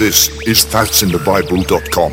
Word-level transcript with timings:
This 0.00 0.30
is 0.46 0.64
that'sinthebible.com. 0.64 2.12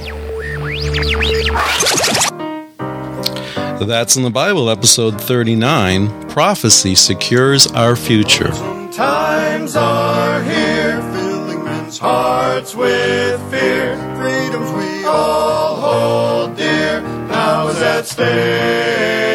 The 3.80 3.86
That's 3.86 4.18
in 4.18 4.24
the 4.24 4.30
Bible, 4.30 4.70
episode 4.70 5.22
39 5.22 6.28
Prophecy 6.28 6.96
Secures 6.96 7.66
Our 7.68 7.96
Future. 7.96 8.52
Times 8.92 9.78
are 9.78 10.44
here, 10.44 11.02
filling 11.14 11.64
men's 11.64 11.98
hearts 11.98 12.76
with 12.76 13.40
fear. 13.50 13.96
Freedoms 14.18 14.70
we 14.74 15.06
all 15.06 15.76
hold 15.78 16.58
dear, 16.58 17.00
now 17.00 17.70
is 17.70 17.82
at 17.82 18.06
stake. 18.06 19.28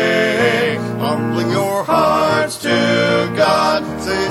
Humbling 1.12 1.50
your 1.50 1.84
hearts 1.84 2.56
to 2.62 2.70
God, 3.36 3.82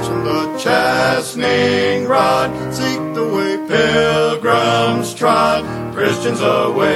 from 0.07 0.23
the 0.25 0.57
chastening 0.57 2.07
rod. 2.07 2.73
Seek 2.73 2.97
the 3.14 3.23
way 3.23 3.57
pilgrims 3.68 5.14
trod, 5.14 5.64
Christians 5.93 6.42
away. 6.42 6.89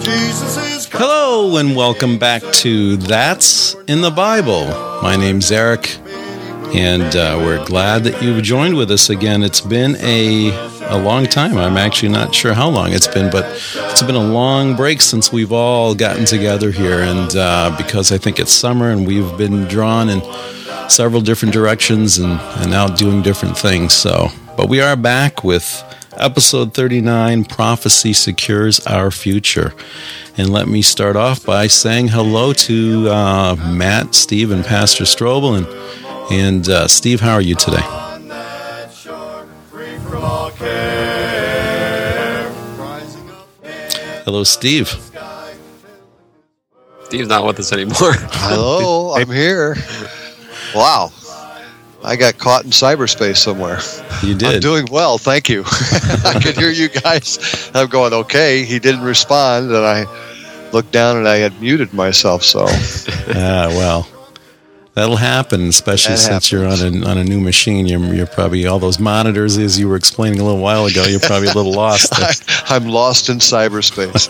Jesus 0.00 0.56
is. 0.56 0.88
Hello, 0.92 1.56
and 1.56 1.74
welcome 1.74 2.16
back 2.16 2.44
to 2.62 2.96
That's 2.96 3.74
in 3.88 4.02
the 4.02 4.12
Bible. 4.12 4.66
My 5.02 5.16
name's 5.16 5.50
Eric, 5.50 5.98
and 6.74 7.16
uh, 7.16 7.36
we're 7.40 7.64
glad 7.64 8.04
that 8.04 8.22
you've 8.22 8.42
joined 8.42 8.76
with 8.76 8.90
us 8.90 9.10
again. 9.10 9.42
It's 9.42 9.60
been 9.60 9.96
a, 9.96 10.50
a 10.88 10.98
long 10.98 11.26
time. 11.26 11.58
I'm 11.58 11.76
actually 11.76 12.10
not 12.10 12.34
sure 12.34 12.54
how 12.54 12.68
long 12.68 12.92
it's 12.92 13.08
been, 13.08 13.30
but 13.30 13.44
it's 13.74 14.02
been 14.02 14.14
a 14.14 14.22
long 14.22 14.76
break 14.76 15.00
since 15.00 15.32
we've 15.32 15.52
all 15.52 15.94
gotten 15.94 16.24
together 16.24 16.70
here. 16.70 17.00
And 17.00 17.34
uh, 17.34 17.74
because 17.76 18.12
I 18.12 18.18
think 18.18 18.38
it's 18.38 18.52
summer 18.52 18.90
and 18.90 19.06
we've 19.06 19.36
been 19.36 19.64
drawn 19.64 20.08
in 20.08 20.22
several 20.88 21.20
different 21.20 21.52
directions 21.52 22.18
and, 22.18 22.38
and 22.40 22.72
out 22.72 22.96
doing 22.96 23.22
different 23.22 23.58
things. 23.58 23.92
So, 23.92 24.28
but 24.56 24.68
we 24.68 24.80
are 24.80 24.96
back 24.96 25.42
with 25.42 25.82
episode 26.16 26.72
39 26.74 27.46
Prophecy 27.46 28.12
Secures 28.12 28.78
Our 28.86 29.10
Future. 29.10 29.74
And 30.36 30.50
let 30.50 30.68
me 30.68 30.82
start 30.82 31.16
off 31.16 31.44
by 31.44 31.66
saying 31.66 32.08
hello 32.08 32.52
to 32.52 33.08
uh, 33.10 33.56
Matt, 33.56 34.14
Steve, 34.14 34.52
and 34.52 34.64
Pastor 34.64 35.04
Strobel. 35.04 35.58
And, 35.58 36.09
and 36.30 36.68
uh, 36.68 36.86
Steve, 36.86 37.20
how 37.20 37.32
are 37.34 37.40
you 37.40 37.54
today? 37.54 37.82
on 37.82 38.28
that 38.28 38.92
shore, 38.92 39.46
free 39.70 39.98
from 39.98 40.22
all 40.24 40.50
care. 40.52 42.48
Rising 42.76 43.28
up 43.30 43.48
Hello, 44.24 44.44
Steve. 44.44 44.88
Steve's 47.04 47.28
not 47.28 47.44
with 47.44 47.58
us 47.58 47.72
anymore. 47.72 47.94
Hello, 48.02 49.14
I'm 49.16 49.28
here. 49.30 49.74
Wow. 50.74 51.10
I 52.02 52.16
got 52.16 52.38
caught 52.38 52.64
in 52.64 52.70
cyberspace 52.70 53.36
somewhere. 53.38 53.78
You 54.22 54.32
I'm 54.32 54.38
did. 54.38 54.62
doing 54.62 54.86
well, 54.90 55.18
thank 55.18 55.48
you. 55.50 55.64
I 56.24 56.38
could 56.42 56.56
hear 56.56 56.70
you 56.70 56.88
guys. 56.88 57.70
I'm 57.74 57.88
going, 57.88 58.12
okay. 58.14 58.62
He 58.64 58.78
didn't 58.78 59.02
respond, 59.02 59.70
and 59.70 59.84
I 59.84 60.06
looked 60.72 60.92
down 60.92 61.16
and 61.18 61.28
I 61.28 61.36
had 61.38 61.60
muted 61.60 61.92
myself. 61.92 62.42
So, 62.44 62.64
Ah, 62.68 63.66
well, 63.70 64.06
that'll 64.94 65.16
happen, 65.16 65.68
especially 65.68 66.14
That 66.14 66.20
since 66.20 66.52
you're 66.52 66.66
on 66.66 66.80
a, 66.80 67.06
on 67.08 67.18
a 67.18 67.24
new 67.24 67.40
machine. 67.40 67.86
You're, 67.86 68.00
you're 68.14 68.26
probably, 68.26 68.66
all 68.66 68.78
those 68.78 68.98
monitors, 68.98 69.56
as 69.58 69.78
you 69.78 69.88
were 69.88 69.96
explaining 69.96 70.40
a 70.40 70.44
little 70.44 70.60
while 70.60 70.86
ago, 70.86 71.04
you're 71.04 71.20
probably 71.20 71.48
a 71.48 71.54
little 71.54 71.72
lost. 71.72 72.12
I, 72.12 72.32
I'm 72.74 72.86
lost 72.86 73.28
in 73.28 73.38
cyberspace. 73.38 74.28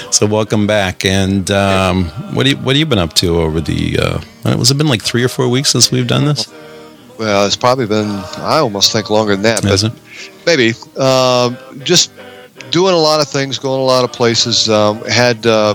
So 0.12 0.26
welcome 0.26 0.66
back. 0.66 1.04
And 1.04 1.50
um, 1.52 2.06
what 2.34 2.42
do 2.42 2.50
you, 2.50 2.56
what 2.56 2.74
have 2.74 2.80
you 2.80 2.84
been 2.84 2.98
up 2.98 3.14
to 3.14 3.38
over 3.38 3.60
the? 3.60 3.96
Uh, 4.44 4.56
was 4.58 4.70
it 4.70 4.76
been 4.76 4.88
like 4.88 5.00
three 5.02 5.22
or 5.22 5.28
four 5.28 5.48
weeks 5.48 5.70
since 5.70 5.90
we've 5.92 6.06
done 6.06 6.24
this? 6.26 6.52
well, 7.20 7.46
it's 7.46 7.56
probably 7.56 7.86
been, 7.86 8.08
I 8.38 8.58
almost 8.58 8.92
think 8.92 9.08
longer 9.08 9.34
than 9.34 9.42
that, 9.42 9.62
Has 9.64 9.82
but 9.82 9.92
it? 9.92 9.98
maybe. 10.46 10.70
Um, 10.98 11.56
just 11.84 12.10
doing 12.70 12.94
a 12.94 12.98
lot 12.98 13.20
of 13.20 13.28
things, 13.28 13.58
going 13.58 13.80
a 13.80 13.84
lot 13.84 14.04
of 14.04 14.12
places. 14.12 14.68
Um, 14.68 15.02
had 15.04 15.46
uh, 15.46 15.74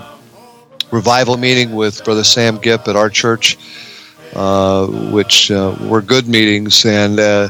revival 0.91 1.38
meeting 1.38 1.74
with 1.74 2.03
Brother 2.03 2.24
Sam 2.24 2.58
Gipp 2.58 2.88
at 2.88 2.96
our 2.96 3.09
church, 3.09 3.58
uh, 4.35 4.88
which 5.12 5.50
uh, 5.51 5.75
were 5.90 6.01
good 6.01 6.28
meetings. 6.28 6.85
And 6.85 7.19
uh, 7.19 7.50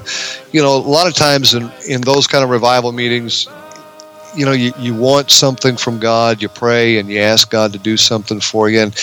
you 0.51 0.61
know, 0.61 0.75
a 0.75 0.77
lot 0.77 1.07
of 1.07 1.13
times 1.13 1.53
in 1.53 1.71
in 1.89 2.01
those 2.01 2.27
kind 2.27 2.43
of 2.43 2.49
revival 2.49 2.91
meetings. 2.91 3.47
You 4.37 4.45
know, 4.45 4.51
you, 4.51 4.73
you 4.77 4.93
want 4.93 5.31
something 5.31 5.77
from 5.77 5.97
God, 5.97 6.41
you 6.41 6.49
pray 6.49 6.99
and 6.99 7.09
you 7.09 7.19
ask 7.21 7.49
God 7.49 7.71
to 7.71 7.79
do 7.79 7.95
something 7.95 8.41
for 8.41 8.69
you. 8.69 8.81
And, 8.81 8.93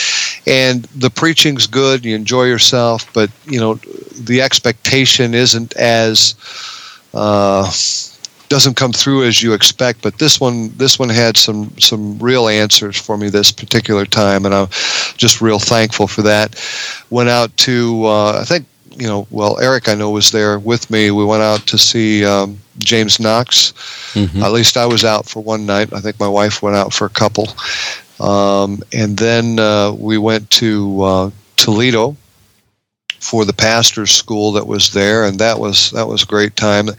and 0.46 0.84
the 0.94 1.08
preaching's 1.08 1.66
good, 1.66 2.04
you 2.04 2.14
enjoy 2.14 2.44
yourself, 2.44 3.10
but, 3.14 3.30
you 3.46 3.58
know, 3.58 3.76
the 4.20 4.42
expectation 4.42 5.32
isn't 5.32 5.74
as 5.74 6.34
uh, 7.14 7.64
doesn't 8.52 8.76
come 8.76 8.92
through 8.92 9.24
as 9.24 9.42
you 9.42 9.54
expect. 9.54 10.02
But 10.02 10.18
this 10.18 10.38
one, 10.38 10.70
this 10.76 10.98
one 10.98 11.08
had 11.08 11.36
some 11.36 11.72
some 11.78 12.18
real 12.18 12.48
answers 12.48 12.96
for 12.98 13.16
me 13.16 13.30
this 13.30 13.50
particular 13.50 14.04
time, 14.04 14.44
and 14.44 14.54
I'm 14.54 14.68
just 15.16 15.40
real 15.40 15.58
thankful 15.58 16.06
for 16.06 16.20
that. 16.22 16.60
Went 17.08 17.30
out 17.30 17.56
to 17.58 18.04
uh, 18.04 18.40
I 18.40 18.44
think 18.44 18.66
you 18.90 19.06
know 19.06 19.26
well 19.30 19.58
Eric 19.58 19.88
I 19.88 19.94
know 19.94 20.10
was 20.10 20.30
there 20.32 20.58
with 20.58 20.90
me. 20.90 21.10
We 21.10 21.24
went 21.24 21.42
out 21.42 21.66
to 21.68 21.78
see 21.78 22.26
um, 22.26 22.58
James 22.78 23.18
Knox. 23.18 23.72
Mhm. 24.12 24.42
At 24.42 24.52
least 24.52 24.76
I 24.76 24.84
was 24.84 25.02
out 25.02 25.26
for 25.26 25.42
one 25.42 25.64
night. 25.64 25.92
I 25.94 26.00
think 26.00 26.20
my 26.20 26.28
wife 26.28 26.62
went 26.62 26.76
out 26.76 26.92
for 26.92 27.06
a 27.06 27.10
couple. 27.22 27.48
Um, 28.20 28.82
and 28.92 29.16
then 29.16 29.58
uh, 29.58 29.92
we 29.92 30.18
went 30.18 30.50
to 30.50 31.02
uh, 31.02 31.30
Toledo 31.56 32.16
for 33.18 33.44
the 33.44 33.52
pastor's 33.52 34.10
school 34.10 34.52
that 34.52 34.66
was 34.66 34.92
there, 34.92 35.24
and 35.24 35.38
that 35.38 35.58
was 35.58 35.90
that 35.92 36.06
was 36.06 36.22
a 36.22 36.26
great 36.26 36.54
time. 36.56 36.90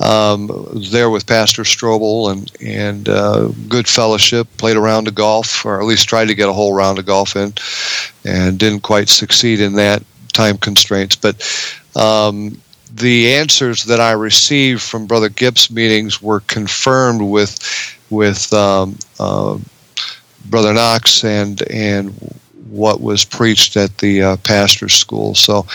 Um, 0.00 0.50
there 0.90 1.10
with 1.10 1.26
Pastor 1.26 1.62
Strobel 1.62 2.32
and 2.32 2.50
and 2.62 3.08
uh, 3.08 3.48
good 3.68 3.86
fellowship. 3.86 4.48
Played 4.56 4.76
a 4.76 4.80
round 4.80 5.08
of 5.08 5.14
golf, 5.14 5.64
or 5.64 5.78
at 5.78 5.86
least 5.86 6.08
tried 6.08 6.28
to 6.28 6.34
get 6.34 6.48
a 6.48 6.54
whole 6.54 6.72
round 6.72 6.98
of 6.98 7.04
golf 7.04 7.36
in, 7.36 7.52
and 8.24 8.58
didn't 8.58 8.80
quite 8.80 9.10
succeed 9.10 9.60
in 9.60 9.74
that 9.74 10.02
time 10.32 10.56
constraints. 10.56 11.16
But 11.16 11.36
um, 11.96 12.60
the 12.94 13.34
answers 13.34 13.84
that 13.84 14.00
I 14.00 14.12
received 14.12 14.82
from 14.82 15.06
Brother 15.06 15.28
Gipp's 15.28 15.70
meetings 15.70 16.22
were 16.22 16.40
confirmed 16.40 17.22
with 17.22 17.58
with 18.08 18.52
um, 18.54 18.98
uh, 19.18 19.58
Brother 20.46 20.72
Knox 20.72 21.24
and 21.24 21.60
and 21.70 22.40
what 22.70 23.00
was 23.00 23.24
preached 23.24 23.76
at 23.76 23.96
the 23.98 24.22
uh, 24.22 24.36
pastor's 24.38 24.94
school. 24.94 25.34
So. 25.34 25.66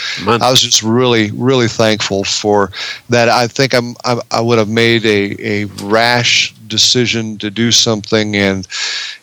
I 0.41 0.49
was 0.51 0.61
just 0.61 0.83
really 0.83 1.31
really 1.31 1.67
thankful 1.67 2.23
for 2.23 2.71
that. 3.09 3.29
I 3.29 3.47
think 3.47 3.73
I'm 3.73 3.95
I, 4.03 4.19
I 4.31 4.41
would 4.41 4.57
have 4.57 4.69
made 4.69 5.05
a, 5.05 5.63
a 5.63 5.65
rash 5.83 6.53
decision 6.67 7.37
to 7.37 7.49
do 7.49 7.71
something 7.71 8.35
and 8.35 8.67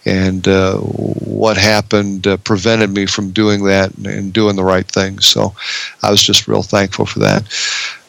and 0.05 0.49
uh, 0.49 0.77
what 0.79 1.57
happened 1.57 2.27
uh, 2.27 2.37
prevented 2.39 2.91
me 2.91 3.07
from 3.07 3.31
doing 3.31 3.65
that 3.65 3.95
and, 3.97 4.07
and 4.07 4.33
doing 4.33 4.57
the 4.57 4.65
right 4.65 4.87
thing. 4.87 5.19
So 5.21 5.55
I 6.03 6.11
was 6.11 6.23
just 6.23 6.49
real 6.49 6.63
thankful 6.63 7.07
for 7.07 7.21
that. 7.21 7.43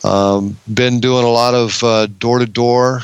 Um, 0.04 0.58
been 0.74 1.00
doing 1.00 1.24
a 1.24 1.30
lot 1.30 1.54
of 1.54 1.80
door 2.20 2.40
to 2.40 2.46
door, 2.46 3.02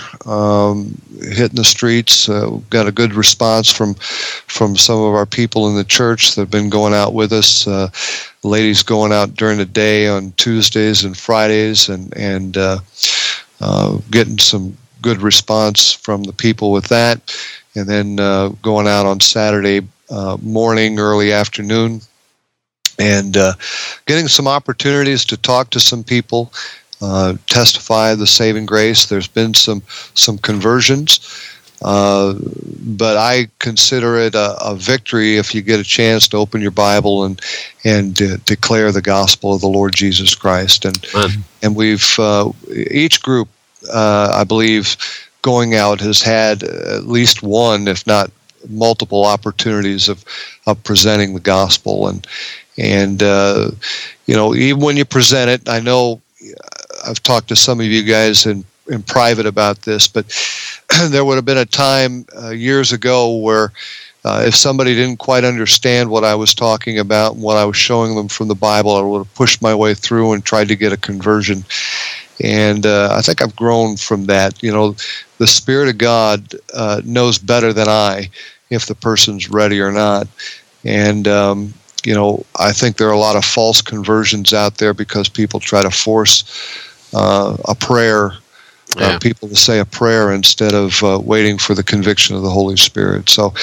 hitting 1.21 1.55
the 1.55 1.63
streets. 1.63 2.29
Uh, 2.29 2.59
got 2.69 2.87
a 2.87 2.91
good 2.91 3.13
response 3.13 3.71
from 3.71 3.93
from 3.95 4.75
some 4.75 4.99
of 4.99 5.13
our 5.13 5.25
people 5.25 5.67
in 5.69 5.75
the 5.75 5.83
church 5.83 6.35
that 6.35 6.41
have 6.41 6.51
been 6.51 6.69
going 6.69 6.93
out 6.93 7.13
with 7.13 7.31
us. 7.31 7.67
Uh, 7.67 7.89
ladies 8.43 8.83
going 8.83 9.11
out 9.11 9.35
during 9.35 9.57
the 9.57 9.65
day 9.65 10.07
on 10.07 10.31
Tuesdays 10.33 11.03
and 11.03 11.17
Fridays, 11.17 11.89
and 11.89 12.15
and 12.15 12.57
uh, 12.57 12.79
uh, 13.61 13.97
getting 14.11 14.39
some 14.39 14.77
good 15.01 15.21
response 15.21 15.93
from 15.93 16.23
the 16.23 16.33
people 16.33 16.71
with 16.71 16.87
that. 16.87 17.35
And 17.75 17.87
then 17.87 18.19
uh, 18.19 18.49
going 18.61 18.87
out 18.87 19.05
on 19.05 19.19
Saturday 19.19 19.87
uh, 20.09 20.37
morning, 20.41 20.99
early 20.99 21.31
afternoon, 21.31 22.01
and 22.97 23.37
uh, 23.37 23.53
getting 24.05 24.27
some 24.27 24.47
opportunities 24.47 25.23
to 25.25 25.37
talk 25.37 25.69
to 25.71 25.79
some 25.79 26.03
people, 26.03 26.51
uh, 27.01 27.35
testify 27.47 28.13
the 28.15 28.27
saving 28.27 28.65
grace. 28.65 29.05
There's 29.05 29.27
been 29.27 29.53
some 29.53 29.81
some 30.15 30.37
conversions, 30.37 31.19
uh, 31.81 32.33
but 32.81 33.15
I 33.15 33.47
consider 33.59 34.17
it 34.17 34.35
a, 34.35 34.57
a 34.61 34.75
victory 34.75 35.37
if 35.37 35.55
you 35.55 35.61
get 35.61 35.79
a 35.79 35.83
chance 35.83 36.27
to 36.29 36.37
open 36.37 36.61
your 36.61 36.71
Bible 36.71 37.23
and 37.23 37.39
and 37.85 38.13
de- 38.13 38.37
declare 38.39 38.91
the 38.91 39.01
gospel 39.01 39.53
of 39.53 39.61
the 39.61 39.69
Lord 39.69 39.95
Jesus 39.95 40.35
Christ. 40.35 40.83
And 40.83 41.05
Man. 41.13 41.29
and 41.61 41.75
we've 41.75 42.19
uh, 42.19 42.51
each 42.91 43.21
group, 43.21 43.47
uh, 43.91 44.33
I 44.35 44.43
believe, 44.43 44.97
going 45.41 45.75
out 45.75 46.01
has 46.01 46.21
had 46.21 46.63
at 46.63 47.07
least 47.07 47.43
one, 47.43 47.87
if 47.87 48.05
not 48.05 48.31
multiple 48.67 49.25
opportunities 49.25 50.09
of, 50.09 50.25
of 50.67 50.83
presenting 50.83 51.33
the 51.33 51.39
gospel 51.39 52.07
and 52.07 52.27
and 52.77 53.23
uh, 53.23 53.71
you 54.25 54.35
know 54.35 54.53
even 54.53 54.81
when 54.81 54.97
you 54.97 55.05
present 55.05 55.49
it 55.49 55.69
I 55.69 55.79
know 55.79 56.21
I've 57.05 57.23
talked 57.23 57.47
to 57.49 57.55
some 57.55 57.79
of 57.79 57.85
you 57.85 58.03
guys 58.03 58.45
in, 58.45 58.65
in 58.87 59.01
private 59.03 59.45
about 59.45 59.83
this 59.83 60.07
but 60.07 60.25
there 61.09 61.23
would 61.23 61.35
have 61.35 61.45
been 61.45 61.57
a 61.57 61.65
time 61.65 62.25
uh, 62.37 62.49
years 62.49 62.91
ago 62.91 63.37
where 63.37 63.71
uh, 64.25 64.43
if 64.45 64.55
somebody 64.55 64.93
didn't 64.95 65.17
quite 65.17 65.45
understand 65.45 66.09
what 66.09 66.25
I 66.25 66.35
was 66.35 66.53
talking 66.53 66.99
about 66.99 67.33
and 67.33 67.41
what 67.41 67.55
I 67.55 67.63
was 67.63 67.77
showing 67.77 68.15
them 68.15 68.27
from 68.27 68.49
the 68.49 68.55
Bible, 68.55 68.95
I 68.95 69.01
would 69.01 69.19
have 69.19 69.33
pushed 69.33 69.61
my 69.61 69.73
way 69.73 69.93
through 69.93 70.33
and 70.33 70.43
tried 70.43 70.67
to 70.67 70.75
get 70.75 70.91
a 70.91 70.97
conversion. 70.97 71.63
And 72.43 72.85
uh, 72.85 73.13
I 73.17 73.21
think 73.21 73.41
I've 73.41 73.55
grown 73.55 73.97
from 73.97 74.25
that. 74.25 74.61
You 74.63 74.71
know, 74.71 74.95
the 75.37 75.47
Spirit 75.47 75.89
of 75.89 75.97
God 75.97 76.53
uh, 76.73 77.01
knows 77.05 77.37
better 77.37 77.73
than 77.73 77.87
I 77.87 78.29
if 78.69 78.85
the 78.85 78.95
person's 78.95 79.49
ready 79.49 79.79
or 79.81 79.91
not, 79.91 80.27
and 80.83 81.27
um, 81.27 81.73
you 82.05 82.13
know, 82.13 82.45
I 82.57 82.71
think 82.71 82.97
there 82.97 83.09
are 83.09 83.13
a 83.13 83.19
lot 83.19 83.35
of 83.35 83.45
false 83.45 83.81
conversions 83.81 84.53
out 84.53 84.77
there 84.77 84.93
because 84.93 85.27
people 85.29 85.59
try 85.59 85.81
to 85.83 85.91
force 85.91 86.43
uh, 87.13 87.57
a 87.67 87.75
prayer. 87.75 88.33
Uh, 88.97 89.19
people 89.19 89.47
to 89.47 89.55
say 89.55 89.77
a 89.79 89.85
prayer 89.85 90.31
instead 90.33 90.73
of 90.73 91.03
uh, 91.03 91.19
waiting 91.23 91.59
for 91.59 91.75
the 91.75 91.83
conviction 91.83 92.35
of 92.35 92.41
the 92.41 92.49
Holy 92.49 92.75
Spirit. 92.75 93.29
So, 93.29 93.53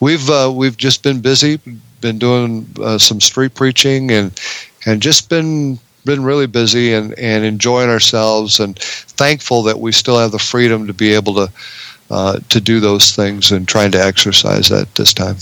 we've 0.00 0.28
uh, 0.28 0.52
we've 0.54 0.76
just 0.76 1.02
been 1.02 1.22
busy, 1.22 1.58
been 2.02 2.18
doing 2.18 2.66
uh, 2.82 2.98
some 2.98 3.18
street 3.18 3.54
preaching, 3.54 4.10
and 4.10 4.38
and 4.84 5.00
just 5.00 5.30
been 5.30 5.78
been 6.06 6.24
really 6.24 6.46
busy 6.46 6.94
and, 6.94 7.12
and 7.18 7.44
enjoying 7.44 7.90
ourselves, 7.90 8.58
and 8.60 8.78
thankful 8.78 9.62
that 9.64 9.78
we 9.78 9.92
still 9.92 10.18
have 10.18 10.32
the 10.32 10.38
freedom 10.38 10.86
to 10.86 10.94
be 10.94 11.12
able 11.12 11.34
to 11.34 11.52
uh, 12.10 12.38
to 12.48 12.60
do 12.60 12.80
those 12.80 13.14
things 13.14 13.52
and 13.52 13.68
trying 13.68 13.90
to 13.90 14.02
exercise 14.02 14.68
that 14.70 14.94
this 14.94 15.12
time. 15.12 15.36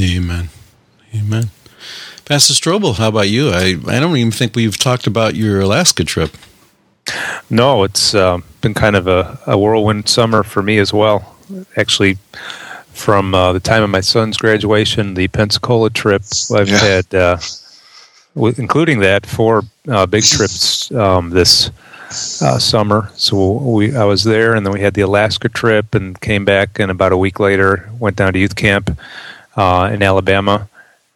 Amen. 0.00 0.48
Amen. 1.14 1.50
Pastor 2.24 2.54
Strobel, 2.54 2.96
how 2.96 3.08
about 3.08 3.28
you? 3.28 3.50
I, 3.50 3.76
I 3.86 4.00
don't 4.00 4.16
even 4.16 4.32
think 4.32 4.56
we've 4.56 4.76
talked 4.76 5.06
about 5.06 5.36
your 5.36 5.60
Alaska 5.60 6.02
trip. 6.04 6.32
No, 7.48 7.84
it's 7.84 8.14
uh, 8.14 8.38
been 8.62 8.74
kind 8.74 8.96
of 8.96 9.06
a, 9.06 9.38
a 9.46 9.56
whirlwind 9.56 10.08
summer 10.08 10.42
for 10.42 10.62
me 10.62 10.78
as 10.78 10.92
well. 10.92 11.36
Actually, 11.76 12.18
from 12.92 13.32
uh, 13.34 13.52
the 13.52 13.60
time 13.60 13.84
of 13.84 13.90
my 13.90 14.00
son's 14.00 14.36
graduation, 14.38 15.14
the 15.14 15.28
Pensacola 15.28 15.90
trip, 15.90 16.22
I've 16.52 16.68
Yeah. 16.68 16.78
had, 16.78 17.14
uh, 17.14 17.38
with, 18.36 18.58
including 18.58 19.00
that, 19.00 19.26
four 19.26 19.62
uh, 19.88 20.06
big 20.06 20.22
trips 20.22 20.92
um, 20.92 21.30
this 21.30 21.70
uh, 22.40 22.58
summer. 22.58 23.10
So 23.16 23.54
we, 23.54 23.96
I 23.96 24.04
was 24.04 24.22
there, 24.22 24.54
and 24.54 24.64
then 24.64 24.72
we 24.72 24.80
had 24.80 24.94
the 24.94 25.00
Alaska 25.00 25.48
trip, 25.48 25.94
and 25.94 26.20
came 26.20 26.44
back, 26.44 26.78
and 26.78 26.90
about 26.90 27.12
a 27.12 27.16
week 27.16 27.40
later, 27.40 27.90
went 27.98 28.16
down 28.16 28.32
to 28.34 28.38
youth 28.38 28.54
camp 28.54 28.96
uh, 29.56 29.90
in 29.92 30.02
Alabama, 30.02 30.68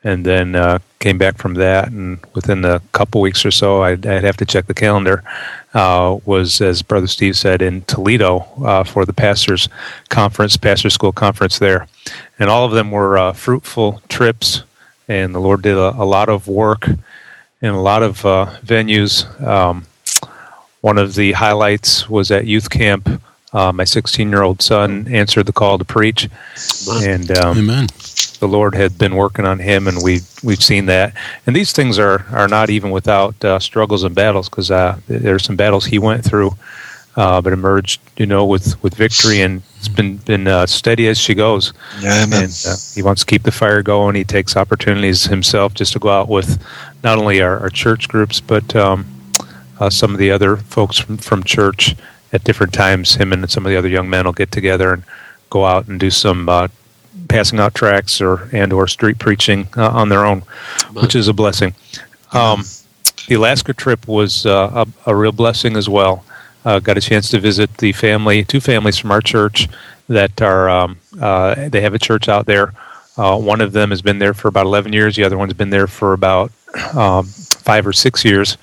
and 0.03 0.25
then 0.25 0.57
uh, 0.57 0.79
came 0.99 1.19
back 1.19 1.37
from 1.37 1.55
that. 1.55 1.89
And 1.89 2.19
within 2.35 2.65
a 2.65 2.81
couple 2.93 3.21
weeks 3.21 3.45
or 3.45 3.51
so, 3.51 3.83
I'd, 3.83 4.07
I'd 4.07 4.25
have 4.25 4.39
to 4.39 4.47
check 4.47 4.67
the 4.67 4.75
calendar. 4.75 5.23
Uh, 5.73 6.19
was 6.25 6.61
as 6.61 6.83
Brother 6.83 7.07
Steve 7.07 7.37
said 7.37 7.63
in 7.63 7.83
Toledo 7.83 8.39
uh, 8.65 8.83
for 8.83 9.05
the 9.05 9.13
pastors' 9.13 9.69
conference, 10.09 10.57
pastor 10.57 10.91
school 10.91 11.13
conference 11.13 11.61
there, 11.61 11.87
and 12.41 12.51
all 12.51 12.65
of 12.65 12.73
them 12.73 12.91
were 12.91 13.33
fruitful 13.35 14.03
trips. 14.09 14.65
And 15.07 15.35
the 15.35 15.41
Lord 15.41 15.63
did 15.63 15.77
a, 15.77 15.95
a 15.97 16.05
lot 16.05 16.29
of 16.29 16.49
work 16.49 16.89
in 17.63 17.71
a 17.71 17.81
lot 17.81 18.03
of 18.03 18.25
uh, 18.25 18.47
venues. 18.65 19.27
Um, 19.47 19.87
one 20.81 20.99
of 20.99 21.15
the 21.15 21.33
highlights 21.33 22.09
was 22.09 22.31
at 22.31 22.47
youth 22.47 22.71
camp. 22.71 23.23
Uh, 23.53 23.73
my 23.73 23.85
16 23.85 24.31
year 24.31 24.43
old 24.43 24.63
son 24.63 25.09
answered 25.09 25.47
the 25.47 25.53
call 25.53 25.77
to 25.77 25.85
preach, 25.85 26.29
and 27.03 27.37
um, 27.37 27.59
Amen. 27.59 27.89
the 28.39 28.47
Lord 28.49 28.75
had 28.75 28.97
been 28.97 29.17
working 29.17 29.45
on 29.45 29.59
him, 29.59 29.89
and 29.89 30.03
we 30.03 30.21
we've 30.45 30.63
seen 30.63 30.87
that. 30.87 31.15
And 31.47 31.57
these 31.57 31.73
things 31.73 31.99
are 31.99 32.25
are 32.31 32.47
not 32.47 32.71
even 32.71 32.93
without 32.93 33.45
uh, 33.45 33.59
struggles 33.59 34.05
and 34.05 34.15
battles, 34.15 34.49
because 34.49 34.71
uh, 34.71 35.01
there 35.09 35.35
are 35.35 35.41
some 35.41 35.57
battles 35.57 35.87
he 35.87 35.99
went 35.99 36.25
through, 36.25 36.53
uh, 37.21 37.39
but 37.43 37.53
emerged, 37.53 38.01
you 38.17 38.25
know, 38.25 38.47
with 38.47 38.83
with 38.83 38.95
victory, 38.95 39.43
and 39.43 39.63
it's 39.77 39.89
been 39.89 40.17
been 40.17 40.49
uh, 40.49 40.65
steady 40.65 41.07
as 41.07 41.19
she 41.19 41.35
goes. 41.35 41.75
Yeah, 42.01 42.25
amen. 42.25 42.45
And 42.45 42.65
uh, 42.67 42.77
he 42.95 43.03
wants 43.03 43.21
to 43.21 43.27
keep 43.27 43.43
the 43.43 43.53
fire 43.53 43.83
going. 43.83 44.15
He 44.15 44.25
takes 44.25 44.57
opportunities 44.57 45.25
himself 45.25 45.75
just 45.75 45.93
to 45.93 45.99
go 45.99 46.09
out 46.09 46.31
with 46.31 46.59
not 47.05 47.19
only 47.19 47.43
our, 47.43 47.59
our 47.59 47.69
church 47.69 48.09
groups, 48.09 48.41
but 48.41 48.75
um, 48.75 49.05
uh, 49.79 49.91
some 49.91 50.15
of 50.15 50.19
the 50.19 50.31
other 50.31 50.57
folks 50.57 50.97
from, 50.99 51.19
from 51.19 51.45
church 51.45 51.95
at 52.33 52.43
different 52.43 52.73
times. 52.73 53.17
Him 53.17 53.35
and 53.35 53.51
some 53.51 53.67
of 53.67 53.71
the 53.71 53.77
other 53.77 53.89
young 53.89 54.09
men 54.09 54.25
will 54.25 54.33
get 54.33 54.51
together 54.51 54.95
and 54.95 55.03
go 55.51 55.67
out 55.67 55.89
and 55.89 56.01
do 56.01 56.11
some 56.11 56.49
uh, 56.49 56.69
passing 57.29 57.61
out 57.61 57.75
tracts 57.75 58.23
or 58.23 58.49
and 58.51 58.73
or 58.73 58.89
street 58.89 59.19
preaching 59.19 59.69
uh, 59.77 59.91
on 59.91 60.09
their 60.09 60.25
own, 60.25 60.43
which 60.95 61.15
is 61.15 61.29
a 61.29 61.35
blessing. 61.35 61.75
Um, 62.33 62.65
the 63.29 63.35
Alaska 63.35 63.75
trip 63.75 64.09
was 64.09 64.47
uh, 64.47 64.87
a, 65.07 65.11
a 65.11 65.15
real 65.15 65.33
blessing 65.33 65.77
as 65.77 65.87
well. 65.87 66.25
Uh, 66.65 66.79
got 66.79 66.99
a 66.99 67.01
chance 67.01 67.31
to 67.31 67.41
visit 67.41 67.75
the 67.79 67.93
family, 67.93 68.45
two 68.45 68.61
families 68.61 68.99
from 68.99 69.11
our 69.11 69.21
church 69.21 69.69
that 70.09 70.43
are 70.43 70.69
um, 70.69 70.99
uh, 71.21 71.69
they 71.69 71.81
have 71.81 71.95
a 71.95 71.99
church 71.99 72.29
out 72.29 72.47
there. 72.47 72.75
Uh, 73.17 73.39
one 73.39 73.61
of 73.61 73.73
them 73.73 73.91
has 73.91 74.03
been 74.03 74.19
there 74.19 74.35
for 74.35 74.49
about 74.49 74.67
11 74.67 74.93
years. 74.93 75.17
The 75.17 75.25
other 75.25 75.39
one's 75.39 75.53
been 75.55 75.71
there 75.71 75.87
for 75.87 76.13
about 76.13 76.53
um, 76.95 77.27
five 77.27 77.87
or 77.87 77.93
six 77.93 78.25
years. 78.25 78.57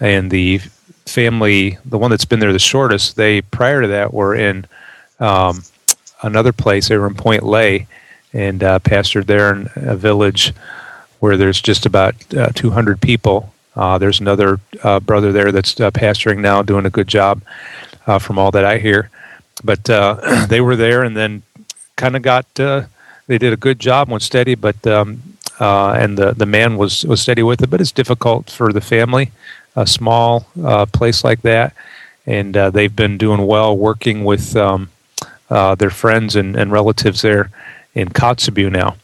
And 0.00 0.30
the 0.30 0.58
family, 1.06 1.78
the 1.84 1.98
one 1.98 2.10
that's 2.10 2.24
been 2.24 2.40
there 2.40 2.52
the 2.52 2.58
shortest, 2.58 3.16
they 3.16 3.42
prior 3.42 3.82
to 3.82 3.88
that 3.88 4.12
were 4.12 4.34
in 4.34 4.66
um, 5.20 5.62
another 6.22 6.52
place. 6.52 6.88
They 6.88 6.98
were 6.98 7.06
in 7.06 7.14
Point 7.14 7.44
Lay 7.44 7.86
and 8.32 8.62
uh, 8.62 8.78
pastored 8.80 9.26
there 9.26 9.54
in 9.54 9.70
a 9.76 9.96
village 9.96 10.52
where 11.20 11.36
there's 11.36 11.60
just 11.60 11.86
about 11.86 12.14
uh, 12.34 12.50
200 12.54 13.00
people. 13.00 13.53
Uh, 13.76 13.98
there's 13.98 14.20
another 14.20 14.60
uh, 14.82 15.00
brother 15.00 15.32
there 15.32 15.50
that's 15.52 15.78
uh, 15.80 15.90
pastoring 15.90 16.38
now, 16.38 16.62
doing 16.62 16.86
a 16.86 16.90
good 16.90 17.08
job 17.08 17.42
uh, 18.06 18.18
from 18.18 18.38
all 18.38 18.50
that 18.50 18.64
I 18.64 18.78
hear. 18.78 19.10
But 19.62 19.88
uh, 19.90 20.46
they 20.48 20.60
were 20.60 20.76
there 20.76 21.02
and 21.02 21.16
then 21.16 21.42
kind 21.96 22.16
of 22.16 22.22
got, 22.22 22.46
uh, 22.58 22.84
they 23.26 23.38
did 23.38 23.52
a 23.52 23.56
good 23.56 23.78
job, 23.78 24.08
went 24.08 24.22
steady, 24.22 24.54
but, 24.54 24.86
um, 24.86 25.22
and 25.58 26.18
the, 26.18 26.32
the 26.32 26.46
man 26.46 26.76
was, 26.76 27.04
was 27.04 27.20
steady 27.20 27.42
with 27.42 27.62
it, 27.62 27.70
but 27.70 27.80
it's 27.80 27.92
difficult 27.92 28.50
for 28.50 28.72
the 28.72 28.80
family, 28.80 29.32
a 29.76 29.86
small 29.86 30.40
place 30.92 31.24
like 31.24 31.42
that. 31.42 31.74
And 32.26 32.54
they've 32.54 32.94
been 32.94 33.18
doing 33.18 33.46
well 33.46 33.76
working 33.76 34.24
with 34.24 34.56
um, 34.56 34.90
their 35.48 35.90
friends 35.90 36.36
and, 36.36 36.56
and 36.56 36.72
relatives 36.72 37.22
there 37.22 37.50
in 37.94 38.08
Kotzebue 38.08 38.70
now. 38.70 38.96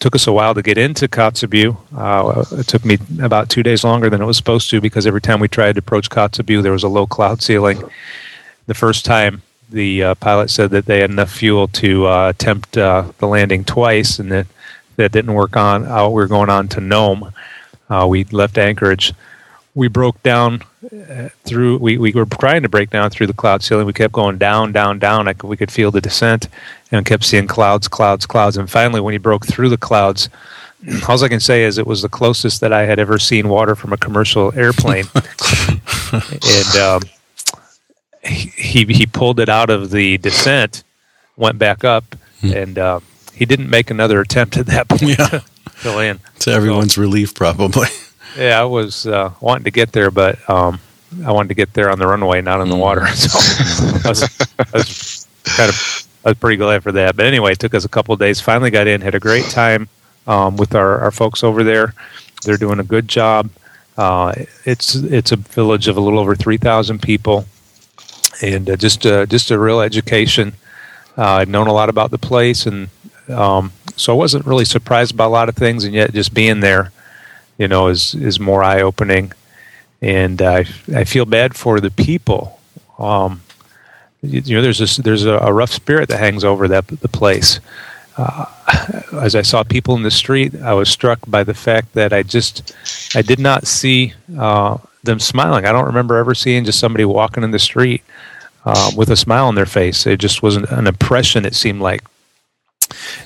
Took 0.00 0.14
us 0.14 0.26
a 0.26 0.32
while 0.32 0.54
to 0.54 0.62
get 0.62 0.78
into 0.78 1.08
Kotzebue. 1.08 1.76
Uh, 1.96 2.44
it 2.58 2.66
took 2.68 2.84
me 2.84 2.98
about 3.20 3.48
two 3.48 3.62
days 3.62 3.82
longer 3.82 4.08
than 4.08 4.22
it 4.22 4.24
was 4.24 4.36
supposed 4.36 4.70
to 4.70 4.80
because 4.80 5.06
every 5.06 5.20
time 5.20 5.40
we 5.40 5.48
tried 5.48 5.74
to 5.74 5.80
approach 5.80 6.08
Kotzebue, 6.08 6.62
there 6.62 6.72
was 6.72 6.84
a 6.84 6.88
low 6.88 7.06
cloud 7.06 7.42
ceiling. 7.42 7.82
The 8.66 8.74
first 8.74 9.04
time, 9.04 9.42
the 9.70 10.02
uh, 10.02 10.14
pilot 10.16 10.50
said 10.50 10.70
that 10.70 10.86
they 10.86 11.00
had 11.00 11.10
enough 11.10 11.30
fuel 11.30 11.68
to 11.68 12.06
uh, 12.06 12.28
attempt 12.28 12.78
uh, 12.78 13.10
the 13.18 13.26
landing 13.26 13.64
twice, 13.64 14.18
and 14.18 14.30
that 14.30 14.46
that 14.96 15.12
didn't 15.12 15.34
work 15.34 15.56
on. 15.56 15.82
We 15.82 16.14
were 16.14 16.26
going 16.26 16.50
on 16.50 16.68
to 16.68 16.80
Nome. 16.80 17.32
Uh, 17.88 18.06
we 18.08 18.24
left 18.24 18.58
Anchorage. 18.58 19.12
We 19.78 19.86
broke 19.86 20.20
down 20.24 20.62
uh, 20.92 21.28
through. 21.44 21.78
We, 21.78 21.98
we 21.98 22.10
were 22.10 22.26
trying 22.26 22.62
to 22.62 22.68
break 22.68 22.90
down 22.90 23.10
through 23.10 23.28
the 23.28 23.32
cloud 23.32 23.62
ceiling. 23.62 23.86
We 23.86 23.92
kept 23.92 24.12
going 24.12 24.36
down, 24.36 24.72
down, 24.72 24.98
down. 24.98 25.28
I 25.28 25.34
could, 25.34 25.48
we 25.48 25.56
could 25.56 25.70
feel 25.70 25.92
the 25.92 26.00
descent, 26.00 26.48
and 26.90 27.06
kept 27.06 27.22
seeing 27.22 27.46
clouds, 27.46 27.86
clouds, 27.86 28.26
clouds. 28.26 28.56
And 28.56 28.68
finally, 28.68 29.00
when 29.00 29.12
he 29.12 29.18
broke 29.18 29.46
through 29.46 29.68
the 29.68 29.76
clouds, 29.76 30.30
all 31.08 31.22
I 31.22 31.28
can 31.28 31.38
say 31.38 31.62
is 31.62 31.78
it 31.78 31.86
was 31.86 32.02
the 32.02 32.08
closest 32.08 32.60
that 32.60 32.72
I 32.72 32.86
had 32.86 32.98
ever 32.98 33.20
seen 33.20 33.48
water 33.48 33.76
from 33.76 33.92
a 33.92 33.96
commercial 33.96 34.52
airplane. 34.58 35.04
and 36.12 36.76
um, 36.76 37.02
he 38.24 38.84
he 38.84 39.06
pulled 39.06 39.38
it 39.38 39.48
out 39.48 39.70
of 39.70 39.90
the 39.92 40.18
descent, 40.18 40.82
went 41.36 41.56
back 41.56 41.84
up, 41.84 42.16
and 42.42 42.80
uh, 42.80 42.98
he 43.32 43.46
didn't 43.46 43.70
make 43.70 43.92
another 43.92 44.20
attempt 44.20 44.56
at 44.56 44.66
that 44.66 44.88
point 44.88 45.02
Yeah. 45.02 45.26
to, 45.28 45.44
to 45.82 45.92
land. 45.94 46.18
To 46.40 46.50
everyone's 46.50 46.98
relief, 46.98 47.32
probably. 47.32 47.86
Yeah, 48.36 48.60
I 48.60 48.64
was 48.64 49.06
uh, 49.06 49.32
wanting 49.40 49.64
to 49.64 49.70
get 49.70 49.92
there, 49.92 50.10
but 50.10 50.38
um, 50.48 50.80
I 51.24 51.32
wanted 51.32 51.48
to 51.48 51.54
get 51.54 51.72
there 51.74 51.90
on 51.90 51.98
the 51.98 52.06
runway, 52.06 52.40
not 52.40 52.60
on 52.60 52.68
the 52.68 52.76
water. 52.76 53.06
So 53.14 53.38
I 54.04 54.08
was, 54.08 54.48
I 54.58 54.64
was 54.72 55.28
kind 55.44 55.68
of 55.68 56.08
I 56.24 56.30
was 56.30 56.38
pretty 56.38 56.56
glad 56.56 56.82
for 56.82 56.92
that. 56.92 57.16
But 57.16 57.26
anyway, 57.26 57.52
it 57.52 57.58
took 57.58 57.74
us 57.74 57.84
a 57.84 57.88
couple 57.88 58.12
of 58.12 58.20
days. 58.20 58.40
Finally 58.40 58.70
got 58.70 58.86
in, 58.86 59.00
had 59.00 59.14
a 59.14 59.20
great 59.20 59.46
time 59.46 59.88
um, 60.26 60.56
with 60.56 60.74
our, 60.74 61.00
our 61.00 61.10
folks 61.10 61.42
over 61.42 61.64
there. 61.64 61.94
They're 62.44 62.56
doing 62.56 62.80
a 62.80 62.84
good 62.84 63.08
job. 63.08 63.50
Uh, 63.96 64.32
it's 64.64 64.94
it's 64.94 65.32
a 65.32 65.36
village 65.36 65.88
of 65.88 65.96
a 65.96 66.00
little 66.00 66.20
over 66.20 66.36
three 66.36 66.56
thousand 66.56 67.02
people, 67.02 67.46
and 68.42 68.70
uh, 68.70 68.76
just 68.76 69.04
uh, 69.04 69.26
just 69.26 69.50
a 69.50 69.58
real 69.58 69.80
education. 69.80 70.52
Uh, 71.16 71.40
I'd 71.40 71.48
known 71.48 71.66
a 71.66 71.72
lot 71.72 71.88
about 71.88 72.12
the 72.12 72.18
place, 72.18 72.66
and 72.66 72.88
um, 73.28 73.72
so 73.96 74.12
I 74.12 74.16
wasn't 74.16 74.46
really 74.46 74.64
surprised 74.64 75.16
by 75.16 75.24
a 75.24 75.28
lot 75.28 75.48
of 75.48 75.56
things. 75.56 75.82
And 75.82 75.94
yet, 75.94 76.12
just 76.12 76.32
being 76.32 76.60
there, 76.60 76.92
you 77.58 77.68
know, 77.68 77.88
is 77.88 78.14
is 78.14 78.40
more 78.40 78.62
eye 78.62 78.80
opening. 78.80 79.32
And 80.00 80.40
I 80.40 80.64
I 80.94 81.04
feel 81.04 81.24
bad 81.24 81.56
for 81.56 81.80
the 81.80 81.90
people. 81.90 82.60
Um, 82.98 83.42
you, 84.22 84.56
know, 84.56 84.62
there's 84.62 84.78
this, 84.78 84.96
there's 84.96 85.24
a, 85.24 85.34
a 85.38 85.52
rough 85.52 85.72
spirit 85.72 86.08
that 86.08 86.18
hangs 86.18 86.44
over 86.44 86.66
that 86.68 86.86
the 86.86 87.08
place. 87.08 87.60
Uh, 88.16 88.46
as 89.22 89.34
I 89.34 89.42
saw 89.42 89.62
people 89.62 89.94
in 89.96 90.02
the 90.02 90.10
street, 90.10 90.54
I 90.56 90.74
was 90.74 90.88
struck 90.88 91.20
by 91.26 91.44
the 91.44 91.54
fact 91.54 91.92
that 91.94 92.12
I 92.12 92.22
just 92.22 92.74
I 93.14 93.22
did 93.22 93.38
not 93.38 93.66
see 93.66 94.14
uh, 94.36 94.78
them 95.02 95.20
smiling. 95.20 95.66
I 95.66 95.72
don't 95.72 95.86
remember 95.86 96.16
ever 96.16 96.34
seeing 96.34 96.64
just 96.64 96.80
somebody 96.80 97.04
walking 97.04 97.44
in 97.44 97.50
the 97.50 97.58
street 97.58 98.02
uh, 98.64 98.90
with 98.96 99.10
a 99.10 99.16
smile 99.16 99.46
on 99.46 99.54
their 99.54 99.66
face. 99.66 100.06
It 100.06 100.18
just 100.18 100.42
wasn't 100.42 100.70
an 100.70 100.86
impression. 100.86 101.44
It 101.44 101.54
seemed 101.54 101.80
like. 101.80 102.02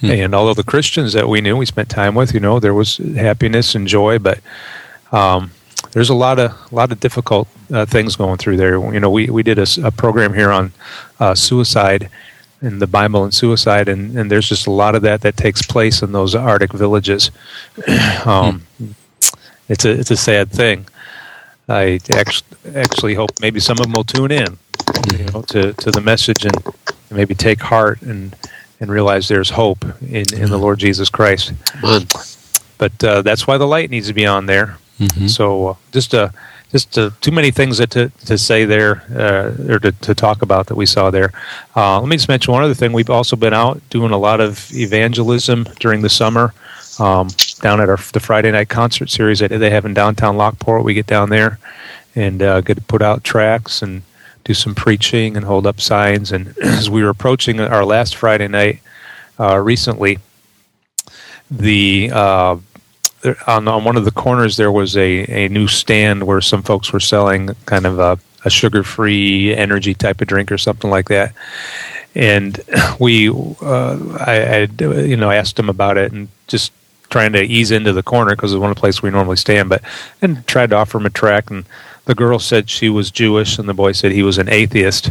And 0.02 0.34
although 0.34 0.54
the 0.54 0.64
Christians 0.64 1.12
that 1.12 1.28
we 1.28 1.40
knew, 1.40 1.56
we 1.56 1.66
spent 1.66 1.88
time 1.88 2.14
with, 2.14 2.34
you 2.34 2.40
know, 2.40 2.58
there 2.58 2.74
was 2.74 2.96
happiness 2.96 3.74
and 3.74 3.86
joy, 3.86 4.18
but 4.18 4.40
um, 5.12 5.52
there's 5.92 6.10
a 6.10 6.14
lot 6.14 6.38
of 6.38 6.50
a 6.50 6.74
lot 6.74 6.90
of 6.90 7.00
difficult 7.00 7.48
uh, 7.72 7.86
things 7.86 8.16
going 8.16 8.38
through 8.38 8.56
there. 8.56 8.78
You 8.92 9.00
know, 9.00 9.10
we 9.10 9.26
we 9.26 9.42
did 9.42 9.58
a, 9.58 9.66
a 9.84 9.90
program 9.90 10.34
here 10.34 10.50
on 10.50 10.72
uh, 11.20 11.34
suicide 11.34 12.08
and 12.60 12.80
the 12.80 12.86
Bible 12.86 13.24
and 13.24 13.34
suicide, 13.34 13.88
and, 13.88 14.16
and 14.16 14.30
there's 14.30 14.48
just 14.48 14.66
a 14.66 14.70
lot 14.70 14.94
of 14.94 15.02
that 15.02 15.20
that 15.22 15.36
takes 15.36 15.62
place 15.62 16.00
in 16.00 16.12
those 16.12 16.34
Arctic 16.34 16.72
villages. 16.72 17.30
um, 18.24 18.64
it's 19.68 19.84
a 19.84 19.90
it's 19.90 20.10
a 20.10 20.16
sad 20.16 20.50
thing. 20.50 20.86
I 21.68 22.00
actually 22.14 22.74
actually 22.74 23.14
hope 23.14 23.30
maybe 23.40 23.60
some 23.60 23.78
of 23.78 23.84
them 23.84 23.92
will 23.92 24.04
tune 24.04 24.30
in, 24.30 24.58
you 25.12 25.24
know, 25.26 25.42
to, 25.42 25.72
to 25.72 25.90
the 25.90 26.00
message 26.00 26.44
and 26.44 26.56
maybe 27.10 27.34
take 27.34 27.60
heart 27.60 28.02
and 28.02 28.34
and 28.82 28.90
realize 28.90 29.28
there's 29.28 29.50
hope 29.50 29.84
in, 30.02 30.26
in 30.34 30.50
the 30.50 30.58
Lord 30.58 30.78
Jesus 30.80 31.08
Christ. 31.08 31.52
But 32.78 33.04
uh, 33.04 33.22
that's 33.22 33.46
why 33.46 33.56
the 33.56 33.66
light 33.66 33.90
needs 33.90 34.08
to 34.08 34.12
be 34.14 34.26
on 34.26 34.46
there. 34.46 34.76
Mhm. 34.98 35.30
So 35.30 35.68
uh, 35.68 35.74
just 35.92 36.12
uh, 36.14 36.28
just 36.72 36.98
uh, 36.98 37.10
too 37.20 37.30
many 37.30 37.50
things 37.50 37.78
that 37.78 37.90
to, 37.90 38.10
to 38.26 38.36
say 38.36 38.64
there 38.64 39.02
uh, 39.14 39.72
or 39.72 39.78
to, 39.78 39.92
to 39.92 40.14
talk 40.14 40.42
about 40.42 40.66
that 40.66 40.74
we 40.74 40.86
saw 40.86 41.10
there. 41.10 41.30
Uh, 41.76 42.00
let 42.00 42.08
me 42.08 42.16
just 42.16 42.28
mention 42.28 42.52
one 42.52 42.64
other 42.64 42.74
thing. 42.74 42.92
We've 42.92 43.10
also 43.10 43.36
been 43.36 43.54
out 43.54 43.80
doing 43.90 44.10
a 44.10 44.18
lot 44.18 44.40
of 44.40 44.70
evangelism 44.72 45.64
during 45.78 46.02
the 46.02 46.10
summer. 46.10 46.52
Um, 46.98 47.28
down 47.60 47.80
at 47.80 47.88
our 47.88 47.98
the 48.12 48.20
Friday 48.20 48.50
night 48.50 48.68
concert 48.68 49.08
series 49.10 49.38
that 49.38 49.48
they 49.48 49.70
have 49.70 49.86
in 49.86 49.94
downtown 49.94 50.36
Lockport, 50.36 50.84
we 50.84 50.92
get 50.92 51.06
down 51.06 51.30
there 51.30 51.58
and 52.14 52.42
uh, 52.42 52.60
get 52.60 52.74
to 52.74 52.82
put 52.82 53.00
out 53.00 53.24
tracks 53.24 53.80
and 53.80 54.02
do 54.44 54.54
some 54.54 54.74
preaching 54.74 55.36
and 55.36 55.44
hold 55.44 55.66
up 55.66 55.80
signs. 55.80 56.32
And 56.32 56.56
as 56.62 56.90
we 56.90 57.02
were 57.02 57.10
approaching 57.10 57.60
our 57.60 57.84
last 57.84 58.16
Friday 58.16 58.48
night 58.48 58.80
uh, 59.38 59.58
recently, 59.58 60.18
the 61.50 62.10
uh, 62.12 62.56
on, 63.46 63.68
on 63.68 63.84
one 63.84 63.96
of 63.96 64.04
the 64.04 64.10
corners 64.10 64.56
there 64.56 64.72
was 64.72 64.96
a, 64.96 65.44
a 65.44 65.48
new 65.48 65.68
stand 65.68 66.24
where 66.24 66.40
some 66.40 66.62
folks 66.62 66.92
were 66.92 67.00
selling 67.00 67.50
kind 67.66 67.86
of 67.86 67.98
a, 67.98 68.18
a 68.44 68.50
sugar 68.50 68.82
free 68.82 69.54
energy 69.54 69.94
type 69.94 70.20
of 70.20 70.28
drink 70.28 70.50
or 70.50 70.58
something 70.58 70.90
like 70.90 71.08
that. 71.08 71.32
And 72.14 72.60
we, 73.00 73.28
uh, 73.28 74.16
I, 74.20 74.68
I, 74.80 74.84
you 75.00 75.16
know, 75.16 75.30
asked 75.30 75.56
them 75.56 75.68
about 75.68 75.98
it 75.98 76.12
and 76.12 76.28
just 76.48 76.72
trying 77.10 77.32
to 77.32 77.42
ease 77.42 77.70
into 77.70 77.92
the 77.92 78.02
corner 78.02 78.34
because 78.34 78.52
it's 78.52 78.60
one 78.60 78.70
of 78.70 78.76
the 78.76 78.80
places 78.80 79.02
we 79.02 79.10
normally 79.10 79.36
stand, 79.36 79.68
but 79.68 79.82
and 80.22 80.44
tried 80.46 80.70
to 80.70 80.76
offer 80.76 80.98
him 80.98 81.06
a 81.06 81.10
track. 81.10 81.50
And 81.50 81.64
the 82.04 82.14
girl 82.14 82.38
said 82.38 82.68
she 82.68 82.88
was 82.88 83.10
Jewish, 83.10 83.58
and 83.58 83.68
the 83.68 83.74
boy 83.74 83.92
said 83.92 84.12
he 84.12 84.22
was 84.22 84.38
an 84.38 84.48
atheist. 84.48 85.10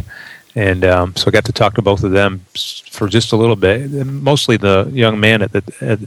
And 0.54 0.84
um, 0.84 1.16
so 1.16 1.28
I 1.28 1.30
got 1.30 1.46
to 1.46 1.52
talk 1.52 1.74
to 1.74 1.82
both 1.82 2.04
of 2.04 2.10
them 2.10 2.44
for 2.90 3.08
just 3.08 3.32
a 3.32 3.36
little 3.36 3.56
bit. 3.56 3.90
Mostly 4.06 4.58
the 4.58 4.90
young 4.92 5.18
man 5.18 5.40
at 5.40 5.52
the, 5.52 5.62
at, 5.80 5.98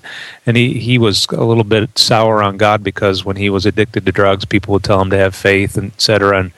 and 0.45 0.55
he, 0.55 0.79
he 0.79 0.99
was 0.99 1.25
a 1.31 1.43
little 1.43 1.63
bit 1.63 1.97
sour 1.97 2.43
on 2.43 2.57
God 2.57 2.83
because 2.83 3.25
when 3.25 3.37
he 3.37 3.49
was 3.49 3.65
addicted 3.65 4.05
to 4.05 4.11
drugs, 4.11 4.45
people 4.45 4.73
would 4.73 4.83
tell 4.83 5.01
him 5.01 5.09
to 5.09 5.17
have 5.17 5.35
faith, 5.35 5.77
and 5.77 5.91
et 5.93 6.01
cetera. 6.01 6.39
And 6.39 6.51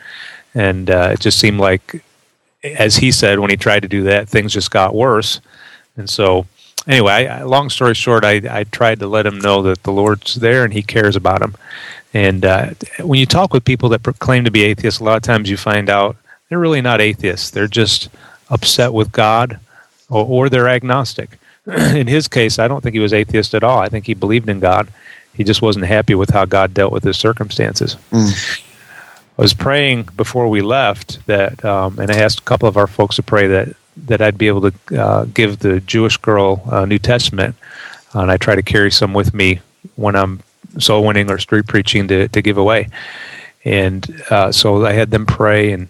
and 0.53 0.89
uh, 0.89 1.11
it 1.13 1.21
just 1.21 1.39
seemed 1.39 1.59
like, 1.59 2.03
as 2.63 2.97
he 2.97 3.11
said, 3.11 3.39
when 3.39 3.51
he 3.51 3.57
tried 3.57 3.83
to 3.83 3.87
do 3.87 4.03
that, 4.03 4.27
things 4.27 4.53
just 4.53 4.71
got 4.71 4.93
worse. 4.93 5.39
And 5.95 6.09
so, 6.09 6.45
anyway, 6.87 7.27
I, 7.27 7.43
long 7.43 7.69
story 7.69 7.93
short, 7.93 8.23
I, 8.23 8.41
I 8.49 8.63
tried 8.65 8.99
to 8.99 9.07
let 9.07 9.25
him 9.25 9.39
know 9.39 9.61
that 9.63 9.83
the 9.83 9.91
Lord's 9.91 10.35
there 10.35 10.63
and 10.63 10.73
He 10.73 10.81
cares 10.81 11.15
about 11.15 11.41
him. 11.41 11.55
And 12.13 12.45
uh, 12.45 12.69
when 13.01 13.19
you 13.19 13.25
talk 13.25 13.53
with 13.53 13.65
people 13.65 13.89
that 13.89 14.03
proclaim 14.03 14.45
to 14.45 14.51
be 14.51 14.63
atheists, 14.63 14.99
a 14.99 15.03
lot 15.03 15.17
of 15.17 15.23
times 15.23 15.49
you 15.49 15.57
find 15.57 15.89
out 15.89 16.15
they're 16.49 16.59
really 16.59 16.81
not 16.81 17.01
atheists. 17.01 17.49
They're 17.49 17.67
just 17.67 18.09
upset 18.49 18.93
with 18.93 19.11
God, 19.11 19.59
or, 20.09 20.25
or 20.25 20.49
they're 20.49 20.69
agnostic. 20.69 21.37
in 21.67 22.07
his 22.07 22.27
case, 22.27 22.59
I 22.59 22.67
don't 22.67 22.81
think 22.81 22.93
he 22.93 22.99
was 22.99 23.13
atheist 23.13 23.53
at 23.53 23.63
all. 23.63 23.79
I 23.79 23.89
think 23.89 24.05
he 24.05 24.13
believed 24.13 24.49
in 24.49 24.59
God. 24.59 24.87
He 25.33 25.43
just 25.43 25.61
wasn't 25.61 25.85
happy 25.85 26.15
with 26.15 26.31
how 26.31 26.45
God 26.45 26.73
dealt 26.73 26.93
with 26.93 27.03
his 27.03 27.17
circumstances. 27.17 27.97
I 29.37 29.41
was 29.41 29.53
praying 29.53 30.09
before 30.15 30.47
we 30.47 30.61
left 30.61 31.23
that, 31.27 31.63
um, 31.63 31.99
and 31.99 32.09
I 32.09 32.17
asked 32.17 32.39
a 32.39 32.43
couple 32.43 32.67
of 32.67 32.77
our 32.77 32.87
folks 32.87 33.17
to 33.17 33.23
pray 33.23 33.45
that 33.47 33.75
that 34.05 34.21
I'd 34.21 34.37
be 34.37 34.47
able 34.47 34.71
to 34.71 35.01
uh, 35.01 35.25
give 35.25 35.59
the 35.59 35.79
Jewish 35.81 36.17
girl 36.17 36.61
uh, 36.71 36.85
New 36.85 36.99
Testament, 36.99 37.55
and 38.13 38.31
I 38.31 38.37
try 38.37 38.55
to 38.55 38.63
carry 38.63 38.91
some 38.91 39.13
with 39.13 39.33
me 39.33 39.59
when 39.95 40.15
I'm 40.15 40.41
soul 40.79 41.03
winning 41.03 41.31
or 41.31 41.37
street 41.37 41.67
preaching 41.67 42.07
to 42.07 42.27
to 42.27 42.41
give 42.41 42.57
away. 42.57 42.89
And 43.65 44.23
uh, 44.29 44.51
so 44.51 44.85
I 44.85 44.93
had 44.93 45.11
them 45.11 45.25
pray, 45.25 45.71
and 45.71 45.89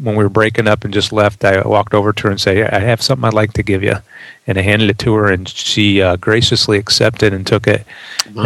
when 0.00 0.16
we 0.16 0.22
were 0.22 0.30
breaking 0.30 0.68
up 0.68 0.84
and 0.84 0.94
just 0.94 1.12
left, 1.12 1.44
I 1.44 1.66
walked 1.66 1.94
over 1.94 2.12
to 2.12 2.22
her 2.24 2.30
and 2.30 2.40
say, 2.40 2.64
"I 2.64 2.78
have 2.80 3.02
something 3.02 3.24
I'd 3.24 3.34
like 3.34 3.52
to 3.54 3.62
give 3.62 3.82
you," 3.82 3.96
and 4.46 4.58
I 4.58 4.62
handed 4.62 4.90
it 4.90 4.98
to 5.00 5.14
her, 5.14 5.30
and 5.30 5.48
she 5.48 6.02
uh, 6.02 6.16
graciously 6.16 6.78
accepted 6.78 7.32
and 7.32 7.46
took 7.46 7.66
it. 7.66 7.84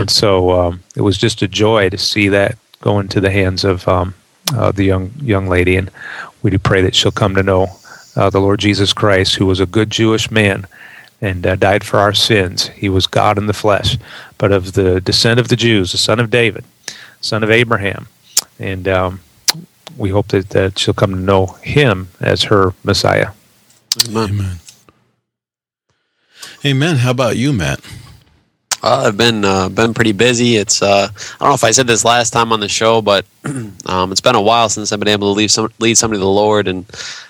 And 0.00 0.10
so 0.10 0.50
um, 0.50 0.82
it 0.96 1.02
was 1.02 1.18
just 1.18 1.42
a 1.42 1.48
joy 1.48 1.90
to 1.90 1.98
see 1.98 2.28
that 2.28 2.56
go 2.80 3.00
into 3.00 3.20
the 3.20 3.30
hands 3.30 3.64
of 3.64 3.86
um, 3.88 4.14
uh, 4.54 4.72
the 4.72 4.84
young 4.84 5.12
young 5.20 5.46
lady, 5.48 5.76
and 5.76 5.90
we 6.42 6.50
do 6.50 6.58
pray 6.58 6.82
that 6.82 6.94
she'll 6.94 7.10
come 7.10 7.34
to 7.34 7.42
know 7.42 7.68
uh, 8.16 8.30
the 8.30 8.40
Lord 8.40 8.60
Jesus 8.60 8.92
Christ, 8.92 9.36
who 9.36 9.46
was 9.46 9.60
a 9.60 9.66
good 9.66 9.90
Jewish 9.90 10.30
man 10.30 10.66
and 11.20 11.46
uh, 11.46 11.56
died 11.56 11.84
for 11.84 11.98
our 11.98 12.14
sins. 12.14 12.68
He 12.68 12.88
was 12.88 13.06
God 13.06 13.38
in 13.38 13.46
the 13.46 13.52
flesh, 13.52 13.98
but 14.38 14.52
of 14.52 14.72
the 14.72 15.00
descent 15.00 15.38
of 15.38 15.48
the 15.48 15.56
Jews, 15.56 15.92
the 15.92 15.98
son 15.98 16.18
of 16.18 16.30
David, 16.30 16.64
son 17.20 17.42
of 17.42 17.50
Abraham, 17.50 18.08
and 18.58 18.88
um, 18.88 19.20
we 19.96 20.10
hope 20.10 20.28
that, 20.28 20.50
that 20.50 20.78
she'll 20.78 20.94
come 20.94 21.10
to 21.10 21.20
know 21.20 21.46
Him 21.62 22.08
as 22.20 22.44
her 22.44 22.74
Messiah. 22.82 23.30
Amen. 24.08 24.56
Amen. 26.64 26.96
How 26.96 27.10
about 27.10 27.36
you, 27.36 27.52
Matt? 27.52 27.80
Uh, 28.82 29.04
I've 29.06 29.16
been 29.16 29.44
uh, 29.44 29.68
been 29.68 29.92
pretty 29.92 30.12
busy. 30.12 30.56
It's 30.56 30.82
uh, 30.82 31.08
I 31.12 31.36
don't 31.38 31.48
know 31.48 31.54
if 31.54 31.64
I 31.64 31.70
said 31.70 31.86
this 31.86 32.04
last 32.04 32.30
time 32.30 32.52
on 32.52 32.60
the 32.60 32.68
show, 32.68 33.02
but 33.02 33.26
um, 33.44 34.10
it's 34.10 34.22
been 34.22 34.34
a 34.34 34.40
while 34.40 34.68
since 34.68 34.90
I've 34.92 34.98
been 35.00 35.08
able 35.08 35.32
to 35.34 35.36
lead 35.36 35.50
some 35.50 35.70
lead 35.78 35.96
somebody 35.96 36.18
to 36.18 36.24
the 36.24 36.30
Lord, 36.30 36.66
and 36.66 36.86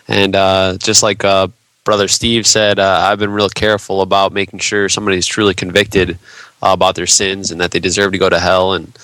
and 0.06 0.36
uh, 0.36 0.76
just 0.78 1.02
like 1.02 1.24
uh, 1.24 1.48
brother 1.84 2.08
Steve 2.08 2.46
said, 2.46 2.78
uh, 2.78 3.00
I've 3.02 3.18
been 3.18 3.32
real 3.32 3.48
careful 3.48 4.00
about 4.02 4.32
making 4.32 4.60
sure 4.60 4.88
somebody's 4.88 5.26
truly 5.26 5.54
convicted 5.54 6.18
about 6.62 6.94
their 6.94 7.06
sins 7.06 7.50
and 7.50 7.60
that 7.60 7.70
they 7.70 7.80
deserve 7.80 8.12
to 8.12 8.18
go 8.18 8.28
to 8.28 8.38
hell. 8.38 8.74
And 8.74 8.96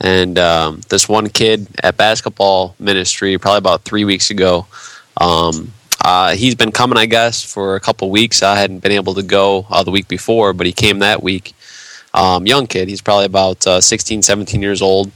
and 0.00 0.38
um, 0.38 0.80
this 0.88 1.08
one 1.08 1.28
kid 1.28 1.68
at 1.84 1.96
basketball 1.96 2.74
ministry, 2.80 3.38
probably 3.38 3.58
about 3.58 3.82
three 3.82 4.04
weeks 4.04 4.30
ago, 4.30 4.66
um, 5.20 5.72
uh, 6.04 6.34
he's 6.34 6.56
been 6.56 6.72
coming, 6.72 6.98
I 6.98 7.06
guess, 7.06 7.44
for 7.44 7.76
a 7.76 7.80
couple 7.80 8.10
weeks. 8.10 8.42
I 8.42 8.56
hadn't 8.56 8.80
been 8.80 8.90
able 8.90 9.14
to 9.14 9.22
go 9.22 9.66
uh, 9.70 9.84
the 9.84 9.92
week 9.92 10.08
before, 10.08 10.52
but 10.52 10.66
he 10.66 10.72
came 10.72 10.98
that 10.98 11.22
week. 11.22 11.54
Um, 12.14 12.46
young 12.46 12.66
kid, 12.66 12.88
he's 12.88 13.00
probably 13.00 13.26
about 13.26 13.66
uh, 13.66 13.80
16, 13.80 14.22
17 14.22 14.62
years 14.62 14.82
old. 14.82 15.10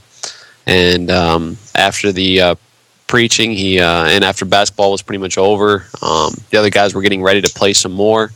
And 0.65 1.09
um, 1.09 1.57
after 1.75 2.11
the 2.11 2.41
uh, 2.41 2.55
preaching, 3.07 3.51
he 3.51 3.79
uh, 3.79 4.05
and 4.05 4.23
after 4.23 4.45
basketball 4.45 4.91
was 4.91 5.01
pretty 5.01 5.19
much 5.19 5.37
over, 5.37 5.85
um, 6.01 6.33
the 6.49 6.57
other 6.57 6.69
guys 6.69 6.93
were 6.93 7.01
getting 7.01 7.23
ready 7.23 7.41
to 7.41 7.49
play 7.49 7.73
some 7.73 7.93
more. 7.93 8.31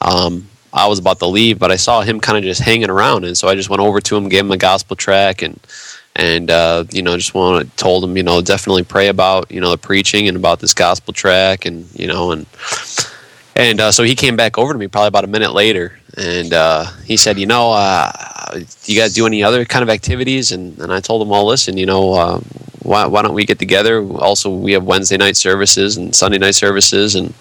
Um, 0.00 0.48
I 0.72 0.88
was 0.88 0.98
about 0.98 1.20
to 1.20 1.26
leave, 1.26 1.58
but 1.58 1.70
I 1.70 1.76
saw 1.76 2.02
him 2.02 2.20
kind 2.20 2.36
of 2.36 2.44
just 2.44 2.60
hanging 2.60 2.90
around, 2.90 3.24
and 3.24 3.36
so 3.36 3.48
I 3.48 3.54
just 3.54 3.70
went 3.70 3.80
over 3.80 4.00
to 4.00 4.16
him, 4.16 4.28
gave 4.28 4.44
him 4.44 4.50
a 4.50 4.56
gospel 4.56 4.96
track, 4.96 5.42
and 5.42 5.58
and 6.16 6.50
uh, 6.50 6.84
you 6.92 7.02
know 7.02 7.16
just 7.16 7.34
want 7.34 7.76
told 7.76 8.04
him 8.04 8.16
you 8.16 8.22
know 8.22 8.40
definitely 8.40 8.84
pray 8.84 9.08
about 9.08 9.50
you 9.50 9.60
know 9.60 9.70
the 9.70 9.78
preaching 9.78 10.28
and 10.28 10.36
about 10.36 10.60
this 10.60 10.74
gospel 10.74 11.12
track, 11.12 11.64
and 11.64 11.88
you 11.98 12.06
know 12.06 12.32
and 12.32 12.46
and 13.56 13.80
uh, 13.80 13.92
so 13.92 14.02
he 14.02 14.14
came 14.14 14.36
back 14.36 14.58
over 14.58 14.72
to 14.72 14.78
me 14.78 14.88
probably 14.88 15.08
about 15.08 15.24
a 15.24 15.28
minute 15.28 15.52
later, 15.52 15.98
and 16.16 16.52
uh, 16.52 16.86
he 17.04 17.16
said, 17.16 17.38
you 17.38 17.46
know, 17.46 17.72
uh, 17.72 18.12
you 18.84 18.98
guys 18.98 19.14
do 19.14 19.26
any 19.26 19.42
other 19.42 19.64
kind 19.64 19.82
of 19.82 19.90
activities? 19.90 20.52
And, 20.52 20.78
and 20.78 20.92
I 20.92 21.00
told 21.00 21.22
him, 21.22 21.28
well, 21.28 21.46
listen, 21.46 21.76
you 21.76 21.86
know, 21.86 22.14
uh, 22.14 22.40
why, 22.82 23.06
why 23.06 23.22
don't 23.22 23.34
we 23.34 23.44
get 23.44 23.58
together? 23.58 24.02
Also, 24.18 24.54
we 24.54 24.72
have 24.72 24.84
Wednesday 24.84 25.16
night 25.16 25.36
services 25.36 25.96
and 25.96 26.14
Sunday 26.14 26.38
night 26.38 26.54
services, 26.54 27.14
and 27.14 27.32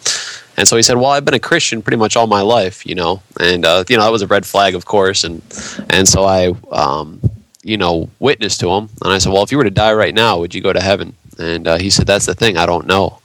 and 0.55 0.67
so 0.67 0.75
he 0.75 0.83
said, 0.83 0.97
well, 0.97 1.07
I've 1.07 1.25
been 1.25 1.33
a 1.33 1.39
Christian 1.39 1.81
pretty 1.81 1.97
much 1.97 2.15
all 2.15 2.27
my 2.27 2.41
life, 2.41 2.85
you 2.85 2.95
know, 2.95 3.21
and 3.39 3.65
uh, 3.65 3.83
you 3.89 3.97
know 3.97 4.03
that 4.03 4.11
was 4.11 4.21
a 4.21 4.27
red 4.27 4.45
flag, 4.45 4.73
of 4.73 4.85
course, 4.85 5.23
and 5.23 5.41
and 5.89 6.07
so 6.07 6.23
I, 6.23 6.53
um, 6.71 7.19
you 7.61 7.77
know, 7.77 8.09
witnessed 8.19 8.61
to 8.61 8.69
him, 8.69 8.89
and 9.01 9.11
I 9.11 9.17
said, 9.17 9.33
well, 9.33 9.43
if 9.43 9.51
you 9.51 9.57
were 9.57 9.63
to 9.65 9.71
die 9.71 9.93
right 9.93 10.13
now, 10.13 10.39
would 10.39 10.55
you 10.55 10.61
go 10.61 10.71
to 10.71 10.81
heaven? 10.81 11.13
And 11.39 11.67
uh, 11.67 11.77
he 11.77 11.89
said, 11.89 12.07
that's 12.07 12.27
the 12.27 12.35
thing, 12.35 12.57
I 12.57 12.65
don't 12.65 12.87
know 12.87 13.19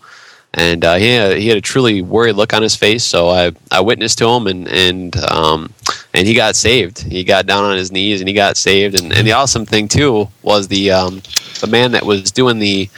and 0.54 0.84
uh, 0.84 0.96
he 0.96 1.10
had, 1.10 1.36
he 1.36 1.48
had 1.48 1.58
a 1.58 1.60
truly 1.60 2.02
worried 2.02 2.36
look 2.36 2.52
on 2.52 2.62
his 2.62 2.74
face. 2.74 3.04
So 3.04 3.28
I, 3.28 3.52
I 3.70 3.80
witnessed 3.80 4.18
to 4.18 4.28
him, 4.28 4.46
and 4.46 4.68
and 4.68 5.16
um, 5.24 5.72
and 6.14 6.26
he 6.26 6.34
got 6.34 6.56
saved. 6.56 6.98
He 7.02 7.22
got 7.22 7.46
down 7.46 7.64
on 7.64 7.76
his 7.76 7.92
knees 7.92 8.20
and 8.20 8.28
he 8.28 8.34
got 8.34 8.56
saved. 8.56 9.00
And, 9.00 9.12
and 9.12 9.26
the 9.26 9.32
awesome 9.32 9.66
thing 9.66 9.88
too 9.88 10.28
was 10.42 10.68
the 10.68 10.90
um, 10.90 11.22
the 11.60 11.68
man 11.68 11.92
that 11.92 12.04
was 12.04 12.32
doing 12.32 12.58
the 12.58 12.88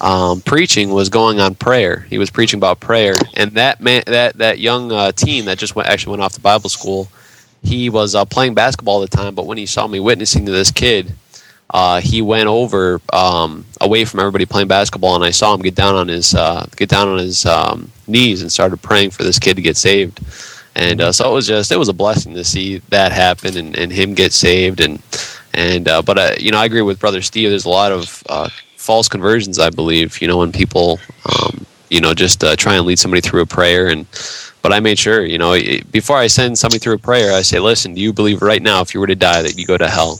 um, 0.00 0.40
preaching 0.42 0.90
was 0.90 1.08
going 1.08 1.40
on 1.40 1.54
prayer. 1.54 2.00
He 2.08 2.18
was 2.18 2.30
preaching 2.30 2.58
about 2.58 2.80
prayer, 2.80 3.14
and 3.34 3.52
that 3.52 3.80
man 3.80 4.02
that 4.06 4.38
that 4.38 4.58
young 4.58 4.92
uh, 4.92 5.12
teen 5.12 5.46
that 5.46 5.58
just 5.58 5.74
went 5.74 5.88
actually 5.88 6.12
went 6.12 6.22
off 6.22 6.34
to 6.34 6.40
Bible 6.40 6.70
school. 6.70 7.08
He 7.62 7.90
was 7.90 8.14
uh, 8.14 8.24
playing 8.24 8.54
basketball 8.54 9.02
at 9.02 9.10
the 9.10 9.16
time, 9.16 9.34
but 9.34 9.46
when 9.46 9.58
he 9.58 9.66
saw 9.66 9.88
me 9.88 9.98
witnessing 9.98 10.46
to 10.46 10.52
this 10.52 10.70
kid, 10.70 11.12
uh, 11.70 12.00
he 12.00 12.22
went 12.22 12.46
over 12.46 13.00
um, 13.12 13.64
away 13.80 14.04
from 14.04 14.20
everybody 14.20 14.46
playing 14.46 14.68
basketball, 14.68 15.14
and 15.16 15.24
I 15.24 15.30
saw 15.30 15.52
him 15.54 15.62
get 15.62 15.74
down 15.74 15.94
on 15.94 16.08
his 16.08 16.34
uh, 16.34 16.66
get 16.76 16.88
down 16.88 17.08
on 17.08 17.18
his 17.18 17.44
um, 17.44 17.90
knees 18.06 18.42
and 18.42 18.52
started 18.52 18.80
praying 18.82 19.10
for 19.10 19.24
this 19.24 19.38
kid 19.38 19.54
to 19.56 19.62
get 19.62 19.76
saved. 19.76 20.20
And 20.76 21.00
uh, 21.00 21.12
so 21.12 21.28
it 21.30 21.34
was 21.34 21.46
just 21.46 21.72
it 21.72 21.78
was 21.78 21.88
a 21.88 21.94
blessing 21.94 22.34
to 22.34 22.44
see 22.44 22.78
that 22.90 23.10
happen 23.10 23.56
and, 23.56 23.76
and 23.76 23.92
him 23.92 24.14
get 24.14 24.32
saved 24.32 24.80
and 24.80 25.02
and 25.54 25.88
uh, 25.88 26.02
but 26.02 26.18
uh, 26.18 26.34
you 26.38 26.52
know 26.52 26.58
I 26.58 26.66
agree 26.66 26.82
with 26.82 27.00
brother 27.00 27.22
Steve. 27.22 27.50
There's 27.50 27.64
a 27.64 27.70
lot 27.70 27.92
of 27.92 28.22
uh, 28.28 28.48
false 28.76 29.08
conversions, 29.08 29.58
I 29.58 29.70
believe. 29.70 30.20
You 30.20 30.28
know 30.28 30.38
when 30.38 30.52
people 30.52 31.00
um, 31.24 31.66
you 31.90 32.00
know 32.00 32.14
just 32.14 32.42
try 32.58 32.76
and 32.76 32.86
lead 32.86 32.98
somebody 32.98 33.20
through 33.20 33.42
a 33.42 33.46
prayer 33.46 33.88
and. 33.88 34.06
But 34.62 34.72
I 34.72 34.80
made 34.80 34.98
sure, 34.98 35.24
you 35.24 35.38
know, 35.38 35.56
before 35.92 36.16
I 36.16 36.26
send 36.26 36.58
somebody 36.58 36.80
through 36.80 36.94
a 36.94 36.98
prayer, 36.98 37.32
I 37.32 37.42
say, 37.42 37.60
"Listen, 37.60 37.94
do 37.94 38.00
you 38.00 38.12
believe 38.12 38.42
right 38.42 38.60
now, 38.60 38.80
if 38.80 38.94
you 38.94 39.00
were 39.00 39.06
to 39.06 39.14
die, 39.14 39.40
that 39.42 39.56
you 39.56 39.64
go 39.64 39.78
to 39.78 39.88
hell?" 39.88 40.18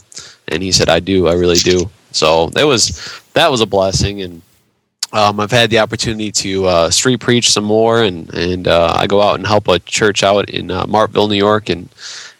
And 0.49 0.63
he 0.63 0.71
said, 0.71 0.89
"I 0.89 0.99
do. 0.99 1.27
I 1.27 1.33
really 1.33 1.55
do." 1.55 1.89
So 2.11 2.47
that 2.51 2.65
was 2.65 3.21
that 3.33 3.51
was 3.51 3.61
a 3.61 3.65
blessing, 3.65 4.21
and 4.21 4.41
um, 5.13 5.39
I've 5.39 5.51
had 5.51 5.69
the 5.69 5.79
opportunity 5.79 6.31
to 6.31 6.65
uh, 6.65 6.89
street 6.89 7.19
preach 7.19 7.51
some 7.51 7.63
more, 7.63 8.03
and 8.03 8.33
and 8.33 8.67
uh, 8.67 8.93
I 8.95 9.07
go 9.07 9.21
out 9.21 9.35
and 9.35 9.47
help 9.47 9.67
a 9.67 9.79
church 9.79 10.23
out 10.23 10.49
in 10.49 10.71
uh, 10.71 10.85
Martville, 10.85 11.29
New 11.29 11.35
York, 11.35 11.69
and 11.69 11.89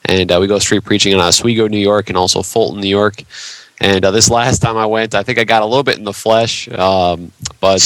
and 0.05 0.31
uh, 0.31 0.37
we 0.39 0.47
go 0.47 0.59
street 0.59 0.83
preaching 0.83 1.13
in 1.13 1.19
Oswego, 1.19 1.67
New 1.67 1.79
York, 1.79 2.09
and 2.09 2.17
also 2.17 2.41
Fulton, 2.41 2.81
New 2.81 2.89
York. 2.89 3.23
And 3.79 4.03
uh, 4.03 4.11
this 4.11 4.29
last 4.29 4.59
time 4.59 4.75
I 4.75 4.85
went, 4.85 5.13
I 5.13 5.23
think 5.23 5.37
I 5.37 5.43
got 5.43 5.61
a 5.61 5.65
little 5.65 5.83
bit 5.83 5.97
in 5.97 6.03
the 6.03 6.13
flesh, 6.13 6.67
um, 6.69 7.31
but 7.59 7.81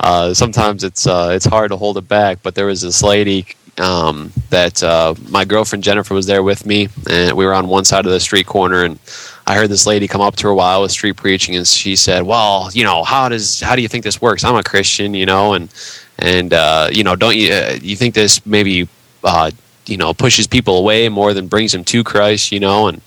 uh, 0.00 0.34
sometimes 0.34 0.84
it's 0.84 1.06
it's 1.06 1.46
hard 1.46 1.70
to 1.70 1.76
hold 1.76 1.96
it 1.98 2.06
back. 2.06 2.38
But 2.42 2.54
there 2.54 2.66
was 2.66 2.82
this 2.82 3.02
lady 3.02 3.46
um, 3.78 4.32
that 4.50 4.82
my 5.30 5.44
girlfriend 5.44 5.84
Jennifer 5.84 6.14
was 6.14 6.26
there 6.26 6.42
with 6.42 6.66
me, 6.66 6.88
and 7.10 7.36
we 7.36 7.44
were 7.44 7.54
on 7.54 7.68
one 7.68 7.84
side 7.84 8.06
of 8.06 8.12
the 8.12 8.20
street 8.20 8.46
corner, 8.46 8.84
and 8.84 8.98
I 9.46 9.56
heard 9.56 9.68
this 9.70 9.86
lady 9.86 10.06
come 10.06 10.20
up 10.20 10.36
to 10.36 10.48
her 10.48 10.54
while 10.54 10.78
I 10.78 10.80
was 10.80 10.92
street 10.92 11.16
preaching, 11.16 11.56
and 11.56 11.66
she 11.66 11.96
said, 11.96 12.22
"Well, 12.22 12.70
you 12.72 12.84
know, 12.84 13.02
how 13.02 13.28
does 13.28 13.60
how 13.60 13.74
do 13.74 13.82
you 13.82 13.88
think 13.88 14.04
this 14.04 14.20
works? 14.20 14.44
I'm 14.44 14.54
a 14.54 14.62
Christian, 14.62 15.14
you 15.14 15.26
know, 15.26 15.54
and 15.54 15.72
and 16.18 16.54
uh, 16.54 16.88
you 16.92 17.02
know, 17.02 17.16
don't 17.16 17.36
you 17.36 17.52
uh, 17.52 17.78
you 17.82 17.96
think 17.96 18.14
this 18.14 18.44
maybe 18.46 18.88
uh, 19.24 19.50
you 19.86 19.96
know 19.96 20.14
pushes 20.14 20.46
people 20.46 20.78
away 20.78 21.08
more 21.08 21.34
than 21.34 21.48
brings 21.48 21.72
them 21.72 21.84
to 21.84 22.04
Christ, 22.04 22.52
you 22.52 22.60
know?" 22.60 22.86
And 22.86 23.00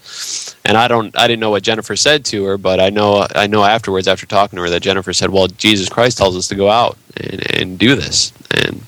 and 0.66 0.78
I 0.78 0.88
don't 0.90 1.18
I 1.18 1.28
didn't 1.28 1.40
know 1.40 1.52
what 1.52 1.64
Jennifer 1.64 1.96
said 1.96 2.26
to 2.26 2.44
her, 2.46 2.58
but 2.58 2.80
I 2.82 2.90
know 2.90 3.26
I 3.34 3.48
know 3.48 3.64
afterwards 3.64 4.08
after 4.08 4.26
talking 4.26 4.58
to 4.58 4.64
her 4.64 4.70
that 4.70 4.82
Jennifer 4.82 5.14
said, 5.14 5.30
"Well, 5.30 5.48
Jesus 5.48 5.88
Christ 5.88 6.18
tells 6.18 6.36
us 6.36 6.48
to 6.50 6.56
go 6.56 6.70
out 6.70 6.98
and, 7.16 7.56
and 7.56 7.80
do 7.80 7.96
this," 7.96 8.34
and 8.52 8.82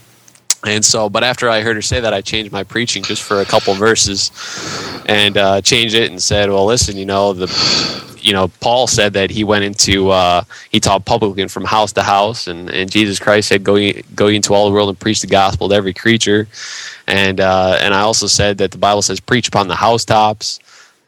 and 0.67 0.85
so, 0.85 1.09
but 1.09 1.23
after 1.23 1.49
I 1.49 1.61
heard 1.61 1.75
her 1.75 1.81
say 1.81 1.99
that, 1.99 2.13
I 2.13 2.21
changed 2.21 2.51
my 2.51 2.63
preaching 2.63 3.03
just 3.03 3.23
for 3.23 3.41
a 3.41 3.45
couple 3.45 3.73
verses, 3.73 4.31
and 5.05 5.37
uh, 5.37 5.61
changed 5.61 5.95
it 5.95 6.11
and 6.11 6.21
said, 6.21 6.49
"Well, 6.49 6.65
listen, 6.65 6.97
you 6.97 7.05
know 7.05 7.33
the, 7.33 7.47
you 8.19 8.33
know 8.33 8.47
Paul 8.59 8.87
said 8.87 9.13
that 9.13 9.29
he 9.31 9.43
went 9.43 9.63
into 9.63 10.09
uh, 10.09 10.43
he 10.69 10.79
taught 10.79 11.05
publicly 11.05 11.47
from 11.47 11.65
house 11.65 11.93
to 11.93 12.03
house, 12.03 12.47
and, 12.47 12.69
and 12.69 12.91
Jesus 12.91 13.19
Christ 13.19 13.49
said 13.49 13.63
go 13.63 13.77
go 14.15 14.27
into 14.27 14.53
all 14.53 14.67
the 14.67 14.73
world 14.73 14.89
and 14.89 14.99
preach 14.99 15.21
the 15.21 15.27
gospel 15.27 15.69
to 15.69 15.75
every 15.75 15.93
creature, 15.93 16.47
and 17.07 17.39
uh, 17.39 17.77
and 17.81 17.93
I 17.93 18.01
also 18.01 18.27
said 18.27 18.57
that 18.59 18.71
the 18.71 18.77
Bible 18.77 19.01
says 19.01 19.19
preach 19.19 19.47
upon 19.47 19.67
the 19.67 19.75
housetops." 19.75 20.59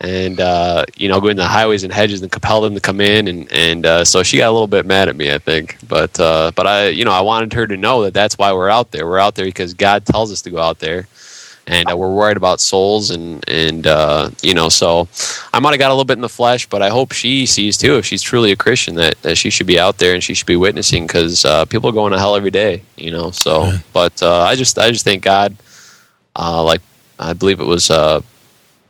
And 0.01 0.39
uh, 0.39 0.85
you 0.95 1.09
know, 1.09 1.19
go 1.19 1.27
into 1.27 1.43
the 1.43 1.47
highways 1.47 1.83
and 1.83 1.91
hedges 1.91 2.21
and 2.21 2.31
compel 2.31 2.61
them 2.61 2.73
to 2.73 2.79
come 2.79 3.01
in, 3.01 3.27
and 3.27 3.51
and 3.51 3.85
uh, 3.85 4.05
so 4.05 4.23
she 4.23 4.37
got 4.37 4.49
a 4.49 4.51
little 4.51 4.67
bit 4.67 4.85
mad 4.85 5.09
at 5.09 5.15
me, 5.15 5.31
I 5.31 5.39
think. 5.39 5.77
But 5.87 6.17
uh, 6.19 6.51
but 6.55 6.67
I, 6.67 6.87
you 6.87 7.03
know, 7.03 7.11
I 7.11 7.21
wanted 7.21 7.51
her 7.53 7.67
to 7.67 7.75
know 7.75 8.03
that 8.03 8.13
that's 8.13 8.37
why 8.37 8.53
we're 8.53 8.69
out 8.69 8.91
there. 8.91 9.05
We're 9.05 9.19
out 9.19 9.35
there 9.35 9.45
because 9.45 9.73
God 9.73 10.05
tells 10.05 10.31
us 10.31 10.41
to 10.43 10.49
go 10.51 10.59
out 10.59 10.79
there, 10.79 11.07
and 11.67 11.91
uh, 11.91 11.97
we're 11.97 12.13
worried 12.13 12.37
about 12.37 12.61
souls, 12.61 13.09
and 13.09 13.43
and 13.49 13.85
uh, 13.87 14.29
you 14.41 14.53
know, 14.53 14.69
so 14.69 15.09
I 15.53 15.59
might 15.59 15.71
have 15.71 15.79
got 15.79 15.89
a 15.89 15.93
little 15.93 16.05
bit 16.05 16.17
in 16.17 16.21
the 16.21 16.29
flesh, 16.29 16.65
but 16.65 16.81
I 16.81 16.87
hope 16.87 17.11
she 17.11 17.45
sees 17.45 17.77
too, 17.77 17.97
if 17.97 18.05
she's 18.05 18.21
truly 18.21 18.53
a 18.53 18.55
Christian, 18.55 18.95
that, 18.95 19.21
that 19.23 19.37
she 19.37 19.49
should 19.49 19.67
be 19.67 19.77
out 19.77 19.97
there 19.97 20.13
and 20.13 20.23
she 20.23 20.33
should 20.33 20.47
be 20.47 20.55
witnessing, 20.55 21.07
because 21.07 21.43
uh, 21.43 21.65
people 21.65 21.89
are 21.89 21.93
going 21.93 22.13
to 22.13 22.19
hell 22.19 22.37
every 22.37 22.51
day, 22.51 22.83
you 22.95 23.11
know. 23.11 23.31
So, 23.31 23.73
but 23.91 24.23
I 24.23 24.55
just 24.55 24.79
I 24.79 24.91
just 24.91 25.03
thank 25.03 25.23
God, 25.23 25.57
like 26.37 26.81
I 27.19 27.33
believe 27.33 27.59
it 27.59 27.65
was. 27.65 27.91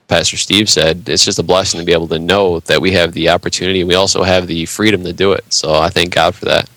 Pastor 0.10 0.38
Steve 0.38 0.70
said, 0.70 1.08
it's 1.08 1.24
just 1.24 1.38
a 1.38 1.44
blessing 1.44 1.80
to 1.80 1.86
be 1.86 1.94
able 1.94 2.08
to 2.08 2.18
know 2.18 2.60
that 2.62 2.82
we 2.82 2.92
have 2.94 3.14
the 3.14 3.30
opportunity. 3.30 3.84
We 3.84 3.94
also 3.94 4.24
have 4.24 4.48
the 4.48 4.66
freedom 4.66 5.04
to 5.04 5.14
do 5.14 5.32
it. 5.34 5.54
So 5.54 5.72
I 5.76 5.90
thank 5.90 6.14
God 6.14 6.34
for 6.34 6.46
that. 6.46 6.68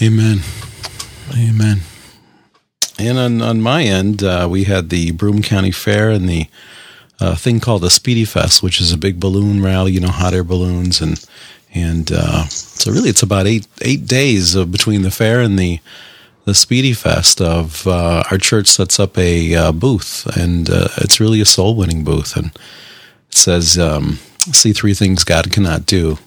Amen. 0.00 0.38
Amen. 1.36 1.80
And 2.98 3.18
on, 3.18 3.42
on 3.42 3.60
my 3.60 3.82
end, 3.82 4.22
uh, 4.22 4.46
we 4.48 4.64
had 4.64 4.88
the 4.90 5.10
Broome 5.10 5.42
County 5.42 5.72
Fair 5.72 6.10
and 6.10 6.28
the 6.28 6.46
uh, 7.18 7.34
thing 7.34 7.58
called 7.58 7.82
the 7.82 7.90
Spiedie 7.90 8.24
Fest, 8.24 8.62
which 8.62 8.80
is 8.80 8.92
a 8.92 8.98
big 8.98 9.18
balloon 9.18 9.60
rally, 9.60 9.92
you 9.92 10.00
know, 10.00 10.08
hot 10.08 10.32
air 10.32 10.44
balloons. 10.44 11.00
And, 11.00 11.22
and 11.74 12.12
uh, 12.12 12.44
so 12.44 12.92
really 12.92 13.10
it's 13.10 13.22
about 13.22 13.48
eight, 13.48 13.66
eight 13.82 14.06
days 14.06 14.54
between 14.54 15.02
the 15.02 15.10
fair 15.10 15.40
and 15.40 15.58
the 15.58 15.80
the 16.50 16.54
Spiedie 16.54 16.96
Fest 16.96 17.40
of 17.40 17.86
uh, 17.86 18.24
our 18.28 18.36
church 18.36 18.66
sets 18.66 18.98
up 18.98 19.16
a 19.16 19.54
uh, 19.54 19.70
booth, 19.70 20.26
and 20.36 20.68
uh, 20.68 20.88
it's 20.96 21.20
really 21.20 21.40
a 21.40 21.44
soul 21.44 21.76
winning 21.76 22.02
booth. 22.02 22.36
And 22.36 22.46
it 22.46 23.36
says, 23.36 23.78
um, 23.78 24.18
"See 24.50 24.72
three 24.72 24.92
things 24.94 25.22
God 25.22 25.52
cannot 25.52 25.86
do." 25.86 26.18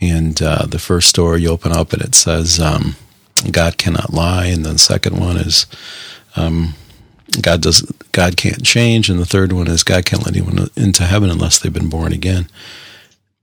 And 0.00 0.42
uh, 0.42 0.66
the 0.66 0.80
first 0.80 1.14
door 1.14 1.38
you 1.38 1.48
open 1.48 1.70
up, 1.70 1.92
and 1.92 2.02
it 2.02 2.16
says, 2.16 2.58
um, 2.58 2.96
"God 3.52 3.78
cannot 3.78 4.12
lie." 4.12 4.46
And 4.46 4.66
then 4.66 4.72
the 4.72 4.78
second 4.80 5.20
one 5.20 5.36
is, 5.36 5.66
um, 6.34 6.74
"God 7.40 7.62
does 7.62 7.82
God 8.10 8.36
can't 8.36 8.64
change." 8.64 9.08
And 9.08 9.20
the 9.20 9.26
third 9.26 9.52
one 9.52 9.68
is, 9.68 9.84
"God 9.84 10.04
can't 10.04 10.24
let 10.26 10.36
anyone 10.36 10.70
into 10.74 11.04
heaven 11.04 11.30
unless 11.30 11.60
they've 11.60 11.72
been 11.72 11.88
born 11.88 12.12
again." 12.12 12.48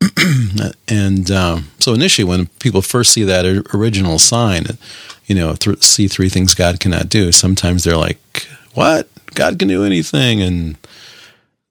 and 0.87 1.29
um, 1.31 1.71
so 1.79 1.93
initially, 1.93 2.25
when 2.25 2.47
people 2.59 2.81
first 2.81 3.11
see 3.11 3.23
that 3.23 3.45
original 3.73 4.19
sign, 4.19 4.65
you 5.25 5.35
know, 5.35 5.53
th- 5.55 5.83
see 5.83 6.07
three 6.07 6.29
things 6.29 6.53
God 6.53 6.79
cannot 6.79 7.09
do. 7.09 7.31
Sometimes 7.31 7.83
they're 7.83 7.97
like, 7.97 8.47
what? 8.73 9.07
God 9.35 9.59
can 9.59 9.67
do 9.67 9.83
anything. 9.83 10.41
And 10.41 10.77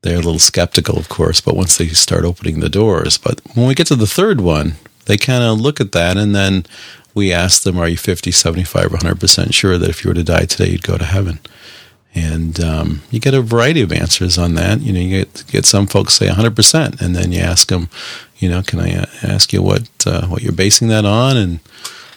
they're 0.02 0.14
a 0.14 0.22
little 0.22 0.38
skeptical, 0.38 0.98
of 0.98 1.08
course, 1.08 1.40
but 1.40 1.56
once 1.56 1.76
they 1.76 1.88
start 1.88 2.24
opening 2.24 2.60
the 2.60 2.68
doors. 2.68 3.18
But 3.18 3.40
when 3.54 3.66
we 3.66 3.74
get 3.74 3.88
to 3.88 3.96
the 3.96 4.06
third 4.06 4.40
one, 4.40 4.74
they 5.06 5.16
kind 5.16 5.42
of 5.42 5.60
look 5.60 5.80
at 5.80 5.92
that 5.92 6.16
and 6.16 6.34
then 6.34 6.66
we 7.14 7.32
ask 7.32 7.62
them, 7.62 7.78
are 7.78 7.88
you 7.88 7.96
50, 7.96 8.30
75, 8.30 8.90
100% 8.90 9.54
sure 9.54 9.76
that 9.76 9.90
if 9.90 10.04
you 10.04 10.10
were 10.10 10.14
to 10.14 10.22
die 10.22 10.44
today, 10.44 10.70
you'd 10.70 10.82
go 10.82 10.96
to 10.96 11.04
heaven? 11.04 11.40
And 12.14 12.58
um, 12.60 13.02
you 13.10 13.20
get 13.20 13.34
a 13.34 13.42
variety 13.42 13.80
of 13.82 13.92
answers 13.92 14.38
on 14.38 14.54
that. 14.54 14.80
You 14.80 14.92
know, 14.92 15.00
you 15.00 15.24
get, 15.24 15.44
get 15.46 15.66
some 15.66 15.86
folks 15.86 16.14
say 16.14 16.26
100%, 16.26 17.00
and 17.00 17.14
then 17.14 17.32
you 17.32 17.40
ask 17.40 17.68
them, 17.68 17.88
you 18.38 18.48
know, 18.48 18.62
can 18.62 18.80
I 18.80 18.96
uh, 18.96 19.06
ask 19.22 19.52
you 19.52 19.62
what 19.62 19.88
uh, 20.06 20.26
what 20.26 20.42
you're 20.42 20.52
basing 20.52 20.88
that 20.88 21.04
on? 21.04 21.36
And 21.36 21.60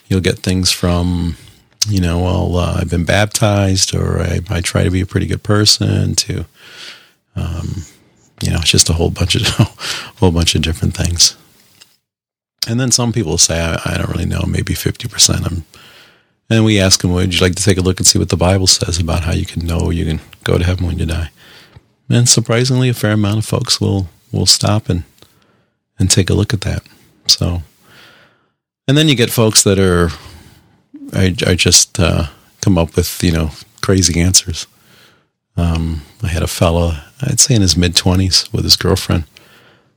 you'll 0.08 0.22
get 0.22 0.40
things 0.40 0.72
from, 0.72 1.36
you 1.88 2.00
know, 2.00 2.20
well, 2.20 2.58
uh, 2.58 2.78
I've 2.80 2.90
been 2.90 3.06
baptized 3.06 3.96
or 3.96 4.20
I, 4.20 4.40
I, 4.50 4.62
try 4.62 4.84
to 4.84 4.92
be 4.92 5.02
a 5.02 5.06
pretty 5.06 5.26
good 5.26 5.42
person 5.42 6.16
to, 6.16 6.46
um, 7.36 7.84
you 8.42 8.52
know, 8.52 8.58
it's 8.58 8.70
just 8.70 8.90
a 8.90 8.94
whole 8.94 9.10
bunch 9.10 9.36
of, 9.36 9.48
whole 10.20 10.32
bunch 10.32 10.54
of 10.54 10.62
different 10.62 10.96
things. 10.96 11.36
And 12.68 12.80
then 12.80 12.92
some 12.92 13.12
people 13.12 13.38
say, 13.38 13.60
I, 13.60 13.82
I 13.86 13.98
don't 13.98 14.12
really 14.12 14.26
know, 14.26 14.44
maybe 14.48 14.74
50%. 14.74 15.46
I'm, 15.46 15.66
and 16.52 16.66
we 16.66 16.80
ask 16.80 17.02
them, 17.02 17.12
would 17.14 17.34
you 17.34 17.42
like 17.42 17.56
to 17.56 17.64
take 17.64 17.78
a 17.78 17.82
look 17.82 18.00
and 18.00 18.06
see 18.06 18.20
what 18.20 18.30
the 18.30 18.38
Bible 18.38 18.68
says 18.68 19.00
about 19.00 19.24
how 19.24 19.34
you 19.34 19.46
can 19.46 19.66
know 19.66 19.90
you 19.90 20.06
can 20.06 20.20
go 20.44 20.58
to 20.58 20.64
heaven 20.64 20.86
when 20.86 21.00
you 21.00 21.06
die? 21.06 21.32
And 22.10 22.28
surprisingly, 22.28 22.90
a 22.90 22.94
fair 22.94 23.14
amount 23.14 23.40
of 23.40 23.46
folks 23.46 23.82
will, 23.82 24.10
will 24.32 24.46
stop 24.46 24.90
and, 24.90 25.04
and 25.98 26.12
take 26.12 26.30
a 26.30 26.34
look 26.34 26.54
at 26.54 26.62
that. 26.62 26.84
So 27.26 27.64
and 28.92 28.98
then 28.98 29.08
you 29.08 29.16
get 29.16 29.30
folks 29.30 29.64
that 29.64 29.80
are, 29.80 30.10
I, 31.14 31.34
I 31.48 31.56
just 31.56 32.00
uh, 32.00 32.28
come 32.60 32.78
up 32.78 32.96
with, 32.96 33.24
you 33.24 33.32
know, 33.32 33.52
crazy 33.82 34.20
answers. 34.20 34.68
Um, 35.56 36.02
I 36.22 36.28
had 36.28 36.44
a 36.44 36.48
fellow, 36.48 36.96
I'd 37.22 37.40
say 37.40 37.56
in 37.56 37.62
his 37.62 37.78
mid 37.78 37.94
20s, 37.94 38.52
with 38.52 38.66
his 38.66 38.76
girlfriend, 38.76 39.26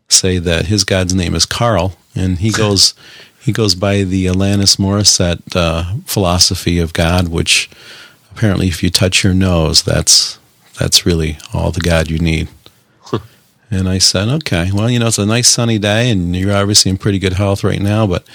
say 0.09 0.39
that 0.39 0.67
his 0.67 0.85
God's 0.85 1.13
name 1.13 1.35
is 1.35 1.45
Carl, 1.45 1.97
and 2.15 2.39
he 2.39 2.51
goes 2.53 2.95
he 3.45 3.53
goes 3.53 3.75
by 3.75 4.05
the 4.05 4.25
Alanis 4.25 4.79
Morissette 4.79 5.43
uh, 5.55 5.97
philosophy 6.07 6.79
of 6.79 6.95
God, 6.95 7.29
which 7.29 7.69
apparently, 8.33 8.69
if 8.69 8.83
you 8.83 8.89
touch 8.89 9.23
your 9.23 9.35
nose, 9.35 9.83
that's 9.83 10.39
that's 10.79 11.05
really 11.05 11.37
all 11.53 11.71
the 11.71 11.81
God 11.81 12.11
you 12.11 12.19
need. 12.19 12.49
and 13.71 13.89
I 13.89 13.99
said, 13.99 14.29
okay, 14.29 14.71
well, 14.73 14.89
you 14.89 14.99
know, 14.99 15.09
it's 15.09 15.19
a 15.19 15.27
nice 15.27 15.49
sunny 15.49 15.79
day, 15.79 16.11
and 16.11 16.35
you're 16.35 16.57
obviously 16.57 16.91
in 16.91 16.97
pretty 16.97 17.19
good 17.19 17.35
health 17.35 17.63
right 17.63 17.81
now, 17.81 18.07
but 18.07 18.27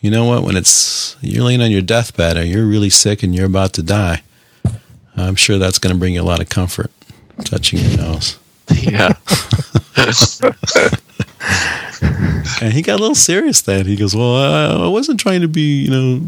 you 0.00 0.10
know 0.10 0.24
what? 0.24 0.42
When 0.42 0.56
it's 0.56 1.16
you're 1.20 1.44
laying 1.44 1.60
on 1.60 1.70
your 1.70 1.82
deathbed 1.82 2.38
or 2.38 2.44
you're 2.44 2.66
really 2.66 2.90
sick 2.90 3.22
and 3.22 3.34
you're 3.34 3.46
about 3.46 3.74
to 3.74 3.82
die, 3.82 4.22
I'm 5.14 5.36
sure 5.36 5.58
that's 5.58 5.78
going 5.78 5.94
to 5.94 5.98
bring 5.98 6.14
you 6.14 6.22
a 6.22 6.24
lot 6.24 6.40
of 6.40 6.48
comfort. 6.48 6.90
Touching 7.44 7.80
your 7.80 7.96
nose. 7.98 8.38
Yeah. 8.70 9.12
and 12.64 12.72
he 12.72 12.80
got 12.80 12.98
a 12.98 13.02
little 13.02 13.14
serious 13.14 13.60
then. 13.60 13.84
He 13.84 13.94
goes, 13.94 14.16
"Well, 14.16 14.36
I, 14.36 14.84
I 14.84 14.88
wasn't 14.88 15.20
trying 15.20 15.42
to 15.42 15.48
be, 15.48 15.82
you 15.82 15.90
know." 15.90 16.26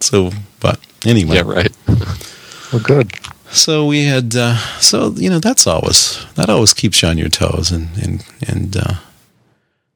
So, 0.00 0.30
but 0.58 0.80
anyway. 1.04 1.36
Yeah. 1.36 1.42
Right. 1.42 1.72
well, 2.72 2.82
good. 2.82 3.12
So 3.50 3.86
we 3.86 4.04
had, 4.04 4.34
uh, 4.34 4.56
so 4.80 5.10
you 5.10 5.28
know, 5.28 5.40
that's 5.40 5.66
always 5.66 6.24
that 6.36 6.48
always 6.48 6.72
keeps 6.72 7.02
you 7.02 7.08
on 7.08 7.18
your 7.18 7.28
toes, 7.28 7.70
and 7.70 7.88
and 8.02 8.24
and 8.48 8.76
uh, 8.78 8.94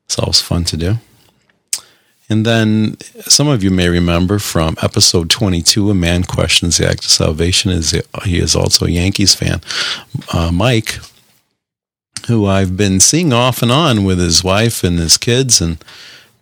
it's 0.05 0.19
always 0.19 0.43
fun 0.43 0.65
to 0.65 0.77
do. 0.77 0.99
And 2.29 2.45
then 2.45 2.99
some 3.23 3.49
of 3.49 3.65
you 3.65 3.71
may 3.71 3.89
remember 3.89 4.39
from 4.39 4.77
episode 4.83 5.31
22, 5.31 5.91
A 5.91 5.95
Man 5.95 6.25
Questions 6.25 6.77
the 6.77 6.87
Act 6.87 7.05
of 7.05 7.11
Salvation. 7.11 7.71
Is 7.71 7.93
He 8.25 8.39
is 8.39 8.55
also 8.55 8.85
a 8.85 8.91
Yankees 8.91 9.35
fan. 9.35 9.63
Uh, 10.35 10.53
Mike 10.53 10.99
who 12.29 12.47
I've 12.47 12.77
been 12.77 13.01
seeing 13.01 13.33
off 13.33 13.63
and 13.63 13.73
on 13.73 14.05
with 14.05 14.19
his 14.19 14.45
wife 14.45 14.85
and 14.85 14.99
his 14.99 15.19
kids, 15.19 15.61
and 15.61 15.83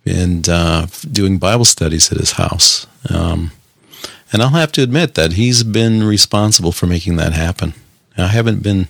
and 0.05 0.47
uh, 0.47 0.87
doing 1.11 1.37
Bible 1.37 1.65
studies 1.65 2.11
at 2.11 2.17
his 2.17 2.33
house. 2.33 2.87
Um, 3.09 3.51
and 4.31 4.41
I'll 4.41 4.49
have 4.49 4.71
to 4.73 4.83
admit 4.83 5.15
that 5.15 5.33
he's 5.33 5.63
been 5.63 6.03
responsible 6.03 6.71
for 6.71 6.85
making 6.85 7.15
that 7.17 7.33
happen. 7.33 7.73
I 8.17 8.27
haven't 8.27 8.63
been 8.63 8.87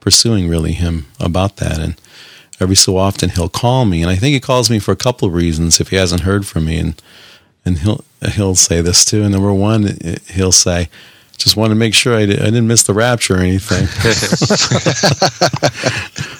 pursuing 0.00 0.48
really 0.48 0.72
him 0.72 1.06
about 1.20 1.56
that, 1.56 1.78
and 1.78 2.00
every 2.60 2.76
so 2.76 2.96
often 2.96 3.30
he'll 3.30 3.48
call 3.48 3.84
me, 3.84 4.02
and 4.02 4.10
I 4.10 4.16
think 4.16 4.34
he 4.34 4.40
calls 4.40 4.70
me 4.70 4.78
for 4.78 4.92
a 4.92 4.96
couple 4.96 5.28
of 5.28 5.34
reasons 5.34 5.80
if 5.80 5.88
he 5.88 5.96
hasn't 5.96 6.22
heard 6.22 6.46
from 6.46 6.64
me, 6.64 6.78
and 6.78 7.02
and 7.64 7.78
he'll 7.78 8.04
he'll 8.32 8.54
say 8.54 8.80
this 8.80 9.04
too. 9.04 9.22
And 9.22 9.32
number 9.32 9.52
one, 9.52 9.98
he'll 10.28 10.52
say, 10.52 10.88
"Just 11.38 11.56
want 11.56 11.70
to 11.70 11.74
make 11.74 11.94
sure 11.94 12.14
I, 12.14 12.26
did, 12.26 12.40
I 12.40 12.46
didn't 12.46 12.68
miss 12.68 12.82
the 12.82 12.94
rapture 12.94 13.36
or 13.36 13.40
anything." 13.40 13.86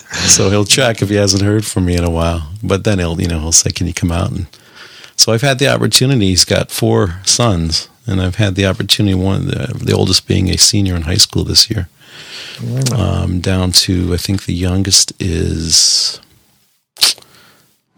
so 0.28 0.50
he'll 0.50 0.64
check 0.64 1.00
if 1.00 1.08
he 1.08 1.14
hasn't 1.14 1.42
heard 1.42 1.64
from 1.64 1.86
me 1.86 1.96
in 1.96 2.04
a 2.04 2.10
while. 2.10 2.52
But 2.62 2.84
then 2.84 2.98
he'll 2.98 3.20
you 3.20 3.28
know 3.28 3.40
he'll 3.40 3.52
say, 3.52 3.70
"Can 3.70 3.86
you 3.86 3.94
come 3.94 4.12
out?" 4.12 4.30
And 4.30 4.46
so 5.16 5.32
I've 5.32 5.42
had 5.42 5.58
the 5.58 5.68
opportunity. 5.68 6.28
He's 6.28 6.44
got 6.44 6.70
four 6.70 7.20
sons, 7.24 7.88
and 8.06 8.20
I've 8.20 8.36
had 8.36 8.54
the 8.54 8.66
opportunity. 8.66 9.14
One 9.14 9.46
the, 9.46 9.80
the 9.82 9.94
oldest 9.94 10.26
being 10.26 10.50
a 10.50 10.58
senior 10.58 10.94
in 10.94 11.02
high 11.02 11.14
school 11.14 11.44
this 11.44 11.70
year. 11.70 11.88
Um, 12.92 13.40
down 13.40 13.72
to 13.72 14.12
I 14.12 14.16
think 14.16 14.44
the 14.44 14.54
youngest 14.54 15.12
is 15.20 16.20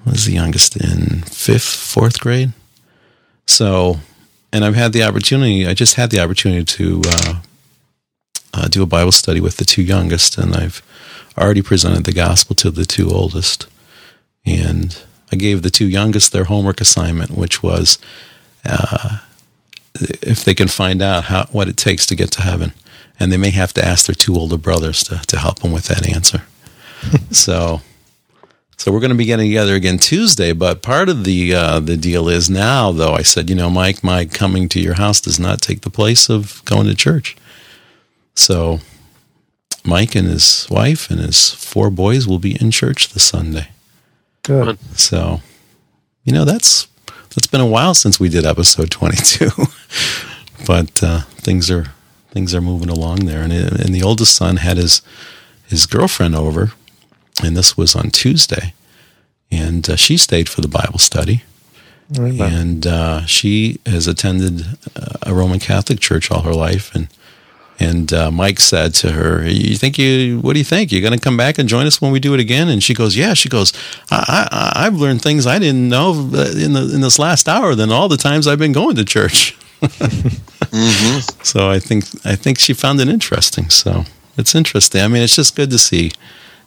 was 0.05 0.25
the 0.25 0.33
youngest 0.33 0.77
in 0.77 1.23
fifth, 1.23 1.65
fourth 1.65 2.21
grade. 2.21 2.53
So, 3.47 4.01
and 4.53 4.65
I've 4.65 4.75
had 4.75 4.93
the 4.93 5.03
opportunity. 5.03 5.67
I 5.67 5.75
just 5.75 5.95
had 5.95 6.11
the 6.11 6.21
opportunity 6.21 6.65
to 6.65 7.03
uh, 7.07 7.35
uh, 8.53 8.69
do 8.69 8.83
a 8.83 8.87
Bible 8.87 9.13
study 9.13 9.41
with 9.41 9.57
the 9.57 9.65
two 9.65 9.83
youngest, 9.83 10.39
and 10.39 10.55
I've 10.55 10.83
already 11.39 11.63
presented 11.63 12.05
the 12.05 12.13
gospel 12.13 12.55
to 12.57 12.71
the 12.71 12.85
two 12.85 13.11
oldest. 13.11 13.67
And 14.45 15.01
I 15.33 15.37
gave 15.37 15.63
the 15.63 15.71
two 15.71 15.87
youngest 15.87 16.33
their 16.33 16.45
homework 16.45 16.81
assignment, 16.81 17.33
which 17.33 17.63
was 17.63 17.99
uh, 18.65 19.19
if 19.95 20.45
they 20.45 20.55
can 20.55 20.69
find 20.69 21.03
out 21.03 21.25
how 21.25 21.47
what 21.47 21.69
it 21.69 21.77
takes 21.77 22.07
to 22.07 22.17
get 22.17 22.31
to 22.33 22.43
heaven, 22.43 22.73
and 23.19 23.31
they 23.31 23.37
may 23.37 23.51
have 23.51 23.73
to 23.75 23.85
ask 23.85 24.07
their 24.07 24.15
two 24.15 24.35
older 24.35 24.59
brothers 24.59 25.05
to 25.05 25.19
to 25.27 25.39
help 25.39 25.61
them 25.61 25.73
with 25.73 25.87
that 25.87 26.09
answer. 26.09 26.43
so 27.31 27.81
so 28.81 28.91
we're 28.91 29.01
going 29.01 29.11
to 29.11 29.17
be 29.17 29.27
getting 29.27 29.51
together 29.51 29.75
again 29.75 29.99
Tuesday. 29.99 30.55
But 30.55 30.81
part 30.81 31.11
of 31.11 31.25
the 31.25 31.55
uh, 31.55 31.81
the 31.81 31.99
deal 31.99 32.31
is 32.31 32.49
now, 32.49 32.93
though, 32.93 33.13
I 33.13 33.21
said, 33.21 33.51
you 33.51 33.55
know, 33.55 33.69
Mike, 33.69 34.03
my 34.03 34.25
coming 34.25 34.71
to 34.71 34.81
your 34.81 34.95
house 34.95 35.21
does 35.21 35.39
not 35.39 35.61
take 35.61 35.83
the 35.83 35.91
place 35.91 36.31
of 36.31 36.65
going 36.65 36.87
to 36.87 36.95
church. 36.95 37.37
So 38.35 38.81
Mike 39.85 40.15
and 40.15 40.27
his 40.27 40.67
wife 40.71 41.11
and 41.11 41.21
his 41.21 41.51
four 41.51 41.91
boys 41.91 42.27
will 42.27 42.39
be 42.39 42.57
in 42.59 42.71
church 42.71 43.11
this 43.11 43.25
Sunday. 43.25 43.69
Good. 44.45 44.79
So, 44.99 45.43
you 46.25 46.33
know, 46.33 46.47
that's 46.47 46.89
that's 47.35 47.49
been 47.49 47.61
a 47.61 47.67
while 47.67 47.93
since 47.93 48.19
we 48.19 48.31
did 48.31 48.47
episode 48.47 48.91
twenty 48.91 49.19
two, 49.19 49.51
but 50.67 51.03
uh, 51.03 51.21
things 51.37 51.71
are 51.71 51.93
things 52.31 52.55
are 52.55 52.63
moving 52.63 52.89
along 52.89 53.27
there. 53.27 53.43
And 53.43 53.53
and 53.53 53.95
the 53.95 54.03
oldest 54.03 54.35
son 54.35 54.57
had 54.57 54.79
his 54.79 55.03
his 55.69 55.85
girlfriend 55.85 56.35
over 56.35 56.73
and 57.43 57.57
this 57.57 57.77
was 57.77 57.95
on 57.95 58.11
Tuesday. 58.11 58.75
And 59.51 59.89
uh, 59.89 59.97
she 59.97 60.17
stayed 60.17 60.49
for 60.49 60.61
the 60.61 60.69
Bible 60.69 60.99
study. 60.99 61.43
And 62.41 62.87
uh, 62.87 63.25
she 63.27 63.79
has 63.87 64.07
attended 64.09 64.67
uh, 64.97 65.19
a 65.23 65.35
Roman 65.35 65.61
Catholic 65.61 66.01
church 66.01 66.31
all 66.31 66.43
her 66.43 66.55
life. 66.55 66.95
And 66.95 67.09
and 67.81 68.13
uh, 68.13 68.31
Mike 68.31 68.61
said 68.61 68.93
to 68.95 69.13
her, 69.13 69.49
"You 69.49 69.75
think 69.77 69.97
you? 69.97 70.39
What 70.41 70.53
do 70.53 70.59
you 70.59 70.65
think? 70.65 70.93
You're 70.93 71.01
going 71.01 71.19
to 71.19 71.21
come 71.21 71.39
back 71.39 71.59
and 71.59 71.67
join 71.67 71.87
us 71.87 72.01
when 72.01 72.13
we 72.13 72.21
do 72.21 72.35
it 72.35 72.41
again?" 72.41 72.69
And 72.69 72.83
she 72.83 72.93
goes, 72.93 73.17
"Yeah." 73.17 73.33
She 73.33 73.49
goes, 73.49 73.73
I, 74.11 74.47
I, 74.53 74.87
"I've 74.87 74.97
learned 74.97 75.23
things 75.23 75.47
I 75.47 75.59
didn't 75.59 75.89
know 75.89 76.13
in 76.13 76.75
the 76.75 76.91
in 76.95 77.01
this 77.01 77.19
last 77.19 77.49
hour 77.49 77.75
than 77.75 77.91
all 77.91 78.09
the 78.09 78.19
times 78.19 78.47
I've 78.47 78.59
been 78.59 78.73
going 78.73 78.97
to 78.97 79.05
church." 79.05 79.57
mm-hmm. 79.81 81.43
So 81.43 81.71
I 81.71 81.79
think 81.79 82.05
I 82.27 82.37
think 82.37 82.59
she 82.59 82.75
found 82.75 83.01
it 83.01 83.09
interesting. 83.09 83.71
So 83.71 84.05
it's 84.37 84.55
interesting. 84.55 85.01
I 85.01 85.09
mean, 85.09 85.23
it's 85.23 85.37
just 85.37 85.57
good 85.57 85.71
to 85.71 85.79
see 85.79 86.13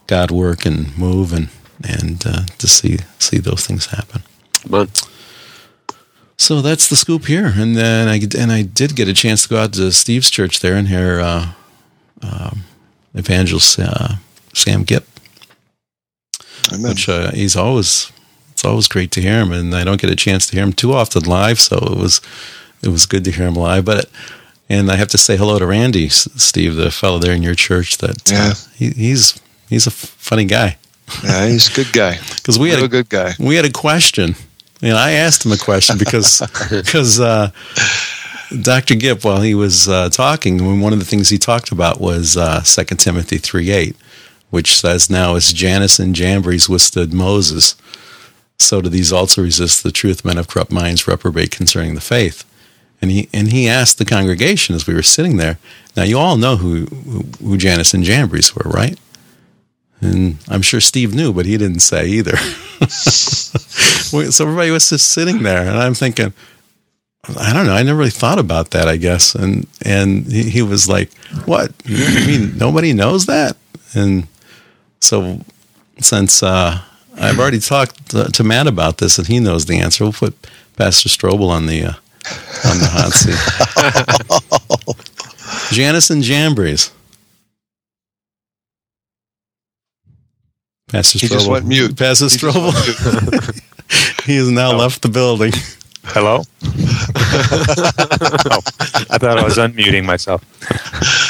God 0.06 0.30
work 0.30 0.66
and 0.66 0.96
move 0.98 1.32
and 1.32 1.48
and 1.82 2.24
uh, 2.26 2.44
to 2.58 2.66
see 2.66 2.98
see 3.18 3.38
those 3.38 3.66
things 3.66 3.86
happen. 3.86 4.22
But 4.68 5.02
so 6.36 6.60
that's 6.62 6.88
the 6.88 6.96
scoop 6.96 7.26
here, 7.26 7.52
and 7.56 7.76
then 7.76 8.08
I 8.08 8.20
and 8.38 8.50
I 8.52 8.62
did 8.62 8.96
get 8.96 9.08
a 9.08 9.14
chance 9.14 9.42
to 9.44 9.48
go 9.48 9.58
out 9.58 9.72
to 9.74 9.92
Steve's 9.92 10.30
church 10.30 10.60
there 10.60 10.74
and 10.76 10.88
hear 10.88 11.20
uh, 11.20 11.52
um, 12.22 12.64
evangelist 13.14 13.78
uh, 13.78 14.16
Sam 14.52 14.82
Gipp, 14.84 15.04
Amen. 16.72 16.90
which 16.90 17.08
uh, 17.08 17.30
he's 17.32 17.56
always 17.56 18.10
it's 18.52 18.64
always 18.64 18.88
great 18.88 19.10
to 19.12 19.20
hear 19.20 19.40
him, 19.40 19.52
and 19.52 19.74
I 19.74 19.84
don't 19.84 20.00
get 20.00 20.10
a 20.10 20.16
chance 20.16 20.46
to 20.48 20.56
hear 20.56 20.64
him 20.64 20.72
too 20.72 20.92
often 20.92 21.22
live, 21.24 21.60
so 21.60 21.76
it 21.76 21.96
was 21.98 22.20
it 22.82 22.88
was 22.88 23.06
good 23.06 23.24
to 23.24 23.30
hear 23.30 23.46
him 23.46 23.54
live, 23.54 23.84
but. 23.84 24.06
And 24.66 24.90
I 24.90 24.96
have 24.96 25.08
to 25.08 25.18
say 25.18 25.36
hello 25.36 25.58
to 25.58 25.66
Randy, 25.66 26.08
Steve, 26.08 26.74
the 26.76 26.90
fellow 26.90 27.18
there 27.18 27.34
in 27.34 27.42
your 27.42 27.54
church. 27.54 27.98
That 27.98 28.32
uh, 28.32 28.34
Yeah. 28.34 28.54
he, 28.74 28.90
he's 28.92 29.38
he's 29.68 29.86
a 29.86 29.90
funny 29.90 30.44
guy. 30.44 30.78
Yeah, 31.22 31.46
he's 31.46 31.70
a 31.70 31.74
good 31.74 31.92
guy. 31.92 32.18
because 32.36 32.58
we 32.58 32.70
had 32.70 32.76
Real 32.76 32.86
a 32.86 32.88
good 32.88 33.08
guy. 33.08 33.32
We 33.38 33.56
had 33.56 33.64
a 33.64 33.72
question, 33.72 34.34
and 34.82 34.96
I 34.96 35.12
asked 35.12 35.44
him 35.44 35.52
a 35.52 35.58
question 35.58 35.98
because 35.98 36.40
because 36.70 37.20
uh, 37.20 37.50
Dr. 38.62 38.94
Gipp, 38.94 39.24
while 39.24 39.40
he 39.40 39.54
was 39.54 39.88
uh, 39.88 40.08
talking, 40.08 40.80
one 40.80 40.92
of 40.92 40.98
the 40.98 41.04
things 41.04 41.28
he 41.28 41.38
talked 41.38 41.72
about 41.72 42.00
was 42.00 42.36
uh, 42.36 42.62
2 42.64 42.84
Timothy 42.96 43.38
three 43.38 43.70
eight, 43.70 43.96
which 44.50 44.74
says, 44.74 45.10
"Now 45.10 45.36
as 45.36 45.52
Jannes 45.52 45.98
and 45.98 46.14
Jambres 46.14 46.68
withstood 46.68 47.12
Moses, 47.12 47.76
so 48.58 48.80
do 48.80 48.88
these 48.88 49.12
also 49.12 49.42
resist 49.42 49.82
the 49.82 49.92
truth. 49.92 50.24
Men 50.24 50.38
of 50.38 50.48
corrupt 50.48 50.72
minds 50.72 51.06
reprobate 51.06 51.50
concerning 51.50 51.94
the 51.94 52.00
faith." 52.00 52.44
And 53.02 53.10
he 53.10 53.28
and 53.34 53.52
he 53.52 53.68
asked 53.68 53.98
the 53.98 54.06
congregation 54.06 54.74
as 54.74 54.86
we 54.86 54.94
were 54.94 55.02
sitting 55.02 55.36
there. 55.36 55.58
Now 55.96 56.04
you 56.04 56.18
all 56.18 56.38
know 56.38 56.56
who 56.56 56.86
who, 57.42 57.58
Jannes 57.58 57.92
and 57.92 58.02
Jambres 58.04 58.54
were, 58.54 58.70
right? 58.70 58.98
And 60.00 60.36
I'm 60.48 60.62
sure 60.62 60.80
Steve 60.80 61.14
knew, 61.14 61.32
but 61.32 61.46
he 61.46 61.56
didn't 61.56 61.80
say 61.80 62.06
either. 62.06 62.36
so 62.88 64.44
everybody 64.44 64.70
was 64.70 64.90
just 64.90 65.08
sitting 65.08 65.42
there, 65.42 65.62
and 65.62 65.78
I'm 65.78 65.94
thinking, 65.94 66.32
I 67.38 67.52
don't 67.52 67.66
know. 67.66 67.74
I 67.74 67.82
never 67.82 67.98
really 67.98 68.10
thought 68.10 68.38
about 68.38 68.70
that. 68.72 68.86
I 68.86 68.96
guess, 68.96 69.34
and 69.34 69.66
and 69.82 70.26
he, 70.26 70.50
he 70.50 70.62
was 70.62 70.88
like, 70.88 71.12
"What? 71.46 71.72
You 71.84 72.26
mean 72.26 72.58
nobody 72.58 72.92
knows 72.92 73.26
that?" 73.26 73.56
And 73.94 74.26
so, 75.00 75.40
since 76.00 76.42
uh, 76.42 76.80
I've 77.18 77.38
already 77.38 77.60
talked 77.60 78.10
to, 78.10 78.24
to 78.24 78.44
Matt 78.44 78.66
about 78.66 78.98
this, 78.98 79.18
and 79.18 79.26
he 79.26 79.40
knows 79.40 79.66
the 79.66 79.78
answer, 79.78 80.04
we'll 80.04 80.12
put 80.12 80.34
Pastor 80.76 81.08
Strobel 81.08 81.48
on 81.48 81.66
the 81.66 81.84
uh, 81.84 81.92
on 82.64 82.78
the 82.78 82.88
hot 82.90 83.12
seat. 83.12 83.38
Jannes 85.74 86.10
and 86.10 86.22
Jambres. 86.22 86.90
Pastor 90.94 91.18
He 91.18 91.26
just 91.26 91.46
Strobel. 91.46 91.50
went 91.50 91.66
mute. 91.66 91.96
Pastor 91.96 92.26
He 92.26 92.36
just 92.36 92.44
Strobel. 92.44 94.24
he 94.26 94.36
has 94.36 94.48
now 94.50 94.72
left 94.72 95.02
the 95.02 95.08
building. 95.08 95.52
Hello? 96.04 96.42
oh, 96.62 98.60
I 99.10 99.18
thought 99.18 99.38
I 99.38 99.42
was 99.42 99.56
unmuting 99.56 100.04
myself. 100.04 100.44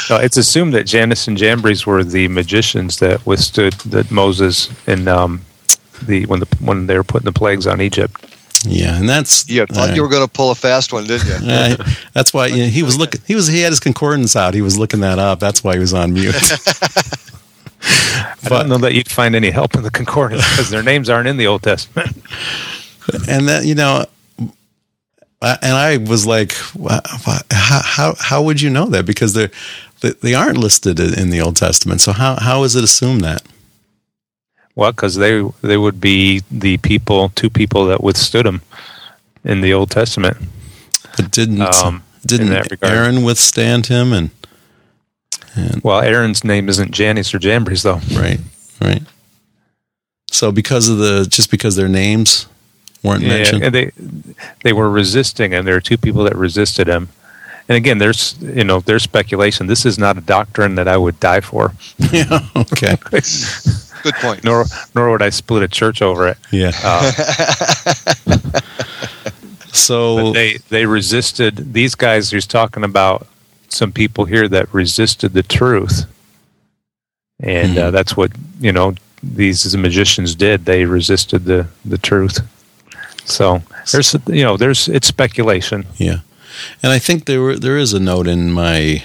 No, 0.09 0.17
it's 0.17 0.37
assumed 0.37 0.73
that 0.73 0.85
Jannes 0.85 1.27
and 1.27 1.37
Jambres 1.37 1.85
were 1.85 2.03
the 2.03 2.27
magicians 2.27 2.99
that 2.99 3.25
withstood 3.25 3.73
that 3.85 4.11
Moses 4.11 4.69
and 4.85 5.07
um, 5.07 5.41
the 6.03 6.25
when 6.27 6.41
the 6.41 6.47
when 6.59 6.87
they 6.87 6.97
were 6.97 7.03
putting 7.03 7.25
the 7.25 7.31
plagues 7.31 7.65
on 7.65 7.81
Egypt. 7.81 8.13
Yeah, 8.67 8.99
and 8.99 9.07
that's 9.07 9.49
yeah. 9.49 9.65
thought 9.65 9.91
uh, 9.91 9.93
you 9.93 10.01
were 10.01 10.09
going 10.09 10.27
to 10.27 10.31
pull 10.31 10.51
a 10.51 10.55
fast 10.55 10.91
one, 10.93 11.07
didn't 11.07 11.27
you? 11.27 11.49
uh, 11.51 11.77
that's 12.13 12.33
why 12.33 12.47
you 12.47 12.63
know, 12.63 12.69
he 12.69 12.83
was 12.83 12.97
looking. 12.97 13.21
He 13.25 13.33
was 13.33 13.47
he 13.47 13.61
had 13.61 13.71
his 13.71 13.79
concordance 13.79 14.35
out. 14.35 14.53
He 14.53 14.61
was 14.61 14.77
looking 14.77 14.99
that 14.99 15.17
up. 15.17 15.39
That's 15.39 15.63
why 15.63 15.73
he 15.73 15.79
was 15.79 15.93
on 15.93 16.13
mute. 16.13 16.35
I 17.85 18.49
don't 18.49 18.69
know 18.69 18.77
that 18.79 18.93
you'd 18.93 19.11
find 19.11 19.35
any 19.35 19.49
help 19.51 19.75
in 19.75 19.83
the 19.83 19.91
concordance 19.91 20.47
because 20.51 20.69
their 20.69 20.83
names 20.83 21.09
aren't 21.09 21.27
in 21.27 21.37
the 21.37 21.47
Old 21.47 21.63
Testament. 21.63 22.15
and 23.27 23.47
that 23.47 23.65
you 23.65 23.75
know, 23.75 24.05
I- 25.41 25.57
and 25.61 25.73
I 25.73 25.97
was 25.97 26.25
like, 26.25 26.53
how 27.51 27.81
how 27.83 28.15
how 28.19 28.41
would 28.43 28.61
you 28.61 28.69
know 28.69 28.85
that? 28.87 29.05
Because 29.05 29.33
they're 29.33 29.51
they, 30.01 30.11
they 30.21 30.33
aren't 30.33 30.57
listed 30.57 30.99
in 30.99 31.29
the 31.29 31.41
Old 31.41 31.55
Testament. 31.57 32.01
So 32.01 32.11
how 32.11 32.35
how 32.39 32.63
is 32.63 32.75
it 32.75 32.83
assumed 32.83 33.21
that? 33.21 33.43
Well, 34.75 34.91
because 34.91 35.15
they 35.15 35.41
they 35.61 35.77
would 35.77 36.01
be 36.01 36.41
the 36.51 36.77
people, 36.77 37.29
two 37.35 37.49
people 37.49 37.85
that 37.85 38.03
withstood 38.03 38.45
him 38.45 38.61
in 39.43 39.61
the 39.61 39.73
Old 39.73 39.91
Testament. 39.91 40.37
But 41.15 41.31
didn't 41.31 41.61
Um, 41.61 42.03
didn't 42.25 42.47
in 42.47 42.53
that 42.53 42.71
regard. 42.71 42.91
Aaron 42.93 43.23
withstand 43.23 43.85
him? 43.87 44.11
And 44.11 44.31
Well, 45.83 46.01
Aaron's 46.01 46.43
name 46.43 46.67
isn't 46.69 46.91
Jannes 46.91 47.33
or 47.33 47.39
Jambres, 47.39 47.83
though. 47.83 47.99
right, 48.19 48.39
right. 48.81 49.01
So 50.31 50.51
because 50.51 50.89
of 50.89 50.97
the 50.97 51.25
just 51.29 51.49
because 51.51 51.75
their 51.75 51.87
names 51.87 52.47
weren't 53.03 53.21
Yeah, 53.21 53.29
mentioned. 53.29 53.63
and 53.63 53.73
they 53.75 53.91
they 54.63 54.73
were 54.73 54.89
resisting, 54.89 55.53
and 55.53 55.65
there 55.67 55.75
are 55.75 55.81
two 55.81 55.97
people 55.97 56.23
that 56.25 56.35
resisted 56.35 56.87
him. 56.87 57.07
And 57.69 57.75
again, 57.77 57.97
there's 57.99 58.35
you 58.41 58.63
know 58.63 58.79
there's 58.81 59.03
speculation. 59.03 59.67
This 59.67 59.85
is 59.85 59.97
not 59.97 60.17
a 60.17 60.21
doctrine 60.21 60.75
that 60.75 60.87
I 60.87 60.97
would 60.97 61.19
die 61.19 61.41
for. 61.41 61.73
yeah. 62.11 62.39
Okay. 62.55 62.97
Good 64.03 64.13
point. 64.15 64.43
Nor 64.43 64.65
nor 64.93 65.09
would 65.11 65.21
I 65.21 65.29
split 65.29 65.63
a 65.63 65.67
church 65.67 66.01
over 66.01 66.27
it. 66.27 66.37
Yeah. 66.51 66.71
Uh, 66.83 67.11
So 69.71 70.17
but 70.27 70.31
they 70.33 70.57
they 70.69 70.85
resisted 70.85 71.73
these 71.73 71.95
guys. 71.95 72.31
He's 72.31 72.47
talking 72.47 72.83
about 72.83 73.27
some 73.75 73.91
people 73.91 74.25
here 74.25 74.47
that 74.47 74.73
resisted 74.73 75.33
the 75.33 75.43
truth, 75.43 76.05
and 77.39 77.77
uh, 77.77 77.89
Mhm. 77.89 77.91
that's 77.91 78.15
what 78.17 78.31
you 78.59 78.71
know 78.71 78.95
these 79.21 79.75
magicians 79.77 80.35
did. 80.35 80.65
They 80.65 80.85
resisted 80.85 81.45
the 81.45 81.67
the 81.83 81.97
truth. 81.97 82.39
So 83.25 83.61
there's 83.91 84.15
you 84.27 84.43
know 84.43 84.57
there's 84.57 84.87
it's 84.87 85.07
speculation. 85.07 85.85
Yeah, 85.97 86.19
and 86.83 86.91
I 86.93 86.99
think 86.99 87.25
there 87.25 87.41
were, 87.41 87.57
there 87.59 87.77
is 87.77 87.93
a 87.93 87.99
note 87.99 88.27
in 88.27 88.51
my 88.51 89.03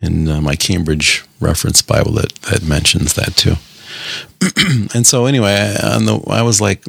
in 0.00 0.28
uh, 0.28 0.40
my 0.40 0.56
Cambridge 0.56 1.24
Reference 1.40 1.82
Bible 1.82 2.12
that 2.12 2.32
that 2.50 2.62
mentions 2.62 3.14
that 3.14 3.36
too. 3.36 3.56
and 4.94 5.06
so 5.06 5.26
anyway, 5.26 5.52
I, 5.82 5.94
on 5.96 6.04
the 6.04 6.18
I 6.28 6.42
was 6.42 6.60
like, 6.60 6.82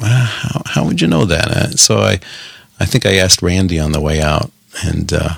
"Ah, 0.00 0.38
how, 0.42 0.62
how 0.66 0.84
would 0.86 1.00
you 1.00 1.08
know 1.08 1.24
that? 1.26 1.48
Uh, 1.48 1.70
so 1.76 1.98
I 1.98 2.18
I 2.80 2.86
think 2.86 3.06
I 3.06 3.16
asked 3.16 3.42
Randy 3.42 3.78
on 3.78 3.92
the 3.92 4.00
way 4.00 4.20
out, 4.20 4.50
and 4.84 5.12
uh, 5.12 5.34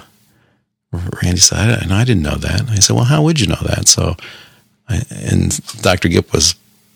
Randy 1.23 1.41
said, 1.41 1.83
I, 1.83 1.87
"No, 1.87 1.97
I 1.97 2.05
didn't 2.05 2.23
know 2.23 2.37
that." 2.37 2.69
I 2.71 2.77
said, 2.77 2.97
"Well, 2.97 3.05
how 3.05 3.23
would 3.23 3.41
you 3.41 3.47
know 3.47 3.63
that?" 3.63 3.89
So, 3.89 4.17
I, 4.89 5.03
and 5.11 5.59
Dr. 5.83 6.09
Gipp 6.09 6.33
was 6.33 6.55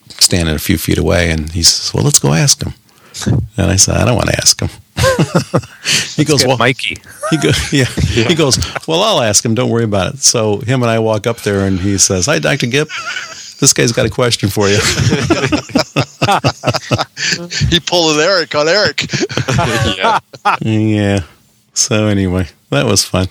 standing 0.09 0.55
a 0.55 0.59
few 0.59 0.79
feet 0.79 0.99
away, 0.99 1.31
and 1.31 1.51
he 1.53 1.63
says, 1.63 1.93
"Well, 1.95 2.05
let's 2.05 2.19
go 2.19 2.33
ask 2.33 2.63
him." 2.63 2.75
And 3.57 3.71
I 3.71 3.77
said, 3.77 3.97
"I 3.97 4.05
don't 4.05 4.17
want 4.17 4.29
to 4.29 4.37
ask 4.37 4.61
him." 4.61 4.71
he 6.17 6.25
goes, 6.25 6.47
"Well, 6.47 6.59
Mikey. 6.59 6.99
he 7.31 7.37
goes, 7.37 7.73
yeah. 7.73 7.85
He 7.85 8.35
goes, 8.35 8.59
well, 8.87 9.03
I'll 9.03 9.23
ask 9.23 9.45
him. 9.45 9.55
Don't 9.55 9.71
worry 9.71 9.85
about 9.85 10.15
it. 10.15 10.21
So 10.21 10.59
him 10.59 10.83
and 10.83 10.91
I 10.91 10.99
walk 10.99 11.27
up 11.27 11.39
there, 11.39 11.67
and 11.67 11.79
he 11.79 11.99
says, 11.99 12.27
"Hi, 12.27 12.39
Doctor 12.39 12.67
Gipp. 12.67 12.89
This 13.61 13.73
guy's 13.73 13.93
got 13.93 14.07
a 14.07 14.11
question 14.11 14.49
for 14.49 14.69
you." 14.69 14.79
He 17.71 17.81
pulled 17.81 18.17
an 18.17 18.23
Eric 18.23 18.55
on 18.55 18.69
Eric. 18.69 19.07
yeah. 19.97 20.21
yeah. 20.61 21.21
So 21.75 22.07
anyway, 22.07 22.49
that 22.71 22.87
was 22.87 23.05
fun. 23.05 23.29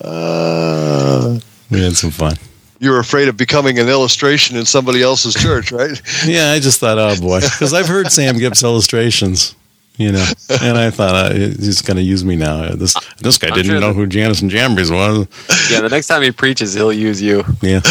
Uh, 0.00 1.38
We 1.70 1.82
had 1.82 1.96
some 1.96 2.10
fun. 2.10 2.36
you 2.80 2.90
were 2.90 2.98
afraid 2.98 3.28
of 3.28 3.36
becoming 3.36 3.78
an 3.78 3.88
illustration 3.88 4.56
in 4.56 4.64
somebody 4.66 5.02
else's 5.02 5.34
church, 5.34 5.72
right? 5.72 6.00
Yeah, 6.26 6.50
I 6.52 6.60
just 6.60 6.80
thought, 6.80 6.98
oh 6.98 7.18
boy, 7.20 7.40
because 7.40 7.72
I've 7.72 7.88
heard 7.88 8.10
Sam 8.12 8.38
Gipp's 8.38 8.62
illustrations, 8.62 9.54
you 9.96 10.12
know, 10.12 10.26
and 10.62 10.76
I 10.76 10.90
thought 10.90 11.14
uh, 11.14 11.32
he's 11.34 11.80
going 11.82 11.96
to 11.96 12.02
use 12.02 12.24
me 12.24 12.36
now. 12.36 12.74
This 12.74 12.94
this 13.20 13.38
guy 13.38 13.48
I'm 13.48 13.54
didn't 13.54 13.70
sure 13.70 13.80
know 13.80 13.88
that- 13.88 13.94
who 13.94 14.06
Jannes 14.06 14.42
and 14.42 14.50
Jambres 14.50 14.90
was. 14.90 15.26
Yeah, 15.70 15.80
the 15.80 15.88
next 15.88 16.08
time 16.08 16.22
he 16.22 16.30
preaches, 16.32 16.74
he'll 16.74 16.92
use 16.92 17.22
you. 17.22 17.44
Yeah. 17.62 17.80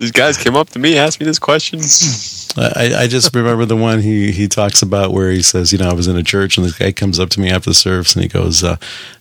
These 0.00 0.12
guys 0.12 0.38
came 0.38 0.56
up 0.56 0.70
to 0.70 0.78
me, 0.78 0.96
asked 0.96 1.20
me 1.20 1.26
this 1.26 1.38
question. 1.38 1.80
I, 2.56 3.02
I 3.02 3.06
just 3.06 3.36
remember 3.36 3.66
the 3.66 3.76
one 3.76 4.00
he, 4.00 4.32
he 4.32 4.48
talks 4.48 4.80
about 4.80 5.12
where 5.12 5.30
he 5.30 5.42
says, 5.42 5.72
you 5.72 5.78
know, 5.78 5.90
I 5.90 5.92
was 5.92 6.08
in 6.08 6.16
a 6.16 6.22
church 6.22 6.56
and 6.56 6.64
this 6.64 6.78
guy 6.78 6.90
comes 6.90 7.20
up 7.20 7.28
to 7.30 7.40
me 7.40 7.50
after 7.50 7.68
the 7.68 7.74
service 7.74 8.14
and 8.14 8.22
he 8.22 8.28
goes, 8.28 8.64
uh, 8.64 8.76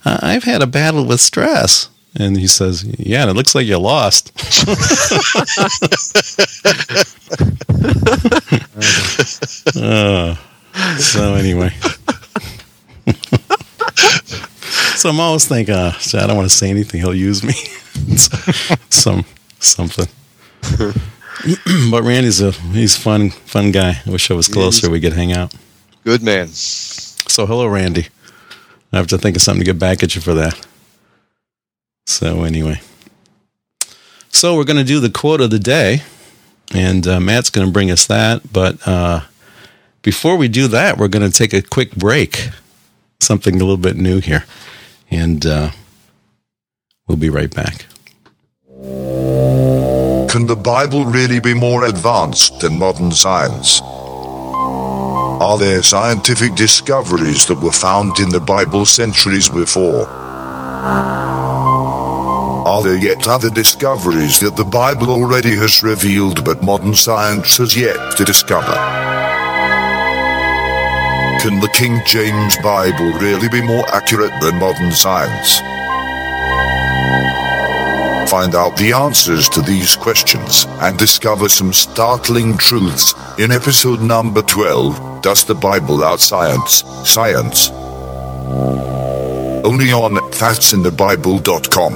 I've 0.05 0.45
had 0.45 0.61
a 0.61 0.67
battle 0.67 1.05
with 1.05 1.19
stress. 1.19 1.89
And 2.15 2.37
he 2.37 2.47
says, 2.47 2.85
yeah, 2.97 3.23
and 3.23 3.29
it 3.29 3.33
looks 3.33 3.53
like 3.53 3.67
you 3.67 3.77
lost. 3.77 4.31
Uh, 9.75 10.35
so 10.97 11.35
anyway. 11.35 11.69
so 14.95 15.09
I'm 15.09 15.19
always 15.19 15.45
thinking, 15.47 15.75
uh, 15.75 15.93
I 16.13 16.27
don't 16.27 16.37
want 16.37 16.49
to 16.49 16.55
say 16.55 16.69
anything. 16.69 17.01
He'll 17.01 17.13
use 17.13 17.43
me. 17.43 17.53
Some 18.89 19.25
something. 19.59 20.07
but 21.91 22.03
Randy's 22.03 22.41
a 22.41 22.51
he's 22.51 22.97
a 22.97 22.99
fun 22.99 23.29
fun 23.29 23.71
guy. 23.71 24.01
I 24.05 24.09
wish 24.09 24.29
I 24.29 24.33
was 24.33 24.47
closer. 24.47 24.89
We 24.89 25.01
could 25.01 25.13
hang 25.13 25.31
out. 25.31 25.53
Good 26.03 26.23
man. 26.23 26.47
So 26.47 27.45
hello, 27.45 27.67
Randy. 27.67 28.07
I 28.91 28.97
have 28.97 29.07
to 29.07 29.17
think 29.17 29.35
of 29.35 29.41
something 29.41 29.63
to 29.63 29.71
get 29.71 29.79
back 29.79 30.03
at 30.03 30.15
you 30.15 30.21
for 30.21 30.33
that. 30.33 30.59
So 32.07 32.43
anyway, 32.43 32.81
so 34.29 34.55
we're 34.55 34.63
going 34.63 34.77
to 34.77 34.83
do 34.83 34.99
the 34.99 35.11
quote 35.11 35.41
of 35.41 35.51
the 35.51 35.59
day, 35.59 36.01
and 36.73 37.05
uh, 37.07 37.19
Matt's 37.19 37.49
going 37.49 37.67
to 37.67 37.71
bring 37.71 37.91
us 37.91 38.07
that. 38.07 38.51
But 38.51 38.85
uh, 38.87 39.21
before 40.01 40.35
we 40.35 40.47
do 40.47 40.67
that, 40.69 40.97
we're 40.97 41.07
going 41.07 41.29
to 41.29 41.37
take 41.37 41.53
a 41.53 41.61
quick 41.61 41.95
break. 41.95 42.49
Something 43.21 43.55
a 43.55 43.59
little 43.59 43.77
bit 43.77 43.95
new 43.95 44.21
here, 44.21 44.45
and 45.11 45.45
uh, 45.45 45.71
we'll 47.07 47.17
be 47.17 47.29
right 47.29 47.53
back. 47.53 47.85
Can 50.39 50.47
the 50.47 50.55
Bible 50.55 51.03
really 51.03 51.41
be 51.41 51.53
more 51.53 51.83
advanced 51.83 52.61
than 52.61 52.79
modern 52.79 53.11
science? 53.11 53.81
Are 53.83 55.57
there 55.57 55.83
scientific 55.83 56.55
discoveries 56.55 57.45
that 57.47 57.59
were 57.59 57.73
found 57.73 58.19
in 58.19 58.29
the 58.29 58.39
Bible 58.39 58.85
centuries 58.85 59.49
before? 59.49 60.07
Are 62.65 62.81
there 62.81 62.95
yet 62.95 63.27
other 63.27 63.49
discoveries 63.49 64.39
that 64.39 64.55
the 64.55 64.63
Bible 64.63 65.09
already 65.09 65.57
has 65.57 65.83
revealed 65.83 66.45
but 66.45 66.63
modern 66.63 66.95
science 66.95 67.57
has 67.57 67.75
yet 67.75 68.15
to 68.15 68.23
discover? 68.23 68.77
Can 71.41 71.59
the 71.59 71.69
King 71.73 71.99
James 72.05 72.55
Bible 72.59 73.11
really 73.19 73.49
be 73.49 73.61
more 73.61 73.85
accurate 73.93 74.31
than 74.39 74.55
modern 74.57 74.93
science? 74.93 75.59
Find 78.29 78.53
out 78.53 78.77
the 78.77 78.93
answers 78.93 79.49
to 79.49 79.61
these 79.61 79.95
questions 79.95 80.65
and 80.81 80.95
discover 80.99 81.49
some 81.49 81.73
startling 81.73 82.55
truths 82.57 83.15
in 83.39 83.51
episode 83.51 84.01
number 84.01 84.43
12 84.43 85.23
Does 85.23 85.45
the 85.45 85.55
Bible 85.55 86.03
Out 86.03 86.19
Science? 86.19 86.83
Science. 87.09 87.71
Only 89.65 89.91
on 89.91 90.13
that'sinthebible.com. 90.13 91.93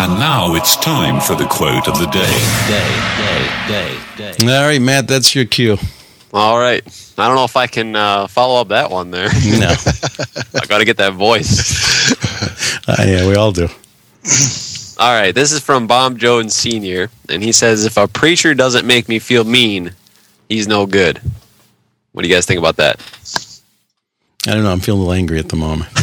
And 0.00 0.18
now 0.18 0.54
it's 0.54 0.76
time 0.76 1.20
for 1.20 1.34
the 1.34 1.44
quote 1.46 1.86
of 1.86 1.98
the 1.98 2.06
day. 2.06 2.38
Day, 2.66 2.96
day, 3.18 3.94
day, 4.16 4.32
day. 4.38 4.56
All 4.56 4.68
right, 4.68 4.80
Matt, 4.80 5.06
that's 5.06 5.34
your 5.34 5.44
cue. 5.44 5.76
All 6.32 6.58
right. 6.58 6.82
I 7.18 7.26
don't 7.26 7.36
know 7.36 7.44
if 7.44 7.56
I 7.56 7.66
can 7.66 7.94
uh, 7.94 8.26
follow 8.26 8.58
up 8.58 8.68
that 8.68 8.90
one 8.90 9.10
there. 9.10 9.28
No, 9.28 9.68
I 10.54 10.64
got 10.66 10.78
to 10.78 10.86
get 10.86 10.96
that 10.96 11.12
voice. 11.12 11.81
Uh, 12.98 13.04
yeah, 13.04 13.26
we 13.26 13.34
all 13.34 13.52
do. 13.52 13.68
All 14.98 15.20
right. 15.20 15.34
This 15.34 15.52
is 15.52 15.60
from 15.60 15.86
Bob 15.86 16.18
Jones 16.18 16.54
Sr., 16.54 17.10
and 17.28 17.42
he 17.42 17.52
says, 17.52 17.84
If 17.84 17.96
a 17.96 18.06
preacher 18.06 18.54
doesn't 18.54 18.86
make 18.86 19.08
me 19.08 19.18
feel 19.18 19.44
mean, 19.44 19.92
he's 20.48 20.68
no 20.68 20.86
good. 20.86 21.20
What 22.12 22.22
do 22.22 22.28
you 22.28 22.34
guys 22.34 22.46
think 22.46 22.58
about 22.58 22.76
that? 22.76 23.00
I 24.46 24.54
don't 24.54 24.64
know. 24.64 24.72
I'm 24.72 24.80
feeling 24.80 25.00
a 25.00 25.04
little 25.04 25.18
angry 25.18 25.38
at 25.38 25.48
the 25.48 25.56
moment. 25.56 25.88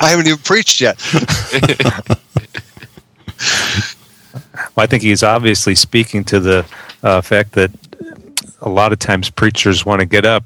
I 0.00 0.10
haven't 0.10 0.26
even 0.26 0.38
preached 0.38 0.80
yet. 0.80 1.00
Well, 4.76 4.84
I 4.84 4.86
think 4.86 5.02
he's 5.02 5.22
obviously 5.22 5.74
speaking 5.74 6.22
to 6.24 6.38
the 6.38 6.66
uh, 7.02 7.22
fact 7.22 7.52
that 7.52 7.70
a 8.60 8.68
lot 8.68 8.92
of 8.92 8.98
times 8.98 9.30
preachers 9.30 9.86
want 9.86 10.00
to 10.00 10.06
get 10.06 10.26
up 10.26 10.44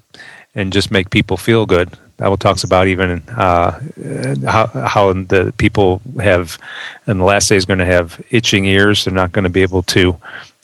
and 0.55 0.73
just 0.73 0.93
make 0.93 1.11
people 1.11 1.37
feel 1.37 1.67
good. 1.67 1.91
Bible 2.21 2.37
talks 2.37 2.65
about 2.65 2.87
even 2.87 3.23
uh, 3.31 3.81
how, 4.47 4.67
how 4.67 5.13
the 5.15 5.55
people 5.57 6.03
have 6.21 6.59
in 7.07 7.17
the 7.17 7.25
last 7.25 7.49
days 7.49 7.65
going 7.65 7.79
to 7.79 7.87
have 7.87 8.23
itching 8.31 8.67
ears. 8.67 9.05
They're 9.05 9.15
not 9.15 9.33
going 9.33 9.45
to 9.45 9.49
be 9.49 9.63
able 9.63 9.83
to 9.85 10.19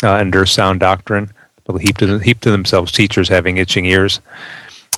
uh, 0.04 0.18
endure 0.20 0.44
sound 0.44 0.80
doctrine. 0.80 1.30
They'll 1.66 1.78
heap 1.78 1.96
to, 1.98 2.18
heap 2.18 2.40
to 2.40 2.50
themselves 2.50 2.92
teachers 2.92 3.30
having 3.30 3.56
itching 3.56 3.86
ears. 3.86 4.20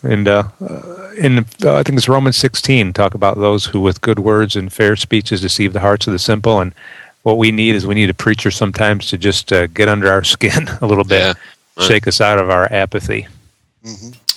And 0.02 0.26
uh, 0.26 0.48
uh, 0.60 1.10
in 1.16 1.38
uh, 1.64 1.76
I 1.76 1.84
think 1.84 1.96
it's 1.96 2.08
Romans 2.08 2.36
16 2.36 2.92
talk 2.92 3.14
about 3.14 3.38
those 3.38 3.66
who 3.66 3.80
with 3.80 4.00
good 4.00 4.18
words 4.18 4.56
and 4.56 4.72
fair 4.72 4.96
speeches 4.96 5.40
deceive 5.40 5.72
the 5.72 5.80
hearts 5.80 6.08
of 6.08 6.12
the 6.12 6.18
simple. 6.18 6.60
And 6.60 6.74
what 7.22 7.38
we 7.38 7.52
need 7.52 7.76
is 7.76 7.86
we 7.86 7.94
need 7.94 8.10
a 8.10 8.14
preacher 8.14 8.50
sometimes 8.50 9.06
to 9.10 9.16
just 9.18 9.52
uh, 9.52 9.68
get 9.68 9.88
under 9.88 10.10
our 10.10 10.24
skin 10.34 10.66
a 10.80 10.86
little 10.86 11.04
bit, 11.04 11.20
Yeah. 11.20 11.32
Right. 11.76 11.86
shake 11.86 12.08
us 12.08 12.20
out 12.20 12.40
of 12.40 12.50
our 12.50 12.66
apathy. 12.72 13.28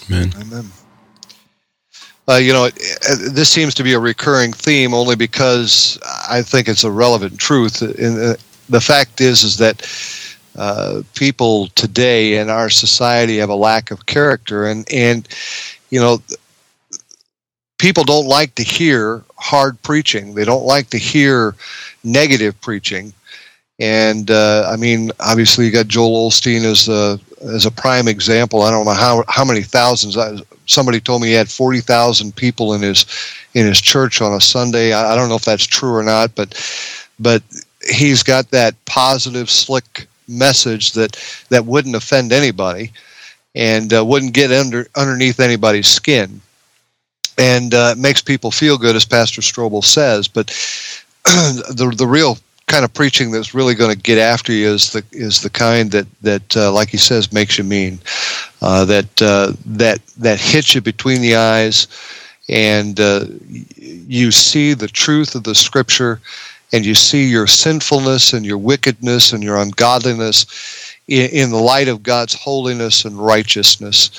Man. 0.07 0.31
Amen. 0.39 0.65
Uh, 2.29 2.35
you 2.35 2.53
know, 2.53 2.65
it- 2.65 2.79
uh, 3.09 3.15
this 3.31 3.49
seems 3.49 3.73
to 3.75 3.83
be 3.83 3.93
a 3.93 3.99
recurring 3.99 4.53
theme 4.53 4.93
only 4.93 5.15
because 5.15 5.99
I 6.29 6.41
think 6.41 6.67
it's 6.67 6.83
a 6.83 6.91
relevant 6.91 7.37
truth. 7.39 7.81
Uh, 7.81 8.35
the 8.69 8.81
fact 8.81 9.21
is, 9.21 9.43
is 9.43 9.57
that 9.57 9.85
uh, 10.57 11.01
people 11.15 11.67
today 11.75 12.37
in 12.37 12.49
our 12.49 12.69
society 12.69 13.37
have 13.37 13.49
a 13.49 13.55
lack 13.55 13.91
of 13.91 14.05
character, 14.05 14.65
and 14.67 14.85
and 14.93 15.27
you 15.89 15.99
know, 15.99 16.21
people 17.79 18.03
don't 18.03 18.27
like 18.27 18.55
to 18.55 18.63
hear 18.63 19.23
hard 19.37 19.81
preaching. 19.81 20.33
They 20.35 20.45
don't 20.45 20.65
like 20.65 20.89
to 20.91 20.97
hear 20.97 21.55
negative 22.03 22.59
preaching. 22.61 23.13
And 23.79 24.29
uh, 24.29 24.69
I 24.71 24.77
mean, 24.77 25.11
obviously, 25.19 25.65
you 25.65 25.71
got 25.71 25.87
Joel 25.87 26.29
Osteen 26.29 26.63
as 26.63 26.87
a, 26.87 27.19
as 27.43 27.65
a 27.65 27.71
prime 27.71 28.07
example. 28.07 28.61
I 28.61 28.71
don't 28.71 28.85
know 28.85 28.91
how 28.93 29.23
how 29.27 29.45
many 29.45 29.61
thousands. 29.61 30.17
Somebody 30.65 30.99
told 30.99 31.21
me 31.21 31.29
he 31.29 31.33
had 31.33 31.49
forty 31.49 31.79
thousand 31.79 32.35
people 32.35 32.73
in 32.73 32.81
his 32.81 33.05
in 33.53 33.65
his 33.65 33.81
church 33.81 34.21
on 34.21 34.33
a 34.33 34.41
Sunday. 34.41 34.93
I 34.93 35.15
don't 35.15 35.29
know 35.29 35.35
if 35.35 35.45
that's 35.45 35.65
true 35.65 35.95
or 35.95 36.03
not, 36.03 36.35
but 36.35 36.53
but 37.19 37.43
he's 37.89 38.23
got 38.23 38.49
that 38.51 38.75
positive, 38.85 39.49
slick 39.49 40.07
message 40.27 40.93
that 40.93 41.17
that 41.49 41.65
wouldn't 41.65 41.95
offend 41.95 42.31
anybody 42.31 42.91
and 43.55 43.93
uh, 43.93 44.03
wouldn't 44.05 44.33
get 44.33 44.51
under 44.51 44.87
underneath 44.95 45.39
anybody's 45.39 45.87
skin, 45.87 46.41
and 47.37 47.73
uh, 47.73 47.95
makes 47.97 48.21
people 48.21 48.51
feel 48.51 48.77
good, 48.77 48.95
as 48.95 49.05
Pastor 49.05 49.41
Strobel 49.41 49.83
says. 49.83 50.27
But 50.27 50.47
the 51.25 51.93
the 51.95 52.07
real 52.07 52.37
kind 52.71 52.85
of 52.85 52.93
preaching 52.93 53.31
that's 53.31 53.53
really 53.53 53.75
going 53.75 53.93
to 53.93 54.01
get 54.01 54.17
after 54.17 54.53
you 54.53 54.69
is 54.69 54.93
the 54.93 55.03
is 55.11 55.41
the 55.41 55.49
kind 55.49 55.91
that 55.91 56.07
that 56.21 56.55
uh, 56.55 56.71
like 56.71 56.87
he 56.89 56.97
says 56.97 57.33
makes 57.33 57.57
you 57.57 57.63
mean. 57.63 57.99
Uh, 58.61 58.85
that 58.85 59.21
uh, 59.21 59.51
that 59.65 60.05
that 60.17 60.39
hits 60.39 60.73
you 60.73 60.81
between 60.81 61.21
the 61.21 61.35
eyes 61.35 61.87
and 62.47 62.99
uh, 62.99 63.25
you 63.77 64.31
see 64.31 64.73
the 64.73 64.87
truth 64.87 65.35
of 65.35 65.43
the 65.43 65.55
scripture 65.55 66.21
and 66.71 66.85
you 66.85 66.95
see 66.95 67.27
your 67.27 67.47
sinfulness 67.47 68.33
and 68.33 68.45
your 68.45 68.57
wickedness 68.57 69.33
and 69.33 69.43
your 69.43 69.57
ungodliness 69.57 70.95
in, 71.07 71.29
in 71.31 71.49
the 71.49 71.57
light 71.57 71.89
of 71.89 72.03
God's 72.03 72.33
holiness 72.33 73.03
and 73.03 73.17
righteousness 73.17 74.11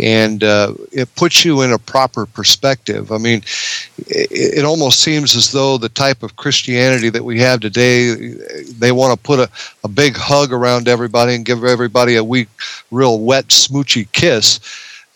and 0.00 0.44
uh, 0.44 0.74
it 0.92 1.14
puts 1.14 1.44
you 1.44 1.62
in 1.62 1.72
a 1.72 1.78
proper 1.78 2.26
perspective. 2.26 3.12
I 3.12 3.18
mean, 3.18 3.42
it, 3.98 4.58
it, 4.58 4.64
almost 4.64 5.00
seems 5.00 5.34
as 5.36 5.52
though 5.52 5.78
the 5.78 5.88
type 5.88 6.22
of 6.22 6.36
Christianity 6.36 7.08
that 7.10 7.24
we 7.24 7.40
have 7.40 7.60
today, 7.60 8.14
they 8.78 8.92
want 8.92 9.12
to 9.12 9.26
put 9.26 9.40
a, 9.40 9.50
a 9.84 9.88
big 9.88 10.16
hug 10.16 10.52
around 10.52 10.88
everybody 10.88 11.34
and 11.34 11.44
give 11.44 11.64
everybody 11.64 12.16
a 12.16 12.24
weak, 12.24 12.48
real 12.90 13.20
wet, 13.20 13.48
smoochy 13.48 14.10
kiss. 14.12 14.60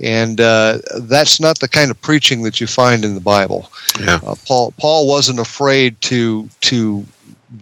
And 0.03 0.40
uh, 0.40 0.79
that's 1.03 1.40
not 1.40 1.59
the 1.59 1.69
kind 1.69 1.90
of 1.90 2.01
preaching 2.01 2.43
that 2.43 2.61
you 2.61 2.66
find 2.66 3.05
in 3.05 3.14
the 3.14 3.21
Bible. 3.21 3.71
Yeah. 4.01 4.21
Uh, 4.25 4.35
Paul 4.47 4.73
Paul 4.79 5.07
wasn't 5.07 5.40
afraid 5.40 6.01
to 6.03 6.49
to 6.62 7.05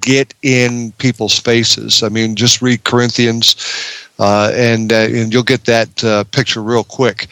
get 0.00 0.34
in 0.42 0.92
people's 0.98 1.36
faces. 1.36 2.02
I 2.04 2.10
mean, 2.10 2.36
just 2.36 2.62
read 2.62 2.84
Corinthians 2.84 3.56
and 4.18 4.92
uh, 4.92 4.96
and 4.96 5.32
you'll 5.32 5.42
get 5.42 5.64
that 5.64 6.04
uh, 6.04 6.24
picture 6.24 6.62
real 6.62 6.84
quick. 6.84 7.28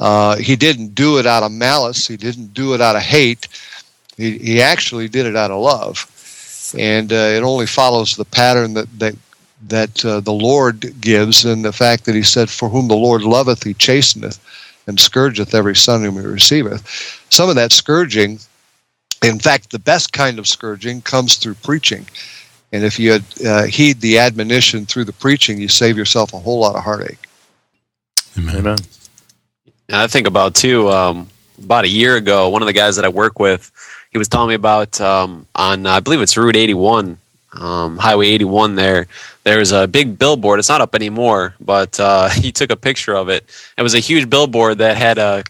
Uh, 0.00 0.36
he 0.36 0.56
didn't 0.56 0.94
do 0.94 1.18
it 1.18 1.26
out 1.26 1.42
of 1.42 1.52
malice. 1.52 2.06
He 2.06 2.16
didn't 2.16 2.52
do 2.52 2.74
it 2.74 2.80
out 2.80 2.96
of 2.96 3.02
hate. 3.02 3.48
He, 4.16 4.38
he 4.38 4.62
actually 4.62 5.08
did 5.08 5.26
it 5.26 5.36
out 5.36 5.50
of 5.50 5.60
love, 5.60 6.74
and 6.76 7.12
uh, 7.12 7.16
it 7.16 7.42
only 7.42 7.66
follows 7.66 8.16
the 8.16 8.24
pattern 8.24 8.74
that 8.74 8.98
that 8.98 9.16
that 9.68 10.04
uh, 10.04 10.20
the 10.20 10.32
Lord 10.32 11.00
gives, 11.00 11.44
and 11.44 11.64
the 11.64 11.72
fact 11.72 12.04
that 12.04 12.14
He 12.14 12.22
said, 12.22 12.50
"For 12.50 12.68
whom 12.68 12.88
the 12.88 12.96
Lord 12.96 13.22
loveth, 13.22 13.62
He 13.62 13.74
chasteneth, 13.74 14.38
and 14.86 14.98
scourgeth 14.98 15.54
every 15.54 15.76
son 15.76 16.02
whom 16.02 16.16
He 16.16 16.26
receiveth." 16.26 16.82
Some 17.30 17.48
of 17.48 17.54
that 17.54 17.72
scourging, 17.72 18.38
in 19.22 19.38
fact, 19.38 19.70
the 19.70 19.78
best 19.78 20.12
kind 20.12 20.38
of 20.38 20.48
scourging, 20.48 21.00
comes 21.02 21.36
through 21.36 21.54
preaching. 21.54 22.06
And 22.74 22.82
if 22.82 22.98
you 22.98 23.20
uh, 23.46 23.66
heed 23.66 24.00
the 24.00 24.18
admonition 24.18 24.84
through 24.84 25.04
the 25.04 25.12
preaching, 25.12 25.60
you 25.60 25.68
save 25.68 25.96
yourself 25.96 26.34
a 26.34 26.40
whole 26.40 26.58
lot 26.58 26.74
of 26.74 26.82
heartache. 26.82 27.28
Amen. 28.36 28.56
Amen. 28.56 28.78
I 29.92 30.08
think 30.08 30.26
about 30.26 30.56
too. 30.56 30.90
Um, 30.90 31.28
about 31.62 31.84
a 31.84 31.88
year 31.88 32.16
ago, 32.16 32.48
one 32.48 32.62
of 32.62 32.66
the 32.66 32.72
guys 32.72 32.96
that 32.96 33.04
I 33.04 33.10
work 33.10 33.38
with, 33.38 33.70
he 34.10 34.18
was 34.18 34.28
telling 34.28 34.48
me 34.48 34.54
about 34.56 35.00
um, 35.00 35.46
on 35.54 35.86
I 35.86 36.00
believe 36.00 36.20
it's 36.20 36.36
Route 36.36 36.56
81, 36.56 37.16
um, 37.52 37.96
Highway 37.96 38.26
81. 38.26 38.74
There, 38.74 39.06
there's 39.44 39.70
a 39.70 39.86
big 39.86 40.18
billboard. 40.18 40.58
It's 40.58 40.68
not 40.68 40.80
up 40.80 40.96
anymore, 40.96 41.54
but 41.60 42.00
uh, 42.00 42.28
he 42.30 42.50
took 42.50 42.72
a 42.72 42.76
picture 42.76 43.14
of 43.14 43.28
it. 43.28 43.44
It 43.78 43.82
was 43.82 43.94
a 43.94 44.00
huge 44.00 44.28
billboard 44.28 44.78
that 44.78 44.96
had 44.96 45.18
a 45.18 45.44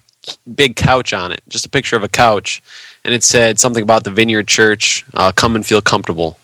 big 0.54 0.76
couch 0.76 1.14
on 1.14 1.32
it, 1.32 1.40
just 1.48 1.64
a 1.64 1.70
picture 1.70 1.96
of 1.96 2.02
a 2.02 2.08
couch, 2.08 2.62
and 3.02 3.14
it 3.14 3.24
said 3.24 3.58
something 3.58 3.82
about 3.82 4.04
the 4.04 4.10
Vineyard 4.10 4.46
Church. 4.46 5.06
Uh, 5.14 5.32
come 5.32 5.56
and 5.56 5.64
feel 5.64 5.80
comfortable 5.80 6.36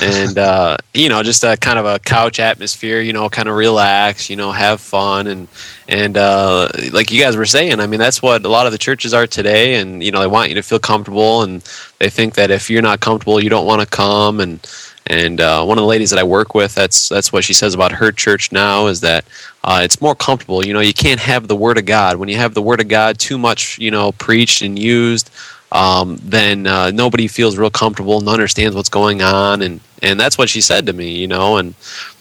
and 0.00 0.36
uh, 0.38 0.76
you 0.94 1.08
know 1.08 1.22
just 1.22 1.44
a 1.44 1.56
kind 1.56 1.78
of 1.78 1.86
a 1.86 1.98
couch 1.98 2.40
atmosphere 2.40 3.00
you 3.00 3.12
know 3.12 3.28
kind 3.28 3.48
of 3.48 3.54
relax 3.54 4.28
you 4.28 4.36
know 4.36 4.52
have 4.52 4.80
fun. 4.80 5.26
And 5.26 5.48
and 5.88 6.16
uh, 6.16 6.68
like 6.92 7.10
you 7.10 7.20
guys 7.22 7.36
were 7.36 7.46
saying 7.46 7.80
i 7.80 7.86
mean 7.86 8.00
that's 8.00 8.20
what 8.20 8.44
a 8.44 8.48
lot 8.48 8.66
of 8.66 8.72
the 8.72 8.78
churches 8.78 9.14
are 9.14 9.26
today. 9.26 9.76
And 9.76 10.02
you 10.02 10.10
know 10.10 10.20
they 10.20 10.26
want 10.26 10.48
you 10.48 10.54
to 10.56 10.62
feel 10.62 10.78
comfortable. 10.78 11.42
And 11.42 11.62
they 11.98 12.10
think 12.10 12.34
that 12.34 12.50
if 12.50 12.68
you're 12.68 12.82
not 12.82 13.00
comfortable 13.00 13.40
you 13.40 13.50
don't 13.50 13.66
want 13.66 13.80
to 13.80 13.86
come. 13.86 14.40
And 14.40 14.60
and 15.08 15.40
uh, 15.40 15.64
one 15.64 15.78
of 15.78 15.82
the 15.82 15.88
ladies 15.88 16.10
that 16.10 16.18
I 16.18 16.24
work 16.24 16.54
with, 16.54 16.74
that's 16.74 17.08
that's 17.08 17.32
what 17.32 17.44
she 17.44 17.52
says 17.52 17.74
about 17.74 17.92
her 17.92 18.10
church 18.10 18.50
now 18.50 18.88
is 18.88 19.00
that 19.02 19.24
uh, 19.62 19.80
it's 19.84 20.00
more 20.00 20.16
comfortable. 20.16 20.66
You 20.66 20.72
know, 20.72 20.80
you 20.80 20.92
can't 20.92 21.20
have 21.20 21.46
the 21.46 21.54
Word 21.54 21.78
of 21.78 21.84
God. 21.84 22.16
When 22.16 22.28
you 22.28 22.36
have 22.38 22.54
the 22.54 22.62
Word 22.62 22.80
of 22.80 22.88
God 22.88 23.18
too 23.18 23.38
much, 23.38 23.78
you 23.78 23.92
know, 23.92 24.10
preached 24.12 24.62
and 24.62 24.76
used 24.76 25.30
um, 25.72 26.18
then 26.22 26.66
uh, 26.66 26.90
nobody 26.90 27.26
feels 27.28 27.58
real 27.58 27.70
comfortable 27.70 28.18
and 28.18 28.28
understands 28.28 28.76
what's 28.76 28.88
going 28.88 29.22
on, 29.22 29.62
and 29.62 29.80
and 30.02 30.18
that's 30.20 30.38
what 30.38 30.48
she 30.48 30.60
said 30.60 30.86
to 30.86 30.92
me, 30.92 31.16
you 31.16 31.26
know, 31.26 31.56
and 31.56 31.74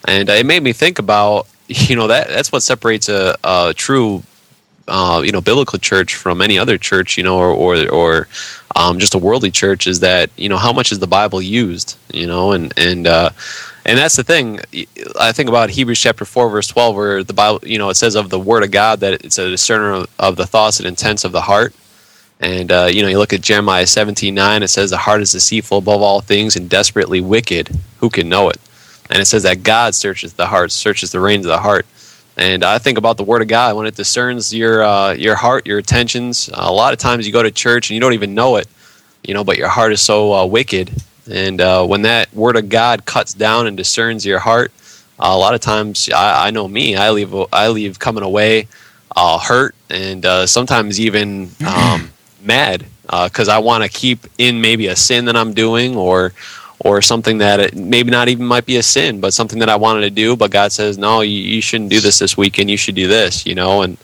and 0.08 0.30
it 0.30 0.46
made 0.46 0.64
me 0.64 0.74
think 0.74 1.00
about, 1.00 1.48
you 1.68 1.96
know, 1.96 2.08
that 2.08 2.28
that's 2.30 2.52
what 2.52 2.64
separates 2.64 3.10
a, 3.10 3.38
a 3.44 3.74
true, 3.76 4.24
uh, 4.88 5.22
you 5.24 5.32
know, 5.32 5.42
biblical 5.42 5.78
church 5.80 6.16
from 6.16 6.42
any 6.42 6.58
other 6.58 6.78
church, 6.78 7.18
you 7.18 7.24
know, 7.24 7.38
or 7.38 7.50
or 7.50 7.90
or 7.90 8.28
um, 8.76 9.00
just 9.00 9.16
a 9.16 9.20
worldly 9.20 9.52
church 9.52 9.88
is 9.88 10.00
that 10.00 10.30
you 10.38 10.50
know 10.50 10.58
how 10.58 10.74
much 10.74 10.92
is 10.92 11.00
the 11.00 11.08
Bible 11.08 11.42
used, 11.42 11.98
you 12.12 12.26
know, 12.26 12.52
and 12.52 12.74
and 12.78 13.06
uh, 13.06 13.30
and 13.86 13.98
that's 14.00 14.16
the 14.16 14.24
thing. 14.24 14.60
I 15.20 15.32
think 15.32 15.50
about 15.50 15.70
Hebrews 15.70 16.00
chapter 16.00 16.26
four 16.26 16.50
verse 16.50 16.68
twelve, 16.68 16.96
where 16.96 17.24
the 17.24 17.34
Bible, 17.34 17.60
you 17.64 17.78
know, 17.78 17.90
it 17.90 17.96
says 17.96 18.16
of 18.16 18.32
the 18.32 18.40
Word 18.40 18.64
of 18.64 18.72
God 18.72 19.02
that 19.02 19.24
it's 19.24 19.38
a 19.38 19.52
discerner 19.52 19.92
of, 19.92 20.08
of 20.18 20.36
the 20.36 20.48
thoughts 20.48 20.80
and 20.80 20.88
intents 20.88 21.24
of 21.24 21.32
the 21.32 21.42
heart. 21.42 21.76
And 22.40 22.72
uh, 22.72 22.90
you 22.92 23.02
know, 23.02 23.08
you 23.08 23.18
look 23.18 23.34
at 23.34 23.42
Jeremiah 23.42 23.88
seventeen 23.88 24.36
nine. 24.36 24.62
It 24.64 24.68
says, 24.68 24.90
"The 24.90 24.98
heart 24.98 25.22
is 25.22 25.32
deceitful 25.32 25.78
above 25.78 26.02
all 26.02 26.22
things 26.22 26.56
and 26.56 26.70
desperately 26.70 27.22
wicked. 27.22 27.70
Who 28.00 28.10
can 28.10 28.28
know 28.28 28.50
it?" 28.50 28.58
And 29.10 29.20
it 29.20 29.26
says 29.26 29.44
that 29.44 29.64
God 29.64 29.96
searches 29.96 30.34
the 30.34 30.48
heart, 30.48 30.72
searches 30.72 31.12
the 31.12 31.20
reins 31.20 31.46
of 31.46 31.52
the 31.52 31.60
heart. 31.60 31.86
And 32.38 32.66
I 32.66 32.80
think 32.80 32.98
about 32.98 33.16
the 33.18 33.24
Word 33.24 33.42
of 33.42 33.48
God 33.48 33.76
when 33.78 33.86
it 33.86 33.96
discerns 33.96 34.54
your 34.54 34.84
uh, 34.84 35.14
your 35.14 35.36
heart, 35.36 35.66
your 35.66 35.78
intentions. 35.78 36.50
Uh, 36.50 36.64
a 36.64 36.74
lot 36.74 36.92
of 36.92 37.00
times 37.00 37.26
you 37.26 37.32
go 37.32 37.44
to 37.44 37.52
church 37.52 37.90
and 37.90 37.96
you 37.96 38.02
don't 38.02 38.14
even 38.14 38.36
know 38.36 38.58
it, 38.58 38.68
you 39.24 39.34
know, 39.34 39.44
but 39.44 39.58
your 39.58 39.70
heart 39.70 39.94
is 39.94 40.02
so 40.02 40.34
uh, 40.34 40.46
wicked. 40.46 40.92
And 41.32 41.62
uh, 41.62 41.86
when 41.86 42.02
that 42.02 42.34
Word 42.34 42.58
of 42.58 42.68
God 42.68 43.06
cuts 43.06 43.34
down 43.34 43.68
and 43.68 43.78
discerns 43.78 44.26
your 44.26 44.40
heart, 44.40 44.72
uh, 45.18 45.30
a 45.32 45.38
lot 45.38 45.54
of 45.54 45.62
times 45.62 46.10
I, 46.10 46.48
I, 46.48 46.52
know 46.52 46.68
me. 46.68 46.98
I 46.98 47.12
leave 47.12 47.34
I 47.54 47.70
leave 47.70 47.98
coming 47.98 48.24
away 48.24 48.68
hurt 49.16 49.74
and 49.90 50.26
sometimes 50.50 51.00
even. 51.00 51.52
Um, 51.66 52.12
mad 52.46 52.86
because 53.04 53.50
uh, 53.50 53.56
I 53.56 53.60
want 53.60 53.84
to 53.84 53.90
keep 53.90 54.20
in 54.38 54.62
maybe 54.62 54.88
a 54.88 54.96
sin 54.96 55.26
that 55.26 55.36
I'm 55.36 55.54
doing 55.54 55.96
or 55.96 56.34
or 56.80 57.02
something 57.02 57.40
that 57.40 57.60
it 57.60 57.76
maybe 57.76 58.12
not 58.12 58.28
even 58.28 58.46
might 58.46 58.66
be 58.66 58.78
a 58.78 58.84
sin, 58.84 59.20
but 59.20 59.34
something 59.34 59.60
that 59.60 59.70
I 59.70 59.76
wanted 59.76 60.02
to 60.02 60.10
do. 60.10 60.36
But 60.36 60.52
God 60.52 60.72
says, 60.72 60.98
no, 60.98 61.22
you, 61.22 61.38
you 61.38 61.62
shouldn't 61.62 61.90
do 61.90 62.00
this 62.00 62.20
this 62.20 62.38
weekend. 62.38 62.70
You 62.70 62.78
should 62.78 62.96
do 62.96 63.08
this, 63.08 63.46
you 63.46 63.56
know. 63.56 63.82
And 63.82 63.98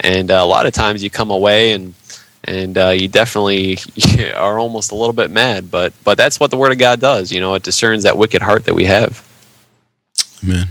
and 0.00 0.30
uh, 0.30 0.34
a 0.34 0.44
lot 0.44 0.66
of 0.66 0.74
times 0.74 1.02
you 1.02 1.10
come 1.10 1.30
away 1.30 1.72
and 1.72 1.94
and 2.44 2.78
uh, 2.78 2.90
you 2.90 3.08
definitely 3.08 3.78
are 4.34 4.58
almost 4.58 4.92
a 4.92 4.94
little 4.94 5.12
bit 5.12 5.30
mad. 5.30 5.70
But 5.70 5.92
but 6.04 6.18
that's 6.18 6.40
what 6.40 6.50
the 6.50 6.56
Word 6.56 6.72
of 6.72 6.78
God 6.78 7.00
does. 7.00 7.32
You 7.32 7.40
know, 7.40 7.54
it 7.54 7.62
discerns 7.62 8.02
that 8.02 8.18
wicked 8.18 8.42
heart 8.42 8.64
that 8.64 8.74
we 8.74 8.84
have. 8.84 9.24
Amen. 10.44 10.68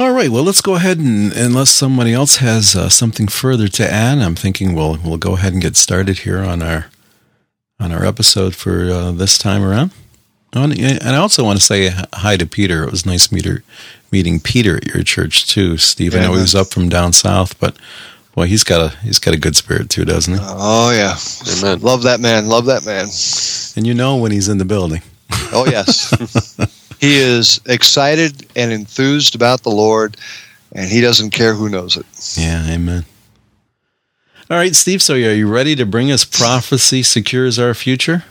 All 0.00 0.12
right. 0.12 0.30
Well, 0.30 0.44
let's 0.44 0.62
go 0.62 0.76
ahead 0.76 0.96
and 0.96 1.30
unless 1.34 1.68
somebody 1.68 2.14
else 2.14 2.36
has 2.36 2.74
uh, 2.74 2.88
something 2.88 3.28
further 3.28 3.68
to 3.68 3.86
add, 3.86 4.16
I'm 4.16 4.34
thinking 4.34 4.74
we'll 4.74 4.96
we'll 5.04 5.18
go 5.18 5.34
ahead 5.34 5.52
and 5.52 5.60
get 5.60 5.76
started 5.76 6.20
here 6.20 6.38
on 6.38 6.62
our 6.62 6.86
on 7.78 7.92
our 7.92 8.06
episode 8.06 8.56
for 8.56 8.90
uh, 8.90 9.12
this 9.12 9.36
time 9.36 9.62
around. 9.62 9.90
And 10.54 11.02
I 11.02 11.16
also 11.16 11.44
want 11.44 11.58
to 11.58 11.64
say 11.64 11.90
hi 12.14 12.38
to 12.38 12.46
Peter. 12.46 12.82
It 12.82 12.90
was 12.90 13.04
nice 13.04 13.30
meeter, 13.30 13.62
meeting 14.10 14.40
Peter 14.40 14.78
at 14.78 14.86
your 14.86 15.02
church 15.02 15.46
too, 15.46 15.76
Steve. 15.76 16.14
Yeah, 16.14 16.20
I 16.20 16.22
know 16.22 16.32
he 16.32 16.40
was 16.40 16.54
up 16.54 16.68
from 16.68 16.88
down 16.88 17.12
south, 17.12 17.60
but 17.60 17.76
boy, 18.34 18.46
he's 18.46 18.64
got 18.64 18.80
a 18.80 18.96
he's 19.00 19.18
got 19.18 19.34
a 19.34 19.38
good 19.38 19.54
spirit 19.54 19.90
too, 19.90 20.06
doesn't 20.06 20.32
he? 20.32 20.40
Oh 20.42 20.92
yeah, 20.92 21.14
Amen. 21.58 21.82
Love 21.82 22.04
that 22.04 22.20
man. 22.20 22.48
Love 22.48 22.64
that 22.64 22.86
man. 22.86 23.08
And 23.76 23.86
you 23.86 23.92
know 23.92 24.16
when 24.16 24.32
he's 24.32 24.48
in 24.48 24.56
the 24.56 24.64
building. 24.64 25.02
Oh 25.52 25.66
yes. 25.66 26.56
He 27.00 27.16
is 27.16 27.62
excited 27.64 28.46
and 28.54 28.70
enthused 28.70 29.34
about 29.34 29.62
the 29.62 29.70
Lord, 29.70 30.18
and 30.72 30.86
he 30.86 31.00
doesn't 31.00 31.30
care 31.30 31.54
who 31.54 31.70
knows 31.70 31.96
it. 31.96 32.04
Yeah, 32.36 32.70
amen. 32.70 33.06
All 34.50 34.58
right, 34.58 34.74
Steve, 34.74 35.00
so 35.00 35.14
are 35.14 35.16
you 35.16 35.48
ready 35.48 35.74
to 35.76 35.86
bring 35.86 36.12
us 36.12 36.26
Prophecy 36.26 37.02
Secures 37.02 37.58
Our 37.58 37.72
Future? 37.72 38.24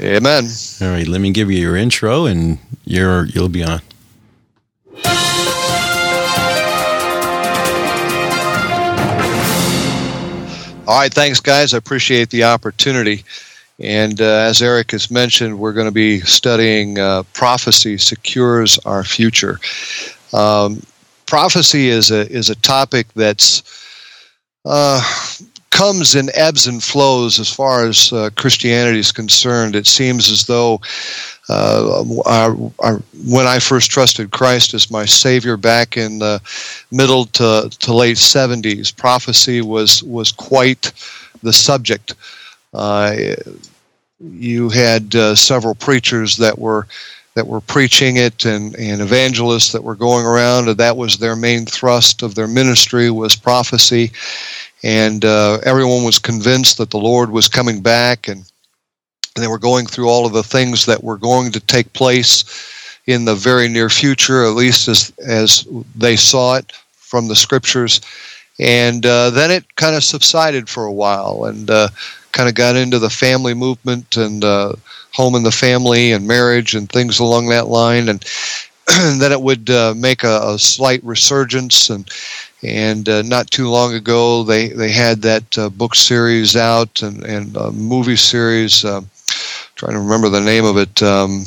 Amen. 0.00 0.48
All 0.80 0.88
right, 0.88 1.06
let 1.06 1.20
me 1.20 1.30
give 1.30 1.52
you 1.52 1.58
your 1.58 1.76
intro 1.76 2.26
and 2.26 2.58
you're, 2.84 3.26
you'll 3.26 3.48
be 3.48 3.62
on. 3.62 3.80
All 10.88 11.00
right, 11.00 11.12
thanks, 11.12 11.38
guys. 11.38 11.74
I 11.74 11.78
appreciate 11.78 12.30
the 12.30 12.44
opportunity. 12.44 13.24
And 13.78 14.20
uh, 14.20 14.24
as 14.24 14.62
Eric 14.62 14.92
has 14.92 15.10
mentioned, 15.10 15.58
we're 15.58 15.72
going 15.74 15.86
to 15.86 15.92
be 15.92 16.20
studying 16.20 16.98
uh, 16.98 17.24
prophecy 17.34 17.98
secures 17.98 18.78
our 18.80 19.04
future. 19.04 19.60
Um, 20.32 20.82
prophecy 21.26 21.88
is 21.88 22.10
a 22.10 22.30
is 22.30 22.48
a 22.48 22.54
topic 22.56 23.06
that's 23.14 23.62
uh, 24.64 25.02
comes 25.70 26.14
in 26.14 26.30
ebbs 26.34 26.66
and 26.66 26.82
flows 26.82 27.38
as 27.38 27.52
far 27.52 27.86
as 27.86 28.10
uh, 28.10 28.30
Christianity 28.34 28.98
is 28.98 29.12
concerned. 29.12 29.76
It 29.76 29.86
seems 29.86 30.30
as 30.30 30.46
though 30.46 30.80
uh, 31.50 32.02
when 32.02 33.46
I 33.46 33.58
first 33.58 33.90
trusted 33.90 34.30
Christ 34.30 34.72
as 34.72 34.90
my 34.90 35.04
Savior 35.04 35.58
back 35.58 35.98
in 35.98 36.18
the 36.18 36.40
middle 36.90 37.26
to, 37.26 37.68
to 37.70 37.94
late 37.94 38.16
70s, 38.16 38.96
prophecy 38.96 39.60
was, 39.60 40.02
was 40.02 40.32
quite 40.32 40.92
the 41.42 41.52
subject. 41.52 42.14
Uh, 42.76 43.34
you 44.20 44.68
had 44.68 45.14
uh, 45.14 45.34
several 45.34 45.74
preachers 45.74 46.36
that 46.36 46.58
were 46.58 46.86
that 47.34 47.46
were 47.46 47.60
preaching 47.60 48.16
it 48.16 48.46
and, 48.46 48.74
and 48.76 49.02
evangelists 49.02 49.70
that 49.70 49.84
were 49.84 49.94
going 49.94 50.24
around 50.24 50.68
and 50.68 50.78
that 50.78 50.96
was 50.96 51.18
their 51.18 51.36
main 51.36 51.66
thrust 51.66 52.22
of 52.22 52.34
their 52.34 52.48
ministry 52.48 53.10
was 53.10 53.36
prophecy. 53.36 54.10
And 54.82 55.22
uh, 55.22 55.58
everyone 55.62 56.02
was 56.02 56.18
convinced 56.18 56.78
that 56.78 56.90
the 56.90 56.98
lord 56.98 57.30
was 57.30 57.46
coming 57.46 57.82
back 57.82 58.26
and 58.26 58.50
they 59.34 59.48
were 59.48 59.58
going 59.58 59.84
through 59.84 60.08
all 60.08 60.24
of 60.24 60.32
the 60.32 60.42
things 60.42 60.86
that 60.86 61.04
were 61.04 61.18
going 61.18 61.52
to 61.52 61.60
take 61.60 61.92
place 61.92 62.42
in 63.06 63.26
the 63.26 63.34
very 63.34 63.68
near 63.68 63.90
future 63.90 64.46
at 64.46 64.54
least 64.54 64.88
as, 64.88 65.12
as 65.18 65.68
they 65.94 66.16
saw 66.16 66.54
it 66.54 66.72
from 66.92 67.28
the 67.28 67.36
scriptures. 67.36 68.00
And 68.58 69.04
uh, 69.04 69.28
then 69.28 69.50
it 69.50 69.76
kind 69.76 69.94
of 69.94 70.02
subsided 70.02 70.70
for 70.70 70.86
a 70.86 70.92
while 70.92 71.44
and 71.44 71.68
uh, 71.68 71.88
kind 72.36 72.50
of 72.50 72.54
got 72.54 72.76
into 72.76 72.98
the 72.98 73.08
family 73.08 73.54
movement 73.54 74.18
and 74.18 74.44
uh, 74.44 74.74
home 75.12 75.34
and 75.34 75.46
the 75.46 75.50
family 75.50 76.12
and 76.12 76.28
marriage 76.28 76.74
and 76.74 76.90
things 76.90 77.18
along 77.18 77.48
that 77.48 77.66
line 77.66 78.10
and, 78.10 78.22
and 78.92 79.20
then 79.22 79.32
it 79.32 79.40
would 79.40 79.70
uh, 79.70 79.94
make 79.96 80.22
a, 80.22 80.40
a, 80.42 80.58
slight 80.58 81.02
resurgence 81.02 81.88
and 81.88 82.10
and 82.62 83.08
uh, 83.08 83.22
not 83.22 83.50
too 83.50 83.68
long 83.68 83.94
ago 83.94 84.42
they, 84.42 84.68
they 84.68 84.90
had 84.90 85.22
that 85.22 85.58
uh, 85.58 85.70
book 85.70 85.94
series 85.94 86.56
out 86.56 87.00
and, 87.00 87.24
and 87.24 87.54
movie 87.74 88.16
series 88.16 88.84
um, 88.84 89.08
trying 89.74 89.94
to 89.94 90.00
remember 90.00 90.28
the 90.28 90.40
name 90.40 90.66
of 90.66 90.76
it 90.76 91.02
um, 91.02 91.42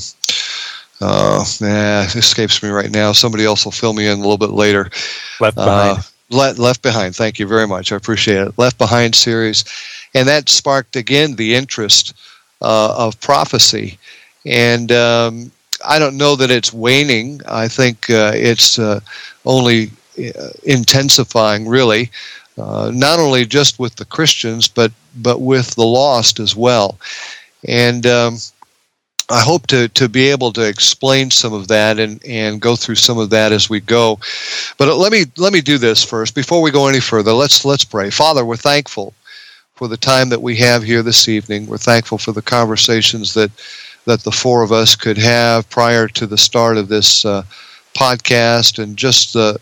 uh, 1.02 1.46
nah, 1.62 2.02
it 2.02 2.16
escapes 2.16 2.62
me 2.62 2.68
right 2.68 2.92
now. 2.92 3.14
Somebody 3.14 3.46
else 3.46 3.64
will 3.64 3.72
fill 3.72 3.94
me 3.94 4.06
in 4.06 4.18
a 4.18 4.22
little 4.22 4.38
bit 4.38 4.50
later. 4.50 4.90
Left 5.40 5.56
Behind. 5.56 6.04
Left, 6.30 6.60
Left 6.60 6.82
Behind. 6.82 7.16
Thank 7.16 7.40
you 7.40 7.48
very 7.48 7.68
much. 7.68 7.92
I 7.92 7.96
appreciate 7.96 8.40
it. 8.40 8.58
Left 8.58 8.78
Behind 8.78 9.16
series, 9.16 9.64
and 10.14 10.28
that 10.28 10.50
sparked 10.50 10.96
again 10.96 11.36
the 11.36 11.56
interest 11.56 12.14
uh, 12.62 12.96
of 12.98 13.20
prophecy. 13.20 13.98
And 14.46 14.92
um, 14.92 15.52
I 15.88 16.00
don't 16.00 16.18
know 16.18 16.36
that 16.36 16.52
it's 16.52 16.74
waning. 16.74 17.42
I 17.48 17.68
think 17.68 18.10
uh, 18.10 18.32
it's 18.36 18.80
uh, 18.80 19.00
only 19.46 19.92
uh, 20.18 20.50
intensifying, 20.64 21.68
really. 21.68 22.10
Uh, 22.58 22.92
not 22.94 23.20
only 23.20 23.46
just 23.46 23.80
with 23.80 23.96
the 23.96 24.06
Christians, 24.06 24.68
but 24.68 24.92
but 25.16 25.40
with 25.42 25.76
the 25.76 25.86
lost 25.86 26.40
as 26.40 26.56
well. 26.56 27.00
And 27.68 28.06
um, 28.06 28.38
I 29.32 29.42
hope 29.42 29.68
to, 29.68 29.88
to 29.90 30.10
be 30.10 30.30
able 30.30 30.52
to 30.54 30.68
explain 30.68 31.30
some 31.30 31.54
of 31.54 31.68
that 31.68 32.00
and, 32.00 32.20
and 32.26 32.60
go 32.60 32.76
through 32.76 32.96
some 32.96 33.20
of 33.20 33.30
that 33.30 33.52
as 33.52 33.70
we 33.70 33.80
go. 33.80 34.20
But 34.78 34.96
let 34.98 35.12
me 35.12 35.26
let 35.38 35.54
me 35.54 35.62
do 35.62 35.78
this 35.78 36.04
first 36.04 36.34
before 36.34 36.62
we 36.62 36.72
go 36.72 36.88
any 36.88 37.00
further. 37.00 37.32
Let's 37.32 37.64
let's 37.64 37.84
pray. 37.84 38.10
Father, 38.10 38.44
we're 38.44 38.58
thankful 38.58 39.14
for 39.76 39.88
the 39.88 39.98
time 39.98 40.30
that 40.30 40.42
we 40.42 40.56
have 40.58 40.84
here 40.84 41.04
this 41.04 41.28
evening. 41.30 41.68
We're 41.68 41.78
thankful 41.78 42.18
for 42.18 42.32
the 42.32 42.42
conversations 42.42 43.34
that 43.36 43.52
that 44.06 44.22
the 44.22 44.32
four 44.32 44.64
of 44.64 44.72
us 44.72 44.96
could 44.96 45.18
have 45.18 45.70
prior 45.70 46.08
to 46.08 46.26
the 46.26 46.38
start 46.38 46.78
of 46.78 46.88
this 46.88 47.24
uh, 47.24 47.44
podcast, 47.94 48.82
and 48.82 48.98
just 48.98 49.34
the 49.34 49.60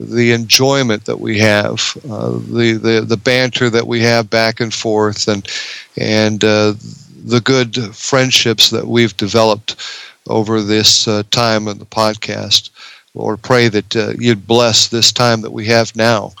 the 0.00 0.32
enjoyment 0.32 1.04
that 1.04 1.20
we 1.20 1.38
have, 1.38 1.96
uh, 2.10 2.30
the, 2.30 2.78
the 2.82 3.04
the 3.06 3.16
banter 3.16 3.68
that 3.70 3.86
we 3.86 4.00
have 4.00 4.30
back 4.30 4.60
and 4.60 4.72
forth, 4.72 5.28
and 5.28 5.46
and 5.96 6.42
uh, 6.44 6.72
the 7.24 7.40
good 7.40 7.76
friendships 7.94 8.70
that 8.70 8.86
we've 8.86 9.16
developed 9.16 9.76
over 10.28 10.60
this 10.60 11.08
uh, 11.08 11.22
time 11.30 11.68
in 11.68 11.78
the 11.78 11.86
podcast. 11.86 12.70
Lord, 13.14 13.42
pray 13.42 13.68
that 13.68 13.96
uh, 13.96 14.12
you'd 14.18 14.46
bless 14.46 14.88
this 14.88 15.12
time 15.12 15.40
that 15.42 15.52
we 15.52 15.66
have 15.66 15.94
now. 15.94 16.32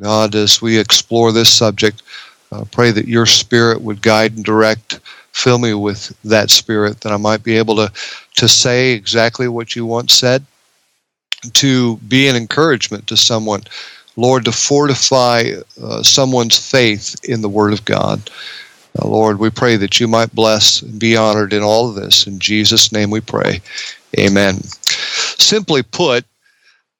God, 0.00 0.34
as 0.34 0.62
we 0.62 0.78
explore 0.78 1.32
this 1.32 1.52
subject, 1.52 2.02
uh, 2.52 2.64
pray 2.70 2.90
that 2.90 3.08
your 3.08 3.26
spirit 3.26 3.80
would 3.80 4.02
guide 4.02 4.36
and 4.36 4.44
direct. 4.44 5.00
Fill 5.32 5.58
me 5.58 5.74
with 5.74 6.16
that 6.24 6.50
spirit 6.50 7.00
that 7.00 7.12
I 7.12 7.16
might 7.16 7.42
be 7.42 7.56
able 7.56 7.76
to, 7.76 7.92
to 8.36 8.48
say 8.48 8.92
exactly 8.92 9.48
what 9.48 9.74
you 9.74 9.84
once 9.84 10.14
said, 10.14 10.44
to 11.54 11.96
be 12.08 12.28
an 12.28 12.36
encouragement 12.36 13.06
to 13.08 13.16
someone. 13.16 13.62
Lord, 14.16 14.46
to 14.46 14.52
fortify 14.52 15.50
uh, 15.82 16.02
someone's 16.02 16.56
faith 16.56 17.16
in 17.24 17.42
the 17.42 17.50
Word 17.50 17.74
of 17.74 17.84
God. 17.84 18.30
Uh, 18.98 19.08
Lord, 19.08 19.38
we 19.38 19.50
pray 19.50 19.76
that 19.76 20.00
you 20.00 20.08
might 20.08 20.34
bless 20.34 20.82
and 20.82 20.98
be 20.98 21.16
honored 21.16 21.52
in 21.52 21.62
all 21.62 21.88
of 21.88 21.96
this. 21.96 22.26
In 22.26 22.38
Jesus' 22.38 22.92
name 22.92 23.10
we 23.10 23.20
pray. 23.20 23.60
Amen. 24.18 24.62
Simply 25.38 25.82
put, 25.82 26.24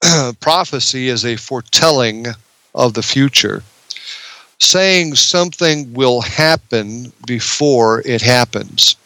prophecy 0.41 1.09
is 1.09 1.25
a 1.25 1.37
foretelling 1.37 2.27
of 2.75 2.95
the 2.95 3.03
future, 3.03 3.63
saying 4.59 5.15
something 5.15 5.93
will 5.95 6.21
happen 6.21 7.13
before 7.27 8.03
it 8.05 8.21
happens. 8.21 8.97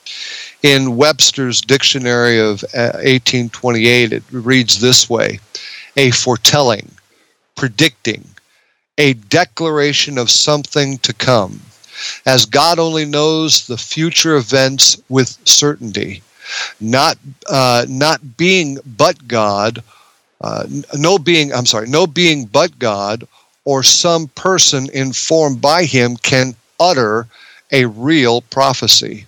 In 0.62 0.97
Webster's 0.97 1.61
Dictionary 1.61 2.38
of 2.38 2.62
1828, 2.74 4.12
uh, 4.12 4.16
it 4.16 4.22
reads 4.30 4.80
this 4.80 5.09
way 5.09 5.38
a 5.97 6.11
foretelling, 6.11 6.91
predicting, 7.57 8.24
a 8.99 9.14
declaration 9.14 10.18
of 10.18 10.30
something 10.30 10.99
to 10.99 11.12
come 11.12 11.61
as 12.26 12.46
God 12.46 12.78
only 12.78 13.05
knows 13.05 13.66
the 13.66 13.76
future 13.76 14.36
events 14.36 15.01
with 15.09 15.36
certainty, 15.44 16.22
not 16.80 17.18
uh, 17.48 17.86
not 17.88 18.36
being 18.36 18.78
but 18.96 19.28
God, 19.28 19.82
uh, 20.40 20.66
no 20.94 21.18
being 21.18 21.53
I'm 21.53 21.66
sorry, 21.66 21.88
no 21.88 22.07
being 22.07 22.46
but 22.46 22.78
God 22.78 23.26
or 23.64 23.82
some 23.82 24.28
person 24.28 24.88
informed 24.90 25.61
by 25.61 25.84
Him 25.84 26.16
can 26.16 26.55
utter 26.78 27.26
a 27.70 27.84
real 27.84 28.40
prophecy. 28.42 29.26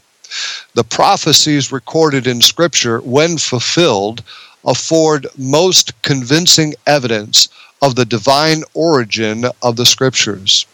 The 0.74 0.84
prophecies 0.84 1.70
recorded 1.70 2.26
in 2.26 2.40
Scripture, 2.40 3.00
when 3.00 3.36
fulfilled, 3.36 4.22
afford 4.64 5.26
most 5.36 6.00
convincing 6.02 6.74
evidence 6.86 7.48
of 7.82 7.94
the 7.96 8.06
divine 8.06 8.64
origin 8.72 9.44
of 9.60 9.76
the 9.76 9.84
Scriptures 9.84 10.66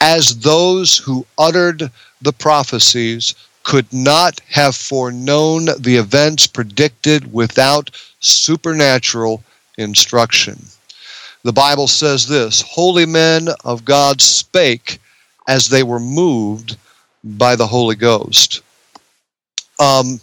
as 0.00 0.40
those 0.40 0.98
who 0.98 1.26
uttered 1.38 1.90
the 2.22 2.32
prophecies 2.32 3.34
could 3.62 3.92
not 3.92 4.40
have 4.48 4.76
foreknown 4.76 5.66
the 5.80 5.96
events 5.96 6.46
predicted 6.46 7.32
without 7.32 7.90
supernatural 8.20 9.42
instruction. 9.78 10.64
The 11.42 11.52
Bible 11.52 11.88
says 11.88 12.26
this 12.26 12.60
Holy 12.60 13.06
men 13.06 13.48
of 13.64 13.84
God 13.84 14.20
spake 14.20 14.98
as 15.48 15.68
they 15.68 15.82
were 15.82 16.00
moved 16.00 16.76
by 17.24 17.56
the 17.56 17.66
Holy 17.66 17.96
Ghost. 17.96 18.62
Um, 19.78 20.20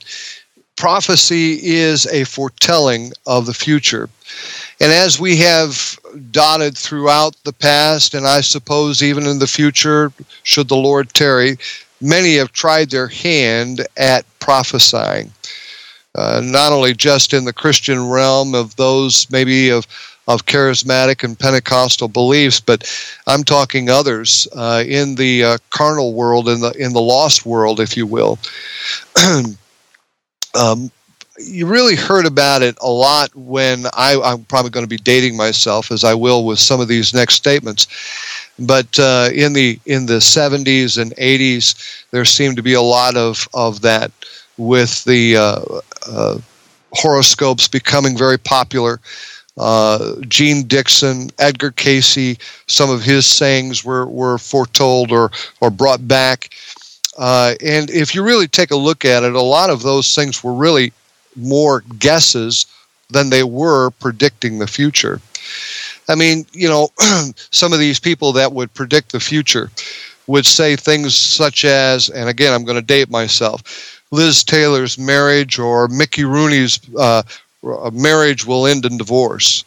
prophecy 0.83 1.59
is 1.63 2.05
a 2.07 2.25
foretelling 2.25 3.13
of 3.25 3.45
the 3.45 3.53
future. 3.53 4.09
And 4.81 4.91
as 4.91 5.17
we 5.17 5.37
have 5.37 5.97
dotted 6.29 6.77
throughout 6.77 7.37
the 7.45 7.53
past, 7.53 8.13
and 8.13 8.27
I 8.27 8.41
suppose 8.41 9.01
even 9.01 9.25
in 9.25 9.39
the 9.39 9.47
future, 9.47 10.11
should 10.43 10.67
the 10.67 10.75
Lord 10.75 11.07
tarry, 11.13 11.57
many 12.01 12.35
have 12.35 12.51
tried 12.51 12.89
their 12.89 13.07
hand 13.07 13.87
at 13.95 14.25
prophesying. 14.39 15.31
Uh, 16.15 16.41
not 16.43 16.73
only 16.73 16.93
just 16.93 17.33
in 17.33 17.45
the 17.45 17.53
Christian 17.53 18.09
realm 18.09 18.53
of 18.53 18.75
those 18.75 19.31
maybe 19.31 19.69
of 19.69 19.87
of 20.27 20.45
charismatic 20.45 21.23
and 21.23 21.39
Pentecostal 21.39 22.09
beliefs, 22.09 22.59
but 22.59 22.89
I'm 23.25 23.45
talking 23.45 23.89
others 23.89 24.49
uh, 24.53 24.83
in 24.85 25.15
the 25.15 25.43
uh, 25.43 25.57
carnal 25.69 26.13
world, 26.13 26.49
in 26.49 26.59
the 26.59 26.71
in 26.71 26.91
the 26.91 27.01
lost 27.01 27.45
world, 27.45 27.79
if 27.79 27.95
you 27.95 28.05
will. 28.05 28.37
um, 30.53 30.91
you 31.39 31.65
really 31.65 31.95
heard 31.95 32.25
about 32.25 32.61
it 32.61 32.77
a 32.81 32.89
lot 32.89 33.35
when 33.35 33.85
I, 33.93 34.13
am 34.23 34.43
probably 34.45 34.69
going 34.69 34.85
to 34.85 34.89
be 34.89 34.97
dating 34.97 35.35
myself 35.35 35.91
as 35.91 36.03
I 36.03 36.13
will 36.13 36.45
with 36.45 36.59
some 36.59 36.79
of 36.79 36.87
these 36.87 37.13
next 37.13 37.35
statements. 37.35 37.87
But 38.59 38.99
uh, 38.99 39.29
in 39.33 39.53
the 39.53 39.79
in 39.85 40.05
the 40.05 40.19
70s 40.19 41.01
and 41.01 41.11
80s, 41.15 42.05
there 42.11 42.25
seemed 42.25 42.55
to 42.57 42.63
be 42.63 42.73
a 42.73 42.81
lot 42.81 43.15
of 43.15 43.47
of 43.53 43.81
that 43.81 44.11
with 44.57 45.03
the 45.05 45.37
uh, 45.37 45.61
uh, 46.07 46.37
horoscopes 46.93 47.67
becoming 47.67 48.15
very 48.15 48.37
popular. 48.37 48.99
Uh, 49.57 50.15
Jeane 50.27 50.63
Dixon, 50.63 51.29
Edgar 51.37 51.71
Cayce, 51.71 52.37
some 52.67 52.89
of 52.89 53.03
his 53.03 53.25
sayings 53.25 53.83
were, 53.83 54.07
were 54.07 54.39
foretold 54.39 55.11
or, 55.11 55.31
or 55.61 55.69
brought 55.69 56.07
back. 56.07 56.49
Uh, 57.17 57.55
and 57.63 57.89
if 57.89 58.15
you 58.15 58.23
really 58.23 58.47
take 58.47 58.71
a 58.71 58.75
look 58.75 59.05
at 59.05 59.23
it, 59.23 59.33
a 59.33 59.41
lot 59.41 59.69
of 59.69 59.83
those 59.83 60.15
things 60.15 60.43
were 60.43 60.53
really 60.53 60.91
more 61.35 61.81
guesses 61.99 62.65
than 63.09 63.29
they 63.29 63.43
were 63.43 63.91
predicting 63.91 64.57
the 64.57 64.67
future. 64.67 65.21
I 66.09 66.15
mean, 66.15 66.45
you 66.53 66.67
know, 66.67 66.89
some 67.51 67.73
of 67.73 67.79
these 67.79 67.99
people 67.99 68.31
that 68.33 68.51
would 68.51 68.73
predict 68.73 69.11
the 69.11 69.19
future 69.19 69.69
would 70.27 70.45
say 70.45 70.75
things 70.75 71.15
such 71.15 71.65
as, 71.65 72.09
and 72.09 72.29
again, 72.29 72.53
I'm 72.53 72.65
going 72.65 72.79
to 72.79 72.85
date 72.85 73.09
myself 73.09 74.01
Liz 74.11 74.43
Taylor's 74.43 74.99
marriage 74.99 75.57
or 75.57 75.87
Mickey 75.87 76.23
Rooney's 76.23 76.79
uh, 76.97 77.23
marriage 77.91 78.45
will 78.45 78.67
end 78.67 78.85
in 78.85 78.97
divorce. 78.97 79.65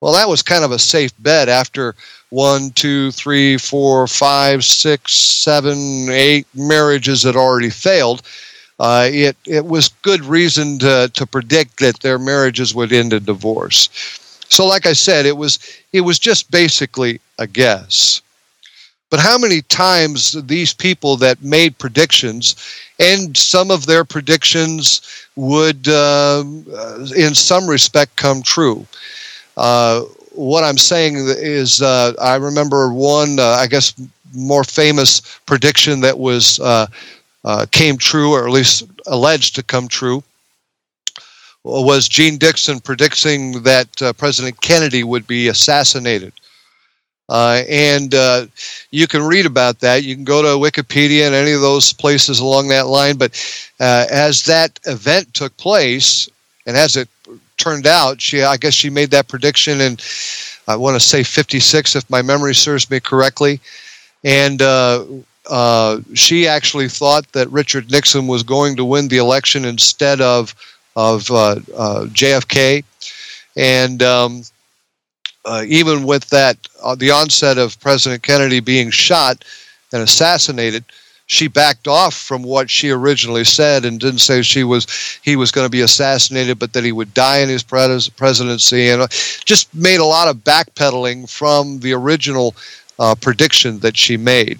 Well, 0.00 0.12
that 0.14 0.28
was 0.28 0.42
kind 0.42 0.64
of 0.64 0.72
a 0.72 0.80
safe 0.80 1.12
bet 1.20 1.48
after 1.48 1.94
one, 2.30 2.70
two, 2.70 3.10
three, 3.12 3.56
four, 3.56 4.06
five, 4.06 4.64
six, 4.64 5.12
seven, 5.12 6.08
eight 6.10 6.46
marriages 6.54 7.22
had 7.22 7.36
already 7.36 7.70
failed. 7.70 8.22
Uh, 8.80 9.08
it 9.10 9.36
it 9.44 9.64
was 9.64 9.88
good 10.02 10.24
reason 10.24 10.78
to 10.78 11.10
to 11.14 11.26
predict 11.26 11.80
that 11.80 12.00
their 12.00 12.18
marriages 12.18 12.74
would 12.74 12.92
end 12.92 13.12
in 13.12 13.24
divorce. 13.24 13.88
So, 14.48 14.66
like 14.66 14.86
I 14.86 14.92
said, 14.92 15.26
it 15.26 15.36
was 15.36 15.58
it 15.92 16.02
was 16.02 16.18
just 16.18 16.50
basically 16.50 17.20
a 17.38 17.46
guess. 17.46 18.22
But 19.10 19.20
how 19.20 19.38
many 19.38 19.62
times 19.62 20.32
these 20.46 20.74
people 20.74 21.16
that 21.16 21.42
made 21.42 21.78
predictions, 21.78 22.54
and 22.98 23.34
some 23.36 23.70
of 23.70 23.86
their 23.86 24.04
predictions 24.04 25.00
would, 25.34 25.88
uh, 25.88 26.44
in 27.16 27.34
some 27.34 27.66
respect, 27.66 28.16
come 28.16 28.42
true? 28.42 28.86
Uh, 29.56 30.02
what 30.38 30.62
I'm 30.62 30.78
saying 30.78 31.16
is, 31.16 31.82
uh, 31.82 32.12
I 32.20 32.36
remember 32.36 32.92
one, 32.92 33.40
uh, 33.40 33.58
I 33.58 33.66
guess, 33.66 33.92
more 34.34 34.62
famous 34.62 35.20
prediction 35.46 36.00
that 36.00 36.18
was 36.18 36.60
uh, 36.60 36.86
uh, 37.44 37.66
came 37.72 37.96
true, 37.96 38.34
or 38.34 38.46
at 38.46 38.52
least 38.52 38.84
alleged 39.06 39.56
to 39.56 39.62
come 39.62 39.88
true, 39.88 40.22
was 41.64 42.08
Jeane 42.08 42.38
Dixon 42.38 42.78
predicting 42.78 43.62
that 43.62 43.88
President 44.16 44.60
Kennedy 44.60 45.02
would 45.02 45.26
be 45.26 45.48
assassinated. 45.48 46.32
Uh, 47.28 47.62
and 47.68 48.14
uh, 48.14 48.46
you 48.90 49.06
can 49.06 49.22
read 49.22 49.44
about 49.44 49.80
that. 49.80 50.02
You 50.02 50.14
can 50.14 50.24
go 50.24 50.40
to 50.40 50.48
Wikipedia 50.48 51.26
and 51.26 51.34
any 51.34 51.52
of 51.52 51.60
those 51.60 51.92
places 51.92 52.40
along 52.40 52.68
that 52.68 52.86
line. 52.86 53.16
But 53.16 53.32
uh, 53.80 54.06
as 54.10 54.44
that 54.44 54.78
event 54.86 55.34
took 55.34 55.54
place, 55.58 56.30
and 56.66 56.76
as 56.76 56.96
it 56.96 57.08
turned 57.58 57.86
out, 57.86 58.20
she 58.20 58.42
I 58.42 58.56
guess 58.56 58.74
she 58.74 58.90
made 58.90 59.10
that 59.10 59.28
prediction 59.28 59.80
and 59.80 60.02
I 60.66 60.76
want 60.76 61.00
to 61.00 61.00
say 61.00 61.22
56, 61.22 61.96
if 61.96 62.10
my 62.10 62.20
memory 62.22 62.54
serves 62.54 62.90
me 62.90 63.00
correctly. 63.00 63.58
And 64.22 64.60
uh, 64.60 65.04
uh, 65.48 66.00
she 66.14 66.46
actually 66.46 66.88
thought 66.88 67.30
that 67.32 67.50
Richard 67.50 67.90
Nixon 67.90 68.26
was 68.26 68.42
going 68.42 68.76
to 68.76 68.84
win 68.84 69.08
the 69.08 69.16
election 69.16 69.64
instead 69.64 70.20
of 70.20 70.54
of 70.96 71.30
uh, 71.30 71.56
JFK. 72.08 72.84
And 73.56 74.02
um, 74.02 74.42
uh, 75.44 75.64
even 75.66 76.04
with 76.04 76.28
that, 76.30 76.58
uh, 76.82 76.94
the 76.94 77.10
onset 77.10 77.56
of 77.56 77.80
President 77.80 78.22
Kennedy 78.22 78.60
being 78.60 78.90
shot 78.90 79.44
and 79.92 80.02
assassinated, 80.02 80.84
she 81.28 81.46
backed 81.46 81.86
off 81.86 82.14
from 82.14 82.42
what 82.42 82.70
she 82.70 82.90
originally 82.90 83.44
said 83.44 83.84
and 83.84 84.00
didn't 84.00 84.20
say 84.20 84.40
she 84.40 84.64
was 84.64 84.86
he 85.22 85.36
was 85.36 85.52
going 85.52 85.66
to 85.66 85.70
be 85.70 85.82
assassinated, 85.82 86.58
but 86.58 86.72
that 86.72 86.84
he 86.84 86.90
would 86.90 87.12
die 87.12 87.38
in 87.38 87.50
his 87.50 87.62
pres- 87.62 88.08
presidency, 88.08 88.88
and 88.88 89.02
uh, 89.02 89.06
just 89.44 89.72
made 89.74 90.00
a 90.00 90.04
lot 90.04 90.26
of 90.26 90.38
backpedaling 90.38 91.30
from 91.30 91.78
the 91.80 91.92
original 91.92 92.56
uh, 92.98 93.14
prediction 93.14 93.78
that 93.80 93.96
she 93.96 94.16
made. 94.16 94.58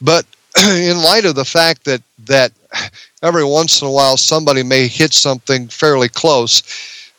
But 0.00 0.24
in 0.66 0.98
light 0.98 1.24
of 1.24 1.34
the 1.34 1.44
fact 1.44 1.84
that 1.84 2.00
that 2.26 2.52
every 3.22 3.44
once 3.44 3.82
in 3.82 3.88
a 3.88 3.92
while 3.92 4.16
somebody 4.16 4.62
may 4.62 4.86
hit 4.86 5.12
something 5.12 5.66
fairly 5.66 6.08
close, 6.08 6.62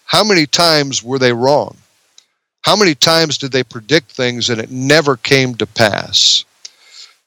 how 0.06 0.24
many 0.24 0.46
times 0.46 1.04
were 1.04 1.20
they 1.20 1.34
wrong? 1.34 1.76
How 2.62 2.78
many 2.78 2.96
times 2.96 3.38
did 3.38 3.52
they 3.52 3.64
predict 3.64 4.14
things 4.14 4.50
and 4.50 4.62
it 4.62 4.72
never 4.72 5.18
came 5.18 5.54
to 5.56 5.66
pass? 5.66 6.46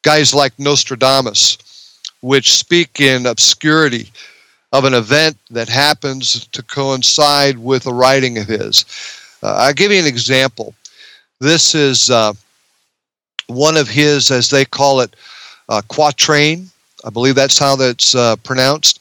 Guys 0.06 0.32
like 0.32 0.56
Nostradamus, 0.56 1.58
which 2.20 2.54
speak 2.54 3.00
in 3.00 3.26
obscurity 3.26 4.12
of 4.72 4.84
an 4.84 4.94
event 4.94 5.36
that 5.50 5.68
happens 5.68 6.46
to 6.46 6.62
coincide 6.62 7.58
with 7.58 7.88
a 7.88 7.92
writing 7.92 8.38
of 8.38 8.46
his. 8.46 8.84
Uh, 9.42 9.56
I'll 9.56 9.72
give 9.72 9.90
you 9.90 9.98
an 9.98 10.06
example. 10.06 10.76
This 11.40 11.74
is 11.74 12.08
uh, 12.08 12.34
one 13.48 13.76
of 13.76 13.88
his, 13.88 14.30
as 14.30 14.48
they 14.48 14.64
call 14.64 15.00
it, 15.00 15.16
uh, 15.68 15.82
quatrain. 15.88 16.70
I 17.04 17.10
believe 17.10 17.34
that's 17.34 17.58
how 17.58 17.74
that's 17.74 18.14
uh, 18.14 18.36
pronounced. 18.36 19.00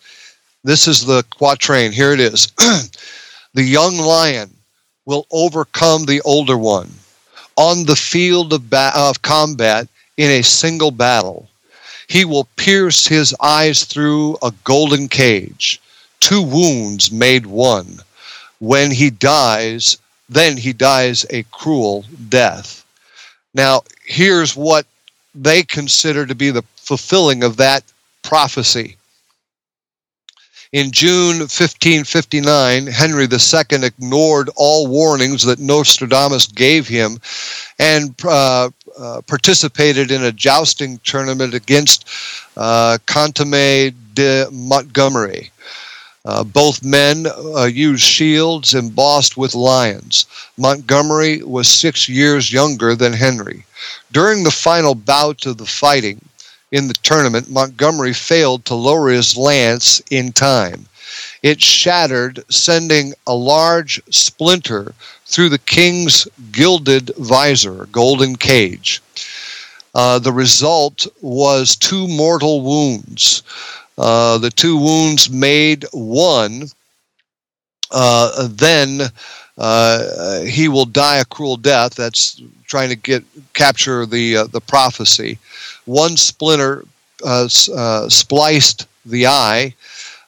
This 0.63 0.87
is 0.87 1.05
the 1.05 1.23
quatrain. 1.37 1.91
Here 1.91 2.13
it 2.13 2.19
is. 2.19 2.47
the 3.53 3.63
young 3.63 3.97
lion 3.97 4.49
will 5.05 5.27
overcome 5.31 6.05
the 6.05 6.21
older 6.21 6.57
one 6.57 6.89
on 7.57 7.85
the 7.85 7.95
field 7.95 8.53
of, 8.53 8.71
ba- 8.71 8.91
of 8.95 9.21
combat 9.21 9.87
in 10.17 10.29
a 10.29 10.43
single 10.43 10.91
battle. 10.91 11.49
He 12.07 12.25
will 12.25 12.47
pierce 12.55 13.07
his 13.07 13.35
eyes 13.39 13.83
through 13.83 14.37
a 14.41 14.53
golden 14.63 15.07
cage. 15.07 15.81
Two 16.19 16.41
wounds 16.41 17.11
made 17.11 17.45
one. 17.45 17.99
When 18.59 18.91
he 18.91 19.09
dies, 19.09 19.97
then 20.29 20.57
he 20.57 20.73
dies 20.73 21.25
a 21.29 21.43
cruel 21.51 22.05
death. 22.29 22.85
Now, 23.53 23.83
here's 24.05 24.55
what 24.55 24.85
they 25.33 25.63
consider 25.63 26.25
to 26.25 26.35
be 26.35 26.51
the 26.51 26.63
fulfilling 26.75 27.43
of 27.43 27.57
that 27.57 27.83
prophecy. 28.21 28.97
In 30.71 30.91
June 30.91 31.39
1559, 31.39 32.87
Henry 32.87 33.23
II 33.31 33.85
ignored 33.85 34.49
all 34.55 34.87
warnings 34.87 35.43
that 35.43 35.59
Nostradamus 35.59 36.47
gave 36.47 36.87
him 36.87 37.17
and 37.79 38.13
uh, 38.25 38.69
uh, 38.97 39.21
participated 39.27 40.11
in 40.11 40.23
a 40.23 40.31
jousting 40.31 40.99
tournament 40.99 41.53
against 41.53 42.07
uh, 42.57 42.97
Contome 43.05 43.93
de 44.13 44.47
Montgomery. 44.51 45.51
Uh, 46.25 46.43
both 46.43 46.83
men 46.83 47.27
uh, 47.27 47.65
used 47.65 48.03
shields 48.03 48.73
embossed 48.73 49.37
with 49.37 49.53
lions. 49.53 50.25
Montgomery 50.57 51.43
was 51.43 51.67
six 51.67 52.09
years 52.09 52.51
younger 52.51 52.95
than 52.95 53.13
Henry. 53.13 53.65
During 54.11 54.43
the 54.43 54.51
final 54.51 54.95
bout 54.95 55.45
of 55.45 55.57
the 55.57 55.67
fighting, 55.67 56.19
in 56.71 56.87
the 56.87 56.93
tournament, 56.95 57.49
Montgomery 57.49 58.13
failed 58.13 58.65
to 58.65 58.75
lower 58.75 59.09
his 59.09 59.37
lance 59.37 60.01
in 60.09 60.31
time. 60.31 60.87
It 61.43 61.61
shattered, 61.61 62.43
sending 62.49 63.13
a 63.27 63.33
large 63.33 64.01
splinter 64.09 64.93
through 65.25 65.49
the 65.49 65.59
king's 65.59 66.27
gilded 66.51 67.11
visor, 67.17 67.87
golden 67.91 68.35
cage. 68.35 69.01
Uh, 69.93 70.19
the 70.19 70.31
result 70.31 71.07
was 71.21 71.75
two 71.75 72.07
mortal 72.07 72.61
wounds. 72.61 73.43
Uh, 73.97 74.37
the 74.37 74.49
two 74.51 74.77
wounds 74.77 75.29
made 75.29 75.85
one. 75.93 76.65
Uh, 77.91 78.47
then 78.51 79.01
uh, 79.57 80.41
he 80.41 80.67
will 80.67 80.85
die 80.85 81.17
a 81.17 81.25
cruel 81.25 81.55
death. 81.55 81.95
That's 81.95 82.41
trying 82.65 82.89
to 82.89 82.95
get 82.97 83.23
capture 83.53 84.05
the 84.05 84.37
uh, 84.37 84.47
the 84.47 84.59
prophecy. 84.59 85.39
One 85.85 86.17
splinter 86.17 86.83
uh, 87.23 87.47
spliced 87.47 88.87
the 89.05 89.27
eye, 89.27 89.73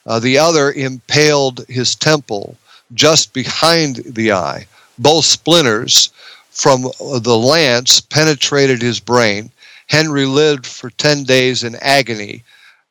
uh, 0.07 0.19
the 0.19 0.37
other 0.37 0.71
impaled 0.71 1.65
his 1.67 1.95
temple 1.95 2.57
just 2.93 3.33
behind 3.33 3.97
the 4.05 4.31
eye. 4.31 4.65
Both 4.97 5.25
splinters 5.25 6.09
from 6.49 6.83
the 6.99 7.37
lance 7.37 7.99
penetrated 7.99 8.81
his 8.81 8.99
brain. 8.99 9.51
Henry 9.87 10.25
lived 10.25 10.65
for 10.65 10.89
10 10.89 11.23
days 11.23 11.63
in 11.63 11.75
agony, 11.75 12.43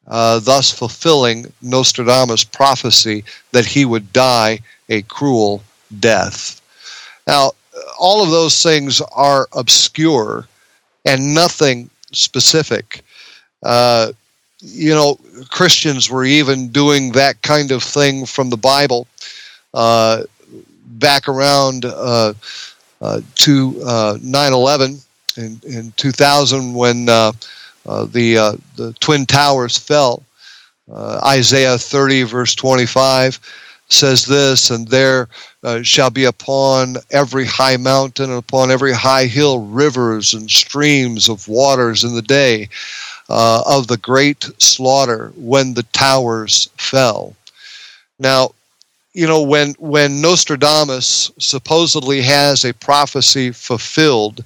uh, 0.07 0.39
thus 0.39 0.71
fulfilling 0.71 1.53
Nostradamus' 1.63 2.45
prophecy 2.45 3.25
that 3.53 3.67
he 3.67 3.85
would 3.85 4.13
die 4.13 4.61
a 4.89 5.03
cruel 5.03 5.63
death. 5.99 6.61
Now, 7.27 7.53
all 7.99 8.23
of 8.23 8.31
those 8.31 8.63
things 8.63 9.01
are 9.13 9.49
obscure 9.53 10.47
and 11.05 11.35
nothing 11.35 11.91
specific. 12.13 13.03
Uh, 13.63 14.13
you 14.61 14.95
know, 14.95 15.19
Christians 15.51 16.11
were 16.11 16.25
even 16.25 16.69
doing 16.69 17.13
that 17.13 17.41
kind 17.43 17.71
of 17.71 17.83
thing 17.83 18.27
from 18.27 18.51
the 18.51 18.57
Bible 18.57 19.07
uh, 19.75 20.23
back 20.87 21.29
around 21.29 21.85
uh, 21.85 22.33
uh 23.03 23.21
to 23.35 23.83
uh, 23.85 24.19
9 24.23 24.53
11 24.53 24.99
in, 25.37 25.61
in 25.69 25.93
2000 25.97 26.73
when 26.73 27.09
uh, 27.09 27.33
the, 27.85 28.59
the 28.77 28.95
Twin 29.01 29.27
Towers 29.27 29.77
fell. 29.77 30.23
Isaiah 30.91 31.77
30, 31.77 32.23
verse 32.23 32.55
25 32.55 33.41
says 33.89 34.25
this, 34.25 34.71
and 34.71 34.89
there 34.89 35.29
uh, 35.63 35.83
shall 35.83 36.11
be 36.11 36.25
upon 36.25 36.97
every 37.11 37.45
high 37.45 37.77
mountain 37.77 38.31
and 38.31 38.39
upon 38.39 38.71
every 38.71 38.93
high 38.93 39.27
hill 39.27 39.61
rivers 39.67 40.35
and 40.35 40.51
streams 40.51 41.29
of 41.29 41.47
waters 41.49 42.05
in 42.05 42.15
the 42.15 42.23
day 42.23 42.69
uh, 43.29 43.63
of 43.67 43.87
the 43.87 43.97
great 43.97 44.45
slaughter 44.59 45.33
when 45.37 45.75
the 45.75 45.83
towers 45.93 46.69
fell. 46.77 47.35
Now, 48.19 48.53
you 49.15 49.27
know, 49.27 49.43
when 49.43 49.75
when 49.79 50.21
Nostradamus 50.21 51.31
supposedly 51.39 52.21
has 52.23 52.65
a 52.65 52.75
prophecy 52.75 53.51
fulfilled, 53.51 54.45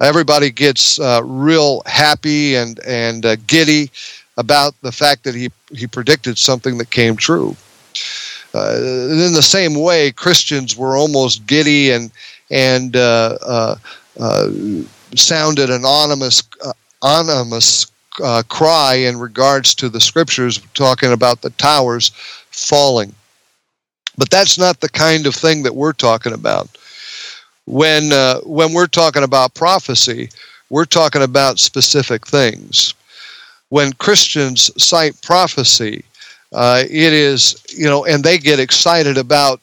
everybody 0.00 0.50
gets 0.50 1.00
uh, 1.00 1.20
real 1.24 1.82
happy 1.86 2.54
and 2.54 2.78
and 2.86 3.26
uh, 3.26 3.36
giddy 3.46 3.90
about 4.36 4.74
the 4.82 4.92
fact 4.92 5.24
that 5.24 5.34
he 5.34 5.50
he 5.72 5.86
predicted 5.86 6.38
something 6.38 6.78
that 6.78 6.90
came 6.90 7.16
true. 7.16 7.56
Uh, 8.54 8.76
in 8.76 9.32
the 9.32 9.42
same 9.42 9.74
way, 9.74 10.12
Christians 10.12 10.76
were 10.76 10.96
almost 10.96 11.46
giddy 11.46 11.90
and 11.90 12.10
and 12.50 12.96
uh, 12.96 13.36
uh, 13.42 13.76
uh, 14.20 14.50
sounded 15.14 15.68
an 15.68 15.84
anonymous 15.84 16.42
anonymous 18.18 18.44
cry 18.48 18.94
in 18.94 19.18
regards 19.18 19.74
to 19.74 19.88
the 19.88 20.00
scriptures 20.00 20.60
talking 20.74 21.12
about 21.12 21.42
the 21.42 21.50
towers 21.50 22.10
falling. 22.50 23.14
But 24.18 24.30
that's 24.30 24.58
not 24.58 24.80
the 24.80 24.88
kind 24.88 25.26
of 25.26 25.34
thing 25.34 25.62
that 25.62 25.74
we're 25.74 25.92
talking 25.92 26.32
about. 26.32 26.68
When 27.66 28.12
uh, 28.12 28.40
when 28.40 28.72
we're 28.72 28.86
talking 28.86 29.24
about 29.24 29.54
prophecy, 29.54 30.30
we're 30.70 30.84
talking 30.84 31.22
about 31.22 31.58
specific 31.58 32.26
things. 32.26 32.94
When 33.68 33.92
Christians 33.94 34.70
cite 34.82 35.20
prophecy, 35.22 36.04
uh, 36.52 36.84
it 36.84 37.12
is 37.12 37.62
you 37.76 37.86
know, 37.86 38.04
and 38.04 38.22
they 38.22 38.38
get 38.38 38.60
excited 38.60 39.18
about 39.18 39.60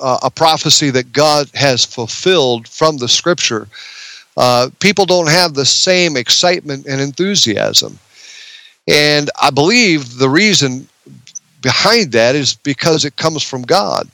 uh, 0.00 0.18
a 0.22 0.30
prophecy 0.30 0.90
that 0.90 1.12
God 1.12 1.50
has 1.54 1.84
fulfilled 1.84 2.66
from 2.66 2.96
the 2.96 3.08
Scripture. 3.08 3.68
Uh, 4.36 4.70
people 4.80 5.06
don't 5.06 5.28
have 5.28 5.54
the 5.54 5.66
same 5.66 6.16
excitement 6.16 6.86
and 6.86 7.00
enthusiasm. 7.00 7.98
And 8.88 9.30
I 9.40 9.50
believe 9.50 10.18
the 10.18 10.28
reason 10.28 10.88
behind 11.60 12.12
that 12.12 12.34
is 12.34 12.54
because 12.54 13.04
it 13.04 13.16
comes 13.16 13.42
from 13.42 13.62
God. 13.62 14.08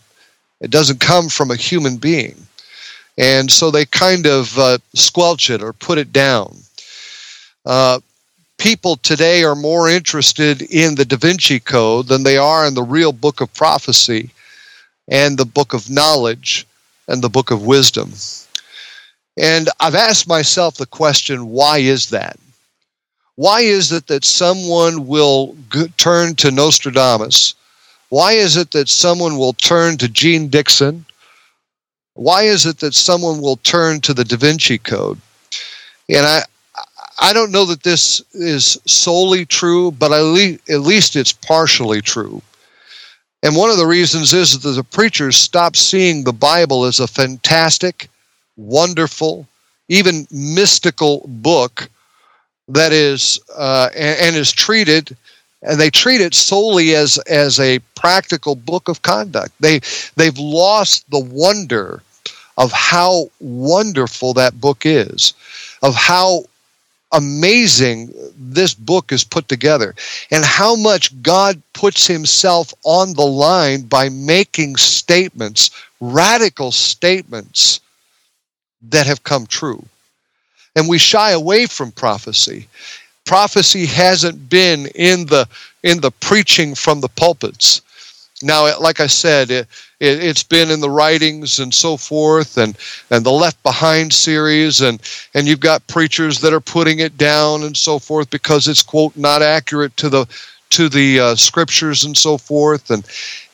It 0.60 0.70
doesn't 0.70 1.00
come 1.00 1.28
from 1.28 1.50
a 1.50 1.56
human 1.56 1.96
being. 1.96 2.36
And 3.16 3.50
so 3.50 3.70
they 3.70 3.84
kind 3.84 4.26
of 4.26 4.56
uh, 4.58 4.78
squelch 4.94 5.50
it 5.50 5.62
or 5.62 5.72
put 5.72 5.98
it 5.98 6.12
down. 6.12 6.56
Uh, 7.64 8.00
people 8.58 8.96
today 8.96 9.44
are 9.44 9.56
more 9.56 9.88
interested 9.88 10.62
in 10.62 10.94
the 10.94 11.04
Da 11.04 11.16
Vinci 11.16 11.60
Code 11.60 12.06
than 12.06 12.22
they 12.22 12.36
are 12.36 12.66
in 12.66 12.74
the 12.74 12.82
real 12.82 13.12
book 13.12 13.40
of 13.40 13.52
prophecy 13.54 14.30
and 15.08 15.36
the 15.36 15.44
book 15.44 15.74
of 15.74 15.90
knowledge 15.90 16.66
and 17.08 17.22
the 17.22 17.28
book 17.28 17.50
of 17.50 17.64
wisdom. 17.64 18.12
And 19.38 19.68
I've 19.78 19.94
asked 19.94 20.26
myself 20.26 20.74
the 20.74 20.86
question 20.86 21.50
why 21.50 21.78
is 21.78 22.10
that? 22.10 22.38
Why 23.36 23.60
is 23.60 23.92
it 23.92 24.08
that 24.08 24.24
someone 24.24 25.06
will 25.06 25.56
g- 25.72 25.86
turn 25.96 26.34
to 26.36 26.50
Nostradamus? 26.50 27.54
Why 28.08 28.32
is 28.32 28.56
it 28.56 28.72
that 28.72 28.88
someone 28.88 29.38
will 29.38 29.52
turn 29.52 29.96
to 29.98 30.08
Jeane 30.08 30.48
Dixon? 30.48 31.06
Why 32.14 32.42
is 32.42 32.66
it 32.66 32.78
that 32.80 32.94
someone 32.94 33.40
will 33.40 33.58
turn 33.58 34.00
to 34.00 34.12
the 34.12 34.24
Da 34.24 34.36
Vinci 34.36 34.76
Code? 34.76 35.20
And 36.08 36.26
I, 36.26 36.42
I 37.20 37.32
don't 37.32 37.52
know 37.52 37.64
that 37.66 37.84
this 37.84 38.20
is 38.32 38.80
solely 38.86 39.46
true, 39.46 39.92
but 39.92 40.10
at 40.10 40.80
least 40.80 41.14
it's 41.14 41.32
partially 41.32 42.00
true. 42.00 42.42
And 43.44 43.54
one 43.54 43.70
of 43.70 43.76
the 43.76 43.86
reasons 43.86 44.32
is 44.32 44.58
that 44.58 44.68
the 44.68 44.82
preachers 44.82 45.36
stopped 45.36 45.76
seeing 45.76 46.24
the 46.24 46.32
Bible 46.32 46.84
as 46.86 46.98
a 46.98 47.06
fantastic, 47.06 48.08
wonderful, 48.58 49.46
even 49.88 50.26
mystical 50.30 51.24
book 51.26 51.88
that 52.68 52.92
is 52.92 53.40
uh, 53.56 53.88
and, 53.96 54.20
and, 54.20 54.36
is 54.36 54.52
treated 54.52 55.16
and 55.62 55.80
they 55.80 55.88
treat 55.88 56.20
it 56.20 56.34
solely 56.34 56.94
as 56.94 57.16
as 57.26 57.58
a 57.58 57.78
practical 57.94 58.54
book 58.54 58.88
of 58.88 59.00
conduct. 59.00 59.52
They 59.60 59.80
they've 60.16 60.38
lost 60.38 61.10
the 61.10 61.18
wonder 61.18 62.02
of 62.58 62.70
how 62.72 63.30
wonderful 63.40 64.34
that 64.34 64.60
book 64.60 64.84
is 64.84 65.32
of 65.82 65.94
how 65.94 66.44
amazing 67.12 68.12
this 68.36 68.74
book 68.74 69.12
is 69.12 69.24
put 69.24 69.48
together 69.48 69.94
and 70.30 70.44
how 70.44 70.76
much 70.76 71.22
God 71.22 71.60
puts 71.72 72.06
himself 72.06 72.74
on 72.84 73.14
the 73.14 73.26
line 73.26 73.82
by 73.82 74.10
making 74.10 74.76
statements 74.76 75.70
radical 76.00 76.70
statements 76.70 77.80
that 78.82 79.06
have 79.06 79.24
come 79.24 79.46
true 79.46 79.84
and 80.78 80.88
we 80.88 80.96
shy 80.96 81.32
away 81.32 81.66
from 81.66 81.90
prophecy. 81.90 82.68
Prophecy 83.24 83.84
hasn't 83.84 84.48
been 84.48 84.86
in 84.94 85.26
the 85.26 85.46
in 85.82 86.00
the 86.00 86.12
preaching 86.12 86.74
from 86.74 87.00
the 87.00 87.08
pulpits. 87.08 87.82
Now, 88.42 88.78
like 88.78 89.00
I 89.00 89.08
said, 89.08 89.50
it, 89.50 89.66
it, 89.98 90.22
has 90.22 90.44
been 90.44 90.70
in 90.70 90.80
the 90.80 90.90
writings 90.90 91.58
and 91.58 91.74
so 91.74 91.96
forth, 91.96 92.56
and, 92.56 92.78
and 93.10 93.26
the 93.26 93.32
Left 93.32 93.60
Behind 93.64 94.12
series, 94.12 94.80
and, 94.80 95.00
and 95.34 95.48
you've 95.48 95.58
got 95.58 95.84
preachers 95.88 96.40
that 96.40 96.52
are 96.52 96.60
putting 96.60 97.00
it 97.00 97.18
down 97.18 97.64
and 97.64 97.76
so 97.76 97.98
forth 97.98 98.30
because 98.30 98.68
it's 98.68 98.82
quote 98.82 99.16
not 99.16 99.42
accurate 99.42 99.96
to 99.96 100.08
the 100.08 100.26
to 100.70 100.88
the 100.88 101.18
uh, 101.18 101.34
scriptures 101.34 102.04
and 102.04 102.16
so 102.16 102.38
forth, 102.38 102.90
and 102.90 103.04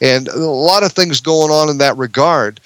and 0.03 0.29
a 0.29 0.37
lot 0.37 0.83
of 0.83 0.93
things 0.93 1.21
going 1.23 1.51
on 1.51 1.71
in 1.71 1.79
that 1.79 1.97
regard. 1.97 2.61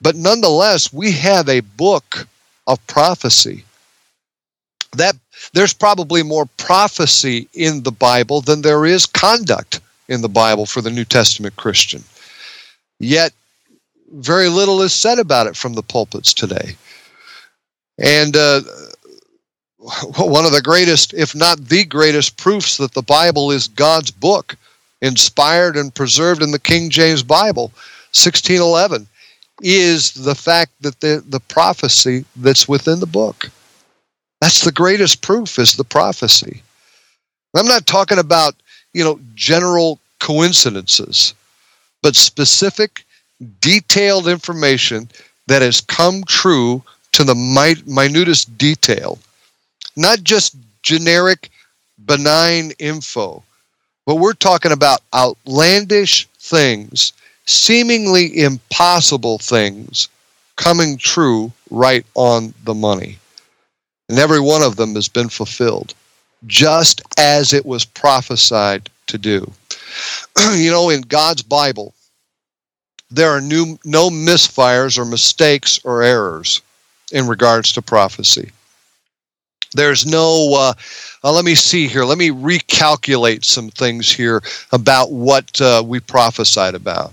But 0.00 0.16
nonetheless, 0.16 0.92
we 0.92 1.12
have 1.12 1.48
a 1.48 1.60
book 1.60 2.26
of 2.66 2.84
prophecy 2.86 3.64
that 4.92 5.16
there's 5.52 5.72
probably 5.72 6.22
more 6.22 6.46
prophecy 6.56 7.48
in 7.54 7.82
the 7.82 7.92
Bible 7.92 8.40
than 8.40 8.62
there 8.62 8.84
is 8.84 9.06
conduct 9.06 9.80
in 10.08 10.22
the 10.22 10.28
Bible 10.28 10.66
for 10.66 10.80
the 10.80 10.90
New 10.90 11.04
Testament 11.04 11.56
Christian. 11.56 12.02
Yet, 12.98 13.32
very 14.12 14.48
little 14.48 14.82
is 14.82 14.92
said 14.92 15.18
about 15.18 15.46
it 15.46 15.56
from 15.56 15.74
the 15.74 15.82
pulpits 15.82 16.34
today. 16.34 16.76
And 17.98 18.36
uh, 18.36 18.62
one 20.16 20.44
of 20.44 20.52
the 20.52 20.62
greatest, 20.62 21.14
if 21.14 21.34
not 21.34 21.68
the 21.68 21.84
greatest, 21.84 22.36
proofs 22.36 22.76
that 22.78 22.92
the 22.92 23.02
Bible 23.02 23.50
is 23.50 23.68
God's 23.68 24.10
book, 24.10 24.56
inspired 25.00 25.76
and 25.76 25.94
preserved 25.94 26.42
in 26.42 26.50
the 26.50 26.58
King 26.58 26.90
James 26.90 27.22
Bible, 27.22 27.72
1611, 28.12 29.06
is 29.62 30.12
the 30.12 30.34
fact 30.34 30.72
that 30.80 31.00
the, 31.00 31.22
the 31.28 31.40
prophecy 31.40 32.24
that's 32.36 32.68
within 32.68 33.00
the 33.00 33.06
book. 33.06 33.50
That's 34.40 34.64
the 34.64 34.72
greatest 34.72 35.22
proof 35.22 35.58
is 35.58 35.74
the 35.74 35.84
prophecy. 35.84 36.62
I'm 37.54 37.66
not 37.66 37.86
talking 37.86 38.18
about, 38.18 38.54
you 38.92 39.04
know, 39.04 39.20
general 39.34 39.98
coincidences, 40.20 41.34
but 42.02 42.16
specific, 42.16 43.04
detailed 43.60 44.28
information 44.28 45.08
that 45.46 45.62
has 45.62 45.80
come 45.80 46.22
true 46.24 46.82
to 47.12 47.24
the 47.24 47.34
minutest 47.34 48.56
detail. 48.56 49.18
Not 49.96 50.22
just 50.22 50.56
generic, 50.82 51.50
benign 52.06 52.72
info, 52.78 53.42
but 54.06 54.16
we're 54.16 54.32
talking 54.32 54.72
about 54.72 55.02
outlandish 55.14 56.26
things, 56.38 57.12
seemingly 57.50 58.40
impossible 58.40 59.38
things 59.38 60.08
coming 60.56 60.96
true 60.98 61.52
right 61.70 62.06
on 62.14 62.54
the 62.64 62.74
money. 62.74 63.18
And 64.08 64.18
every 64.18 64.40
one 64.40 64.62
of 64.62 64.76
them 64.76 64.94
has 64.94 65.08
been 65.08 65.28
fulfilled, 65.28 65.94
just 66.46 67.00
as 67.18 67.52
it 67.52 67.64
was 67.64 67.84
prophesied 67.84 68.90
to 69.06 69.18
do. 69.18 69.50
you 70.54 70.70
know, 70.70 70.90
in 70.90 71.02
God's 71.02 71.42
Bible, 71.42 71.94
there 73.10 73.30
are 73.30 73.40
new, 73.40 73.78
no 73.84 74.10
misfires 74.10 74.98
or 74.98 75.04
mistakes 75.04 75.80
or 75.84 76.02
errors 76.02 76.62
in 77.12 77.26
regards 77.26 77.72
to 77.72 77.82
prophecy. 77.82 78.50
There's 79.72 80.06
no, 80.06 80.54
uh, 80.54 80.72
uh, 81.22 81.32
let 81.32 81.44
me 81.44 81.54
see 81.54 81.86
here, 81.86 82.04
let 82.04 82.18
me 82.18 82.30
recalculate 82.30 83.44
some 83.44 83.70
things 83.70 84.10
here 84.10 84.42
about 84.72 85.12
what 85.12 85.60
uh, 85.60 85.82
we 85.84 86.00
prophesied 86.00 86.74
about. 86.74 87.12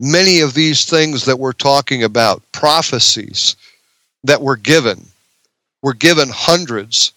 Many 0.00 0.40
of 0.40 0.54
these 0.54 0.84
things 0.84 1.24
that 1.24 1.38
we're 1.38 1.52
talking 1.52 2.02
about, 2.02 2.42
prophecies 2.52 3.56
that 4.24 4.42
were 4.42 4.56
given, 4.56 5.06
were 5.82 5.94
given 5.94 6.28
hundreds, 6.30 7.12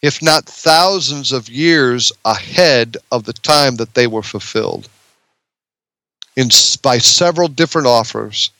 if 0.00 0.22
not 0.22 0.44
thousands 0.46 1.32
of 1.32 1.48
years 1.48 2.12
ahead 2.24 2.96
of 3.10 3.24
the 3.24 3.32
time 3.32 3.76
that 3.76 3.94
they 3.94 4.06
were 4.06 4.22
fulfilled 4.22 4.88
in, 6.36 6.48
by 6.82 6.98
several 6.98 7.48
different 7.48 7.86
offers, 7.86 8.50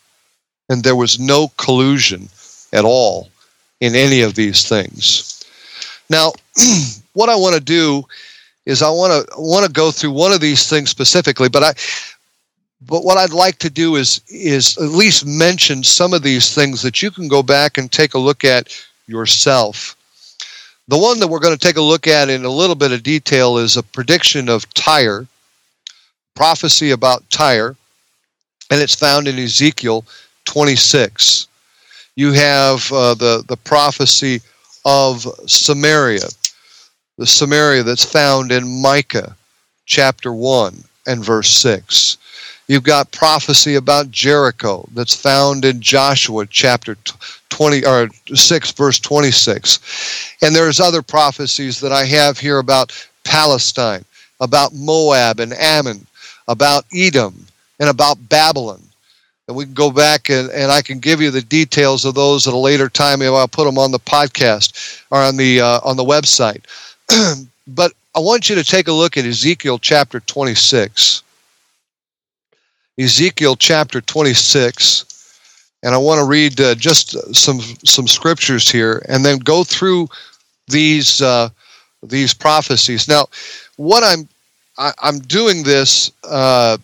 and 0.68 0.82
there 0.82 0.96
was 0.96 1.18
no 1.18 1.48
collusion 1.56 2.28
at 2.72 2.84
all 2.84 3.30
in 3.80 3.94
any 3.94 4.20
of 4.20 4.34
these 4.34 4.68
things. 4.68 5.44
Now, 6.10 6.32
what 7.14 7.28
I 7.28 7.36
want 7.36 7.54
to 7.54 7.60
do 7.60 8.04
is 8.66 8.82
I 8.82 8.90
want 8.90 9.28
to 9.28 9.40
want 9.40 9.66
to 9.66 9.72
go 9.72 9.90
through 9.90 10.12
one 10.12 10.32
of 10.32 10.40
these 10.40 10.68
things 10.68 10.90
specifically, 10.90 11.48
but 11.48 11.64
I 11.64 11.72
but 12.86 13.04
what 13.04 13.18
I'd 13.18 13.32
like 13.32 13.58
to 13.58 13.70
do 13.70 13.96
is 13.96 14.20
is 14.28 14.76
at 14.78 14.90
least 14.90 15.26
mention 15.26 15.82
some 15.82 16.12
of 16.12 16.22
these 16.22 16.54
things 16.54 16.82
that 16.82 17.02
you 17.02 17.10
can 17.10 17.28
go 17.28 17.42
back 17.42 17.78
and 17.78 17.90
take 17.90 18.14
a 18.14 18.18
look 18.18 18.44
at 18.44 18.68
yourself. 19.06 19.96
The 20.88 20.98
one 20.98 21.20
that 21.20 21.28
we're 21.28 21.38
going 21.38 21.56
to 21.56 21.66
take 21.66 21.76
a 21.76 21.82
look 21.82 22.06
at 22.06 22.28
in 22.28 22.44
a 22.44 22.50
little 22.50 22.74
bit 22.74 22.92
of 22.92 23.02
detail 23.02 23.58
is 23.58 23.76
a 23.76 23.82
prediction 23.82 24.48
of 24.48 24.68
Tyre, 24.74 25.26
prophecy 26.34 26.90
about 26.90 27.28
Tyre, 27.30 27.76
and 28.70 28.80
it's 28.80 28.94
found 28.94 29.28
in 29.28 29.38
Ezekiel 29.38 30.04
26. 30.46 31.46
You 32.16 32.32
have 32.32 32.92
uh, 32.92 33.14
the, 33.14 33.44
the 33.46 33.56
prophecy 33.56 34.40
of 34.84 35.22
Samaria, 35.46 36.28
the 37.16 37.26
Samaria 37.26 37.84
that's 37.84 38.04
found 38.04 38.50
in 38.50 38.82
Micah 38.82 39.36
chapter 39.86 40.32
1 40.32 40.82
and 41.06 41.24
verse 41.24 41.50
6. 41.50 42.18
You've 42.72 42.84
got 42.84 43.12
prophecy 43.12 43.74
about 43.74 44.10
Jericho 44.10 44.88
that's 44.94 45.14
found 45.14 45.66
in 45.66 45.82
Joshua 45.82 46.46
chapter 46.46 46.96
20 47.50 47.84
or 47.84 48.08
6 48.34 48.72
verse 48.72 48.98
26. 48.98 50.38
And 50.40 50.56
there's 50.56 50.80
other 50.80 51.02
prophecies 51.02 51.80
that 51.80 51.92
I 51.92 52.06
have 52.06 52.38
here 52.38 52.58
about 52.60 52.90
Palestine, 53.24 54.06
about 54.40 54.72
Moab 54.72 55.38
and 55.38 55.52
Ammon, 55.52 56.06
about 56.48 56.86
Edom, 56.94 57.44
and 57.78 57.90
about 57.90 58.30
Babylon. 58.30 58.80
And 59.48 59.56
we 59.58 59.66
can 59.66 59.74
go 59.74 59.90
back 59.90 60.30
and, 60.30 60.50
and 60.50 60.72
I 60.72 60.80
can 60.80 60.98
give 60.98 61.20
you 61.20 61.30
the 61.30 61.42
details 61.42 62.06
of 62.06 62.14
those 62.14 62.48
at 62.48 62.54
a 62.54 62.56
later 62.56 62.88
time. 62.88 63.20
I'll 63.20 63.48
put 63.48 63.66
them 63.66 63.76
on 63.76 63.90
the 63.90 63.98
podcast 63.98 65.02
or 65.10 65.18
on 65.18 65.36
the 65.36 65.60
uh, 65.60 65.80
on 65.84 65.98
the 65.98 66.04
website. 66.04 66.64
but 67.66 67.92
I 68.14 68.20
want 68.20 68.48
you 68.48 68.56
to 68.56 68.64
take 68.64 68.88
a 68.88 68.92
look 68.92 69.18
at 69.18 69.26
Ezekiel 69.26 69.78
chapter 69.78 70.20
26. 70.20 71.22
Ezekiel 72.99 73.57
chapter 73.57 74.01
26 74.01 75.07
and 75.82 75.95
I 75.95 75.99
want 75.99 76.20
to 76.20 76.24
read 76.24 76.61
uh, 76.61 76.74
just 76.74 77.16
some 77.34 77.61
some 77.84 78.07
scriptures 78.07 78.70
here, 78.70 79.05
and 79.09 79.24
then 79.24 79.38
go 79.38 79.64
through 79.64 80.09
these 80.68 81.20
uh, 81.20 81.49
these 82.03 82.32
prophecies. 82.32 83.09
Now, 83.09 83.26
what 83.76 84.05
I'm 84.05 84.28
I, 84.78 84.93
am 85.03 85.18
doing 85.20 85.62
this. 85.62 86.12
Uh, 86.24 86.78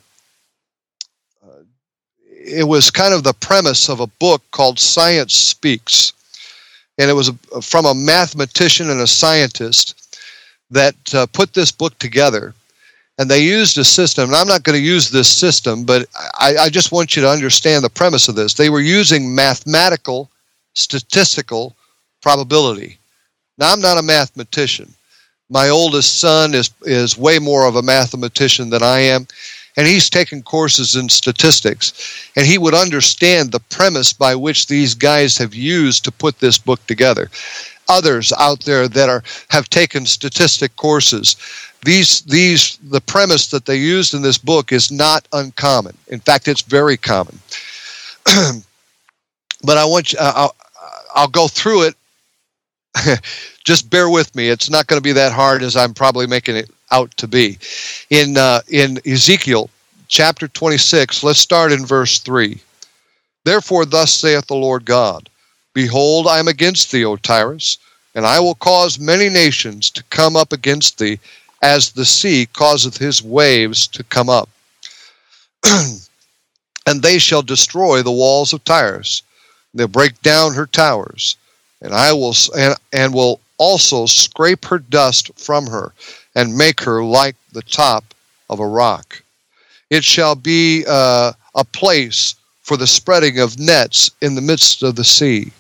it 2.31 2.67
was 2.67 2.91
kind 2.91 3.13
of 3.13 3.25
the 3.25 3.35
premise 3.35 3.91
of 3.91 4.01
a 4.01 4.07
book 4.07 4.43
called 4.53 4.79
Science 4.79 5.35
Speaks, 5.35 6.15
and 6.97 7.11
it 7.11 7.15
was 7.15 7.31
from 7.63 7.85
a 7.85 7.95
mathematician 7.95 8.91
and 8.91 9.01
a 9.01 9.07
scientist 9.07 10.19
that 10.71 10.97
uh, 11.15 11.27
put 11.27 11.53
this 11.53 11.71
book 11.71 11.99
together 11.99 12.55
and 13.19 13.29
they 13.29 13.43
used 13.43 13.77
a 13.79 13.85
system, 13.85 14.31
and 14.31 14.37
I'm 14.37 14.47
not 14.47 14.63
going 14.63 14.79
to 14.79 14.85
use 14.85 15.11
this 15.11 15.29
system, 15.29 15.85
but 15.85 16.09
I, 16.39 16.57
I, 16.57 16.69
just 16.69 16.93
want 16.93 17.17
you 17.17 17.23
to 17.23 17.29
understand 17.29 17.83
the 17.83 17.91
premise 17.91 18.29
of 18.29 18.37
this. 18.37 18.55
They 18.55 18.71
were 18.71 18.81
using 18.81 19.35
mathematical, 19.35 20.31
statistical 20.75 21.75
probability. 22.23 22.97
Now, 23.59 23.73
I'm 23.73 23.81
not 23.81 23.99
a 23.99 24.03
mathematician. 24.03 24.95
My 25.51 25.69
oldest 25.69 26.21
son 26.21 26.55
is, 26.55 26.71
is 26.83 27.19
way 27.19 27.41
more 27.41 27.67
of 27.67 27.75
a 27.75 27.83
mathematician 27.83 28.71
than 28.71 28.85
I 28.85 29.01
am, 29.01 29.27
and 29.77 29.87
he's 29.87 30.11
taken 30.11 30.43
courses 30.43 30.95
in 30.95 31.09
statistics, 31.09 32.31
and 32.37 32.47
he 32.47 32.59
would 32.59 32.75
understand 32.75 33.51
the 33.51 33.61
premise 33.61 34.13
by 34.13 34.37
which 34.37 34.69
these 34.69 34.95
guys 34.95 35.37
have 35.39 35.55
used 35.55 36.05
to 36.05 36.13
put 36.13 36.39
this 36.39 36.59
book 36.59 36.85
together. 36.87 37.31
Others 37.89 38.33
out 38.39 38.65
there 38.65 38.87
that 38.87 39.09
are 39.09 39.25
have 39.49 39.71
taken 39.71 40.05
statistic 40.05 40.77
courses 40.77 41.37
these 41.85 42.23
these 42.23 42.79
the 42.91 43.01
premise 43.01 43.49
that 43.49 43.65
they 43.65 43.77
used 43.77 44.15
in 44.15 44.23
this 44.23 44.39
book 44.39 44.73
is 44.73 44.91
not 44.91 45.27
uncommon. 45.33 45.97
In 46.09 46.21
fact, 46.21 46.49
it's 46.49 46.63
very 46.63 46.97
common. 46.97 47.39
but 49.63 49.77
I 49.79 49.85
want 49.85 50.13
you, 50.13 50.19
I'll, 50.21 50.55
I'll 51.15 51.29
go 51.29 51.49
through 51.49 51.85
it. 51.85 51.95
Just 53.65 53.91
bear 53.91 54.09
with 54.11 54.35
me. 54.35 54.49
It's 54.49 54.71
not 54.71 54.87
going 54.87 54.99
to 54.99 55.05
be 55.05 55.13
that 55.13 55.33
hard 55.33 55.63
as 55.63 55.77
I'm 55.77 55.95
probably 55.95 56.27
making 56.27 56.57
it 56.57 56.71
out 56.91 57.11
to 57.19 57.29
be. 57.29 57.59
In 58.11 58.37
uh, 58.37 58.61
in 58.69 58.99
Ezekiel 59.07 59.71
chapter 60.09 60.49
26, 60.49 61.23
let's 61.23 61.39
start 61.39 61.71
in 61.71 61.85
verse 61.85 62.19
3. 62.21 62.59
Therefore, 63.45 63.85
thus 63.85 64.13
saith 64.13 64.47
the 64.47 64.55
Lord 64.55 64.85
God 64.85 65.29
Behold, 65.75 66.27
I 66.27 66.39
am 66.39 66.49
against 66.49 66.91
thee, 66.91 67.05
O 67.05 67.17
Tyrus, 67.17 67.79
and 68.15 68.27
I 68.27 68.41
will 68.41 68.57
cause 68.57 68.99
many 68.99 69.29
nations 69.29 69.91
to 69.91 70.03
come 70.05 70.35
up 70.35 70.53
against 70.53 70.99
thee, 70.99 71.21
as 71.63 71.93
the 71.93 72.05
sea 72.05 72.47
causeth 72.47 72.97
his 72.97 73.23
waves 73.23 73.87
to 73.89 74.05
come 74.05 74.29
up. 74.29 74.49
and 76.87 77.03
they 77.03 77.19
shall 77.19 77.43
destroy 77.43 78.03
the 78.03 78.11
walls 78.11 78.53
of 78.53 78.65
Tyrus. 78.65 79.23
They'll 79.75 79.89
break 79.89 80.21
down 80.23 80.55
her 80.55 80.67
towers, 80.67 81.37
and 81.83 81.95
I 81.95 82.13
will 82.13 82.35
and, 82.57 82.75
and 82.93 83.13
will 83.13 83.41
also 83.59 84.07
scrape 84.07 84.65
her 84.67 84.79
dust 84.79 85.31
from 85.37 85.67
her, 85.67 85.93
and 86.35 86.57
make 86.57 86.81
her 86.81 87.05
like 87.05 87.37
the 87.53 87.63
top 87.63 88.05
of 88.49 88.61
a 88.61 88.67
rock. 88.67 89.23
It 89.91 90.05
shall 90.05 90.35
be 90.35 90.85
uh, 90.89 91.33
a 91.55 91.65
place 91.65 92.35
for 92.63 92.77
the 92.77 92.87
spreading 92.87 93.41
of 93.41 93.59
nets 93.59 94.11
in 94.21 94.35
the 94.35 94.41
midst 94.41 94.83
of 94.83 94.97
the 94.97 95.05
sea. 95.05 95.53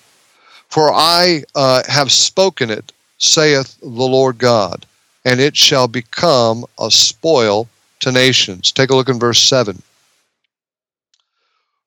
For 0.68 0.92
I 0.92 1.44
uh, 1.54 1.82
have 1.88 2.12
spoken 2.12 2.70
it, 2.70 2.92
saith 3.18 3.76
the 3.80 3.88
Lord 3.88 4.38
God 4.38 4.86
and 5.24 5.40
it 5.40 5.56
shall 5.56 5.88
become 5.88 6.64
a 6.78 6.90
spoil 6.90 7.68
to 8.00 8.12
nations. 8.12 8.72
Take 8.72 8.90
a 8.90 8.96
look 8.96 9.08
in 9.08 9.18
verse 9.18 9.40
7. 9.40 9.82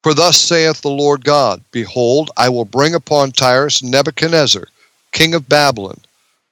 For 0.04 0.14
thus 0.14 0.40
saith 0.40 0.82
the 0.82 0.90
Lord 0.90 1.24
God 1.24 1.64
Behold, 1.72 2.32
I 2.38 2.50
will 2.50 2.66
bring 2.66 2.96
upon 2.96 3.32
Tyrus 3.32 3.84
Nebuchadnezzar, 3.84 4.68
king 5.12 5.34
of 5.34 5.48
Babylon, 5.48 6.00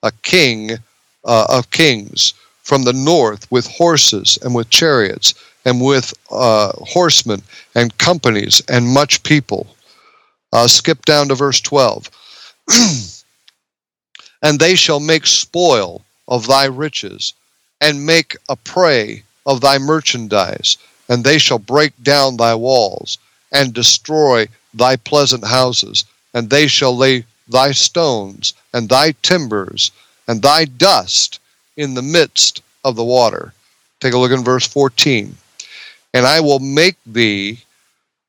a 0.03 0.11
king 0.21 0.71
uh, 1.25 1.45
of 1.49 1.71
kings, 1.71 2.33
from 2.61 2.83
the 2.83 2.93
north 2.93 3.51
with 3.51 3.65
horses 3.65 4.37
and 4.43 4.53
with 4.53 4.69
chariots 4.69 5.33
and 5.65 5.81
with 5.81 6.13
uh, 6.31 6.71
horsemen 6.85 7.41
and 7.73 7.97
companies 7.97 8.61
and 8.69 8.87
much 8.87 9.23
people. 9.23 9.75
Uh, 10.53 10.67
skip 10.67 11.03
down 11.05 11.27
to 11.27 11.35
verse 11.35 11.59
12. 11.61 12.09
and 14.43 14.59
they 14.59 14.75
shall 14.75 14.99
make 14.99 15.25
spoil 15.25 16.03
of 16.29 16.47
thy 16.47 16.65
riches, 16.65 17.33
and 17.81 18.05
make 18.05 18.37
a 18.47 18.55
prey 18.55 19.23
of 19.45 19.59
thy 19.59 19.77
merchandise, 19.77 20.77
and 21.09 21.23
they 21.23 21.37
shall 21.37 21.59
break 21.59 21.91
down 22.01 22.37
thy 22.37 22.55
walls, 22.55 23.17
and 23.51 23.73
destroy 23.73 24.47
thy 24.73 24.95
pleasant 24.95 25.45
houses, 25.45 26.05
and 26.33 26.49
they 26.49 26.67
shall 26.67 26.95
lay 26.95 27.25
thy 27.47 27.71
stones, 27.71 28.53
and 28.73 28.87
thy 28.87 29.11
timbers, 29.23 29.91
and 30.27 30.41
thy 30.41 30.63
dust 30.63 31.39
in 31.75 31.95
the 31.95 32.01
midst 32.01 32.61
of 32.85 32.95
the 32.95 33.03
water. 33.03 33.53
Take 33.99 34.13
a 34.13 34.17
look 34.17 34.31
in 34.31 34.43
verse 34.43 34.67
14. 34.67 35.35
And 36.13 36.25
I 36.25 36.39
will 36.39 36.59
make 36.59 36.95
thee 37.05 37.59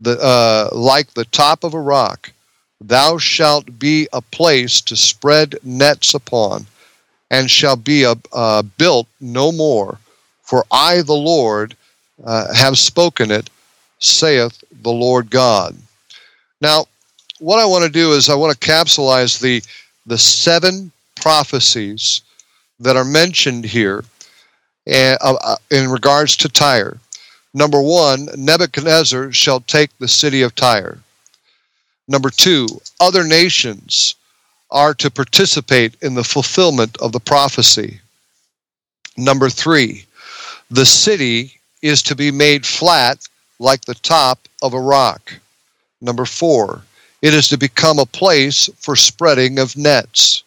the, 0.00 0.18
uh, 0.18 0.74
like 0.74 1.12
the 1.12 1.26
top 1.26 1.62
of 1.64 1.74
a 1.74 1.80
rock. 1.80 2.32
Thou 2.80 3.18
shalt 3.18 3.78
be 3.78 4.08
a 4.12 4.22
place 4.22 4.80
to 4.82 4.96
spread 4.96 5.58
nets 5.62 6.14
upon, 6.14 6.66
and 7.30 7.50
shall 7.50 7.76
be 7.76 8.02
a, 8.04 8.14
uh, 8.32 8.62
built 8.62 9.06
no 9.20 9.52
more. 9.52 9.98
For 10.42 10.64
I, 10.70 11.02
the 11.02 11.12
Lord, 11.12 11.76
uh, 12.24 12.52
have 12.52 12.78
spoken 12.78 13.30
it, 13.30 13.48
saith 14.00 14.62
the 14.82 14.90
Lord 14.90 15.30
God. 15.30 15.76
Now, 16.60 16.86
what 17.38 17.58
I 17.58 17.66
want 17.66 17.84
to 17.84 17.90
do 17.90 18.12
is 18.12 18.28
I 18.28 18.34
want 18.34 18.58
to 18.58 18.68
capsulize 18.68 19.40
the, 19.40 19.62
the 20.06 20.18
seven 20.18 20.90
prophecies 21.16 22.22
that 22.80 22.96
are 22.96 23.04
mentioned 23.04 23.64
here 23.64 24.04
uh, 24.90 25.16
uh, 25.20 25.56
in 25.70 25.88
regards 25.88 26.36
to 26.38 26.48
Tyre. 26.48 26.98
Number 27.54 27.80
one, 27.80 28.28
Nebuchadnezzar 28.36 29.32
shall 29.32 29.60
take 29.60 29.96
the 29.98 30.08
city 30.08 30.42
of 30.42 30.54
Tyre. 30.54 30.98
Number 32.08 32.30
two, 32.30 32.66
other 32.98 33.24
nations 33.24 34.14
are 34.70 34.94
to 34.94 35.10
participate 35.10 35.96
in 36.02 36.14
the 36.14 36.24
fulfillment 36.24 36.96
of 36.98 37.12
the 37.12 37.20
prophecy. 37.20 38.00
Number 39.16 39.48
three, 39.48 40.04
the 40.70 40.86
city 40.86 41.60
is 41.82 42.02
to 42.02 42.14
be 42.14 42.30
made 42.30 42.64
flat 42.64 43.26
like 43.58 43.82
the 43.82 43.94
top 43.94 44.48
of 44.62 44.74
a 44.74 44.80
rock. 44.80 45.32
Number 46.00 46.24
four, 46.24 46.82
it 47.22 47.34
is 47.34 47.48
to 47.48 47.58
become 47.58 47.98
a 47.98 48.06
place 48.06 48.70
for 48.78 48.96
spreading 48.96 49.58
of 49.58 49.76
nets. 49.76 50.42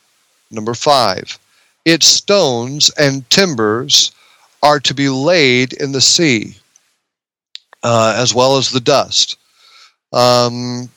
Number 0.50 0.74
five, 0.74 1.38
its 1.86 2.08
stones 2.08 2.92
and 2.98 3.30
timbers 3.30 4.12
are 4.62 4.80
to 4.80 4.94
be 4.94 5.10
laid 5.10 5.74
in 5.74 5.92
the 5.92 6.02
sea, 6.02 6.56
uh, 7.84 8.16
as 8.18 8.34
well 8.34 8.58
as 8.58 8.72
the 8.72 8.80
dust. 8.80 9.38
Um, 10.14 10.90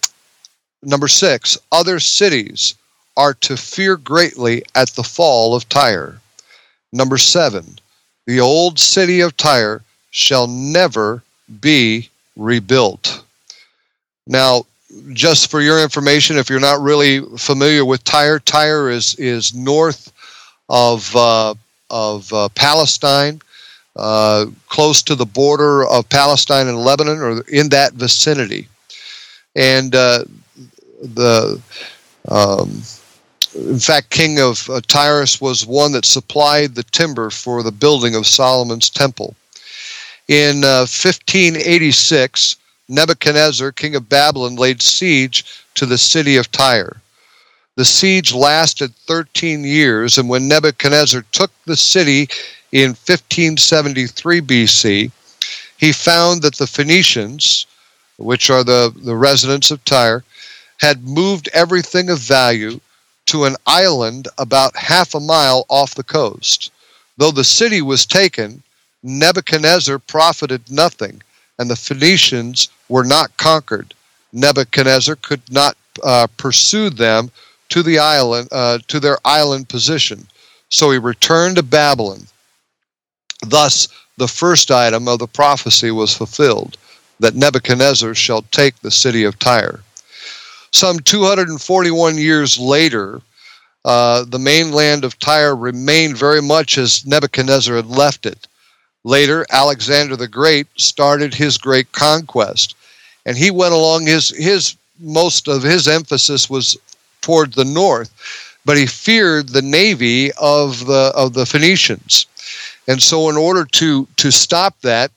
number 0.83 1.09
six, 1.09 1.59
other 1.73 1.99
cities 1.99 2.75
are 3.17 3.35
to 3.35 3.57
fear 3.57 3.97
greatly 3.97 4.63
at 4.75 4.91
the 4.91 5.03
fall 5.03 5.55
of 5.55 5.69
Tyre. 5.69 6.21
Number 6.93 7.19
seven, 7.19 7.79
the 8.27 8.41
old 8.41 8.79
city 8.79 9.21
of 9.21 9.37
Tyre 9.37 9.83
shall 10.11 10.47
never 10.47 11.23
be 11.61 12.09
rebuilt. 12.37 13.23
Now, 14.27 14.67
just 15.13 15.51
for 15.51 15.61
your 15.61 15.83
information, 15.83 16.37
if 16.39 16.49
you're 16.49 16.61
not 16.61 16.81
really 16.81 17.21
familiar 17.37 17.85
with 17.85 18.05
Tyre, 18.05 18.39
Tyre 18.41 18.91
is 18.91 19.15
is 19.17 19.55
north 19.55 20.13
of 20.69 21.15
uh, 21.17 21.55
of 21.91 22.33
uh, 22.33 22.49
Palestine. 22.55 23.41
uh, 23.97 24.47
close 24.69 25.03
to 25.03 25.15
the 25.15 25.27
border 25.27 25.87
of 25.87 26.09
Palestine 26.09 26.69
and 26.69 26.79
Lebanon, 26.79 27.19
or 27.19 27.41
in 27.49 27.69
that 27.71 27.95
vicinity. 27.95 28.69
And 29.55 29.95
uh, 29.95 30.25
the 31.01 31.61
um, 32.29 32.83
in 33.57 33.79
fact, 33.79 34.11
King 34.11 34.39
of 34.39 34.69
uh, 34.69 34.81
Tyrus 34.87 35.41
was 35.41 35.67
one 35.67 35.93
that 35.93 36.05
supplied 36.05 36.75
the 36.75 36.83
timber 36.83 37.31
for 37.31 37.63
the 37.63 37.73
building 37.73 38.15
of 38.15 38.27
Solomon's 38.27 38.91
temple. 38.91 39.35
In 40.29 40.65
uh, 40.65 40.85
1586, 40.85 42.57
Nebuchadnezzar, 42.89 43.73
king 43.73 43.95
of 43.97 44.09
Babylon, 44.09 44.57
laid 44.57 44.83
siege 44.83 45.45
to 45.75 45.87
the 45.87 45.99
city 45.99 46.37
of 46.37 46.51
Tyre. 46.53 47.01
The 47.77 47.85
siege 47.85 48.33
lasted 48.33 48.95
13 49.07 49.65
years, 49.65 50.19
and 50.19 50.29
when 50.29 50.49
Nebuchadnezzar 50.49 51.25
took 51.33 51.51
the 51.65 51.77
city 51.77 52.29
in 52.73 52.91
1573 52.91 54.41
BC, 54.41 55.11
he 55.79 55.93
found 55.93 56.43
that 56.43 56.57
the 56.57 56.67
Phoenicians, 56.67 57.67
which 58.19 58.51
are 58.51 58.65
the, 58.65 58.93
the 58.97 59.17
residents 59.17 59.71
of 59.71 59.85
Tyre, 59.85 60.25
had 60.79 61.05
moved 61.05 61.49
everything 61.53 62.11
of 62.11 62.19
value 62.19 62.81
to 63.27 63.45
an 63.45 63.57
island 63.67 64.29
about 64.39 64.77
half 64.77 65.15
a 65.15 65.21
mile 65.21 65.67
off 65.69 65.95
the 65.95 66.05
coast. 66.05 66.71
Though 67.17 67.31
the 67.31 67.45
city 67.45 67.83
was 67.83 68.07
taken, 68.07 68.63
Nebuchadnezzar 69.03 69.99
profited 69.99 70.71
nothing, 70.71 71.23
and 71.59 71.71
the 71.71 71.77
Phoenicians 71.77 72.69
were 72.89 73.05
not 73.05 73.37
conquered. 73.37 73.95
Nebuchadnezzar 74.33 75.17
could 75.17 75.43
not 75.51 75.77
uh, 76.03 76.27
pursue 76.37 76.91
them 76.91 77.31
to 77.71 77.83
the 77.83 77.99
island, 77.99 78.49
uh, 78.53 78.79
to 78.89 79.01
their 79.01 79.19
island 79.25 79.69
position. 79.69 80.27
So 80.69 80.91
he 80.91 80.99
returned 80.99 81.57
to 81.57 81.63
Babylon. 81.63 82.27
Thus, 83.47 83.89
the 84.17 84.29
first 84.29 84.71
item 84.71 85.09
of 85.09 85.19
the 85.19 85.27
prophecy 85.27 85.91
was 85.91 86.15
fulfilled 86.15 86.77
that 87.21 87.35
Nebuchadnezzar 87.35 88.15
shall 88.15 88.43
take 88.43 88.81
the 88.81 88.91
city 88.91 89.25
of 89.25 89.39
Tyre. 89.39 89.81
Some 90.77 91.01
241 91.01 92.19
years 92.19 92.59
later, 92.59 93.23
uh, 93.87 94.27
the 94.29 94.39
mainland 94.39 95.05
of 95.05 95.19
Tyre 95.19 95.57
remained 95.57 96.19
very 96.19 96.43
much 96.43 96.77
as 96.77 97.07
Nebuchadnezzar 97.07 97.77
had 97.77 97.87
left 97.87 98.27
it. 98.27 98.47
Later, 99.03 99.47
Alexander 99.49 100.17
the 100.17 100.29
Great 100.29 100.67
started 100.77 101.33
his 101.33 101.57
great 101.57 101.91
conquest, 101.93 102.75
and 103.25 103.39
he 103.39 103.51
went 103.51 103.73
along 103.73 104.05
his 104.05 104.29
his 104.29 104.77
most 105.01 105.49
of 105.49 105.63
his 105.63 105.89
emphasis 105.89 106.51
was 106.51 106.77
toward 107.23 107.55
the 107.55 107.65
north, 107.65 108.11
but 108.67 108.77
he 108.77 108.85
feared 108.85 109.49
the 109.49 109.63
navy 109.63 110.31
of 110.33 110.85
the 110.85 111.11
of 111.15 111.33
the 111.33 111.47
Phoenicians, 111.47 112.27
and 112.87 113.03
so 113.03 113.31
in 113.31 113.39
order 113.39 113.65
to 113.65 114.07
to 114.19 114.31
stop 114.31 114.79
that, 114.83 115.11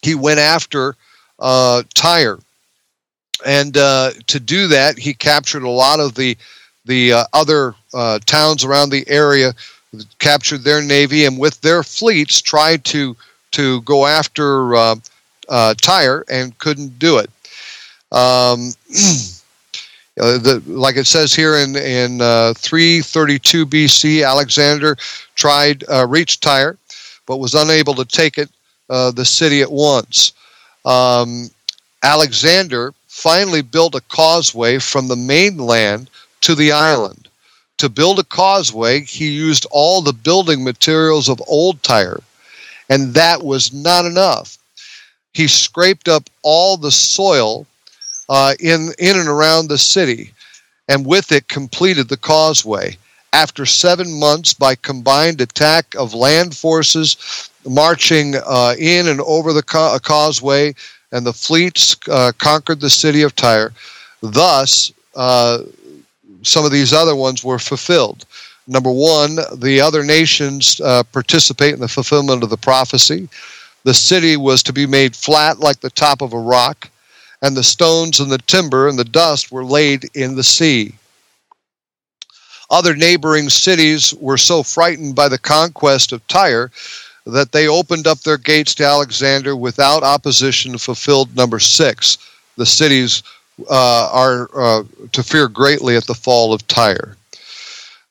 he 0.00 0.14
went 0.14 0.38
after 0.38 0.94
uh, 1.40 1.82
Tyre 1.92 2.38
and 3.46 3.76
uh, 3.76 4.12
to 4.26 4.40
do 4.40 4.66
that, 4.68 4.98
he 4.98 5.14
captured 5.14 5.62
a 5.62 5.70
lot 5.70 6.00
of 6.00 6.14
the 6.14 6.36
the 6.84 7.12
uh, 7.12 7.24
other 7.32 7.74
uh, 7.94 8.18
towns 8.26 8.64
around 8.64 8.90
the 8.90 9.08
area, 9.08 9.54
captured 10.18 10.62
their 10.62 10.82
navy, 10.82 11.24
and 11.24 11.38
with 11.38 11.60
their 11.60 11.82
fleets 11.82 12.40
tried 12.40 12.84
to 12.86 13.16
to 13.52 13.80
go 13.82 14.06
after 14.06 14.74
uh, 14.74 14.96
uh, 15.48 15.74
Tyre 15.74 16.24
and 16.28 16.56
couldn't 16.58 16.98
do 16.98 17.18
it. 17.18 17.30
Um, 18.12 18.72
uh, 20.20 20.38
the, 20.38 20.62
like 20.66 20.96
it 20.96 21.06
says 21.06 21.34
here 21.34 21.56
in 21.56 21.76
in 21.76 22.18
332 22.18 23.66
BC, 23.66 24.26
Alexander 24.26 24.96
tried 25.34 25.84
reached 26.06 26.42
Tyre, 26.42 26.76
but 27.26 27.38
was 27.38 27.54
unable 27.54 27.94
to 27.94 28.04
take 28.04 28.38
it 28.38 28.50
the 28.88 29.24
city 29.24 29.62
at 29.62 29.70
once. 29.70 30.32
Um, 30.84 31.50
Alexander 32.02 32.94
finally 33.20 33.60
built 33.60 33.94
a 33.94 34.00
causeway 34.08 34.78
from 34.78 35.06
the 35.06 35.16
mainland 35.16 36.08
to 36.40 36.54
the 36.54 36.72
island. 36.72 37.28
To 37.76 37.90
build 37.90 38.18
a 38.18 38.24
causeway, 38.24 39.02
he 39.02 39.28
used 39.28 39.66
all 39.70 40.00
the 40.00 40.14
building 40.14 40.64
materials 40.64 41.28
of 41.28 41.42
old 41.46 41.82
Tyre, 41.82 42.20
and 42.88 43.12
that 43.12 43.42
was 43.42 43.74
not 43.74 44.06
enough. 44.06 44.56
He 45.34 45.48
scraped 45.48 46.08
up 46.08 46.30
all 46.42 46.78
the 46.78 46.90
soil 46.90 47.66
uh, 48.30 48.54
in, 48.58 48.88
in 48.98 49.18
and 49.18 49.28
around 49.28 49.68
the 49.68 49.78
city, 49.78 50.32
and 50.88 51.04
with 51.04 51.30
it 51.30 51.46
completed 51.46 52.08
the 52.08 52.16
causeway. 52.16 52.96
After 53.34 53.66
seven 53.66 54.18
months, 54.18 54.54
by 54.54 54.76
combined 54.76 55.42
attack 55.42 55.94
of 55.94 56.14
land 56.14 56.56
forces 56.56 57.50
marching 57.68 58.34
uh, 58.36 58.76
in 58.78 59.08
and 59.08 59.20
over 59.20 59.52
the 59.52 59.62
ca- 59.62 59.98
causeway, 59.98 60.74
and 61.12 61.26
the 61.26 61.32
fleets 61.32 61.96
uh, 62.08 62.32
conquered 62.38 62.80
the 62.80 62.90
city 62.90 63.22
of 63.22 63.34
Tyre. 63.34 63.72
Thus, 64.22 64.92
uh, 65.16 65.62
some 66.42 66.64
of 66.64 66.72
these 66.72 66.92
other 66.92 67.16
ones 67.16 67.44
were 67.44 67.58
fulfilled. 67.58 68.26
Number 68.66 68.90
one, 68.90 69.38
the 69.56 69.80
other 69.80 70.04
nations 70.04 70.80
uh, 70.80 71.02
participate 71.02 71.74
in 71.74 71.80
the 71.80 71.88
fulfillment 71.88 72.42
of 72.42 72.50
the 72.50 72.56
prophecy. 72.56 73.28
The 73.84 73.94
city 73.94 74.36
was 74.36 74.62
to 74.62 74.72
be 74.72 74.86
made 74.86 75.16
flat 75.16 75.58
like 75.58 75.80
the 75.80 75.90
top 75.90 76.22
of 76.22 76.32
a 76.32 76.38
rock, 76.38 76.88
and 77.42 77.56
the 77.56 77.64
stones 77.64 78.20
and 78.20 78.30
the 78.30 78.38
timber 78.38 78.88
and 78.88 78.98
the 78.98 79.04
dust 79.04 79.50
were 79.50 79.64
laid 79.64 80.04
in 80.14 80.36
the 80.36 80.44
sea. 80.44 80.94
Other 82.70 82.94
neighboring 82.94 83.48
cities 83.48 84.14
were 84.14 84.38
so 84.38 84.62
frightened 84.62 85.16
by 85.16 85.28
the 85.28 85.38
conquest 85.38 86.12
of 86.12 86.26
Tyre 86.28 86.70
that 87.26 87.52
they 87.52 87.68
opened 87.68 88.06
up 88.06 88.20
their 88.20 88.38
gates 88.38 88.74
to 88.76 88.84
Alexander 88.84 89.54
without 89.56 90.02
opposition 90.02 90.78
fulfilled 90.78 91.34
number 91.36 91.58
six. 91.58 92.18
The 92.56 92.66
cities 92.66 93.22
uh, 93.68 94.10
are 94.12 94.50
uh, 94.54 94.84
to 95.12 95.22
fear 95.22 95.48
greatly 95.48 95.96
at 95.96 96.06
the 96.06 96.14
fall 96.14 96.52
of 96.52 96.66
Tyre. 96.66 97.16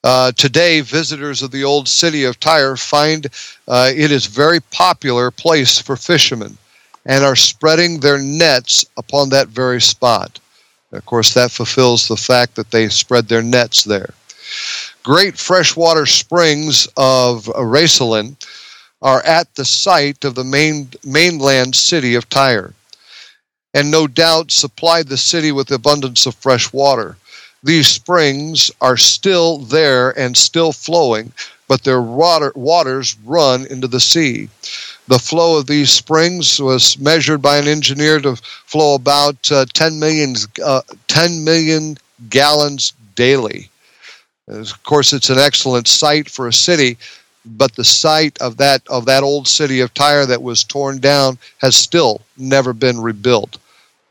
Uh, 0.03 0.31
today, 0.33 0.79
visitors 0.79 1.41
of 1.41 1.51
the 1.51 1.63
old 1.63 1.87
city 1.87 2.23
of 2.23 2.39
Tyre 2.39 2.77
find 2.77 3.27
uh, 3.67 3.91
it 3.93 4.11
is 4.11 4.27
very 4.27 4.61
popular 4.71 5.29
place 5.29 5.79
for 5.79 5.97
fishermen 5.97 6.57
and 7.05 7.23
are 7.23 7.35
spreading 7.35 7.99
their 7.99 8.17
nets 8.17 8.85
upon 8.97 9.29
that 9.29 9.47
very 9.47 9.81
spot. 9.81 10.39
Of 10.91 11.05
course, 11.05 11.33
that 11.33 11.51
fulfills 11.51 12.07
the 12.07 12.17
fact 12.17 12.55
that 12.55 12.71
they 12.71 12.87
spread 12.87 13.27
their 13.27 13.41
nets 13.41 13.83
there. 13.83 14.13
Great 15.03 15.37
freshwater 15.37 16.05
springs 16.05 16.87
of 16.97 17.45
Reselain 17.45 18.35
are 19.01 19.25
at 19.25 19.53
the 19.55 19.65
site 19.65 20.23
of 20.25 20.35
the 20.35 20.43
main, 20.43 20.89
mainland 21.03 21.75
city 21.75 22.15
of 22.15 22.29
Tyre, 22.29 22.73
and 23.73 23.89
no 23.89 24.07
doubt 24.07 24.51
supplied 24.51 25.07
the 25.07 25.17
city 25.17 25.51
with 25.51 25.71
abundance 25.71 26.25
of 26.25 26.35
fresh 26.35 26.71
water. 26.73 27.17
These 27.63 27.87
springs 27.87 28.71
are 28.81 28.97
still 28.97 29.57
there 29.57 30.17
and 30.17 30.35
still 30.35 30.71
flowing, 30.71 31.33
but 31.67 31.83
their 31.83 32.01
water, 32.01 32.51
waters 32.55 33.15
run 33.25 33.65
into 33.67 33.87
the 33.87 33.99
sea. 33.99 34.49
The 35.07 35.19
flow 35.19 35.57
of 35.57 35.67
these 35.67 35.91
springs 35.91 36.59
was 36.59 36.97
measured 36.97 37.41
by 37.41 37.57
an 37.57 37.67
engineer 37.67 38.19
to 38.21 38.35
flow 38.65 38.95
about 38.95 39.51
uh, 39.51 39.65
10, 39.73 39.99
million, 39.99 40.35
uh, 40.63 40.81
10 41.07 41.43
million 41.43 41.97
gallons 42.29 42.93
daily. 43.15 43.69
Of 44.47 44.81
course, 44.83 45.13
it's 45.13 45.29
an 45.29 45.37
excellent 45.37 45.87
site 45.87 46.29
for 46.29 46.47
a 46.47 46.53
city 46.53 46.97
but 47.45 47.75
the 47.75 47.83
site 47.83 48.37
of 48.41 48.57
that 48.57 48.81
of 48.87 49.05
that 49.05 49.23
old 49.23 49.47
city 49.47 49.79
of 49.79 49.93
Tyre 49.93 50.25
that 50.25 50.41
was 50.41 50.63
torn 50.63 50.99
down 50.99 51.37
has 51.59 51.75
still 51.75 52.21
never 52.37 52.73
been 52.73 52.99
rebuilt. 52.99 53.57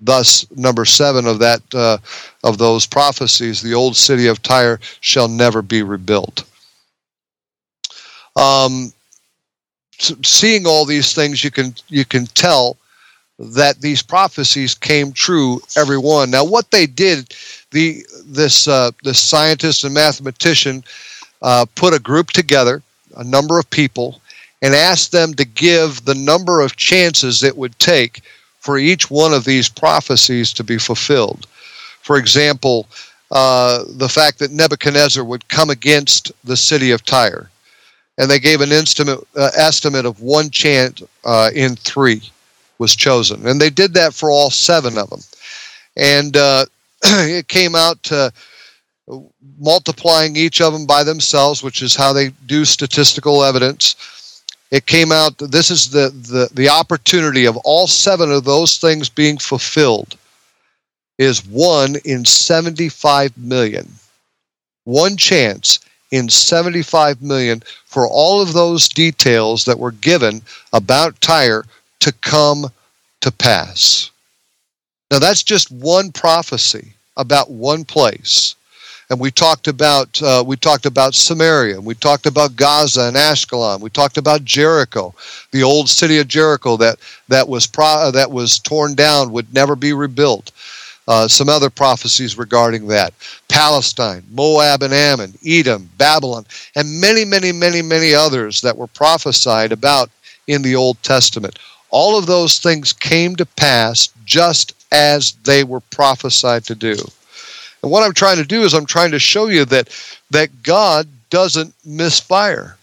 Thus, 0.01 0.47
number 0.53 0.85
seven 0.85 1.27
of 1.27 1.39
that 1.41 1.63
uh, 1.75 1.99
of 2.45 2.59
those 2.59 2.87
prophecies, 2.87 3.61
the 3.61 3.75
old 3.75 3.97
city 3.97 4.27
of 4.29 4.43
Tyre 4.43 4.79
shall 5.01 5.29
never 5.29 5.61
be 5.61 5.83
rebuilt. 5.83 6.45
Um, 8.37 8.93
seeing 9.99 10.67
all 10.67 10.85
these 10.85 11.15
things, 11.15 11.43
you 11.43 11.51
can 11.51 11.75
you 11.89 12.05
can 12.05 12.27
tell 12.27 12.77
that 13.39 13.81
these 13.81 14.03
prophecies 14.03 14.75
came 14.75 15.13
true, 15.13 15.61
every 15.77 15.99
one. 15.99 16.31
Now, 16.31 16.45
what 16.45 16.71
they 16.71 16.87
did, 16.87 17.35
the 17.73 18.05
this 18.25 18.69
uh, 18.69 18.93
this 19.03 19.21
scientist 19.21 19.85
and 19.85 19.95
mathematician 19.95 20.85
uh, 21.43 21.67
put 21.75 21.95
a 21.95 21.99
group 22.01 22.31
together 22.31 22.83
a 23.19 23.25
number 23.25 23.59
of 23.59 23.69
people 23.71 24.21
and 24.63 24.75
asked 24.75 25.13
them 25.13 25.35
to 25.35 25.45
give 25.45 26.05
the 26.05 26.15
number 26.15 26.61
of 26.61 26.77
chances 26.77 27.43
it 27.43 27.57
would 27.57 27.79
take 27.79 28.23
for 28.61 28.79
each 28.79 29.11
one 29.11 29.33
of 29.33 29.45
these 29.45 29.69
prophecies 29.69 30.53
to 30.53 30.65
be 30.65 30.79
fulfilled. 30.79 31.47
For 32.03 32.17
example, 32.17 32.89
uh, 33.31 33.85
the 33.89 34.09
fact 34.09 34.39
that 34.39 34.51
Nebuchadnezzar 34.51 35.23
would 35.23 35.49
come 35.49 35.71
against 35.71 36.33
the 36.45 36.57
city 36.57 36.91
of 36.91 37.05
Tyre. 37.05 37.51
And 38.17 38.29
they 38.29 38.41
gave 38.41 38.61
an 38.61 38.73
estimate, 38.73 39.21
uh, 39.37 39.51
estimate 39.57 40.05
of 40.05 40.21
one 40.21 40.51
chance 40.51 41.03
uh, 41.25 41.51
in 41.55 41.77
three 41.77 42.23
was 42.79 42.97
chosen. 42.97 43.47
And 43.47 43.61
they 43.61 43.71
did 43.71 43.95
that 43.95 44.13
for 44.15 44.31
all 44.31 44.51
seven 44.51 44.99
of 44.99 45.11
them. 45.11 45.21
And 45.97 46.37
uh, 46.37 46.65
it 47.05 47.47
came 47.49 47.77
out 47.77 48.03
to 48.05 48.33
multiplying 49.59 50.37
each 50.37 50.61
of 50.61 50.73
them 50.73 50.87
by 50.87 51.05
themselves, 51.05 51.63
which 51.63 51.83
is 51.83 51.95
how 51.95 52.13
they 52.13 52.29
do 52.47 52.65
statistical 52.65 53.43
evidence, 53.43 54.43
it 54.71 54.87
came 54.87 55.13
out 55.13 55.37
this 55.39 55.71
is 55.71 55.91
the, 55.91 56.11
the 56.11 56.49
the 56.53 56.69
opportunity 56.69 57.47
of 57.47 57.57
all 57.59 57.87
seven 57.87 58.31
of 58.31 58.45
those 58.45 58.77
things 58.77 59.09
being 59.09 59.39
fulfilled 59.39 60.17
is 61.19 61.47
one 61.47 61.97
in 62.05 62.25
75 62.25 63.37
million. 63.39 63.89
One 64.85 65.17
chance 65.17 65.81
in 66.11 66.29
75 66.29 67.21
million 67.23 67.63
for 67.87 68.07
all 68.07 68.41
of 68.41 68.53
those 68.53 68.89
details 68.89 69.65
that 69.65 69.79
were 69.79 69.91
given 69.91 70.43
about 70.73 71.21
Tyre 71.21 71.65
to 72.01 72.13
come 72.13 72.71
to 73.21 73.33
pass. 73.33 74.11
Now 75.11 75.19
that's 75.19 75.43
just 75.43 75.71
one 75.71 76.13
prophecy 76.13 76.93
about 77.17 77.51
one 77.51 77.85
place 77.85 78.55
and 79.11 79.19
we 79.19 79.31
talked 79.31 79.69
about 79.69 80.21
uh, 80.23 80.45
we 80.47 80.57
talked 80.57 80.87
about 80.87 81.15
Samaria, 81.15 81.81
we 81.81 81.95
talked 81.95 82.27
about 82.27 82.57
Gaza 82.57 83.03
and 83.03 83.17
Ashkelon, 83.17 83.81
we 83.81 83.91
talked 83.91 84.19
about 84.19 84.45
Jericho, 84.45 85.15
the 85.51 85.63
old 85.63 85.89
city 85.89 86.19
of 86.19 86.29
Jericho 86.29 86.77
that 86.77 86.99
that 87.29 87.49
was 87.49 87.67
pro- 87.67 88.11
that 88.11 88.31
was 88.31 88.59
torn 88.59 88.95
down, 88.95 89.33
would 89.33 89.53
never 89.55 89.77
be 89.77 89.93
rebuilt. 89.93 90.53
Uh, 91.07 91.27
some 91.27 91.49
other 91.49 91.71
prophecies 91.71 92.37
regarding 92.37 92.87
that 92.87 93.15
Palestine, 93.49 94.23
Moab 94.31 94.83
and 94.83 94.93
Ammon, 94.93 95.33
Edom, 95.47 95.89
Babylon, 95.97 96.45
and 96.77 97.01
many, 97.01 97.25
many, 97.25 97.51
many, 97.51 97.81
many 97.81 98.15
others 98.15 98.61
that 98.61 98.77
were 98.77 98.89
prophesied 98.89 99.73
about 99.73 100.11
in 100.49 100.61
the 100.61 100.77
Old 100.77 101.03
Testament. 101.03 101.59
All 101.89 102.19
of 102.19 102.27
those 102.27 102.59
things 102.59 102.93
came 102.93 103.37
to 103.37 103.47
pass 103.47 104.11
just 104.27 104.75
as 104.93 105.33
they 105.45 105.65
were 105.65 105.81
prophesied 105.81 106.65
to 106.65 106.75
do. 106.75 106.97
And 107.83 107.93
what 107.93 108.03
I'm 108.03 108.15
trying 108.15 108.39
to 108.39 108.45
do 108.45 108.63
is 108.63 108.75
I'm 108.75 108.87
trying 108.87 109.13
to 109.13 109.19
show 109.19 109.47
you 109.47 109.65
that 109.67 109.89
that 110.31 110.63
God 110.63 111.09
doesn't 111.31 111.75
misfire. 111.85 112.77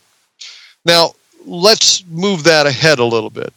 Now, 0.85 1.13
let's 1.45 2.03
move 2.07 2.43
that 2.43 2.65
ahead 2.65 2.99
a 2.99 3.05
little 3.05 3.29
bit. 3.29 3.53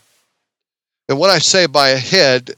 And 1.08 1.18
when 1.18 1.30
I 1.30 1.38
say 1.38 1.66
by 1.66 1.90
ahead, 1.90 2.50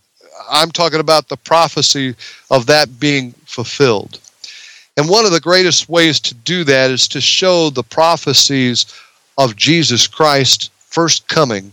I'm 0.50 0.70
talking 0.70 1.00
about 1.00 1.28
the 1.28 1.36
prophecy 1.36 2.14
of 2.50 2.66
that 2.66 2.98
being 2.98 3.32
fulfilled. 3.44 4.18
And 4.96 5.08
one 5.08 5.24
of 5.24 5.32
the 5.32 5.40
greatest 5.40 5.88
ways 5.88 6.18
to 6.20 6.34
do 6.34 6.64
that 6.64 6.90
is 6.90 7.06
to 7.08 7.20
show 7.20 7.70
the 7.70 7.82
prophecies 7.82 8.86
of 9.38 9.56
Jesus 9.56 10.06
Christ 10.06 10.70
first 10.78 11.28
coming 11.28 11.72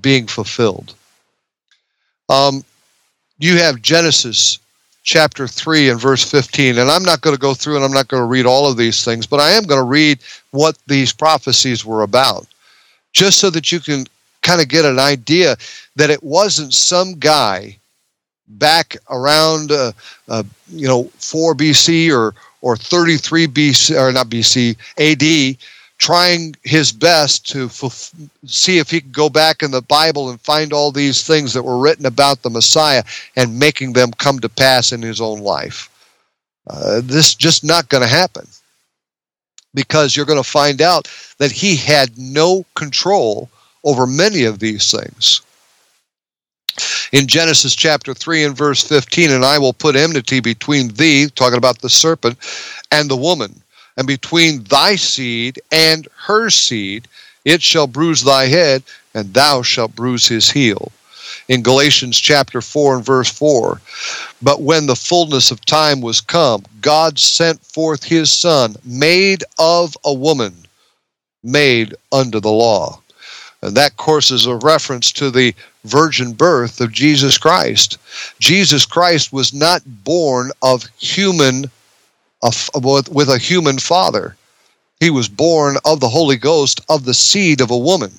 being 0.00 0.26
fulfilled. 0.26 0.94
Um, 2.28 2.64
you 3.38 3.58
have 3.58 3.82
Genesis 3.82 4.58
chapter 5.02 5.48
3 5.48 5.90
and 5.90 6.00
verse 6.00 6.28
15. 6.28 6.78
And 6.78 6.90
I'm 6.90 7.02
not 7.02 7.20
going 7.20 7.34
to 7.34 7.40
go 7.40 7.54
through 7.54 7.76
and 7.76 7.84
I'm 7.84 7.92
not 7.92 8.08
going 8.08 8.22
to 8.22 8.26
read 8.26 8.46
all 8.46 8.70
of 8.70 8.76
these 8.76 9.04
things, 9.04 9.26
but 9.26 9.40
I 9.40 9.50
am 9.50 9.64
going 9.64 9.80
to 9.80 9.84
read 9.84 10.18
what 10.50 10.78
these 10.86 11.12
prophecies 11.12 11.84
were 11.84 12.02
about, 12.02 12.46
just 13.12 13.38
so 13.38 13.50
that 13.50 13.72
you 13.72 13.80
can 13.80 14.06
kind 14.42 14.60
of 14.60 14.68
get 14.68 14.84
an 14.84 14.98
idea 14.98 15.56
that 15.96 16.10
it 16.10 16.22
wasn't 16.22 16.74
some 16.74 17.14
guy 17.14 17.76
back 18.48 18.96
around, 19.10 19.70
uh, 19.72 19.92
uh, 20.28 20.42
you 20.68 20.86
know, 20.86 21.04
4 21.18 21.54
BC 21.54 22.14
or, 22.14 22.34
or 22.60 22.76
33 22.76 23.46
BC, 23.46 23.98
or 23.98 24.12
not 24.12 24.28
BC, 24.28 24.76
AD, 24.98 25.58
trying 26.02 26.52
his 26.64 26.90
best 26.90 27.48
to 27.48 27.66
f- 27.66 28.12
see 28.44 28.78
if 28.78 28.90
he 28.90 29.00
could 29.00 29.12
go 29.12 29.28
back 29.28 29.62
in 29.62 29.70
the 29.70 29.82
Bible 29.82 30.30
and 30.30 30.40
find 30.40 30.72
all 30.72 30.90
these 30.90 31.24
things 31.24 31.52
that 31.52 31.62
were 31.62 31.78
written 31.78 32.06
about 32.06 32.42
the 32.42 32.50
Messiah 32.50 33.04
and 33.36 33.56
making 33.56 33.92
them 33.92 34.10
come 34.18 34.40
to 34.40 34.48
pass 34.48 34.90
in 34.90 35.00
his 35.00 35.20
own 35.20 35.38
life. 35.38 35.88
Uh, 36.66 37.02
this 37.04 37.28
is 37.28 37.34
just 37.36 37.62
not 37.62 37.88
going 37.88 38.02
to 38.02 38.08
happen 38.08 38.44
because 39.74 40.16
you're 40.16 40.26
going 40.26 40.42
to 40.42 40.50
find 40.50 40.82
out 40.82 41.08
that 41.38 41.52
he 41.52 41.76
had 41.76 42.18
no 42.18 42.66
control 42.74 43.48
over 43.84 44.04
many 44.04 44.42
of 44.42 44.58
these 44.58 44.90
things. 44.90 45.40
In 47.12 47.28
Genesis 47.28 47.76
chapter 47.76 48.12
3 48.12 48.42
and 48.42 48.56
verse 48.56 48.82
15, 48.82 49.30
and 49.30 49.44
I 49.44 49.56
will 49.56 49.72
put 49.72 49.94
enmity 49.94 50.40
between 50.40 50.88
thee, 50.94 51.28
talking 51.28 51.58
about 51.58 51.80
the 51.80 51.88
serpent, 51.88 52.38
and 52.90 53.08
the 53.08 53.16
woman 53.16 53.62
and 53.96 54.06
between 54.06 54.64
thy 54.64 54.96
seed 54.96 55.60
and 55.70 56.08
her 56.26 56.50
seed 56.50 57.08
it 57.44 57.62
shall 57.62 57.86
bruise 57.86 58.22
thy 58.22 58.46
head, 58.46 58.82
and 59.14 59.34
thou 59.34 59.62
shalt 59.62 59.96
bruise 59.96 60.28
his 60.28 60.50
heel. 60.50 60.92
In 61.48 61.62
Galatians 61.62 62.18
chapter 62.18 62.60
4 62.60 62.96
and 62.96 63.04
verse 63.04 63.30
4, 63.30 63.80
but 64.40 64.62
when 64.62 64.86
the 64.86 64.96
fullness 64.96 65.50
of 65.50 65.64
time 65.64 66.00
was 66.00 66.20
come, 66.20 66.64
God 66.80 67.18
sent 67.18 67.64
forth 67.64 68.04
his 68.04 68.30
Son, 68.30 68.76
made 68.84 69.42
of 69.58 69.96
a 70.04 70.12
woman, 70.12 70.54
made 71.42 71.94
under 72.12 72.38
the 72.38 72.52
law. 72.52 73.00
And 73.60 73.76
that, 73.76 73.96
course, 73.96 74.30
is 74.30 74.46
a 74.46 74.56
reference 74.56 75.10
to 75.12 75.30
the 75.30 75.54
virgin 75.84 76.32
birth 76.32 76.80
of 76.80 76.92
Jesus 76.92 77.38
Christ. 77.38 77.98
Jesus 78.38 78.84
Christ 78.84 79.32
was 79.32 79.52
not 79.52 79.82
born 80.04 80.52
of 80.62 80.84
human 80.98 81.70
with 82.42 83.28
a 83.28 83.38
human 83.38 83.78
father. 83.78 84.36
He 85.00 85.10
was 85.10 85.28
born 85.28 85.76
of 85.84 86.00
the 86.00 86.08
Holy 86.08 86.36
Ghost 86.36 86.80
of 86.88 87.04
the 87.04 87.14
seed 87.14 87.60
of 87.60 87.70
a 87.70 87.78
woman, 87.78 88.12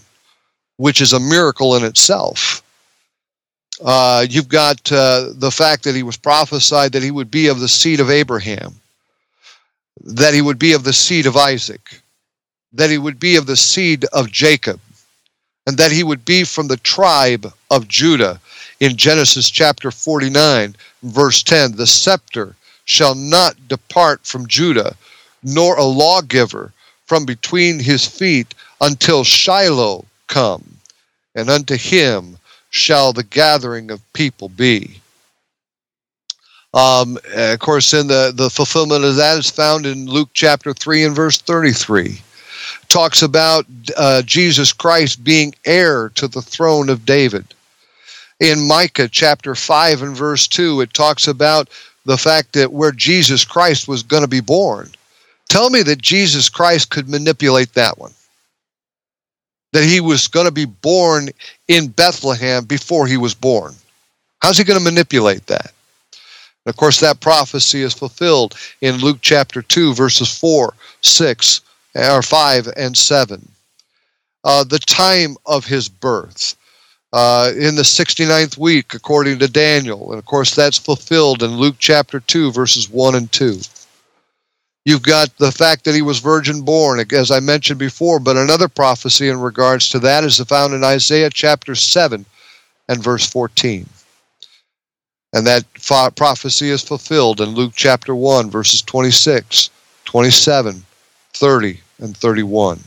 which 0.78 1.02
is 1.02 1.14
a 1.14 1.20
miracle 1.20 1.76
in 1.76 1.84
itself. 1.84 2.62
Uh, 3.84 4.26
you've 4.30 4.50
got 4.50 4.92
uh, 4.92 5.30
the 5.34 5.52
fact 5.52 5.84
that 5.84 5.96
he 5.96 6.04
was 6.04 6.18
prophesied 6.18 6.92
that 6.92 7.04
he 7.04 7.12
would 7.12 7.32
be 7.32 7.48
of 7.48 7.60
the 7.60 7.68
seed 7.68 8.00
of 8.00 8.10
Abraham, 8.10 8.80
that 10.04 10.34
he 10.34 10.42
would 10.42 10.60
be 10.60 10.74
of 10.74 10.84
the 10.84 10.94
seed 10.94 11.26
of 11.26 11.36
Isaac, 11.36 12.02
that 12.72 12.90
he 12.90 12.98
would 12.98 13.20
be 13.20 13.36
of 13.36 13.46
the 13.46 13.58
seed 13.58 14.06
of 14.14 14.32
Jacob, 14.32 14.80
and 15.66 15.78
that 15.78 15.92
he 15.92 16.04
would 16.04 16.26
be 16.26 16.44
from 16.44 16.68
the 16.68 16.78
tribe 16.78 17.52
of 17.72 17.88
Judah. 17.88 18.40
In 18.80 18.98
Genesis 18.98 19.50
chapter 19.50 19.92
49, 19.92 20.76
verse 21.04 21.44
10, 21.44 21.76
the 21.78 21.88
scepter 21.88 22.56
shall 22.86 23.16
not 23.16 23.68
depart 23.68 24.26
from 24.26 24.48
Judah, 24.48 24.96
nor 25.44 25.78
a 25.78 25.84
lawgiver 25.84 26.74
from 27.06 27.26
between 27.26 27.80
his 27.80 28.06
feet 28.06 28.54
until 28.82 29.24
Shiloh 29.24 30.06
come, 30.28 30.64
and 31.36 31.50
unto 31.50 31.78
him 31.78 32.38
shall 32.70 33.14
the 33.14 33.24
gathering 33.24 33.92
of 33.92 34.14
people 34.14 34.50
be. 34.50 35.00
Um, 36.74 37.20
of 37.36 37.60
course, 37.60 37.94
in 37.94 38.08
the, 38.08 38.34
the 38.36 38.50
fulfillment 38.50 39.06
of 39.06 39.16
that 39.18 39.38
is 39.38 39.50
found 39.50 39.86
in 39.86 40.08
Luke 40.08 40.30
chapter 40.34 40.74
3 40.74 41.04
and 41.04 41.16
verse 41.16 41.38
33. 41.38 42.20
Talks 42.88 43.22
about 43.22 43.66
uh, 43.96 44.24
Jesus 44.24 44.74
Christ 44.74 45.24
being 45.24 45.54
heir 45.66 46.10
to 46.16 46.28
the 46.28 46.42
throne 46.42 46.90
of 46.90 47.06
David. 47.06 47.46
In 48.40 48.68
Micah 48.68 49.08
chapter 49.08 49.54
5 49.54 50.02
and 50.02 50.16
verse 50.16 50.48
2, 50.48 50.82
it 50.82 50.94
talks 50.94 51.28
about 51.28 51.70
the 52.06 52.18
fact 52.18 52.54
that 52.54 52.72
where 52.72 52.92
Jesus 52.92 53.46
Christ 53.46 53.88
was 53.88 54.04
going 54.04 54.24
to 54.24 54.28
be 54.28 54.42
born. 54.42 54.90
Tell 55.50 55.70
me 55.70 55.84
that 55.84 56.02
Jesus 56.02 56.50
Christ 56.50 56.90
could 56.90 57.08
manipulate 57.08 57.74
that 57.74 57.98
one. 57.98 58.14
That 59.72 59.84
he 59.84 60.02
was 60.02 60.28
going 60.28 60.46
to 60.46 60.52
be 60.52 60.66
born 60.66 61.30
in 61.68 61.88
Bethlehem 61.88 62.66
before 62.66 63.08
he 63.08 63.18
was 63.18 63.34
born. 63.34 63.74
How's 64.42 64.58
he 64.58 64.64
going 64.64 64.80
to 64.80 64.84
manipulate 64.84 65.48
that? 65.48 65.74
And 66.66 66.72
of 66.72 66.78
course, 66.78 67.00
that 67.00 67.20
prophecy 67.20 67.82
is 67.82 67.94
fulfilled 67.94 68.56
in 68.82 68.98
Luke 68.98 69.20
chapter 69.22 69.62
2, 69.62 69.94
verses 69.94 70.38
4, 70.38 70.74
6, 71.02 71.62
or 71.96 72.22
5, 72.22 72.68
and 72.76 72.98
7. 72.98 73.50
Uh, 74.44 74.64
the 74.64 74.80
time 74.80 75.38
of 75.46 75.66
his 75.66 75.88
birth 75.88 76.56
uh, 77.14 77.52
in 77.56 77.76
the 77.76 77.84
69th 77.84 78.58
week, 78.58 78.96
according 78.96 79.38
to 79.40 79.48
Daniel. 79.48 80.10
And 80.12 80.18
of 80.18 80.26
course, 80.26 80.56
that's 80.56 80.80
fulfilled 80.80 81.44
in 81.44 81.52
Luke 81.52 81.76
chapter 81.78 82.20
2, 82.20 82.52
verses 82.52 82.90
1 82.90 83.16
and 83.16 83.32
2. 83.32 83.60
You've 84.86 85.04
got 85.04 85.38
the 85.38 85.52
fact 85.52 85.86
that 85.86 85.96
he 85.96 86.02
was 86.02 86.20
virgin 86.20 86.64
born, 86.64 87.00
as 87.14 87.32
I 87.32 87.40
mentioned 87.40 87.80
before, 87.80 88.20
but 88.20 88.36
another 88.36 88.68
prophecy 88.68 89.30
in 89.30 89.40
regards 89.40 89.90
to 89.90 90.00
that 90.00 90.24
is 90.24 90.40
found 90.40 90.74
in 90.74 90.84
Isaiah 90.84 91.30
chapter 91.30 91.76
7 91.76 92.26
and 92.90 93.04
verse 93.04 93.30
14. 93.30 93.88
And 95.34 95.48
that 95.48 95.66
prophecy 96.16 96.70
is 96.70 96.82
fulfilled 96.82 97.42
in 97.42 97.50
Luke 97.50 97.74
chapter 97.76 98.16
1, 98.16 98.50
verses 98.50 98.82
26, 98.82 99.70
27, 100.06 100.84
30, 101.34 101.80
and 102.00 102.18
31. 102.18 102.80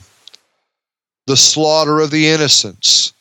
The 1.26 1.36
slaughter 1.36 2.00
of 2.00 2.10
the 2.10 2.28
innocents 2.28 3.12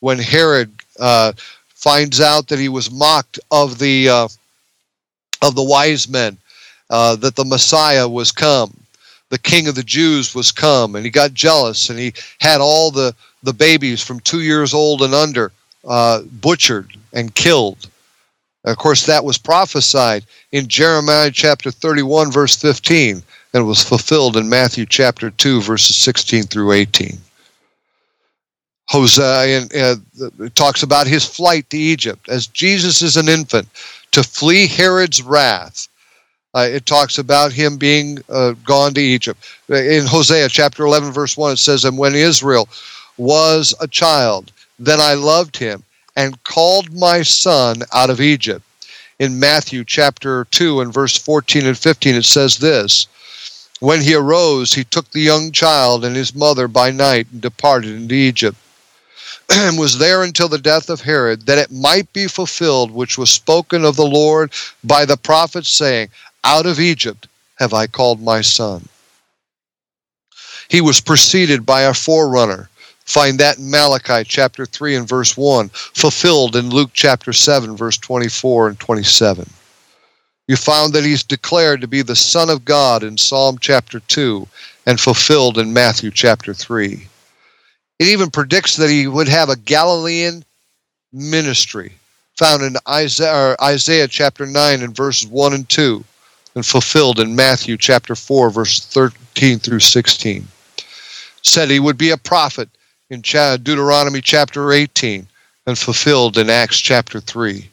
when 0.00 0.18
Herod 0.18 0.72
uh, 0.98 1.32
finds 1.68 2.20
out 2.20 2.48
that 2.48 2.58
he 2.58 2.68
was 2.68 2.90
mocked 2.90 3.38
of 3.50 3.78
the 3.78 4.08
uh, 4.08 4.28
of 5.42 5.54
the 5.54 5.62
wise 5.62 6.08
men, 6.08 6.36
uh, 6.90 7.16
that 7.16 7.36
the 7.36 7.44
Messiah 7.44 8.08
was 8.08 8.32
come, 8.32 8.76
the 9.30 9.38
King 9.38 9.68
of 9.68 9.74
the 9.74 9.82
Jews 9.82 10.34
was 10.34 10.52
come, 10.52 10.96
and 10.96 11.04
he 11.04 11.10
got 11.10 11.32
jealous 11.32 11.88
and 11.88 11.98
he 11.98 12.12
had 12.40 12.60
all 12.60 12.90
the 12.90 13.14
the 13.42 13.52
babies 13.52 14.02
from 14.02 14.20
two 14.20 14.42
years 14.42 14.74
old 14.74 15.02
and 15.02 15.14
under 15.14 15.52
uh, 15.86 16.22
butchered 16.22 16.90
and 17.12 17.34
killed. 17.34 17.88
of 18.64 18.76
course, 18.76 19.06
that 19.06 19.24
was 19.24 19.38
prophesied 19.38 20.24
in 20.52 20.68
Jeremiah 20.68 21.30
chapter 21.30 21.70
31, 21.70 22.30
verse 22.30 22.56
15, 22.56 23.22
and 23.54 23.66
was 23.66 23.82
fulfilled 23.82 24.36
in 24.36 24.48
Matthew 24.48 24.84
chapter 24.84 25.30
2, 25.30 25.62
verses 25.62 25.96
16 25.96 26.44
through 26.44 26.72
18. 26.72 27.18
Hosea 28.90 29.68
uh, 29.72 29.94
talks 30.56 30.82
about 30.82 31.06
his 31.06 31.24
flight 31.24 31.70
to 31.70 31.78
Egypt 31.78 32.28
as 32.28 32.48
Jesus 32.48 33.02
is 33.02 33.16
an 33.16 33.28
infant 33.28 33.68
to 34.10 34.24
flee 34.24 34.66
Herod's 34.66 35.22
wrath. 35.22 35.86
Uh, 36.56 36.66
it 36.68 36.86
talks 36.86 37.16
about 37.16 37.52
him 37.52 37.76
being 37.76 38.18
uh, 38.28 38.54
gone 38.64 38.92
to 38.94 39.00
Egypt. 39.00 39.46
In 39.68 40.06
Hosea 40.06 40.48
chapter 40.48 40.84
11, 40.84 41.12
verse 41.12 41.36
1, 41.36 41.52
it 41.52 41.58
says, 41.58 41.84
And 41.84 41.98
when 41.98 42.16
Israel 42.16 42.68
was 43.16 43.72
a 43.80 43.86
child, 43.86 44.50
then 44.80 44.98
I 44.98 45.14
loved 45.14 45.56
him 45.56 45.84
and 46.16 46.42
called 46.42 46.92
my 46.92 47.22
son 47.22 47.84
out 47.92 48.10
of 48.10 48.20
Egypt. 48.20 48.64
In 49.20 49.38
Matthew 49.38 49.84
chapter 49.84 50.46
2 50.50 50.80
and 50.80 50.92
verse 50.92 51.16
14 51.16 51.64
and 51.64 51.78
15, 51.78 52.16
it 52.16 52.24
says 52.24 52.58
this 52.58 53.06
When 53.78 54.00
he 54.00 54.16
arose, 54.16 54.74
he 54.74 54.82
took 54.82 55.08
the 55.12 55.20
young 55.20 55.52
child 55.52 56.04
and 56.04 56.16
his 56.16 56.34
mother 56.34 56.66
by 56.66 56.90
night 56.90 57.28
and 57.30 57.40
departed 57.40 57.94
into 57.94 58.16
Egypt 58.16 58.58
and 58.58 58.69
was 59.76 59.98
there 59.98 60.22
until 60.22 60.48
the 60.48 60.58
death 60.58 60.90
of 60.90 61.00
Herod, 61.00 61.46
that 61.46 61.58
it 61.58 61.72
might 61.72 62.12
be 62.12 62.26
fulfilled 62.26 62.90
which 62.90 63.18
was 63.18 63.30
spoken 63.30 63.84
of 63.84 63.96
the 63.96 64.06
Lord 64.06 64.52
by 64.84 65.04
the 65.04 65.16
prophet, 65.16 65.66
saying, 65.66 66.08
Out 66.44 66.66
of 66.66 66.78
Egypt 66.78 67.26
have 67.56 67.74
I 67.74 67.86
called 67.86 68.22
my 68.22 68.40
son. 68.40 68.88
He 70.68 70.80
was 70.80 71.00
preceded 71.00 71.66
by 71.66 71.82
a 71.82 71.94
forerunner. 71.94 72.68
Find 73.04 73.40
that 73.40 73.58
in 73.58 73.68
Malachi 73.68 74.22
chapter 74.24 74.64
3 74.64 74.94
and 74.94 75.08
verse 75.08 75.36
1, 75.36 75.68
fulfilled 75.70 76.54
in 76.54 76.70
Luke 76.70 76.90
chapter 76.92 77.32
7, 77.32 77.76
verse 77.76 77.98
24 77.98 78.68
and 78.68 78.78
27. 78.78 79.50
You 80.46 80.56
found 80.56 80.92
that 80.92 81.04
he's 81.04 81.24
declared 81.24 81.80
to 81.80 81.88
be 81.88 82.02
the 82.02 82.14
Son 82.14 82.50
of 82.50 82.64
God 82.64 83.02
in 83.02 83.18
Psalm 83.18 83.58
chapter 83.60 83.98
2 83.98 84.46
and 84.86 85.00
fulfilled 85.00 85.58
in 85.58 85.72
Matthew 85.72 86.12
chapter 86.12 86.54
3. 86.54 87.06
It 88.00 88.08
even 88.08 88.30
predicts 88.30 88.76
that 88.76 88.88
he 88.88 89.06
would 89.06 89.28
have 89.28 89.50
a 89.50 89.56
Galilean 89.56 90.42
ministry, 91.12 91.92
found 92.34 92.62
in 92.62 92.76
Isaiah, 92.88 93.54
Isaiah 93.60 94.08
chapter 94.08 94.46
9 94.46 94.82
and 94.82 94.96
verses 94.96 95.28
1 95.28 95.52
and 95.52 95.68
2, 95.68 96.02
and 96.54 96.64
fulfilled 96.64 97.20
in 97.20 97.36
Matthew 97.36 97.76
chapter 97.76 98.14
4, 98.16 98.48
verse 98.48 98.80
13 98.80 99.58
through 99.58 99.80
16. 99.80 100.48
Said 101.42 101.68
he 101.68 101.78
would 101.78 101.98
be 101.98 102.08
a 102.08 102.16
prophet 102.16 102.70
in 103.10 103.20
Deuteronomy 103.20 104.22
chapter 104.22 104.72
18 104.72 105.26
and 105.66 105.78
fulfilled 105.78 106.38
in 106.38 106.48
Acts 106.48 106.78
chapter 106.78 107.20
3. 107.20 107.68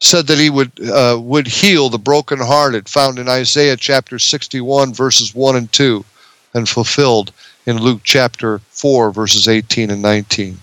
Said 0.00 0.28
that 0.28 0.38
he 0.38 0.50
would 0.50 0.70
uh, 0.88 1.18
would 1.20 1.48
heal 1.48 1.88
the 1.88 1.98
brokenhearted, 1.98 2.88
found 2.88 3.18
in 3.18 3.28
Isaiah 3.28 3.76
chapter 3.76 4.20
61 4.20 4.94
verses 4.94 5.34
1 5.34 5.56
and 5.56 5.72
2, 5.72 6.04
and 6.54 6.68
fulfilled 6.68 7.32
in 7.66 7.80
Luke 7.80 8.00
chapter 8.04 8.58
4, 8.70 9.10
verses 9.10 9.48
18 9.48 9.90
and 9.90 10.02
19. 10.02 10.58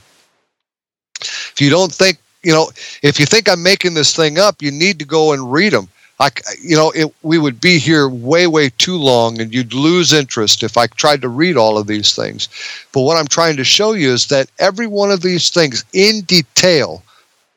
If 1.22 1.56
you 1.60 1.70
don't 1.70 1.92
think, 1.92 2.18
you 2.42 2.52
know, 2.52 2.72
if 3.02 3.20
you 3.20 3.26
think 3.26 3.48
I'm 3.48 3.64
making 3.64 3.94
this 3.94 4.16
thing 4.16 4.40
up, 4.40 4.62
you 4.62 4.72
need 4.72 5.00
to 5.00 5.06
go 5.06 5.34
and 5.34 5.52
read 5.52 5.74
them. 5.74 5.88
I, 6.20 6.30
you 6.62 6.76
know, 6.76 6.92
it, 6.92 7.14
we 7.24 7.38
would 7.38 7.60
be 7.60 7.80
here 7.80 8.08
way, 8.08 8.48
way 8.48 8.70
too 8.70 8.98
long, 8.98 9.42
and 9.42 9.54
you'd 9.54 9.74
lose 9.74 10.14
interest 10.14 10.64
if 10.64 10.78
I 10.78 10.88
tried 10.88 11.22
to 11.22 11.30
read 11.30 11.58
all 11.58 11.78
of 11.78 11.88
these 11.88 12.16
things. 12.16 12.48
But 12.92 13.02
what 13.02 13.18
I'm 13.18 13.28
trying 13.28 13.58
to 13.58 13.64
show 13.64 13.94
you 13.94 14.12
is 14.12 14.28
that 14.28 14.50
every 14.60 14.88
one 14.88 15.12
of 15.12 15.22
these 15.22 15.50
things 15.50 15.84
in 15.94 16.22
detail 16.22 17.04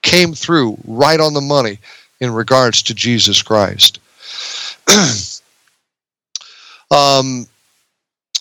came 0.03 0.33
through 0.35 0.79
right 0.87 1.21
on 1.21 1.35
the 1.35 1.41
money 1.41 1.79
in 2.21 2.33
regards 2.33 2.83
to 2.83 2.95
Jesus 2.95 3.43
Christ. 3.43 4.01
um, 6.91 7.47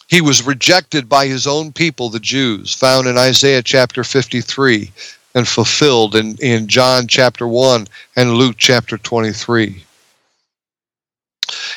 he 0.07 0.21
was 0.21 0.45
rejected 0.45 1.09
by 1.09 1.27
his 1.27 1.47
own 1.47 1.71
people, 1.71 2.09
the 2.09 2.19
Jews, 2.19 2.73
found 2.73 3.07
in 3.07 3.17
Isaiah 3.17 3.63
chapter 3.63 4.03
53 4.03 4.91
and 5.33 5.47
fulfilled 5.47 6.15
in, 6.15 6.37
in 6.37 6.67
John 6.67 7.07
chapter 7.07 7.47
1 7.47 7.87
and 8.15 8.33
Luke 8.35 8.55
chapter 8.57 8.97
23. 8.97 9.83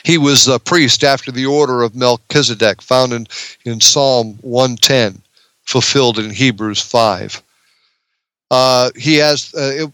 He 0.04 0.18
was 0.18 0.46
a 0.46 0.58
priest 0.58 1.04
after 1.04 1.32
the 1.32 1.46
order 1.46 1.82
of 1.82 1.94
Melchizedek, 1.94 2.80
found 2.82 3.12
in, 3.12 3.26
in 3.64 3.80
Psalm 3.80 4.38
110, 4.42 5.20
fulfilled 5.64 6.18
in 6.18 6.30
Hebrews 6.30 6.80
5. 6.80 7.42
Uh, 8.50 8.90
he 8.96 9.16
has 9.16 9.52
uh, 9.54 9.84
it, 9.84 9.92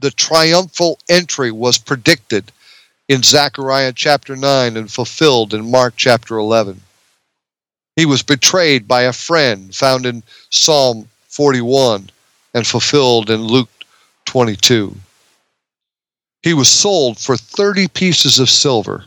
the 0.00 0.10
triumphal 0.12 0.98
entry 1.08 1.50
was 1.50 1.78
predicted 1.78 2.52
in 3.08 3.22
Zechariah 3.22 3.92
chapter 3.92 4.36
9 4.36 4.76
and 4.76 4.92
fulfilled 4.92 5.54
in 5.54 5.70
Mark 5.70 5.94
chapter 5.96 6.38
11. 6.38 6.80
He 7.98 8.06
was 8.06 8.22
betrayed 8.22 8.86
by 8.86 9.02
a 9.02 9.12
friend, 9.12 9.74
found 9.74 10.06
in 10.06 10.22
Psalm 10.50 11.08
41 11.30 12.08
and 12.54 12.64
fulfilled 12.64 13.28
in 13.28 13.42
Luke 13.42 13.70
22. 14.26 14.94
He 16.44 16.54
was 16.54 16.68
sold 16.68 17.18
for 17.18 17.36
30 17.36 17.88
pieces 17.88 18.38
of 18.38 18.48
silver. 18.48 19.06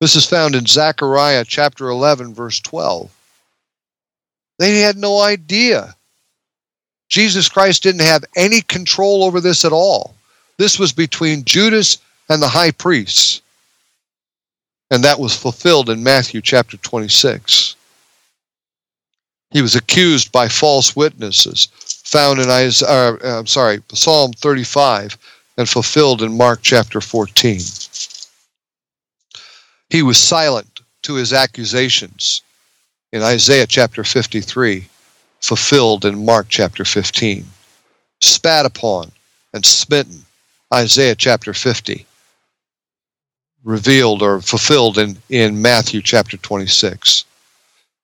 This 0.00 0.16
is 0.16 0.26
found 0.26 0.56
in 0.56 0.66
Zechariah 0.66 1.44
chapter 1.46 1.90
11, 1.90 2.34
verse 2.34 2.58
12. 2.58 3.08
They 4.58 4.80
had 4.80 4.96
no 4.96 5.20
idea. 5.20 5.94
Jesus 7.08 7.48
Christ 7.48 7.84
didn't 7.84 8.00
have 8.00 8.24
any 8.34 8.62
control 8.62 9.22
over 9.22 9.40
this 9.40 9.64
at 9.64 9.70
all. 9.70 10.16
This 10.58 10.76
was 10.76 10.92
between 10.92 11.44
Judas 11.44 11.98
and 12.28 12.42
the 12.42 12.48
high 12.48 12.72
priests. 12.72 13.42
And 14.90 15.04
that 15.04 15.20
was 15.20 15.36
fulfilled 15.36 15.88
in 15.88 16.02
Matthew 16.02 16.40
chapter 16.40 16.76
26. 16.78 17.76
He 19.52 19.60
was 19.60 19.76
accused 19.76 20.32
by 20.32 20.48
false 20.48 20.96
witnesses, 20.96 21.68
found 22.04 22.40
in 22.40 22.48
Isaiah, 22.48 22.88
uh, 22.88 23.38
I'm 23.38 23.46
sorry, 23.46 23.82
Psalm 23.92 24.32
35, 24.32 25.18
and 25.58 25.68
fulfilled 25.68 26.22
in 26.22 26.36
Mark 26.36 26.60
chapter 26.62 27.02
14. 27.02 27.60
He 29.90 30.02
was 30.02 30.18
silent 30.18 30.80
to 31.02 31.14
his 31.14 31.34
accusations 31.34 32.40
in 33.12 33.22
Isaiah 33.22 33.66
chapter 33.66 34.04
53, 34.04 34.86
fulfilled 35.40 36.06
in 36.06 36.24
Mark 36.24 36.46
chapter 36.48 36.86
15. 36.86 37.44
Spat 38.22 38.64
upon 38.64 39.12
and 39.52 39.66
smitten, 39.66 40.24
Isaiah 40.72 41.14
chapter 41.14 41.52
50, 41.52 42.06
revealed 43.64 44.22
or 44.22 44.40
fulfilled 44.40 44.96
in, 44.96 45.18
in 45.28 45.60
Matthew 45.60 46.00
chapter 46.00 46.38
26 46.38 47.26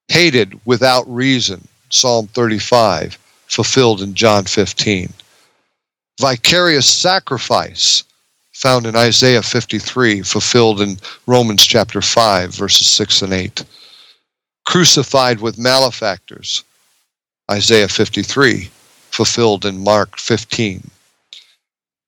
hated 0.09 0.59
without 0.65 1.09
reason, 1.09 1.67
Psalm 1.91 2.27
35, 2.29 3.19
fulfilled 3.47 4.03
in 4.03 4.15
John 4.15 4.45
15. 4.45 5.13
Vicarious 6.21 6.89
sacrifice, 6.89 8.05
found 8.53 8.87
in 8.87 8.97
Isaiah 8.97 9.43
53, 9.43 10.23
fulfilled 10.23 10.81
in 10.81 10.99
Romans 11.27 11.65
chapter 11.65 12.03
5, 12.03 12.55
verses 12.55 12.89
6 12.89 13.23
and 13.23 13.33
8. 13.33 13.65
Crucified 14.67 15.41
with 15.41 15.59
malefactors, 15.59 16.65
Isaiah 17.51 17.89
53, 17.89 18.69
fulfilled 19.11 19.65
in 19.65 19.83
Mark 19.83 20.19
15. 20.19 20.91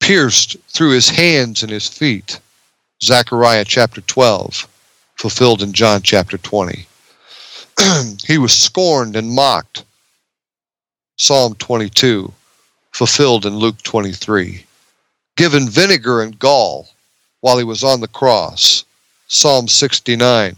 Pierced 0.00 0.56
through 0.68 0.90
his 0.90 1.08
hands 1.08 1.62
and 1.62 1.70
his 1.70 1.86
feet, 1.86 2.40
Zechariah 3.02 3.64
chapter 3.64 4.00
12, 4.00 4.66
fulfilled 5.16 5.62
in 5.62 5.72
John 5.72 6.02
chapter 6.02 6.36
20. 6.36 6.86
he 8.26 8.38
was 8.38 8.52
scorned 8.52 9.16
and 9.16 9.30
mocked. 9.30 9.84
Psalm 11.16 11.54
22, 11.56 12.32
fulfilled 12.92 13.46
in 13.46 13.56
Luke 13.56 13.80
23. 13.82 14.64
Given 15.36 15.68
vinegar 15.68 16.22
and 16.22 16.38
gall 16.38 16.88
while 17.40 17.58
he 17.58 17.64
was 17.64 17.84
on 17.84 18.00
the 18.00 18.08
cross. 18.08 18.84
Psalm 19.28 19.68
69, 19.68 20.56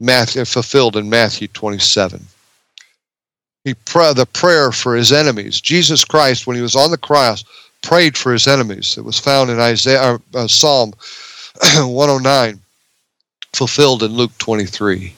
Matthew, 0.00 0.44
fulfilled 0.44 0.96
in 0.96 1.08
Matthew 1.08 1.48
27. 1.48 2.24
He 3.64 3.72
the 3.72 4.28
prayer 4.32 4.72
for 4.72 4.94
his 4.94 5.10
enemies. 5.12 5.60
Jesus 5.60 6.04
Christ, 6.04 6.46
when 6.46 6.56
he 6.56 6.62
was 6.62 6.76
on 6.76 6.90
the 6.90 6.98
cross, 6.98 7.44
prayed 7.82 8.16
for 8.16 8.32
his 8.32 8.46
enemies. 8.46 8.98
It 8.98 9.04
was 9.04 9.18
found 9.18 9.50
in 9.50 9.58
Isaiah, 9.58 10.18
uh, 10.34 10.46
Psalm 10.48 10.92
109, 11.76 12.60
fulfilled 13.54 14.02
in 14.02 14.12
Luke 14.12 14.36
23. 14.38 15.14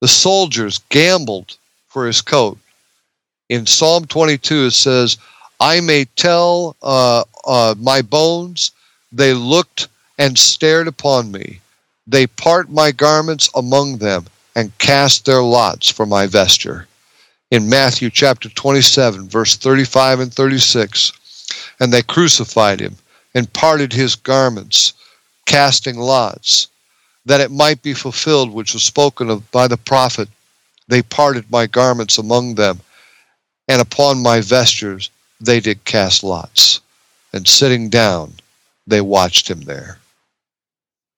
The 0.00 0.08
soldiers 0.08 0.80
gambled 0.88 1.56
for 1.88 2.06
his 2.06 2.22
coat. 2.22 2.58
In 3.48 3.66
Psalm 3.66 4.06
22, 4.06 4.66
it 4.66 4.70
says, 4.70 5.18
I 5.60 5.80
may 5.80 6.06
tell 6.16 6.76
uh, 6.82 7.24
uh, 7.46 7.74
my 7.78 8.00
bones, 8.00 8.70
they 9.12 9.34
looked 9.34 9.88
and 10.18 10.38
stared 10.38 10.88
upon 10.88 11.30
me. 11.30 11.60
They 12.06 12.26
part 12.26 12.70
my 12.70 12.92
garments 12.92 13.50
among 13.54 13.98
them 13.98 14.26
and 14.56 14.76
cast 14.78 15.26
their 15.26 15.42
lots 15.42 15.90
for 15.90 16.06
my 16.06 16.26
vesture. 16.26 16.86
In 17.50 17.68
Matthew 17.68 18.08
chapter 18.08 18.48
27, 18.48 19.28
verse 19.28 19.56
35 19.56 20.20
and 20.20 20.32
36, 20.32 21.12
and 21.78 21.92
they 21.92 22.02
crucified 22.02 22.80
him 22.80 22.96
and 23.34 23.52
parted 23.52 23.92
his 23.92 24.16
garments, 24.16 24.94
casting 25.44 25.98
lots 25.98 26.68
that 27.30 27.40
it 27.40 27.52
might 27.52 27.80
be 27.80 27.94
fulfilled 27.94 28.52
which 28.52 28.74
was 28.74 28.82
spoken 28.82 29.30
of 29.30 29.48
by 29.52 29.68
the 29.68 29.76
prophet. 29.76 30.28
They 30.88 31.00
parted 31.00 31.48
my 31.48 31.68
garments 31.68 32.18
among 32.18 32.56
them 32.56 32.80
and 33.68 33.80
upon 33.80 34.20
my 34.20 34.40
vestures 34.40 35.10
they 35.40 35.60
did 35.60 35.84
cast 35.84 36.24
lots, 36.24 36.80
and 37.32 37.46
sitting 37.46 37.88
down 37.88 38.32
they 38.88 39.00
watched 39.00 39.48
him 39.48 39.60
there. 39.60 39.98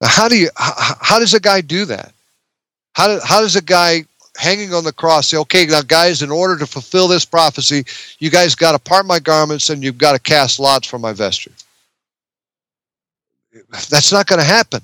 Now, 0.02 0.09
how 0.09 0.28
do 0.28 0.36
you 0.36 0.51
how, 0.55 0.94
how 1.01 1.18
does 1.18 1.32
a 1.32 1.40
guy 1.40 1.62
do 1.62 1.86
that? 1.86 2.12
How, 2.93 3.06
do, 3.09 3.20
how 3.24 3.40
does 3.40 3.56
a 3.56 3.62
guy 3.62 4.05
hanging 4.36 4.74
on 4.74 4.84
the 4.84 4.93
cross 4.93 5.28
say, 5.28 5.39
okay, 5.39 5.64
now 5.64 5.80
guys, 5.80 6.20
in 6.20 6.30
order 6.30 6.59
to 6.59 6.66
fulfill 6.66 7.09
this 7.09 7.24
prophecy, 7.24 7.84
you 8.18 8.28
guys 8.28 8.55
got 8.55 8.72
to 8.72 8.78
part 8.78 9.06
my 9.06 9.18
garments 9.18 9.70
and 9.70 9.82
you've 9.82 9.97
got 9.97 10.12
to 10.12 10.18
cast 10.18 10.60
lots 10.60 10.86
for 10.86 10.98
my 10.98 11.14
vesture? 11.14 11.52
That's 13.89 14.12
not 14.12 14.26
going 14.26 14.40
to 14.40 14.47
happen. 14.47 14.82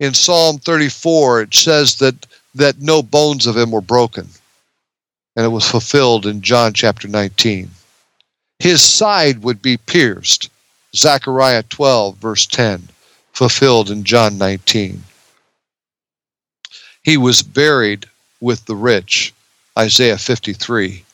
In 0.00 0.14
Psalm 0.14 0.58
34, 0.58 1.42
it 1.42 1.54
says 1.54 1.96
that, 1.96 2.26
that 2.54 2.80
no 2.80 3.02
bones 3.02 3.46
of 3.46 3.56
him 3.56 3.70
were 3.70 3.80
broken. 3.80 4.28
And 5.34 5.44
it 5.44 5.50
was 5.50 5.68
fulfilled 5.68 6.26
in 6.26 6.40
John 6.40 6.72
chapter 6.72 7.08
19. 7.08 7.70
His 8.58 8.82
side 8.82 9.42
would 9.42 9.62
be 9.62 9.76
pierced. 9.76 10.50
Zechariah 10.94 11.64
12, 11.64 12.16
verse 12.16 12.46
10, 12.46 12.88
fulfilled 13.32 13.90
in 13.90 14.04
John 14.04 14.38
19. 14.38 15.02
He 17.02 17.16
was 17.16 17.42
buried 17.42 18.06
with 18.40 18.64
the 18.66 18.74
rich, 18.74 19.32
Isaiah 19.78 20.18
53, 20.18 21.04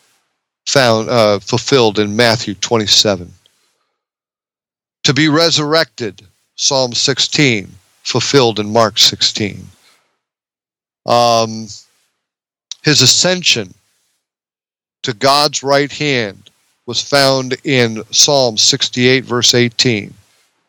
found 0.66 1.08
uh, 1.08 1.38
fulfilled 1.40 1.98
in 1.98 2.16
Matthew 2.16 2.54
27. 2.54 3.32
To 5.04 5.12
be 5.12 5.28
resurrected, 5.28 6.22
Psalm 6.56 6.94
16, 6.94 7.70
fulfilled 8.04 8.60
in 8.60 8.72
Mark 8.72 8.98
16. 8.98 9.66
Um, 11.06 11.66
his 12.82 13.00
ascension 13.02 13.74
to 15.02 15.12
God's 15.14 15.62
right 15.62 15.90
hand 15.90 16.50
was 16.86 17.00
found 17.00 17.56
in 17.64 18.02
Psalm 18.10 18.56
68, 18.58 19.24
verse 19.24 19.54
18, 19.54 20.12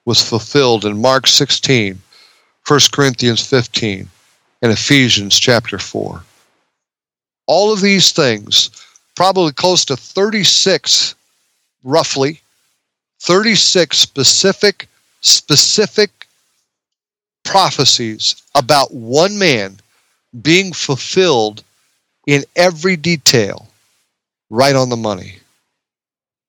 was 0.06 0.22
fulfilled 0.22 0.86
in 0.86 1.02
Mark 1.02 1.28
16, 1.28 2.02
1 2.68 2.80
Corinthians 2.92 3.46
15, 3.46 4.10
and 4.62 4.72
Ephesians 4.72 5.38
chapter 5.38 5.78
4. 5.78 6.24
All 7.48 7.72
of 7.72 7.82
these 7.82 8.12
things, 8.14 8.70
probably 9.16 9.52
close 9.52 9.84
to 9.86 9.98
36, 9.98 11.16
roughly, 11.84 12.42
36 13.20 13.98
specific, 13.98 14.88
specific 15.22 16.25
prophecies 17.46 18.44
about 18.56 18.94
one 18.94 19.40
man 19.40 19.80
being 20.42 20.74
fulfilled 20.74 21.64
in 22.28 22.44
every 22.56 22.98
detail, 22.98 23.68
right 24.50 24.76
on 24.76 24.90
the 24.90 24.98
money. 24.98 25.38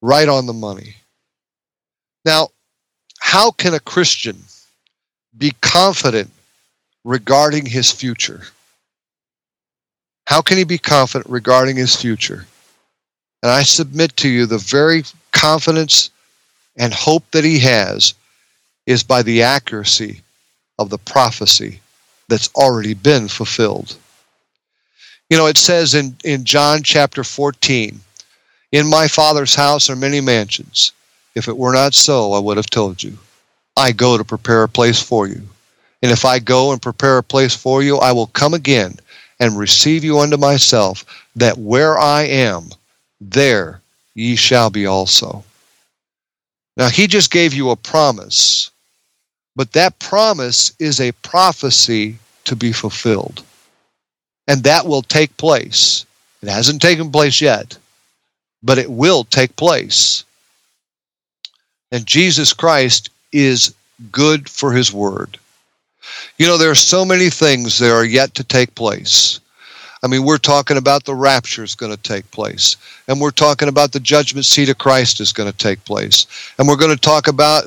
Right 0.03 0.29
on 0.29 0.47
the 0.47 0.53
money. 0.53 0.97
Now, 2.25 2.49
how 3.21 3.51
can 3.53 3.75
a 3.75 3.81
Christian 3.81 4.37
be 5.39 5.53
confident 5.61 6.31
regarding 7.05 7.67
his 7.67 7.91
future? 7.91 8.43
How 10.27 10.43
can 10.43 10.59
he 10.59 10.65
be 10.65 10.79
confident 10.79 11.31
regarding 11.31 11.77
his 11.77 11.95
future? 11.95 12.47
And 13.43 13.53
I 13.53 13.63
submit 13.63 14.17
to 14.17 14.29
you 14.29 14.47
the 14.47 14.59
very 14.59 15.05
confidence 15.33 16.11
and 16.77 16.93
hope 16.93 17.31
that 17.31 17.45
he 17.45 17.61
has 17.61 18.15
is 18.87 19.03
by 19.03 19.23
the 19.23 19.43
accuracy 19.43 20.23
of 20.79 20.91
the 20.91 20.99
prophecy 20.99 21.81
that's 22.29 22.51
already 22.55 22.95
been 22.95 23.29
fulfilled. 23.29 23.97
You 25.31 25.37
know, 25.37 25.47
it 25.47 25.59
says 25.59 25.95
in, 25.95 26.17
in 26.25 26.45
John 26.45 26.83
chapter 26.83 27.25
14, 27.25 28.01
In 28.73 28.91
my 28.91 29.09
Father's 29.09 29.55
house 29.55 29.91
are 29.91 29.97
many 29.97 30.21
mansions. 30.21 30.93
If 31.35 31.49
it 31.49 31.57
were 31.57 31.73
not 31.73 31.95
so, 31.95 32.33
I 32.33 32.39
would 32.39 32.57
have 32.57 32.71
told 32.71 33.03
you. 33.03 33.19
I 33.77 33.93
go 33.93 34.17
to 34.17 34.25
prepare 34.25 34.63
a 34.63 34.69
place 34.69 35.03
for 35.03 35.27
you. 35.27 35.43
And 36.03 36.13
if 36.13 36.25
I 36.25 36.39
go 36.39 36.73
and 36.73 36.81
prepare 36.81 37.19
a 37.19 37.23
place 37.23 37.55
for 37.55 37.83
you, 37.83 37.99
I 37.99 38.13
will 38.13 38.29
come 38.29 38.55
again 38.55 38.99
and 39.41 39.59
receive 39.59 40.05
you 40.05 40.19
unto 40.21 40.37
myself, 40.37 41.05
that 41.37 41.59
where 41.59 41.99
I 41.99 42.23
am, 42.23 42.71
there 43.21 43.81
ye 44.15 44.37
shall 44.37 44.71
be 44.71 44.87
also. 44.87 45.45
Now, 46.77 46.89
he 46.89 47.07
just 47.07 47.31
gave 47.31 47.53
you 47.55 47.71
a 47.71 47.77
promise, 47.77 48.71
but 49.57 49.73
that 49.73 49.99
promise 49.99 50.73
is 50.79 51.01
a 51.01 51.13
prophecy 51.13 52.19
to 52.45 52.55
be 52.55 52.73
fulfilled. 52.73 53.43
And 54.47 54.63
that 54.63 54.87
will 54.87 55.03
take 55.03 55.37
place. 55.39 56.07
It 56.43 56.49
hasn't 56.49 56.83
taken 56.83 57.11
place 57.11 57.41
yet, 57.41 57.77
but 58.63 58.79
it 58.79 58.91
will 58.91 59.25
take 59.25 59.57
place. 59.57 60.25
And 61.91 62.07
Jesus 62.07 62.53
Christ 62.53 63.11
is 63.33 63.75
good 64.13 64.49
for 64.49 64.73
his 64.73 64.93
word. 64.93 65.39
You 66.39 66.47
know, 66.47 66.59
there 66.59 66.71
are 66.71 66.77
so 66.77 67.05
many 67.05 67.31
things 67.31 67.79
that 67.79 67.91
are 67.91 68.05
yet 68.05 68.35
to 68.35 68.45
take 68.45 68.75
place. 68.75 69.41
I 70.03 70.09
mean, 70.09 70.25
we're 70.25 70.39
talking 70.39 70.77
about 70.77 71.05
the 71.05 71.15
rapture 71.15 71.65
is 71.65 71.75
going 71.75 71.91
to 71.91 72.01
take 72.01 72.31
place, 72.31 72.77
and 73.09 73.21
we're 73.21 73.31
talking 73.31 73.69
about 73.69 73.93
the 73.93 73.99
judgment 73.99 74.45
seat 74.47 74.69
of 74.69 74.79
Christ 74.79 75.21
is 75.21 75.33
going 75.33 75.51
to 75.51 75.57
take 75.57 75.85
place, 75.85 76.27
and 76.59 76.69
we're 76.69 76.77
going 76.77 76.95
to 76.95 77.01
talk 77.01 77.27
about 77.27 77.65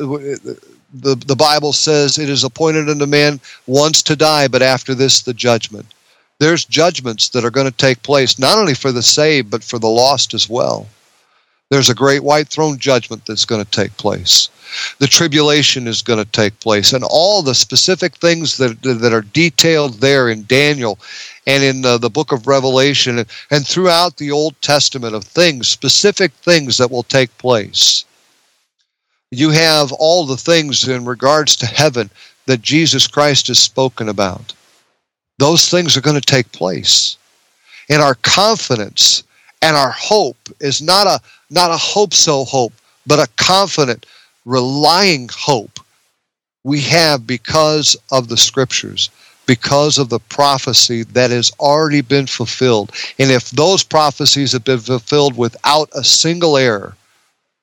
the 0.93 1.15
the 1.15 1.35
Bible 1.35 1.73
says 1.73 2.17
it 2.17 2.29
is 2.29 2.43
appointed 2.43 2.89
unto 2.89 3.05
man 3.05 3.39
once 3.67 4.01
to 4.03 4.15
die, 4.15 4.47
but 4.47 4.61
after 4.61 4.95
this 4.95 5.21
the 5.21 5.33
judgment. 5.33 5.85
There's 6.39 6.63
judgments 6.63 7.29
that 7.29 7.43
are 7.43 7.51
going 7.51 7.69
to 7.69 7.77
take 7.77 8.01
place 8.01 8.39
not 8.39 8.57
only 8.57 8.73
for 8.73 8.91
the 8.91 9.03
saved 9.03 9.51
but 9.51 9.63
for 9.63 9.77
the 9.77 9.87
lost 9.87 10.33
as 10.33 10.49
well. 10.49 10.87
There's 11.69 11.89
a 11.89 11.95
great 11.95 12.23
white 12.23 12.47
throne 12.47 12.79
judgment 12.79 13.25
that's 13.25 13.45
going 13.45 13.63
to 13.63 13.71
take 13.71 13.95
place. 13.97 14.49
The 14.99 15.07
tribulation 15.07 15.87
is 15.87 16.01
going 16.01 16.23
to 16.23 16.31
take 16.31 16.59
place, 16.59 16.93
and 16.93 17.03
all 17.03 17.41
the 17.41 17.55
specific 17.55 18.15
things 18.17 18.57
that 18.57 18.81
that 18.83 19.13
are 19.13 19.21
detailed 19.21 19.95
there 19.95 20.29
in 20.29 20.45
Daniel 20.45 20.97
and 21.45 21.63
in 21.63 21.81
the, 21.81 21.97
the 21.97 22.09
book 22.09 22.31
of 22.31 22.47
Revelation 22.47 23.25
and 23.49 23.67
throughout 23.67 24.17
the 24.17 24.31
Old 24.31 24.59
Testament 24.61 25.15
of 25.15 25.23
things, 25.23 25.67
specific 25.67 26.31
things 26.33 26.77
that 26.77 26.91
will 26.91 27.03
take 27.03 27.35
place. 27.39 28.05
You 29.31 29.51
have 29.51 29.91
all 29.91 30.25
the 30.25 30.37
things 30.37 30.87
in 30.87 31.05
regards 31.05 31.55
to 31.57 31.67
heaven 31.67 32.09
that 32.47 32.63
Jesus 32.63 33.05
Christ 33.05 33.47
has 33.47 33.59
spoken 33.59 34.09
about. 34.09 34.53
Those 35.37 35.69
things 35.69 35.95
are 35.95 36.01
going 36.01 36.19
to 36.19 36.21
take 36.21 36.51
place. 36.51 37.15
And 37.89 38.01
our 38.01 38.15
confidence 38.15 39.23
and 39.61 39.75
our 39.75 39.91
hope 39.91 40.37
is 40.59 40.81
not 40.81 41.05
a 41.05 41.19
not 41.51 41.69
a 41.71 41.77
hope 41.77 42.13
so 42.13 42.43
hope, 42.43 42.73
but 43.05 43.19
a 43.19 43.29
confident, 43.35 44.05
relying 44.45 45.29
hope 45.31 45.79
we 46.63 46.81
have 46.81 47.25
because 47.25 47.95
of 48.11 48.29
the 48.29 48.37
scriptures, 48.37 49.09
because 49.45 49.97
of 49.97 50.09
the 50.09 50.19
prophecy 50.19 51.03
that 51.03 51.31
has 51.31 51.51
already 51.59 52.01
been 52.01 52.27
fulfilled. 52.27 52.91
And 53.19 53.31
if 53.31 53.51
those 53.51 53.83
prophecies 53.83 54.53
have 54.53 54.63
been 54.63 54.79
fulfilled 54.79 55.37
without 55.37 55.89
a 55.93 56.03
single 56.03 56.57
error, 56.57 56.95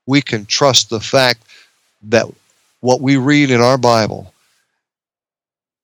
we 0.07 0.23
can 0.23 0.47
trust 0.47 0.91
the 0.91 1.01
fact 1.01 1.43
that 2.03 2.27
what 2.81 3.01
we 3.01 3.17
read 3.17 3.51
in 3.51 3.61
our 3.61 3.79
Bible, 3.79 4.33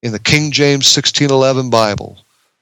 in 0.02 0.12
the 0.12 0.18
King 0.18 0.51
James 0.51 0.86
1611 0.94 1.70
Bible, 1.70 2.18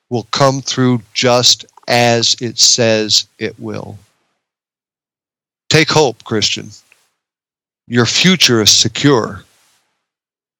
will 0.08 0.26
come 0.30 0.60
through 0.60 1.02
just 1.14 1.64
as 1.88 2.36
it 2.40 2.58
says 2.58 3.26
it 3.38 3.58
will. 3.58 3.98
Take 5.68 5.90
hope, 5.90 6.24
Christian. 6.24 6.70
Your 7.86 8.06
future 8.06 8.60
is 8.62 8.70
secure 8.70 9.44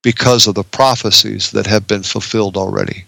because 0.03 0.47
of 0.47 0.55
the 0.55 0.63
prophecies 0.63 1.51
that 1.51 1.67
have 1.67 1.87
been 1.87 2.03
fulfilled 2.03 2.57
already. 2.57 3.05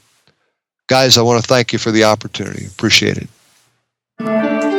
Guys, 0.87 1.17
I 1.17 1.21
want 1.21 1.41
to 1.41 1.47
thank 1.47 1.73
you 1.73 1.79
for 1.79 1.91
the 1.91 2.03
opportunity. 2.03 2.65
Appreciate 2.65 3.17
it. 3.17 4.72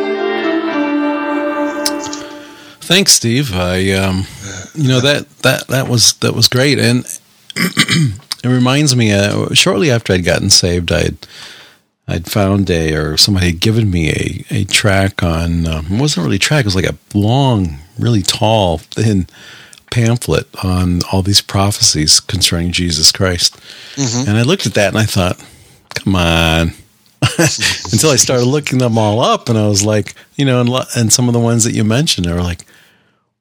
Thanks, 2.85 3.13
Steve. 3.13 3.55
I, 3.55 3.93
um, 3.93 4.27
you 4.75 4.89
know 4.89 5.01
that 5.01 5.27
that 5.39 5.69
that 5.69 5.89
was 5.89 6.13
that 6.15 6.35
was 6.35 6.49
great, 6.49 6.79
and 6.79 7.07
it 7.57 8.45
reminds 8.45 8.95
me. 8.95 9.11
Uh, 9.11 9.55
shortly 9.55 9.91
after 9.91 10.13
I'd 10.13 10.25
gotten 10.25 10.51
saved, 10.51 10.93
I'd 10.93 11.17
I'd 12.07 12.31
found 12.31 12.69
a 12.69 12.95
or 12.95 13.17
somebody 13.17 13.47
had 13.47 13.61
given 13.61 13.91
me 13.91 14.11
a 14.11 14.45
a 14.51 14.65
track 14.65 15.23
on. 15.23 15.67
Um, 15.67 15.87
it 15.93 16.01
wasn't 16.01 16.25
really 16.25 16.37
a 16.37 16.41
track. 16.41 16.61
It 16.61 16.67
was 16.67 16.77
like 16.77 16.85
a 16.85 16.99
long, 17.15 17.79
really 17.99 18.21
tall, 18.21 18.79
thin 18.79 19.29
pamphlet 19.91 20.47
on 20.63 21.01
all 21.11 21.23
these 21.23 21.41
prophecies 21.41 22.21
concerning 22.21 22.71
Jesus 22.71 23.13
Christ. 23.13 23.57
Mm-hmm. 23.95 24.29
And 24.29 24.37
I 24.37 24.43
looked 24.43 24.67
at 24.67 24.75
that 24.75 24.89
and 24.89 24.99
I 24.99 25.05
thought, 25.05 25.43
come 25.95 26.17
on. 26.17 26.73
Until 27.93 28.11
I 28.11 28.17
started 28.17 28.47
looking 28.47 28.79
them 28.79 28.99
all 28.99 29.21
up, 29.21 29.49
and 29.49 29.59
I 29.59 29.67
was 29.69 29.85
like, 29.85 30.15
you 30.37 30.45
know, 30.45 30.61
and, 30.61 30.71
and 30.97 31.13
some 31.13 31.29
of 31.29 31.35
the 31.35 31.41
ones 31.41 31.65
that 31.65 31.73
you 31.73 31.85
mentioned, 31.85 32.27
were 32.27 32.43
like, 32.43 32.65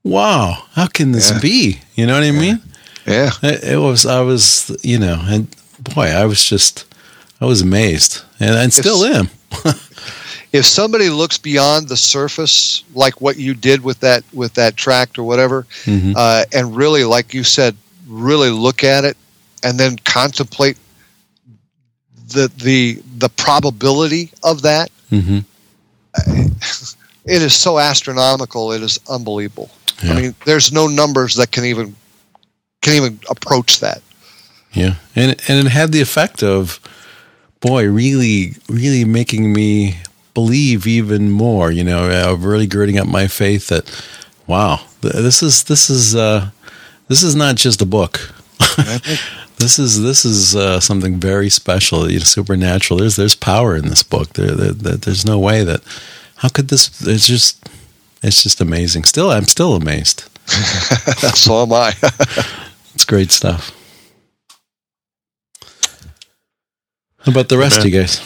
wow, 0.03 0.63
how 0.73 0.87
can 0.87 1.11
this 1.11 1.31
yeah. 1.31 1.39
be? 1.39 1.79
You 1.95 2.05
know 2.07 2.13
what 2.13 2.23
I 2.23 2.31
mean? 2.31 2.61
Yeah. 3.05 3.31
It, 3.41 3.63
it, 3.63 3.77
was, 3.77 4.05
I 4.05 4.21
was, 4.21 4.75
you 4.83 4.99
know, 4.99 5.21
and 5.25 5.53
boy, 5.79 6.07
I 6.07 6.25
was 6.25 6.45
just, 6.45 6.85
I 7.41 7.45
was 7.45 7.61
amazed 7.61 8.21
and 8.39 8.55
I 8.55 8.67
still 8.69 9.03
am. 9.03 9.29
if 10.53 10.65
somebody 10.65 11.09
looks 11.09 11.37
beyond 11.37 11.89
the 11.89 11.97
surface, 11.97 12.83
like 12.93 13.19
what 13.21 13.37
you 13.37 13.53
did 13.53 13.83
with 13.83 13.99
that 14.01 14.23
with 14.33 14.53
that 14.53 14.77
tract 14.77 15.17
or 15.17 15.23
whatever, 15.23 15.65
Mhm. 15.85 16.13
uh, 16.15 16.45
and 16.53 16.75
really, 16.75 17.03
like 17.03 17.33
you 17.33 17.43
said, 17.43 17.75
really 18.07 18.49
look 18.49 18.83
at 18.83 19.03
it 19.03 19.17
and 19.63 19.79
then 19.79 19.97
contemplate 20.05 20.77
the 22.27 22.51
the 22.57 23.01
the 23.17 23.29
probability 23.29 24.31
of 24.43 24.61
that, 24.61 24.89
hmm 25.09 25.39
it 27.25 27.41
is 27.41 27.55
so 27.55 27.79
astronomical. 27.79 28.71
It 28.71 28.81
is 28.81 28.99
unbelievable. 29.09 29.69
Yeah. 30.03 30.13
I 30.13 30.21
mean, 30.21 30.35
there's 30.45 30.71
no 30.71 30.87
numbers 30.87 31.35
that 31.35 31.51
can 31.51 31.65
even 31.65 31.95
can 32.81 32.93
even 32.93 33.19
approach 33.29 33.79
that. 33.79 34.01
Yeah, 34.73 34.95
and 35.15 35.31
and 35.47 35.65
it 35.65 35.71
had 35.71 35.91
the 35.91 36.01
effect 36.01 36.43
of, 36.43 36.79
boy, 37.61 37.87
really, 37.87 38.55
really 38.67 39.05
making 39.05 39.53
me 39.53 39.97
believe 40.33 40.87
even 40.87 41.31
more. 41.31 41.71
You 41.71 41.83
know, 41.83 42.09
uh, 42.09 42.35
really 42.35 42.67
girding 42.67 42.97
up 42.97 43.07
my 43.07 43.27
faith 43.27 43.67
that, 43.67 43.89
wow, 44.47 44.81
this 45.01 45.43
is 45.43 45.63
this 45.65 45.89
is 45.89 46.15
uh, 46.15 46.49
this 47.07 47.23
is 47.23 47.35
not 47.35 47.55
just 47.55 47.81
a 47.81 47.85
book. 47.85 48.33
This 49.57 49.79
is 49.79 50.01
this 50.01 50.25
is 50.25 50.55
uh, 50.55 50.79
something 50.79 51.19
very 51.19 51.49
special, 51.49 52.09
you 52.09 52.19
know, 52.19 52.25
supernatural. 52.25 52.99
There's 52.99 53.15
there's 53.15 53.35
power 53.35 53.75
in 53.75 53.87
this 53.87 54.03
book. 54.03 54.33
There, 54.33 54.51
there, 54.51 54.71
there 54.71 54.97
there's 54.97 55.25
no 55.25 55.39
way 55.39 55.63
that 55.63 55.81
how 56.37 56.49
could 56.49 56.67
this? 56.67 57.05
It's 57.07 57.27
just 57.27 57.69
it's 58.21 58.43
just 58.43 58.61
amazing. 58.61 59.03
Still, 59.03 59.31
I'm 59.31 59.45
still 59.45 59.75
amazed. 59.75 60.29
so 60.47 61.63
am 61.63 61.73
I. 61.73 61.93
It's 62.95 63.05
great 63.05 63.31
stuff. 63.31 63.71
How 67.21 67.31
about 67.31 67.49
the 67.49 67.57
rest 67.57 67.79
of 67.79 67.85
you 67.85 67.91
guys? 67.91 68.21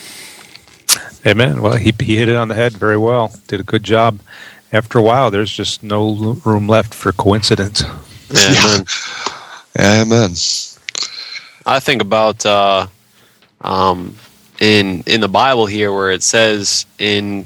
Amen. 1.26 1.62
Well, 1.62 1.78
he, 1.78 1.94
he 2.00 2.18
hit 2.18 2.30
it 2.30 2.36
on 2.36 2.48
the 2.48 2.56
head 2.56 2.74
very 2.74 2.98
well. 2.98 3.32
Did 3.48 3.60
a 3.60 3.64
good 3.64 3.84
job. 3.84 4.20
After 4.74 5.00
a 5.00 5.02
while, 5.02 5.32
there's 5.32 5.52
just 5.52 5.84
no 5.84 6.34
room 6.44 6.68
left 6.68 6.94
for 6.94 7.12
coincidence. 7.14 7.84
Yeah. 8.30 8.84
Amen. 9.80 10.32
I 11.68 11.82
think 11.82 12.02
about 12.02 12.46
uh, 12.46 12.88
um, 13.60 14.16
in 14.62 15.04
in 15.06 15.20
the 15.20 15.28
Bible 15.28 15.66
here 15.66 15.92
where 15.92 16.12
it 16.12 16.24
says 16.24 16.86
in 16.98 17.46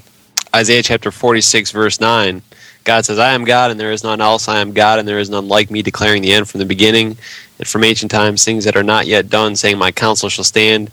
Isaiah 0.56 0.84
chapter 0.84 1.10
forty 1.10 1.42
six 1.42 1.72
verse 1.72 2.00
nine, 2.00 2.44
God 2.84 3.04
says, 3.04 3.18
"I 3.18 3.34
am 3.34 3.46
God, 3.46 3.72
and 3.72 3.80
there 3.80 3.92
is 3.92 4.04
none 4.04 4.22
else. 4.22 4.48
I 4.48 4.60
am 4.60 4.74
God, 4.74 5.00
and 5.00 5.08
there 5.08 5.18
is 5.18 5.32
none 5.32 5.48
like 5.48 5.72
me, 5.72 5.82
declaring 5.82 6.22
the 6.22 6.34
end 6.34 6.48
from 6.48 6.60
the 6.60 6.68
beginning, 6.68 7.18
and 7.58 7.68
from 7.68 7.84
ancient 7.84 8.12
times 8.12 8.46
things 8.46 8.64
that 8.66 8.78
are 8.78 8.84
not 8.84 9.08
yet 9.08 9.28
done, 9.28 9.56
saying, 9.56 9.80
My 9.80 9.92
counsel 9.92 10.30
shall 10.30 10.44
stand, 10.44 10.92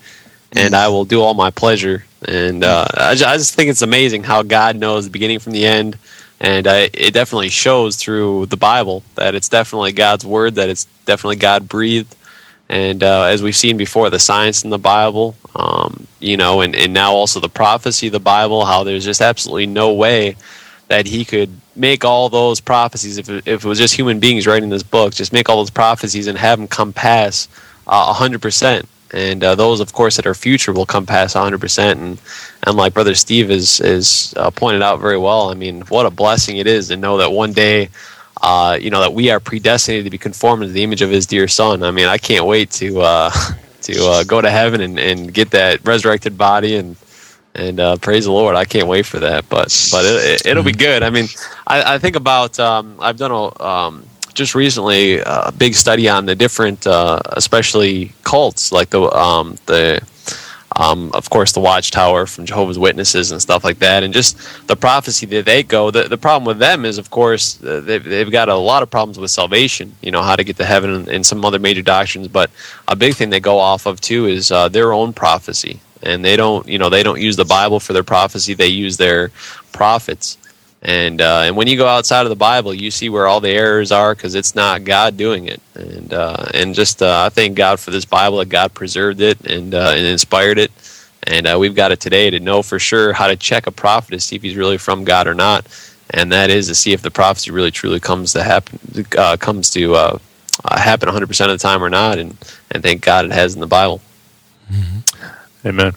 and 0.53 0.75
I 0.75 0.89
will 0.89 1.05
do 1.05 1.21
all 1.21 1.35
my 1.35 1.51
pleasure." 1.51 2.05
And 2.27 2.65
uh, 2.65 2.87
I, 2.95 3.15
ju- 3.15 3.27
I 3.27 3.37
just 3.37 3.55
think 3.55 3.69
it's 3.71 3.83
amazing 3.83 4.25
how 4.25 4.43
God 4.43 4.77
knows 4.77 5.05
the 5.05 5.11
beginning 5.11 5.39
from 5.39 5.53
the 5.53 5.67
end. 5.67 5.99
And 6.41 6.67
uh, 6.67 6.89
it 6.93 7.15
definitely 7.15 7.49
shows 7.49 7.97
through 7.97 8.47
the 8.47 8.57
Bible 8.57 9.03
that 9.17 9.35
it's 9.35 9.49
definitely 9.49 9.93
God's 9.93 10.25
word, 10.25 10.55
that 10.55 10.69
it's 10.69 10.85
definitely 11.05 11.37
God 11.37 11.69
breathed, 11.69 12.15
and 12.69 13.03
uh, 13.03 13.24
as 13.24 13.43
we've 13.43 13.57
seen 13.57 13.77
before, 13.77 14.11
the 14.11 14.19
science 14.19 14.65
in 14.65 14.70
the 14.70 14.78
Bible, 14.78 15.35
um, 15.55 16.07
you 16.20 16.36
know, 16.36 16.61
and, 16.61 16.77
and 16.77 16.93
now 16.93 17.12
also 17.12 17.40
the 17.40 17.49
prophecy 17.49 18.09
of 18.09 18.12
the 18.12 18.20
Bible, 18.20 18.65
how 18.65 18.85
there's 18.85 19.05
just 19.05 19.20
absolutely 19.20 19.66
no 19.66 19.93
way 19.95 20.36
that 20.89 21.07
he 21.07 21.24
could 21.24 21.51
make 21.77 22.05
all 22.05 22.28
those 22.28 22.61
prophecies 22.61 23.19
if 23.19 23.28
if 23.28 23.65
it 23.65 23.65
was 23.65 23.78
just 23.78 23.95
human 23.95 24.19
beings 24.20 24.47
writing 24.47 24.69
this 24.69 24.82
book, 24.82 25.15
just 25.15 25.32
make 25.32 25.49
all 25.49 25.57
those 25.57 25.70
prophecies 25.70 26.27
and 26.27 26.36
have 26.39 26.59
them 26.59 26.69
come 26.69 26.93
pass 26.93 27.49
uh, 27.86 28.12
100%. 28.15 28.86
And 29.11 29.43
uh, 29.43 29.55
those, 29.55 29.81
of 29.81 29.95
course, 29.95 30.16
that 30.16 30.27
are 30.27 30.35
future 30.35 30.73
will 30.74 30.85
come 30.85 31.07
past 31.07 31.35
100%. 31.35 31.93
And, 31.93 32.20
and 32.65 32.77
like 32.77 32.93
Brother 32.93 33.15
Steve 33.15 33.51
is, 33.51 33.81
is 33.81 34.35
uh, 34.36 34.51
pointed 34.51 34.82
out 34.82 35.01
very 35.01 35.16
well, 35.16 35.51
I 35.51 35.55
mean, 35.55 35.81
what 35.82 36.05
a 36.05 36.11
blessing 36.11 36.59
it 36.59 36.66
is 36.66 36.89
to 36.89 36.97
know 36.97 37.16
that 37.16 37.32
one 37.32 37.53
day 37.53 37.89
uh, 38.43 38.78
you 38.81 38.90
know 38.90 39.01
that 39.01 39.15
we 39.15 39.31
are 39.31 39.40
predestinated 39.40 40.05
to 40.05 40.10
be 40.10 40.19
conformed 40.19 40.62
to 40.62 40.69
the 40.69 40.82
image 40.82 41.02
of 41.02 41.10
His 41.10 41.27
dear 41.27 41.48
Son. 41.48 41.82
I 41.82 41.90
mean, 41.90 42.06
I 42.06 42.19
can't 42.19 42.47
wait 42.47 42.70
to 42.73 43.01
uh, 43.01 43.31
to 43.82 44.06
uh, 44.06 44.24
go 44.24 44.40
to 44.40 44.51
heaven 44.51 44.81
and, 44.81 44.98
and 44.98 45.32
get 45.32 45.51
that 45.51 45.86
resurrected 45.86 46.36
body 46.36 46.77
and 46.77 46.97
and 47.55 47.81
uh, 47.81 47.97
praise 47.97 48.24
the 48.24 48.32
Lord. 48.32 48.56
I 48.56 48.65
can't 48.65 48.86
wait 48.86 49.06
for 49.06 49.19
that. 49.20 49.48
But 49.48 49.66
but 49.90 50.05
it, 50.05 50.47
it, 50.47 50.56
will 50.56 50.65
be 50.65 50.73
good. 50.73 51.02
I 51.02 51.10
mean, 51.10 51.27
I, 51.66 51.94
I 51.94 51.98
think 51.98 52.16
about 52.16 52.59
um, 52.59 52.97
I've 53.01 53.16
done 53.16 53.32
a 53.32 53.62
um, 53.62 54.05
just 54.35 54.55
recently 54.55 55.19
a 55.19 55.52
big 55.56 55.74
study 55.74 56.09
on 56.09 56.27
the 56.27 56.35
different, 56.35 56.86
uh, 56.86 57.20
especially 57.31 58.12
cults 58.23 58.70
like 58.73 58.90
the 58.90 59.02
um, 59.12 59.56
the 59.66 60.01
um, 60.79 61.11
of 61.13 61.29
course, 61.29 61.51
the 61.53 61.61
Watchtower 61.61 62.25
from 62.27 62.47
Jehovah's 62.47 62.79
Witnesses 62.79 63.33
and 63.33 63.43
stuff 63.43 63.65
like 63.65 63.81
that, 63.81 64.05
and 64.05 64.15
just 64.15 64.39
the 64.69 64.77
prophecy 64.77 65.27
that 65.27 65.45
they 65.45 65.65
go. 65.65 65.91
The, 65.91 66.05
the 66.05 66.17
problem 66.17 66.47
with 66.47 66.61
them 66.61 66.85
is, 66.85 66.99
of 66.99 67.11
course, 67.11 67.63
uh, 67.65 67.81
they've, 67.81 68.03
they've 68.03 68.31
got 68.31 68.49
a 68.49 68.55
lot 68.55 68.85
of 68.85 68.89
problems 68.89 69.19
with 69.19 69.33
salvation, 69.33 69.97
you 70.01 70.13
know, 70.13 70.23
how 70.23 70.37
to 70.37 70.45
get 70.45 70.57
to 70.59 70.65
heaven 70.65 70.91
and, 70.91 71.09
and 71.09 71.27
some 71.27 71.45
other 71.45 71.59
major 71.59 71.83
doctrines. 71.83 72.29
But 72.29 72.53
a 72.87 72.95
big 72.95 73.15
thing 73.15 73.31
they 73.31 73.41
go 73.41 73.59
off 73.59 73.87
of, 73.87 74.01
too, 74.01 74.27
is 74.27 74.53
uh, 74.53 74.69
their 74.69 74.93
own 74.93 75.13
prophecy. 75.13 75.81
And 76.01 76.25
they 76.25 76.37
don't, 76.37 76.67
you 76.69 76.79
know, 76.79 76.91
they 76.91 77.03
don't 77.03 77.21
use 77.21 77.35
the 77.35 77.45
Bible 77.45 77.81
for 77.81 77.93
their 77.93 78.05
prophecy, 78.05 78.55
they 78.55 78.69
use 78.69 78.97
their 78.97 79.31
prophets. 79.73 80.39
And 80.81 81.21
uh, 81.21 81.43
and 81.45 81.57
when 81.57 81.67
you 81.67 81.77
go 81.77 81.89
outside 81.89 82.23
of 82.23 82.31
the 82.31 82.37
Bible, 82.37 82.73
you 82.73 82.91
see 82.91 83.09
where 83.09 83.27
all 83.27 83.41
the 83.41 83.51
errors 83.51 83.91
are 83.91 84.15
because 84.15 84.35
it's 84.37 84.55
not 84.55 84.85
God 84.85 85.17
doing 85.17 85.47
it. 85.47 85.61
And 85.75 86.15
uh, 86.15 86.47
and 86.55 86.75
just 86.75 87.03
uh, 87.03 87.25
I 87.27 87.31
thank 87.31 87.57
God 87.57 87.81
for 87.81 87.91
this 87.91 88.05
Bible 88.05 88.39
that 88.39 88.49
God 88.49 88.75
preserved 88.75 89.21
it 89.21 89.41
and 89.41 89.75
uh, 89.75 89.93
and 89.97 90.07
inspired 90.07 90.59
it. 90.59 90.71
And 91.25 91.49
uh, 91.49 91.57
we've 91.59 91.75
got 91.75 91.91
it 91.91 92.01
today 92.01 92.31
to 92.31 92.39
know 92.39 92.63
for 92.63 92.79
sure 92.79 93.13
how 93.13 93.27
to 93.27 93.37
check 93.37 93.67
a 93.67 93.73
prophet 93.73 94.13
to 94.13 94.21
see 94.21 94.37
if 94.37 94.43
he's 94.43 94.57
really 94.57 94.79
from 94.79 95.03
God 95.05 95.27
or 95.27 95.35
not. 95.35 95.67
And 96.11 96.31
that 96.33 96.49
is 96.49 96.69
to 96.69 96.75
see 96.77 96.93
if 96.93 97.03
the 97.03 97.11
prophecy 97.11 97.51
really 97.51 97.73
truly 97.73 97.99
comes 97.99 98.33
to 98.35 98.43
happen 98.45 98.79
uh, 99.19 99.37
comes 99.37 99.71
to 99.71 99.95
happen 100.65 101.09
100% 101.09 101.21
of 101.21 101.51
the 101.51 101.59
time 101.59 101.83
or 101.83 101.91
not. 101.91 102.19
And 102.19 102.37
and 102.71 102.85
thank 102.85 103.03
God 103.03 103.25
it 103.25 103.33
has 103.33 103.55
in 103.55 103.61
the 103.61 103.67
Bible. 103.67 104.01
Amen. 105.67 105.93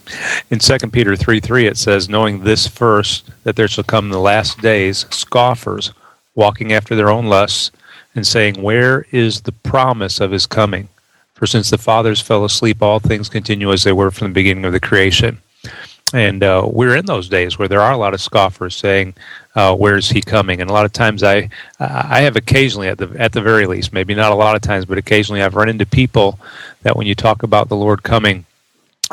In 0.50 0.60
2 0.60 0.78
Peter 0.90 1.16
3 1.16 1.40
3, 1.40 1.68
it 1.68 1.78
says, 1.78 2.10
Knowing 2.10 2.44
this 2.44 2.68
first, 2.68 3.30
that 3.44 3.56
there 3.56 3.68
shall 3.68 3.84
come 3.84 4.06
in 4.06 4.12
the 4.12 4.20
last 4.20 4.60
days 4.60 5.06
scoffers, 5.12 5.92
walking 6.34 6.74
after 6.74 6.96
their 6.96 7.10
own 7.10 7.28
lusts, 7.28 7.72
and 8.16 8.26
saying, 8.26 8.62
Where 8.62 9.06
is 9.12 9.42
the 9.42 9.52
promise 9.52 10.20
of 10.20 10.32
his 10.32 10.48
coming? 10.48 10.90
For 11.34 11.46
since 11.46 11.70
the 11.70 11.78
fathers 11.78 12.22
fell 12.22 12.46
asleep, 12.46 12.82
all 12.82 13.00
things 13.00 13.30
continue 13.30 13.72
as 13.72 13.84
they 13.84 13.94
were 13.94 14.12
from 14.12 14.28
the 14.28 14.34
beginning 14.34 14.66
of 14.66 14.74
the 14.74 14.80
creation. 14.80 15.42
And 16.14 16.44
uh, 16.44 16.68
we're 16.70 16.96
in 16.96 17.06
those 17.06 17.30
days 17.30 17.58
where 17.58 17.68
there 17.68 17.82
are 17.82 17.94
a 17.94 17.98
lot 17.98 18.14
of 18.14 18.20
scoffers 18.20 18.76
saying, 18.76 19.14
uh, 19.56 19.74
"Where's 19.76 20.10
he 20.10 20.22
coming?" 20.22 20.60
And 20.60 20.70
a 20.70 20.74
lot 20.74 20.86
of 20.86 20.92
times, 20.92 21.24
I 21.24 21.50
I 21.80 22.22
have 22.22 22.36
occasionally, 22.36 22.90
at 22.90 22.98
the 22.98 23.10
at 23.18 23.32
the 23.32 23.42
very 23.42 23.66
least, 23.66 23.94
maybe 23.94 24.14
not 24.14 24.34
a 24.34 24.36
lot 24.36 24.56
of 24.56 24.62
times, 24.62 24.86
but 24.86 24.98
occasionally, 24.98 25.42
I've 25.42 25.56
run 25.56 25.70
into 25.70 25.86
people 25.86 26.38
that 26.82 26.98
when 26.98 27.08
you 27.08 27.16
talk 27.16 27.44
about 27.44 27.70
the 27.70 27.78
Lord 27.78 28.04
coming, 28.04 28.46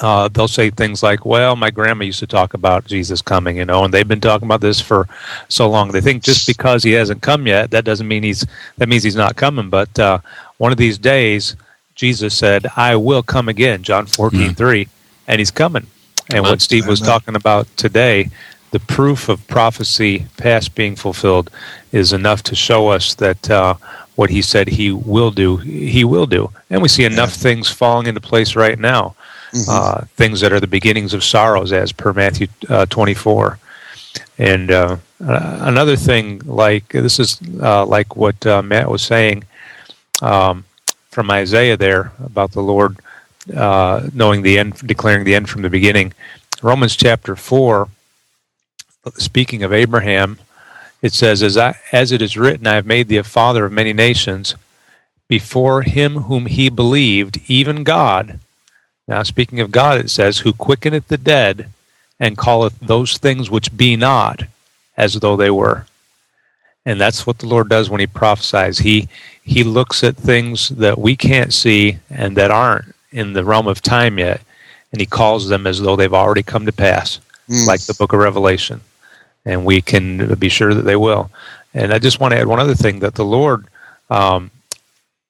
uh, 0.03 0.29
they'll 0.29 0.49
say 0.49 0.71
things 0.71 1.03
like, 1.03 1.25
"Well, 1.25 1.57
my 1.57 1.71
grandma 1.71 2.05
used 2.05 2.21
to 2.21 2.27
talk 2.27 2.55
about 2.55 2.87
Jesus 2.87 3.21
coming, 3.21 3.57
you 3.57 3.65
know, 3.65 3.85
and 3.85 3.93
they've 3.93 4.07
been 4.07 4.21
talking 4.21 4.47
about 4.47 4.61
this 4.61 4.81
for 4.81 5.09
so 5.49 5.69
long. 5.69 5.91
They 5.91 6.01
think 6.01 6.23
just 6.23 6.47
because 6.47 6.83
he 6.83 6.93
hasn't 6.93 7.23
come 7.23 7.47
yet, 7.47 7.71
that 7.73 7.85
doesn't 7.85 8.07
mean 8.07 8.23
he's 8.23 8.47
that 8.77 8.89
means 8.89 9.03
he's 9.03 9.17
not 9.17 9.37
coming. 9.37 9.71
But 9.71 9.99
uh, 9.99 10.21
one 10.59 10.73
of 10.73 10.79
these 10.79 10.99
days, 10.99 11.57
Jesus 11.95 12.37
said, 12.37 12.67
"I 12.77 12.97
will 12.97 13.23
come 13.23 13.49
again." 13.49 13.83
John 13.83 14.07
fourteen 14.07 14.55
three, 14.55 14.89
and 15.27 15.39
he's 15.39 15.51
coming. 15.51 15.87
And 16.31 16.45
what 16.45 16.61
Steve 16.61 16.87
was 16.87 17.01
talking 17.01 17.35
about 17.35 17.67
today, 17.77 18.31
the 18.71 18.81
proof 18.81 19.29
of 19.29 19.47
prophecy 19.49 20.27
past 20.37 20.75
being 20.75 20.95
fulfilled, 20.95 21.51
is 21.91 22.13
enough 22.13 22.43
to 22.45 22.55
show 22.55 22.89
us 22.89 23.15
that. 23.15 23.51
Uh, 23.51 23.75
what 24.15 24.31
he 24.31 24.43
said 24.43 24.67
he 24.67 24.91
will 24.91 25.31
do, 25.31 25.59
he 25.59 26.03
will 26.03 26.27
do. 26.27 26.51
And 26.71 26.83
we 26.83 26.89
see 26.89 27.05
enough 27.05 27.33
things 27.33 27.71
falling 27.71 28.09
into 28.09 28.21
place 28.21 28.57
right 28.57 28.77
now 28.77 29.15
uh, 29.69 30.05
things 30.17 30.41
that 30.41 30.53
are 30.53 30.61
the 30.61 30.67
beginnings 30.67 31.15
of 31.15 31.25
sorrows, 31.25 31.73
as 31.73 31.93
per 31.93 32.13
Matthew 32.13 32.49
uh, 32.69 32.87
24. 32.87 33.59
And 34.39 34.71
uh, 34.71 34.97
uh, 35.25 35.59
another 35.63 35.97
thing, 35.97 36.41
like 36.45 36.89
this 36.89 37.19
is 37.19 37.41
uh, 37.61 37.85
like 37.87 38.17
what 38.17 38.47
uh, 38.47 38.63
Matt 38.63 38.91
was 38.91 39.03
saying 39.03 39.45
um, 40.23 40.65
from 41.11 41.31
Isaiah 41.31 41.77
there 41.77 42.13
about 42.23 42.53
the 42.53 42.63
Lord 42.63 42.99
knowing 43.47 44.43
the 44.43 44.59
end, 44.59 44.87
declaring 44.87 45.25
the 45.25 45.35
end 45.35 45.49
from 45.49 45.63
the 45.63 45.71
beginning. 45.71 46.13
Romans 46.63 46.97
chapter 46.97 47.37
4, 47.37 47.89
speaking 49.17 49.63
of 49.63 49.73
Abraham, 49.73 50.39
it 51.01 51.13
says, 51.13 51.43
as, 51.43 51.57
I, 51.57 51.77
as 51.93 52.13
it 52.13 52.21
is 52.21 52.37
written, 52.37 52.67
I 52.67 52.75
have 52.75 52.87
made 52.87 53.09
thee 53.09 53.17
a 53.17 53.25
father 53.25 53.65
of 53.65 53.73
many 53.73 53.93
nations 53.93 54.57
before 55.29 55.83
him 55.83 56.23
whom 56.23 56.47
he 56.47 56.69
believed, 56.69 57.41
even 57.47 57.85
God. 57.85 58.41
Now, 59.09 59.25
speaking 59.25 59.61
of 59.61 59.73
God, 59.73 59.99
it 59.99 60.11
says, 60.11 60.39
Who 60.39 60.53
quickeneth 60.53 61.09
the 61.09 61.19
dead 61.19 61.71
and 62.21 62.39
calleth 62.39 62.79
those 62.79 63.19
things 63.19 63.51
which 63.51 63.77
be 63.77 63.97
not 63.97 64.43
as 64.97 65.15
though 65.15 65.37
they 65.37 65.51
were. 65.51 65.87
And 66.87 67.01
that's 67.01 67.27
what 67.27 67.39
the 67.39 67.49
Lord 67.49 67.69
does 67.69 67.91
when 67.91 68.01
He 68.01 68.07
prophesies. 68.07 68.79
He 68.79 69.09
He 69.43 69.65
looks 69.65 70.05
at 70.05 70.17
things 70.17 70.69
that 70.69 70.99
we 70.99 71.17
can't 71.17 71.53
see 71.53 71.99
and 72.11 72.37
that 72.37 72.51
aren't 72.51 72.95
in 73.11 73.33
the 73.33 73.45
realm 73.45 73.67
of 73.67 73.83
time 73.83 74.19
yet, 74.19 74.43
and 74.93 75.01
He 75.01 75.07
calls 75.07 75.49
them 75.49 75.67
as 75.67 75.81
though 75.81 75.97
they've 75.97 76.15
already 76.15 76.45
come 76.45 76.67
to 76.67 76.73
pass. 76.73 77.21
Mm. 77.49 77.67
like 77.67 77.81
the 77.87 77.95
book 77.95 78.13
of 78.13 78.19
Revelation. 78.19 78.83
And 79.47 79.65
we 79.65 79.81
can 79.81 80.35
be 80.35 80.51
sure 80.51 80.75
that 80.75 80.83
they 80.83 80.97
will. 80.97 81.31
And 81.73 81.95
I 81.95 81.99
just 81.99 82.21
want 82.21 82.33
to 82.33 82.39
add 82.39 82.47
one 82.47 82.61
other 82.61 82.75
thing 82.75 82.99
that 82.99 83.15
the 83.15 83.25
Lord 83.25 83.67
um, 84.11 84.51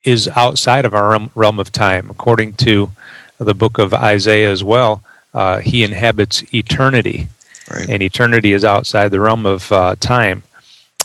is 0.03 0.27
outside 0.35 0.85
of 0.85 0.95
our 0.95 1.11
realm- 1.11 1.31
realm 1.37 1.61
of 1.61 1.71
time. 1.71 2.11
According 2.11 2.55
to 2.55 2.91
the 3.39 3.55
book 3.55 3.79
of 3.79 3.95
Isaiah 3.95 4.51
as 4.51 4.63
well, 4.65 5.03
uh, 5.35 5.59
he 5.59 5.85
inhabits 5.85 6.43
eternity. 6.55 7.29
Right. 7.71 7.89
And 7.89 8.03
eternity 8.03 8.53
is 8.53 8.65
outside 8.65 9.11
the 9.11 9.21
realm 9.21 9.47
of 9.47 9.71
uh, 9.73 9.95
time. 10.01 10.43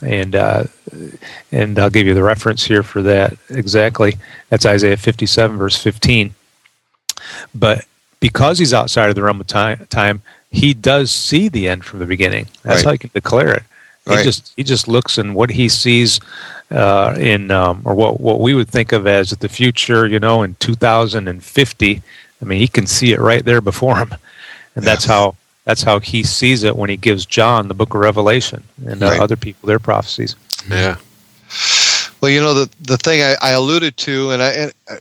And 0.01 0.35
uh, 0.35 0.63
and 1.51 1.77
I'll 1.79 1.89
give 1.89 2.07
you 2.07 2.13
the 2.13 2.23
reference 2.23 2.63
here 2.65 2.83
for 2.83 3.01
that 3.03 3.37
exactly. 3.49 4.17
That's 4.49 4.65
Isaiah 4.65 4.97
57, 4.97 5.57
verse 5.57 5.77
15. 5.81 6.33
But 7.55 7.85
because 8.19 8.59
he's 8.59 8.73
outside 8.73 9.09
of 9.09 9.15
the 9.15 9.23
realm 9.23 9.39
of 9.39 9.47
time, 9.47 9.85
time 9.89 10.21
he 10.51 10.73
does 10.73 11.11
see 11.11 11.47
the 11.47 11.67
end 11.69 11.85
from 11.85 11.99
the 11.99 12.05
beginning. 12.05 12.47
That's 12.63 12.77
Right. 12.79 12.85
how 12.85 12.91
he 12.93 12.97
can 12.97 13.11
declare 13.13 13.53
it. 13.53 13.63
He 14.05 14.15
Right. 14.15 14.23
just 14.23 14.53
he 14.57 14.63
just 14.63 14.87
looks 14.87 15.17
and 15.17 15.35
what 15.35 15.49
he 15.51 15.69
sees 15.69 16.19
uh, 16.71 17.15
in 17.17 17.51
um, 17.51 17.81
or 17.85 17.93
what 17.93 18.19
what 18.19 18.41
we 18.41 18.53
would 18.53 18.69
think 18.69 18.91
of 18.91 19.07
as 19.07 19.29
the 19.31 19.47
future, 19.49 20.05
you 20.05 20.19
know, 20.19 20.43
in 20.43 20.55
2050. 20.59 22.01
I 22.43 22.45
mean, 22.45 22.59
he 22.59 22.67
can 22.67 22.87
see 22.87 23.13
it 23.13 23.21
right 23.21 23.43
there 23.45 23.61
before 23.61 23.97
him, 23.97 24.13
and 24.75 24.83
that's 24.83 25.05
how 25.05 25.37
that's 25.63 25.81
how 25.81 25.99
he 25.99 26.23
sees 26.23 26.63
it 26.63 26.75
when 26.75 26.89
he 26.89 26.97
gives 26.97 27.25
John 27.25 27.69
the 27.69 27.73
Book 27.73 27.93
of 27.93 28.01
Revelation 28.01 28.65
and 28.85 29.01
uh, 29.01 29.17
other 29.21 29.37
people 29.37 29.65
their 29.65 29.79
prophecies. 29.79 30.35
Yeah. 30.69 30.97
Well, 32.19 32.29
you 32.29 32.41
know 32.41 32.53
the 32.53 32.69
the 32.81 32.97
thing 32.97 33.21
I, 33.21 33.35
I 33.41 33.51
alluded 33.51 33.95
to, 33.97 34.31
and 34.31 34.43
I 34.43 34.49
and, 34.49 34.73
uh, 34.91 34.97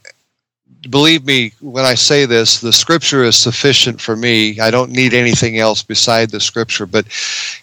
believe 0.89 1.25
me 1.25 1.53
when 1.61 1.85
I 1.85 1.95
say 1.95 2.27
this, 2.27 2.61
the 2.61 2.73
scripture 2.73 3.25
is 3.25 3.37
sufficient 3.37 4.01
for 4.01 4.15
me. 4.15 4.61
I 4.61 4.71
don't 4.71 4.93
need 4.93 5.15
anything 5.15 5.59
else 5.59 5.83
beside 5.83 6.31
the 6.31 6.41
scripture. 6.41 6.87
But 6.87 7.07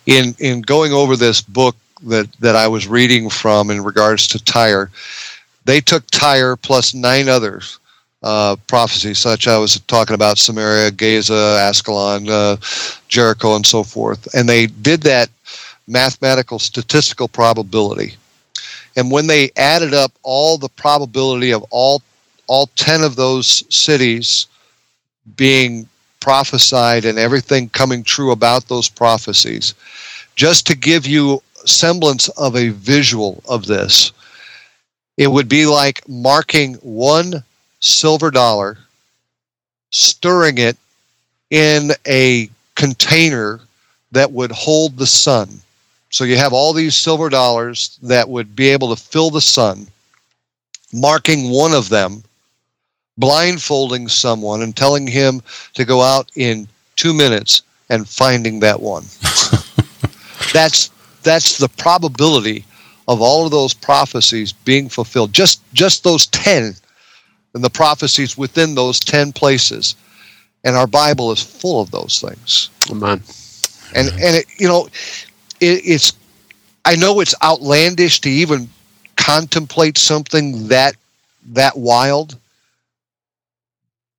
in 0.07 0.35
in 0.39 0.59
going 0.59 0.91
over 0.91 1.15
this 1.15 1.39
book 1.39 1.77
that 2.03 2.29
that 2.41 2.57
I 2.57 2.67
was 2.67 2.85
reading 2.85 3.29
from 3.29 3.69
in 3.69 3.81
regards 3.81 4.27
to 4.29 4.43
Tyre, 4.43 4.91
they 5.63 5.79
took 5.79 6.05
Tyre 6.07 6.57
plus 6.57 6.93
nine 6.93 7.29
others. 7.29 7.79
Uh, 8.21 8.57
prophecies, 8.67 9.17
such 9.17 9.47
I 9.47 9.57
was 9.57 9.79
talking 9.81 10.13
about 10.13 10.37
Samaria, 10.37 10.91
Gaza, 10.91 11.57
Ascalon, 11.61 12.27
uh, 12.29 12.57
Jericho, 13.07 13.55
and 13.55 13.65
so 13.65 13.81
forth, 13.81 14.27
and 14.35 14.47
they 14.47 14.67
did 14.67 15.01
that 15.03 15.29
mathematical 15.87 16.59
statistical 16.59 17.29
probability. 17.29 18.15
And 18.97 19.09
when 19.09 19.27
they 19.27 19.51
added 19.55 19.93
up 19.93 20.11
all 20.23 20.57
the 20.57 20.69
probability 20.69 21.51
of 21.51 21.63
all 21.69 22.01
all 22.47 22.67
10 22.75 23.03
of 23.03 23.15
those 23.15 23.63
cities 23.73 24.47
being 25.35 25.87
prophesied 26.19 27.05
and 27.05 27.19
everything 27.19 27.69
coming 27.69 28.03
true 28.03 28.31
about 28.31 28.67
those 28.67 28.89
prophecies, 28.89 29.75
just 30.35 30.65
to 30.67 30.75
give 30.75 31.05
you 31.05 31.41
semblance 31.65 32.27
of 32.29 32.55
a 32.55 32.69
visual 32.69 33.43
of 33.47 33.67
this, 33.67 34.11
it 35.17 35.27
would 35.27 35.47
be 35.47 35.65
like 35.65 36.07
marking 36.09 36.73
one 36.75 37.43
silver 37.79 38.31
dollar, 38.31 38.77
stirring 39.91 40.57
it 40.57 40.77
in 41.49 41.91
a 42.07 42.49
container 42.75 43.59
that 44.11 44.31
would 44.31 44.51
hold 44.51 44.97
the 44.97 45.07
sun. 45.07 45.61
So 46.09 46.23
you 46.23 46.37
have 46.37 46.53
all 46.53 46.73
these 46.73 46.95
silver 46.95 47.29
dollars 47.29 47.99
that 48.03 48.27
would 48.27 48.55
be 48.55 48.69
able 48.69 48.95
to 48.95 49.01
fill 49.01 49.29
the 49.29 49.41
sun, 49.41 49.87
marking 50.91 51.51
one 51.51 51.73
of 51.73 51.89
them, 51.89 52.23
blindfolding 53.17 54.07
someone 54.07 54.61
and 54.61 54.75
telling 54.75 55.05
him 55.05 55.41
to 55.73 55.85
go 55.85 56.01
out 56.01 56.31
in 56.35 56.67
two 56.95 57.13
minutes 57.13 57.61
and 57.89 58.07
finding 58.07 58.59
that 58.59 58.79
one. 58.79 59.03
that's 60.53 60.89
that's 61.21 61.57
the 61.57 61.69
probability 61.77 62.65
of 63.07 63.21
all 63.21 63.45
of 63.45 63.51
those 63.51 63.73
prophecies 63.73 64.51
being 64.53 64.89
fulfilled. 64.89 65.33
Just 65.33 65.61
just 65.73 66.03
those 66.03 66.27
ten 66.27 66.75
and 67.53 67.63
the 67.63 67.69
prophecies 67.69 68.37
within 68.37 68.75
those 68.75 68.99
ten 68.99 69.31
places. 69.31 69.95
And 70.63 70.75
our 70.75 70.87
Bible 70.87 71.31
is 71.31 71.41
full 71.41 71.81
of 71.81 71.91
those 71.91 72.19
things 72.19 72.69
Amen. 72.91 73.21
and 73.95 74.09
and 74.09 74.35
it, 74.37 74.45
you 74.57 74.67
know 74.67 74.87
it, 75.59 75.81
it's 75.85 76.13
i 76.85 76.95
know 76.95 77.19
it's 77.19 77.35
outlandish 77.43 78.19
to 78.21 78.29
even 78.29 78.67
contemplate 79.15 79.97
something 79.97 80.67
that 80.67 80.95
that 81.45 81.77
wild 81.77 82.37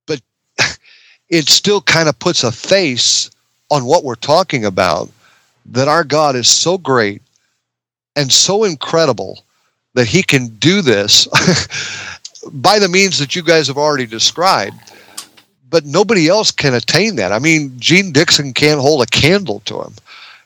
but 0.06 0.20
it 1.28 1.48
still 1.48 1.80
kind 1.80 2.08
of 2.08 2.18
puts 2.18 2.44
a 2.44 2.52
face 2.52 3.30
on 3.70 3.84
what 3.84 4.04
we're 4.04 4.14
talking 4.14 4.64
about 4.64 5.10
that 5.66 5.88
our 5.88 6.04
god 6.04 6.36
is 6.36 6.48
so 6.48 6.78
great 6.78 7.22
and 8.16 8.30
so 8.30 8.64
incredible 8.64 9.44
that 9.94 10.06
he 10.06 10.22
can 10.22 10.46
do 10.58 10.80
this 10.82 11.26
by 12.52 12.78
the 12.78 12.88
means 12.88 13.18
that 13.18 13.36
you 13.36 13.42
guys 13.42 13.66
have 13.68 13.78
already 13.78 14.06
described 14.06 14.74
but 15.70 15.86
nobody 15.86 16.28
else 16.28 16.50
can 16.50 16.74
attain 16.74 17.16
that. 17.16 17.32
I 17.32 17.38
mean, 17.38 17.72
Jeane 17.78 18.12
Dixon 18.12 18.52
can't 18.52 18.80
hold 18.80 19.02
a 19.02 19.06
candle 19.06 19.60
to 19.66 19.80
him, 19.80 19.94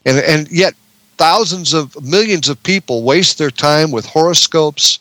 and 0.04 0.18
and 0.18 0.50
yet 0.50 0.74
thousands 1.16 1.72
of 1.72 2.00
millions 2.04 2.48
of 2.48 2.62
people 2.62 3.02
waste 3.02 3.38
their 3.38 3.50
time 3.50 3.90
with 3.90 4.04
horoscopes 4.04 4.98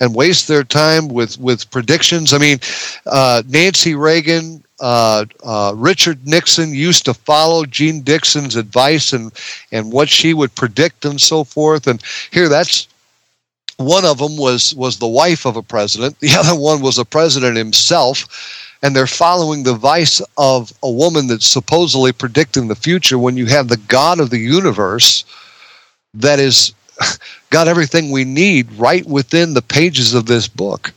and 0.00 0.14
waste 0.14 0.48
their 0.48 0.64
time 0.64 1.08
with 1.08 1.38
with 1.38 1.70
predictions. 1.70 2.32
I 2.32 2.38
mean, 2.38 2.58
uh, 3.06 3.42
Nancy 3.46 3.94
Reagan. 3.94 4.62
Uh, 4.78 5.24
uh, 5.42 5.72
Richard 5.74 6.26
Nixon 6.26 6.74
used 6.74 7.06
to 7.06 7.14
follow 7.14 7.64
Jeane 7.64 8.02
Dixon's 8.02 8.56
advice 8.56 9.14
and 9.14 9.32
and 9.72 9.90
what 9.90 10.10
she 10.10 10.34
would 10.34 10.54
predict 10.54 11.06
and 11.06 11.18
so 11.18 11.44
forth. 11.44 11.86
And 11.86 12.02
here, 12.30 12.50
that's 12.50 12.86
one 13.76 14.04
of 14.04 14.18
them 14.18 14.36
was 14.36 14.74
was 14.74 14.98
the 14.98 15.06
wife 15.06 15.44
of 15.44 15.56
a 15.56 15.62
president. 15.62 16.18
The 16.20 16.34
other 16.38 16.58
one 16.58 16.80
was 16.80 16.98
a 16.98 17.04
president 17.04 17.56
himself 17.56 18.26
and 18.82 18.94
they're 18.94 19.06
following 19.06 19.62
the 19.62 19.74
vice 19.74 20.20
of 20.36 20.72
a 20.82 20.90
woman 20.90 21.26
that's 21.26 21.46
supposedly 21.46 22.12
predicting 22.12 22.68
the 22.68 22.74
future 22.76 23.18
when 23.18 23.36
you 23.36 23.46
have 23.46 23.68
the 23.68 23.76
God 23.76 24.20
of 24.20 24.30
the 24.30 24.38
universe 24.38 25.24
that 26.14 26.38
is 26.38 26.72
got 27.50 27.68
everything 27.68 28.10
we 28.10 28.24
need 28.24 28.72
right 28.74 29.04
within 29.06 29.54
the 29.54 29.62
pages 29.62 30.14
of 30.14 30.26
this 30.26 30.48
book. 30.48 30.92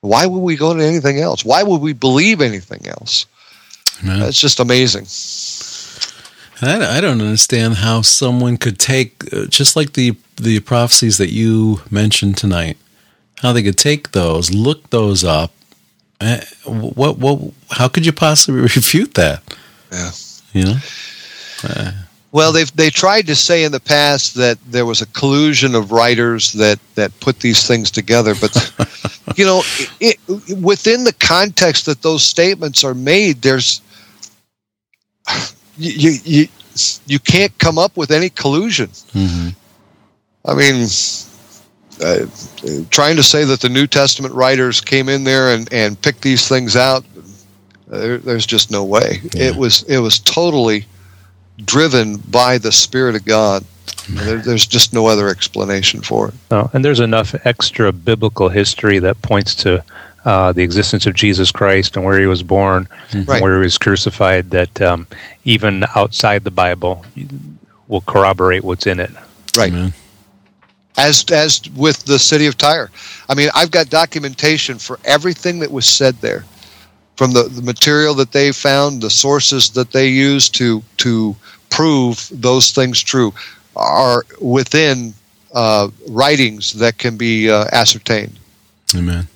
Why 0.00 0.26
would 0.26 0.38
we 0.38 0.56
go 0.56 0.74
to 0.74 0.84
anything 0.84 1.18
else? 1.18 1.44
Why 1.44 1.62
would 1.62 1.80
we 1.80 1.92
believe 1.92 2.40
anything 2.40 2.86
else? 2.86 3.26
That's 4.20 4.40
just 4.40 4.60
amazing. 4.60 5.06
I, 6.62 6.98
I 6.98 7.00
don't 7.00 7.20
understand 7.20 7.74
how 7.76 8.02
someone 8.02 8.56
could 8.56 8.78
take 8.78 9.32
uh, 9.32 9.46
just 9.46 9.76
like 9.76 9.92
the 9.92 10.16
the 10.36 10.60
prophecies 10.60 11.18
that 11.18 11.32
you 11.32 11.80
mentioned 11.90 12.36
tonight, 12.36 12.76
how 13.38 13.52
they 13.52 13.62
could 13.62 13.78
take 13.78 14.12
those, 14.12 14.52
look 14.52 14.90
those 14.90 15.24
up. 15.24 15.52
Uh, 16.20 16.40
what 16.64 17.18
what? 17.18 17.52
How 17.70 17.88
could 17.88 18.06
you 18.06 18.12
possibly 18.12 18.60
refute 18.62 19.14
that? 19.14 19.42
Yeah. 19.92 20.10
You 20.52 20.64
know. 20.64 21.92
Well, 22.32 22.52
they've 22.52 22.74
they 22.76 22.90
tried 22.90 23.26
to 23.28 23.34
say 23.34 23.64
in 23.64 23.72
the 23.72 23.80
past 23.80 24.34
that 24.34 24.58
there 24.66 24.84
was 24.84 25.00
a 25.00 25.06
collusion 25.06 25.74
of 25.74 25.92
writers 25.92 26.52
that 26.52 26.78
that 26.94 27.18
put 27.20 27.40
these 27.40 27.66
things 27.66 27.90
together, 27.90 28.34
but 28.34 28.52
you 29.36 29.44
know, 29.44 29.62
it, 30.00 30.18
it, 30.28 30.58
within 30.58 31.04
the 31.04 31.14
context 31.14 31.86
that 31.86 32.02
those 32.02 32.22
statements 32.22 32.84
are 32.84 32.94
made, 32.94 33.42
there's 33.42 33.80
you 35.76 36.12
you 36.24 36.48
you 37.06 37.18
can't 37.18 37.56
come 37.58 37.78
up 37.78 37.96
with 37.96 38.10
any 38.10 38.30
collusion. 38.30 38.90
hmm 39.12 39.48
I 40.44 40.54
mean, 40.54 40.86
uh, 42.00 42.26
trying 42.90 43.16
to 43.16 43.22
say 43.22 43.44
that 43.44 43.60
the 43.60 43.68
New 43.68 43.88
Testament 43.88 44.32
writers 44.32 44.80
came 44.80 45.08
in 45.08 45.24
there 45.24 45.52
and, 45.52 45.72
and 45.72 46.00
picked 46.00 46.22
these 46.22 46.46
things 46.46 46.76
out, 46.76 47.04
uh, 47.90 47.98
there, 47.98 48.18
there's 48.18 48.46
just 48.46 48.70
no 48.70 48.84
way. 48.84 49.20
Yeah. 49.34 49.48
It 49.48 49.56
was 49.56 49.82
it 49.84 49.98
was 49.98 50.20
totally 50.20 50.84
driven 51.64 52.18
by 52.18 52.58
the 52.58 52.70
Spirit 52.72 53.16
of 53.16 53.24
God. 53.24 53.64
There, 54.08 54.38
there's 54.38 54.66
just 54.66 54.92
no 54.92 55.06
other 55.08 55.28
explanation 55.28 56.00
for 56.00 56.28
it. 56.28 56.34
Uh, 56.50 56.68
and 56.72 56.84
there's 56.84 57.00
enough 57.00 57.34
extra 57.44 57.90
biblical 57.90 58.48
history 58.48 59.00
that 59.00 59.20
points 59.22 59.54
to 59.56 59.82
uh, 60.26 60.52
the 60.52 60.62
existence 60.62 61.06
of 61.06 61.14
Jesus 61.14 61.50
Christ 61.52 61.96
and 61.96 62.04
where 62.04 62.18
he 62.20 62.26
was 62.26 62.42
born, 62.42 62.88
and 63.12 63.26
Right. 63.26 63.40
where 63.40 63.54
he 63.54 63.60
was 63.60 63.78
crucified, 63.78 64.50
that 64.50 64.82
um, 64.82 65.06
even 65.44 65.84
outside 65.94 66.42
the 66.44 66.50
Bible 66.50 67.06
will 67.88 68.02
corroborate 68.02 68.64
what's 68.64 68.86
in 68.86 68.98
it. 69.00 69.10
Right. 69.56 69.72
Amen. 69.72 69.92
As 70.98 71.24
as 71.30 71.60
with 71.76 72.04
the 72.04 72.18
city 72.18 72.46
of 72.46 72.56
Tyre. 72.58 72.90
I 73.28 73.34
mean, 73.34 73.50
I've 73.54 73.70
got 73.70 73.88
documentation 73.88 74.78
for 74.78 74.98
everything 75.04 75.60
that 75.60 75.70
was 75.70 75.86
said 75.86 76.14
there, 76.20 76.44
from 77.16 77.32
the, 77.32 77.44
the 77.44 77.62
material 77.62 78.14
that 78.14 78.32
they 78.32 78.50
found, 78.50 79.00
the 79.02 79.10
sources 79.10 79.70
that 79.70 79.92
they 79.92 80.08
used 80.08 80.54
to 80.56 80.82
to 80.98 81.36
prove 81.70 82.28
those 82.32 82.72
things 82.72 83.00
true, 83.00 83.32
are 83.76 84.24
within 84.40 85.14
uh, 85.54 85.88
writings 86.08 86.72
that 86.72 86.98
can 86.98 87.16
be 87.16 87.48
uh, 87.50 87.66
ascertained. 87.72 88.38
Amen. 88.94 89.28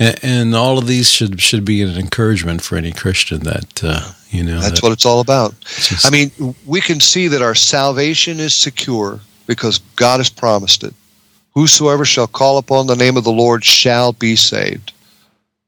And, 0.00 0.18
and 0.22 0.54
all 0.54 0.78
of 0.78 0.86
these 0.86 1.10
should 1.10 1.40
should 1.40 1.64
be 1.64 1.82
an 1.82 1.96
encouragement 1.96 2.62
for 2.62 2.76
any 2.76 2.92
Christian 2.92 3.40
that 3.40 3.82
uh, 3.84 4.12
you 4.30 4.44
know. 4.44 4.60
That's 4.60 4.80
that 4.80 4.82
what 4.82 4.92
it's 4.92 5.06
all 5.06 5.20
about. 5.20 5.58
just- 5.60 6.06
I 6.06 6.10
mean, 6.10 6.30
we 6.66 6.80
can 6.80 7.00
see 7.00 7.28
that 7.28 7.42
our 7.42 7.54
salvation 7.54 8.38
is 8.40 8.54
secure 8.54 9.20
because 9.46 9.78
God 9.96 10.18
has 10.20 10.28
promised 10.30 10.84
it. 10.84 10.94
Whosoever 11.54 12.04
shall 12.04 12.28
call 12.28 12.58
upon 12.58 12.86
the 12.86 12.94
name 12.94 13.16
of 13.16 13.24
the 13.24 13.32
Lord 13.32 13.64
shall 13.64 14.12
be 14.12 14.36
saved. 14.36 14.92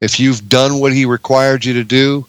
If 0.01 0.20
you've 0.20 0.48
done 0.48 0.78
what 0.78 0.93
He 0.93 1.05
required 1.07 1.65
you 1.65 1.73
to 1.74 1.85
do, 1.85 2.24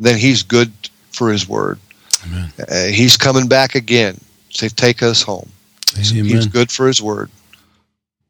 then 0.00 0.18
He's 0.18 0.42
good 0.42 0.72
for 1.12 1.30
His 1.30 1.48
word. 1.48 1.78
Amen. 2.26 2.52
Uh, 2.58 2.86
he's 2.86 3.16
coming 3.18 3.46
back 3.48 3.74
again 3.74 4.18
to 4.54 4.68
take 4.70 5.02
us 5.02 5.22
home. 5.22 5.48
He's 5.94 6.46
good 6.46 6.72
for 6.72 6.86
His 6.88 7.00
word. 7.02 7.30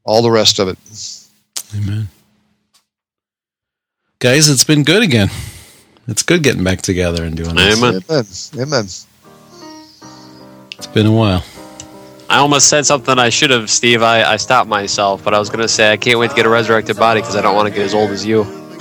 All 0.05 0.20
the 0.20 0.30
rest 0.30 0.59
of 0.59 0.68
it. 0.68 0.78
Amen. 1.74 2.09
Guys, 4.24 4.48
it's 4.48 4.64
been 4.64 4.84
good 4.84 5.02
again. 5.02 5.28
It's 6.09 6.22
good 6.22 6.42
getting 6.42 6.64
back 6.64 6.80
together 6.80 7.24
and 7.24 7.36
doing 7.36 7.55
this. 7.56 7.76
Amen. 7.76 8.01
Amen. 8.09 8.24
Amen. 8.66 8.84
It's 8.86 9.06
been 10.94 11.05
a 11.05 11.12
while. 11.12 11.44
I 12.30 12.38
almost 12.38 12.68
said 12.68 12.86
something 12.86 13.18
I 13.18 13.28
should 13.28 13.51
have, 13.51 13.68
Steve. 13.68 14.02
I, 14.02 14.24
I 14.24 14.36
stopped 14.36 14.66
myself, 14.66 15.22
but 15.22 15.34
I 15.34 15.38
was 15.38 15.51
going 15.51 15.60
to 15.60 15.68
say 15.68 15.92
I 15.92 15.98
can't 15.98 16.18
wait 16.18 16.30
to 16.30 16.36
get 16.36 16.46
a 16.46 16.48
resurrected 16.48 16.96
body 16.96 17.20
because 17.20 17.36
I 17.36 17.42
don't 17.42 17.55
want 17.55 17.68
to 17.68 17.74
get 17.74 17.84
as 17.84 17.92
old 17.92 18.12
as 18.12 18.24
you. 18.24 18.44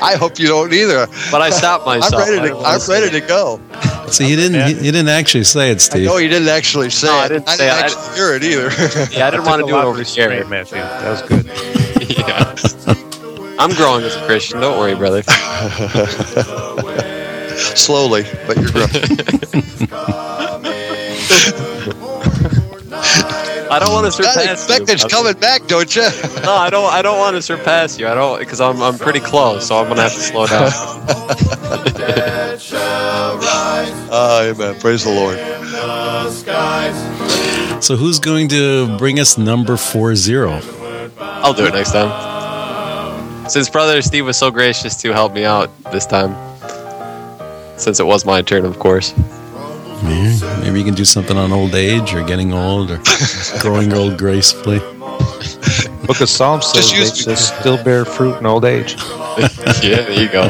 I 0.00 0.14
hope 0.16 0.38
you 0.38 0.46
don't 0.46 0.72
either. 0.72 1.08
But 1.32 1.42
I 1.42 1.50
stopped 1.50 1.84
myself. 1.84 2.22
I'm 2.22 2.28
ready 2.30 2.48
to. 2.48 2.56
I'm 2.58 2.78
say 2.78 3.00
ready 3.00 3.20
to 3.20 3.26
go. 3.26 3.60
See, 4.06 4.30
you 4.30 4.36
didn't 4.36 4.68
you, 4.68 4.76
you 4.84 4.92
didn't 4.92 5.08
actually 5.08 5.42
say 5.42 5.72
it, 5.72 5.80
Steve. 5.80 6.06
No, 6.06 6.18
you 6.18 6.28
didn't 6.28 6.46
actually 6.46 6.90
say 6.90 7.08
No, 7.08 7.14
I 7.14 7.24
it. 7.24 7.28
didn't 7.30 7.48
I 7.48 7.56
say 7.56 7.64
didn't 7.66 7.76
it. 7.76 7.82
I- 7.82 7.86
actually 7.86 8.14
hear 8.14 8.34
it 8.36 8.44
either. 8.44 8.70
Yeah, 9.18 9.26
I 9.26 9.30
didn't 9.32 9.46
want 9.46 9.62
to 9.62 9.66
do 9.66 9.76
it 9.76 9.82
over 9.82 9.98
restraint, 9.98 10.30
here. 10.32 10.44
Matthew. 10.44 10.78
That 10.78 11.10
was 11.10 11.22
good. 11.22 11.44
yeah. 12.96 13.08
I'm 13.62 13.70
growing 13.76 14.04
as 14.04 14.16
a 14.16 14.24
Christian. 14.26 14.60
Don't 14.60 14.76
worry, 14.76 14.96
brother. 14.96 15.22
Slowly, 17.76 18.24
but 18.46 18.56
you're 18.56 18.72
growing. 18.72 18.90
I 23.70 23.78
don't 23.78 23.92
want 23.92 24.12
to 24.12 24.22
God, 24.22 24.34
surpass 24.34 24.50
expect 24.68 24.88
you. 24.88 24.94
it's 24.94 25.04
coming 25.04 25.34
back, 25.34 25.66
don't 25.68 25.94
you? 25.94 26.02
No, 26.42 26.54
I 26.54 26.70
don't. 26.70 26.92
I 26.92 27.02
don't 27.02 27.18
want 27.18 27.36
to 27.36 27.42
surpass 27.42 27.98
you. 28.00 28.08
I 28.08 28.14
don't 28.14 28.40
because 28.40 28.60
I'm 28.60 28.82
I'm 28.82 28.98
pretty 28.98 29.20
close, 29.20 29.68
so 29.68 29.76
I'm 29.78 29.86
gonna 29.88 30.02
have 30.02 30.12
to 30.12 30.20
slow 30.20 30.46
down. 30.46 30.70
Dead 31.94 32.60
Ah, 34.14 34.42
amen. 34.42 34.78
Praise 34.80 35.04
the 35.04 35.10
Lord. 35.10 35.38
in 35.38 35.70
the 35.72 36.30
skies. 36.30 36.96
So 37.84 37.96
who's 37.96 38.18
going 38.18 38.48
to 38.48 38.98
bring 38.98 39.20
us 39.20 39.38
number 39.38 39.76
four 39.76 40.16
zero? 40.16 40.60
I'll 41.20 41.54
do 41.54 41.64
it 41.66 41.74
next 41.74 41.92
time. 41.92 42.31
Since 43.52 43.68
brother 43.68 44.00
Steve 44.00 44.24
was 44.24 44.38
so 44.38 44.50
gracious 44.50 44.96
to 45.02 45.12
help 45.12 45.34
me 45.34 45.44
out 45.44 45.68
this 45.92 46.06
time, 46.06 46.32
since 47.78 48.00
it 48.00 48.06
was 48.06 48.24
my 48.24 48.40
turn, 48.40 48.64
of 48.64 48.78
course. 48.78 49.14
Maybe, 50.02 50.40
maybe 50.62 50.78
you 50.78 50.84
can 50.86 50.94
do 50.94 51.04
something 51.04 51.36
on 51.36 51.52
old 51.52 51.74
age 51.74 52.14
or 52.14 52.24
getting 52.24 52.54
old 52.54 52.90
or 52.90 52.98
growing 53.60 53.92
old 53.92 54.16
gracefully. 54.16 54.78
Book 56.06 56.20
of 56.22 56.30
Psalms 56.30 56.64
says 56.66 56.90
Just 56.90 57.26
they 57.26 57.32
use- 57.32 57.48
shall 57.48 57.60
still 57.60 57.84
bear 57.84 58.06
fruit 58.06 58.38
in 58.38 58.46
old 58.46 58.64
age. 58.64 58.94
yeah, 59.82 60.00
there 60.00 60.12
you 60.22 60.28
go. 60.32 60.44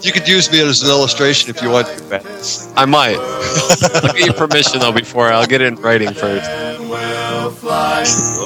You 0.00 0.12
could 0.12 0.26
use 0.26 0.50
me 0.50 0.60
as 0.66 0.82
an 0.82 0.88
illustration 0.88 1.50
if 1.50 1.60
you 1.60 1.68
want 1.68 1.88
to. 1.88 2.72
I 2.76 2.86
might. 2.86 3.16
I'll 3.18 4.12
get 4.14 4.24
your 4.24 4.34
permission 4.34 4.80
though 4.80 4.92
before 4.92 5.28
I'll 5.28 5.46
get 5.46 5.60
it 5.60 5.66
in 5.66 5.74
writing 5.76 6.14
first. 6.14 6.48
and 6.48 6.88
will 6.88 7.50
fly. 7.50 8.04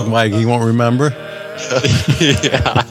Mike, 0.09 0.33
you 0.33 0.49
won't 0.49 0.65
remember? 0.65 1.11
Yeah. 2.21 2.85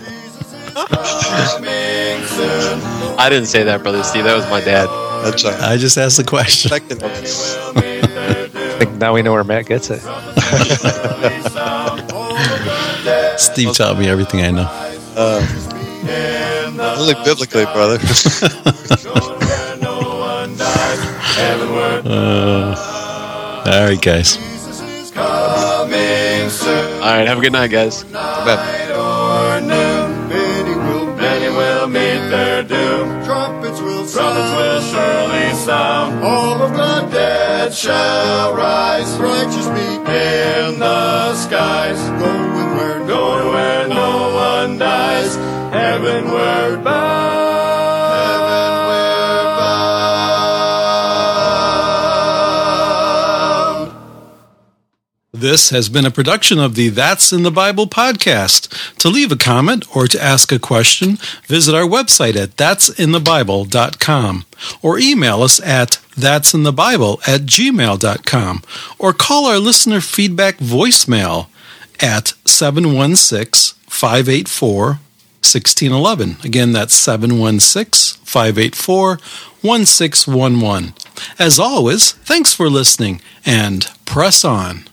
I 3.20 3.28
didn't 3.30 3.48
say 3.48 3.64
that, 3.64 3.82
brother 3.84 4.02
Steve. 4.04 4.24
That 4.24 4.36
was 4.36 4.50
my 4.50 4.62
dad. 4.62 4.88
That's 5.24 5.44
all 5.44 5.52
right. 5.52 5.62
I 5.62 5.78
just 5.78 5.98
asked 5.98 6.18
the 6.18 6.24
question. 6.24 6.74
Expecting. 6.74 7.04
I 7.04 7.10
think 8.80 8.96
now 8.98 9.14
we 9.14 9.22
know 9.22 9.34
where 9.34 9.44
Matt 9.44 9.66
gets 9.66 9.90
it. 9.91 10.00
Steve 13.40 13.76
taught 13.76 13.98
me 14.00 14.08
everything 14.08 14.41
I 14.41 14.52
know. 14.52 14.70
Only 16.98 17.14
biblically, 17.26 17.66
brother. 17.66 18.00
Uh, 22.06 23.64
all 23.66 23.84
right, 23.86 24.02
guys. 24.02 24.38
Coming 25.20 26.50
soon. 26.50 26.94
All 27.04 27.14
right, 27.16 27.28
have 27.28 27.38
a 27.38 27.41
good 27.41 27.54
night, 27.54 27.68
guys. 27.68 28.04
Amen. 28.14 28.91
or 28.91 29.62
noon. 29.62 30.30
Many 30.30 30.76
will, 30.76 31.16
many 31.16 31.50
will 31.50 31.88
meet 31.88 32.22
their 32.30 32.64
doom. 32.64 33.24
Trumpets 33.26 33.80
will 33.82 34.06
sound. 34.06 34.36
Trumpets 34.36 34.56
will 34.58 34.82
surely 34.91 35.54
sound. 35.56 36.24
All 36.24 36.62
of 36.62 36.72
the 36.74 37.10
dead 37.12 37.74
shall 37.74 38.56
rise. 38.56 39.12
Righteous 39.18 39.68
meet 39.68 40.02
in 40.10 40.80
the 40.80 41.34
skies. 41.36 42.00
Going 42.20 42.76
where, 42.78 43.00
going 43.08 43.48
where 43.54 43.88
no 43.88 44.34
one 44.34 44.78
dies. 44.78 45.36
Heavenward 45.74 46.84
bound. 46.84 47.09
This 55.40 55.70
has 55.70 55.88
been 55.88 56.06
a 56.06 56.11
production 56.11 56.60
of 56.60 56.76
the 56.76 56.90
That's 56.90 57.32
in 57.32 57.44
the 57.44 57.52
Bible 57.52 57.88
podcast. 57.88 58.98
To 58.98 59.07
leave 59.07 59.32
a 59.32 59.38
comment 59.38 59.86
or 59.95 60.06
to 60.06 60.22
ask 60.22 60.52
a 60.52 60.60
question, 60.60 61.18
visit 61.45 61.74
our 61.74 61.88
website 61.88 62.36
at 62.36 62.57
that'sinthebible.com 62.57 64.45
or 64.82 64.99
email 64.99 65.41
us 65.41 65.61
at 65.61 65.91
that'sinthebible 66.18 67.26
at 67.26 67.41
gmail.com 67.44 68.64
or 68.98 69.14
call 69.14 69.45
our 69.45 69.60
listener 69.60 70.02
feedback 70.02 70.57
voicemail 70.57 71.48
at 72.02 72.34
716 72.44 73.78
584 73.88 74.86
1611. 74.88 76.36
Again, 76.44 76.74
that's 76.74 76.94
716 76.94 78.20
584 78.26 79.20
1611. 79.61 80.94
As 81.40 81.60
always, 81.60 82.11
thanks 82.11 82.53
for 82.53 82.70
listening 82.70 83.22
and 83.45 83.88
press 84.06 84.44
on. 84.44 84.89